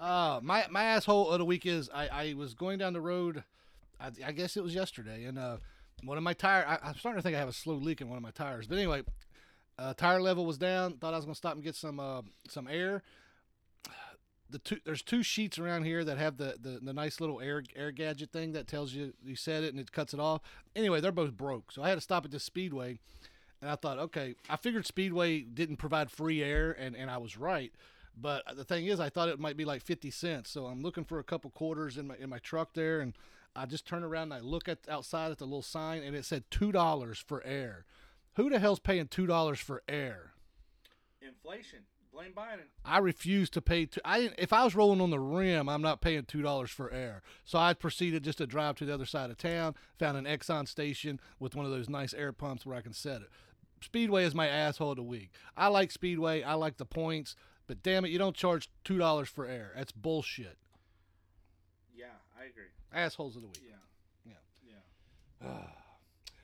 Uh, 0.00 0.40
my 0.42 0.64
my 0.70 0.82
asshole 0.82 1.28
of 1.28 1.38
the 1.38 1.44
week 1.44 1.66
is 1.66 1.90
I, 1.92 2.08
I 2.08 2.34
was 2.34 2.54
going 2.54 2.78
down 2.78 2.94
the 2.94 3.02
road, 3.02 3.44
I, 4.00 4.10
I 4.24 4.32
guess 4.32 4.56
it 4.56 4.62
was 4.62 4.74
yesterday, 4.74 5.24
and 5.24 5.38
uh, 5.38 5.58
one 6.02 6.16
of 6.16 6.22
my 6.24 6.32
tire 6.32 6.64
I, 6.66 6.88
I'm 6.88 6.94
starting 6.94 7.18
to 7.18 7.22
think 7.22 7.36
I 7.36 7.38
have 7.38 7.50
a 7.50 7.52
slow 7.52 7.74
leak 7.74 8.00
in 8.00 8.08
one 8.08 8.16
of 8.16 8.22
my 8.22 8.30
tires. 8.30 8.66
But 8.66 8.78
anyway, 8.78 9.02
uh, 9.78 9.92
tire 9.92 10.22
level 10.22 10.46
was 10.46 10.56
down. 10.56 10.94
Thought 10.94 11.12
I 11.12 11.16
was 11.16 11.26
gonna 11.26 11.34
stop 11.34 11.54
and 11.54 11.62
get 11.62 11.74
some 11.76 12.00
uh, 12.00 12.22
some 12.48 12.66
air. 12.66 13.02
The 14.48 14.58
two 14.58 14.78
there's 14.86 15.02
two 15.02 15.20
Sheetz 15.20 15.60
around 15.60 15.84
here 15.84 16.02
that 16.02 16.16
have 16.16 16.38
the, 16.38 16.56
the, 16.58 16.80
the 16.82 16.92
nice 16.94 17.20
little 17.20 17.40
air 17.40 17.62
air 17.76 17.92
gadget 17.92 18.32
thing 18.32 18.52
that 18.52 18.66
tells 18.66 18.94
you 18.94 19.12
you 19.22 19.36
set 19.36 19.62
it 19.62 19.74
and 19.74 19.78
it 19.78 19.92
cuts 19.92 20.14
it 20.14 20.20
off. 20.20 20.40
Anyway, 20.74 21.02
they're 21.02 21.12
both 21.12 21.36
broke, 21.36 21.72
so 21.72 21.82
I 21.82 21.90
had 21.90 21.96
to 21.96 22.00
stop 22.00 22.24
at 22.24 22.30
this 22.30 22.42
speedway. 22.42 22.98
And 23.60 23.70
I 23.70 23.76
thought, 23.76 23.98
okay, 23.98 24.34
I 24.48 24.56
figured 24.56 24.86
Speedway 24.86 25.40
didn't 25.40 25.76
provide 25.76 26.10
free 26.10 26.42
air, 26.42 26.72
and, 26.72 26.96
and 26.96 27.10
I 27.10 27.18
was 27.18 27.36
right. 27.36 27.72
But 28.16 28.44
the 28.56 28.64
thing 28.64 28.86
is, 28.86 29.00
I 29.00 29.08
thought 29.08 29.28
it 29.28 29.38
might 29.38 29.56
be 29.56 29.64
like 29.64 29.82
50 29.82 30.10
cents. 30.10 30.50
So 30.50 30.66
I'm 30.66 30.82
looking 30.82 31.04
for 31.04 31.18
a 31.18 31.24
couple 31.24 31.50
quarters 31.50 31.96
in 31.96 32.08
my 32.08 32.16
in 32.16 32.28
my 32.30 32.38
truck 32.38 32.74
there, 32.74 33.00
and 33.00 33.14
I 33.54 33.66
just 33.66 33.86
turn 33.86 34.02
around 34.02 34.32
and 34.32 34.34
I 34.34 34.40
look 34.40 34.68
at 34.68 34.88
outside 34.88 35.30
at 35.30 35.38
the 35.38 35.44
little 35.44 35.62
sign, 35.62 36.02
and 36.02 36.16
it 36.16 36.24
said 36.24 36.44
two 36.50 36.72
dollars 36.72 37.18
for 37.18 37.42
air. 37.44 37.84
Who 38.34 38.48
the 38.50 38.58
hell's 38.58 38.80
paying 38.80 39.08
two 39.08 39.26
dollars 39.26 39.60
for 39.60 39.82
air? 39.88 40.32
Inflation. 41.20 41.80
Blame 42.12 42.32
Biden. 42.32 42.64
I 42.84 42.98
refuse 42.98 43.48
to 43.50 43.62
pay. 43.62 43.86
Two, 43.86 44.00
I 44.04 44.30
if 44.36 44.52
I 44.52 44.64
was 44.64 44.74
rolling 44.74 45.00
on 45.00 45.10
the 45.10 45.20
rim, 45.20 45.68
I'm 45.68 45.82
not 45.82 46.00
paying 46.00 46.24
two 46.24 46.42
dollars 46.42 46.70
for 46.70 46.92
air. 46.92 47.22
So 47.44 47.58
I 47.58 47.72
proceeded 47.72 48.24
just 48.24 48.38
to 48.38 48.46
drive 48.46 48.76
to 48.76 48.84
the 48.84 48.92
other 48.94 49.06
side 49.06 49.30
of 49.30 49.38
town, 49.38 49.74
found 49.98 50.16
an 50.16 50.24
Exxon 50.24 50.66
station 50.66 51.20
with 51.38 51.54
one 51.54 51.64
of 51.64 51.70
those 51.70 51.88
nice 51.88 52.12
air 52.12 52.32
pumps 52.32 52.66
where 52.66 52.76
I 52.76 52.80
can 52.80 52.92
set 52.92 53.22
it. 53.22 53.28
Speedway 53.82 54.24
is 54.24 54.34
my 54.34 54.46
asshole 54.48 54.90
of 54.90 54.96
the 54.96 55.02
week. 55.02 55.30
I 55.56 55.68
like 55.68 55.90
Speedway. 55.90 56.42
I 56.42 56.54
like 56.54 56.76
the 56.76 56.84
points, 56.84 57.34
but 57.66 57.82
damn 57.82 58.04
it, 58.04 58.10
you 58.10 58.18
don't 58.18 58.36
charge 58.36 58.68
two 58.84 58.98
dollars 58.98 59.28
for 59.28 59.46
air. 59.46 59.72
That's 59.76 59.92
bullshit. 59.92 60.58
Yeah, 61.94 62.06
I 62.38 62.44
agree. 62.44 62.64
Assholes 62.92 63.36
of 63.36 63.42
the 63.42 63.48
week. 63.48 63.62
Yeah. 63.66 64.32
Yeah. 64.32 64.76
Yeah. 65.42 65.48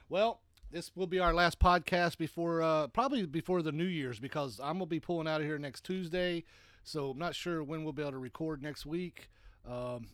Well, 0.09 0.41
this 0.71 0.93
will 0.95 1.09
be 1.09 1.19
our 1.19 1.35
last 1.35 1.59
podcast 1.59 2.17
before 2.17 2.63
uh, 2.63 2.87
probably 2.87 3.27
before 3.27 3.61
the 3.61 3.73
New 3.73 3.85
Year's 3.85 4.21
because 4.21 4.61
I'm 4.63 4.75
gonna 4.75 4.87
be 4.87 5.01
pulling 5.01 5.27
out 5.27 5.41
of 5.41 5.47
here 5.49 5.59
next 5.59 5.85
Tuesday. 5.85 6.45
So 6.85 7.11
I'm 7.11 7.19
not 7.19 7.35
sure 7.35 7.65
when 7.65 7.83
we'll 7.83 7.93
be 7.93 8.03
able 8.03 8.13
to 8.13 8.19
record 8.19 8.63
next 8.63 8.87
week. 8.87 9.29
Um, 9.67 10.07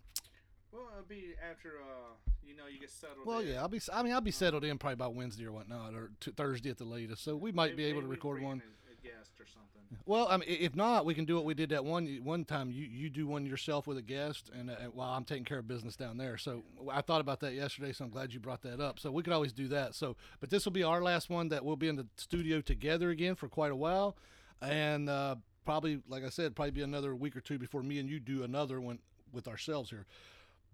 Well, 0.72 0.88
it'll 0.92 1.04
be 1.06 1.34
after 1.46 1.72
uh, 1.82 2.30
you 2.52 2.58
know, 2.58 2.68
you 2.68 2.78
get 2.78 2.90
settled. 2.90 3.26
well, 3.26 3.38
in. 3.38 3.48
yeah, 3.48 3.60
I'll 3.60 3.68
be. 3.68 3.80
I 3.92 4.02
mean, 4.02 4.12
I'll 4.12 4.20
be 4.20 4.30
settled 4.30 4.64
in 4.64 4.78
probably 4.78 4.96
by 4.96 5.08
Wednesday 5.08 5.46
or 5.46 5.52
whatnot, 5.52 5.94
or 5.94 6.10
t- 6.20 6.32
Thursday 6.36 6.70
at 6.70 6.78
the 6.78 6.84
latest. 6.84 7.24
So 7.24 7.36
we 7.36 7.52
might 7.52 7.70
Maybe- 7.72 7.84
be 7.84 7.88
able 7.90 8.02
to 8.02 8.06
record 8.06 8.42
one. 8.42 8.62
A, 8.62 8.92
a 8.92 9.02
guest 9.02 9.32
or 9.40 9.46
something. 9.46 9.68
Well, 10.06 10.26
I 10.30 10.38
mean, 10.38 10.48
if 10.48 10.74
not, 10.74 11.04
we 11.04 11.14
can 11.14 11.24
do 11.24 11.34
what 11.36 11.44
we 11.44 11.54
did 11.54 11.70
that 11.70 11.84
one 11.84 12.06
one 12.22 12.44
time. 12.44 12.70
You 12.70 12.84
you 12.84 13.10
do 13.10 13.26
one 13.26 13.44
yourself 13.46 13.86
with 13.86 13.98
a 13.98 14.02
guest, 14.02 14.50
and 14.58 14.70
uh, 14.70 14.74
while 14.92 15.10
I'm 15.10 15.24
taking 15.24 15.44
care 15.44 15.58
of 15.58 15.68
business 15.68 15.96
down 15.96 16.16
there. 16.16 16.36
So 16.38 16.62
I 16.90 17.00
thought 17.00 17.20
about 17.20 17.40
that 17.40 17.54
yesterday, 17.54 17.92
so 17.92 18.04
I'm 18.04 18.10
glad 18.10 18.32
you 18.32 18.40
brought 18.40 18.62
that 18.62 18.80
up. 18.80 18.98
So 18.98 19.10
we 19.10 19.22
could 19.22 19.32
always 19.32 19.52
do 19.52 19.68
that. 19.68 19.94
So, 19.94 20.16
but 20.40 20.50
this 20.50 20.64
will 20.64 20.72
be 20.72 20.82
our 20.82 21.02
last 21.02 21.30
one 21.30 21.48
that 21.50 21.64
we'll 21.64 21.76
be 21.76 21.88
in 21.88 21.96
the 21.96 22.06
studio 22.16 22.60
together 22.60 23.10
again 23.10 23.34
for 23.34 23.48
quite 23.48 23.70
a 23.70 23.76
while, 23.76 24.16
and 24.60 25.08
uh, 25.10 25.36
probably, 25.64 26.00
like 26.08 26.24
I 26.24 26.28
said, 26.28 26.54
probably 26.56 26.72
be 26.72 26.82
another 26.82 27.14
week 27.14 27.36
or 27.36 27.40
two 27.40 27.58
before 27.58 27.82
me 27.82 27.98
and 27.98 28.08
you 28.08 28.18
do 28.20 28.42
another 28.42 28.80
one 28.80 28.98
with 29.32 29.48
ourselves 29.48 29.90
here. 29.90 30.06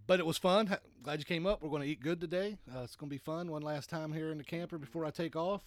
But 0.08 0.18
it 0.20 0.26
was 0.26 0.38
fun. 0.38 0.74
Glad 1.04 1.18
you 1.20 1.24
came 1.26 1.46
up. 1.46 1.62
We're 1.62 1.68
going 1.68 1.82
to 1.82 1.88
eat 1.88 2.00
good 2.00 2.18
today. 2.20 2.56
Uh, 2.74 2.80
it's 2.80 2.96
going 2.96 3.08
to 3.10 3.14
be 3.14 3.18
fun. 3.18 3.50
One 3.50 3.62
last 3.62 3.88
time 3.90 4.12
here 4.12 4.30
in 4.32 4.38
the 4.38 4.44
camper 4.44 4.78
before 4.78 5.04
I 5.04 5.10
take 5.10 5.36
off. 5.36 5.60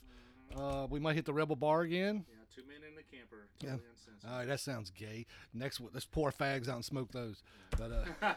Uh, 0.57 0.87
we 0.89 0.99
might 0.99 1.15
hit 1.15 1.25
the 1.25 1.33
Rebel 1.33 1.55
Bar 1.55 1.81
again. 1.81 2.25
Yeah, 2.27 2.35
two 2.53 2.63
men 2.67 2.77
in 2.85 2.95
the 2.95 3.03
camper. 3.15 3.47
Yeah. 3.61 3.69
Totally 3.69 3.87
uncensored. 3.91 4.29
All 4.31 4.37
right, 4.39 4.47
that 4.47 4.59
sounds 4.59 4.89
gay. 4.89 5.25
Next, 5.53 5.79
one- 5.79 5.91
let's 5.93 6.05
pour 6.05 6.31
fags 6.31 6.67
out 6.67 6.75
and 6.75 6.83
smoke 6.83 7.11
those. 7.11 7.43
But 7.77 7.91
uh, 7.91 8.03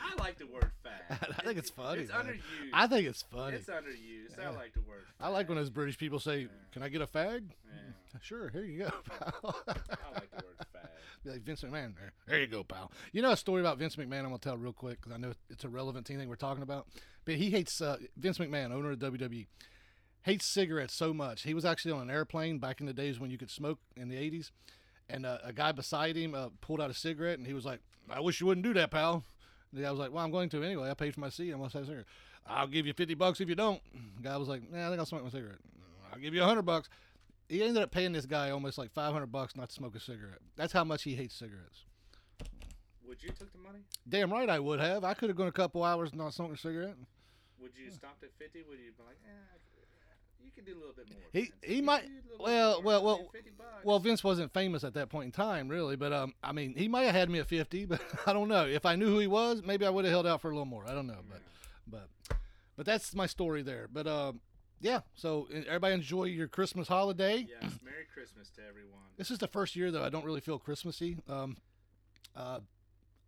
I 0.00 0.14
like 0.18 0.38
the 0.38 0.46
word 0.46 0.70
fag. 0.84 1.16
I 1.38 1.42
think 1.44 1.58
it's 1.58 1.70
funny, 1.70 2.02
It's 2.02 2.12
man. 2.12 2.26
underused. 2.26 2.40
I 2.72 2.86
think 2.86 3.06
it's 3.08 3.22
funny. 3.22 3.56
It's 3.56 3.68
underused. 3.68 4.38
Yeah. 4.38 4.50
I 4.50 4.54
like 4.54 4.72
the 4.72 4.80
word. 4.82 5.04
I 5.20 5.28
like 5.28 5.48
when 5.48 5.58
those 5.58 5.70
British 5.70 5.98
people 5.98 6.18
say, 6.20 6.48
"Can 6.72 6.82
I 6.82 6.88
get 6.88 7.02
a 7.02 7.06
fag?" 7.06 7.42
Yeah, 7.66 8.20
Sure, 8.22 8.48
here 8.48 8.64
you 8.64 8.78
go. 8.78 8.90
I 9.12 9.30
like 10.14 10.30
the 10.30 10.44
word 10.44 10.56
fag. 10.74 10.88
Be 11.26 11.32
like 11.32 11.42
Vince 11.42 11.62
McMahon. 11.62 11.94
There, 11.96 12.12
there 12.28 12.40
you 12.40 12.46
go, 12.46 12.62
pal. 12.62 12.92
You 13.12 13.20
know 13.20 13.32
a 13.32 13.36
story 13.36 13.60
about 13.60 13.78
Vince 13.78 13.96
McMahon? 13.96 14.20
I'm 14.20 14.26
gonna 14.26 14.38
tell 14.38 14.56
real 14.56 14.72
quick 14.72 15.00
because 15.00 15.12
I 15.12 15.16
know 15.16 15.32
it's 15.50 15.64
a 15.64 15.68
relevant 15.68 16.06
thing 16.06 16.28
we're 16.28 16.36
talking 16.36 16.62
about. 16.62 16.86
But 17.24 17.34
he 17.34 17.50
hates 17.50 17.80
uh, 17.80 17.96
Vince 18.16 18.38
McMahon, 18.38 18.72
owner 18.72 18.92
of 18.92 19.00
WWE, 19.00 19.46
hates 20.22 20.46
cigarettes 20.46 20.94
so 20.94 21.12
much. 21.12 21.42
He 21.42 21.52
was 21.52 21.64
actually 21.64 21.92
on 21.92 22.02
an 22.02 22.10
airplane 22.10 22.58
back 22.58 22.80
in 22.80 22.86
the 22.86 22.92
days 22.92 23.18
when 23.18 23.32
you 23.32 23.38
could 23.38 23.50
smoke 23.50 23.80
in 23.96 24.08
the 24.08 24.14
80s, 24.14 24.52
and 25.10 25.26
uh, 25.26 25.38
a 25.42 25.52
guy 25.52 25.72
beside 25.72 26.16
him 26.16 26.32
uh, 26.32 26.50
pulled 26.60 26.80
out 26.80 26.90
a 26.90 26.94
cigarette, 26.94 27.38
and 27.38 27.46
he 27.46 27.54
was 27.54 27.64
like, 27.64 27.80
"I 28.08 28.20
wish 28.20 28.40
you 28.40 28.46
wouldn't 28.46 28.64
do 28.64 28.74
that, 28.74 28.92
pal." 28.92 29.24
The 29.72 29.82
guy 29.82 29.90
was 29.90 29.98
like, 29.98 30.12
"Well, 30.12 30.24
I'm 30.24 30.30
going 30.30 30.48
to 30.50 30.62
anyway. 30.62 30.90
I 30.90 30.94
paid 30.94 31.12
for 31.12 31.20
my 31.20 31.30
seat. 31.30 31.50
I'm 31.50 31.58
gonna 31.58 31.72
have 31.72 31.82
a 31.82 31.86
cigarette. 31.86 32.06
I'll 32.46 32.68
give 32.68 32.86
you 32.86 32.92
50 32.92 33.14
bucks 33.14 33.40
if 33.40 33.48
you 33.48 33.56
don't." 33.56 33.82
The 34.18 34.22
guy 34.22 34.36
was 34.36 34.46
like, 34.46 34.70
"Nah, 34.70 34.86
I 34.86 34.88
think 34.90 35.00
I'll 35.00 35.06
smoke 35.06 35.24
my 35.24 35.30
cigarette. 35.30 35.58
I'll 36.12 36.20
give 36.20 36.34
you 36.34 36.40
100 36.40 36.62
bucks." 36.62 36.88
He 37.48 37.62
ended 37.62 37.82
up 37.82 37.90
paying 37.92 38.12
this 38.12 38.26
guy 38.26 38.50
almost 38.50 38.76
like 38.78 38.90
500 38.92 39.26
bucks 39.26 39.54
not 39.56 39.68
to 39.68 39.74
smoke 39.74 39.94
a 39.94 40.00
cigarette. 40.00 40.40
That's 40.56 40.72
how 40.72 40.84
much 40.84 41.04
he 41.04 41.14
hates 41.14 41.34
cigarettes. 41.34 41.84
Would 43.06 43.22
you 43.22 43.30
took 43.30 43.52
the 43.52 43.58
money? 43.58 43.78
Damn 44.08 44.32
right 44.32 44.50
I 44.50 44.58
would 44.58 44.80
have. 44.80 45.04
I 45.04 45.14
could 45.14 45.28
have 45.30 45.36
gone 45.36 45.46
a 45.46 45.52
couple 45.52 45.84
hours 45.84 46.12
not 46.12 46.34
smoking 46.34 46.54
a 46.54 46.58
cigarette. 46.58 46.96
Would 47.60 47.70
you 47.76 47.90
stopped 47.90 48.22
at 48.24 48.30
fifty? 48.38 48.62
Would 48.68 48.78
you 48.78 48.90
be 48.96 49.02
like, 49.06 49.16
eh, 49.24 50.44
you 50.44 50.50
could 50.54 50.66
do 50.66 50.74
a 50.76 50.78
little 50.80 50.92
bit 50.94 51.08
more? 51.10 51.20
He- 51.32 51.40
Vince. 51.42 51.52
he 51.62 51.76
You 51.76 51.82
might- 51.82 52.02
could 52.02 52.10
do 52.10 52.16
a 52.16 52.32
little 52.32 52.36
bit 52.38 52.44
well, 52.44 52.82
well, 52.82 53.04
well, 53.04 53.30
Well, 53.84 53.98
Vince 54.00 54.24
wasn't 54.24 54.52
famous 54.52 54.82
at 54.84 54.94
that 54.94 55.08
point 55.08 55.26
in 55.26 55.32
time, 55.32 55.68
really. 55.68 55.94
But 55.96 56.12
um, 56.12 56.34
I 56.42 56.50
mean, 56.52 56.74
he 56.76 56.88
might 56.88 57.02
have 57.04 57.14
had 57.14 57.30
me 57.30 57.38
at 57.38 57.46
50, 57.46 57.86
but 57.86 58.00
I 58.26 58.32
don't 58.32 58.48
know. 58.48 58.66
If 58.66 58.84
I 58.84 58.96
knew 58.96 59.06
who 59.06 59.18
he 59.20 59.26
was, 59.28 59.62
maybe 59.64 59.86
I 59.86 59.90
would 59.90 60.04
have 60.04 60.12
held 60.12 60.26
out 60.26 60.40
for 60.40 60.50
a 60.50 60.52
little 60.54 60.66
more. 60.66 60.84
I 60.88 60.92
don't 60.92 61.06
know, 61.06 61.20
but 61.30 61.40
but 61.86 62.36
but 62.76 62.86
that's 62.86 63.14
my 63.14 63.26
story 63.26 63.62
there. 63.62 63.88
But 63.90 64.06
um, 64.08 64.40
yeah. 64.80 65.00
So 65.14 65.48
uh, 65.54 65.60
everybody 65.66 65.94
enjoy 65.94 66.24
your 66.24 66.48
Christmas 66.48 66.88
holiday. 66.88 67.46
Yes, 67.48 67.78
Merry 67.84 68.06
Christmas 68.12 68.50
to 68.56 68.62
everyone. 68.68 69.00
This 69.16 69.30
is 69.30 69.38
the 69.38 69.48
first 69.48 69.76
year 69.76 69.90
though 69.90 70.04
I 70.04 70.08
don't 70.08 70.24
really 70.24 70.40
feel 70.40 70.58
Christmassy. 70.58 71.18
Um, 71.28 71.56
uh, 72.34 72.60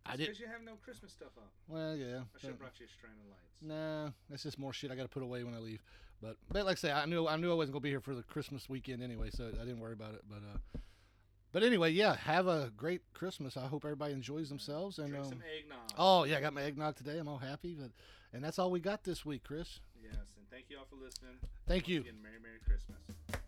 I 0.05 0.15
did. 0.15 0.27
Because 0.27 0.39
you 0.39 0.47
have 0.47 0.63
no 0.63 0.73
Christmas 0.83 1.11
stuff 1.11 1.29
up. 1.37 1.51
Well, 1.67 1.95
yeah. 1.95 2.21
I 2.35 2.39
should 2.39 2.49
have 2.51 2.59
brought 2.59 2.79
you 2.79 2.85
a 2.85 2.89
strand 2.89 3.15
of 3.19 3.29
lights. 3.29 3.61
Nah, 3.61 4.11
that's 4.29 4.43
just 4.43 4.57
more 4.57 4.73
shit 4.73 4.91
I 4.91 4.95
got 4.95 5.03
to 5.03 5.09
put 5.09 5.23
away 5.23 5.43
when 5.43 5.53
I 5.53 5.59
leave. 5.59 5.83
But 6.21 6.37
but 6.51 6.65
like 6.65 6.77
I 6.77 6.79
say, 6.79 6.91
I 6.91 7.05
knew 7.05 7.27
I 7.27 7.37
knew 7.37 7.51
I 7.51 7.55
wasn't 7.55 7.73
gonna 7.73 7.81
be 7.81 7.89
here 7.89 8.01
for 8.01 8.15
the 8.15 8.23
Christmas 8.23 8.67
weekend 8.67 9.01
anyway, 9.01 9.29
so 9.31 9.47
I 9.47 9.65
didn't 9.65 9.79
worry 9.79 9.93
about 9.93 10.15
it. 10.15 10.21
But 10.29 10.37
uh, 10.37 10.79
but 11.51 11.63
anyway, 11.63 11.91
yeah, 11.91 12.15
have 12.15 12.47
a 12.47 12.71
great 12.75 13.01
Christmas. 13.13 13.57
I 13.57 13.67
hope 13.67 13.85
everybody 13.85 14.13
enjoys 14.13 14.49
themselves. 14.49 14.99
And 14.99 15.09
Drink 15.09 15.25
um, 15.25 15.31
some 15.31 15.43
eggnog. 15.57 15.91
oh 15.97 16.23
yeah, 16.25 16.37
I 16.37 16.41
got 16.41 16.53
my 16.53 16.63
eggnog 16.63 16.95
today. 16.95 17.17
I'm 17.17 17.27
all 17.27 17.37
happy. 17.37 17.75
But 17.79 17.91
and 18.33 18.43
that's 18.43 18.59
all 18.59 18.69
we 18.69 18.79
got 18.79 19.03
this 19.03 19.25
week, 19.25 19.43
Chris. 19.43 19.79
Yes, 20.01 20.15
and 20.37 20.47
thank 20.49 20.65
you 20.69 20.77
all 20.77 20.85
for 20.89 20.95
listening. 20.95 21.37
Thank 21.67 21.87
you. 21.87 22.01
Again, 22.01 22.21
Merry 22.21 22.39
Merry 22.41 22.59
Christmas. 22.65 23.38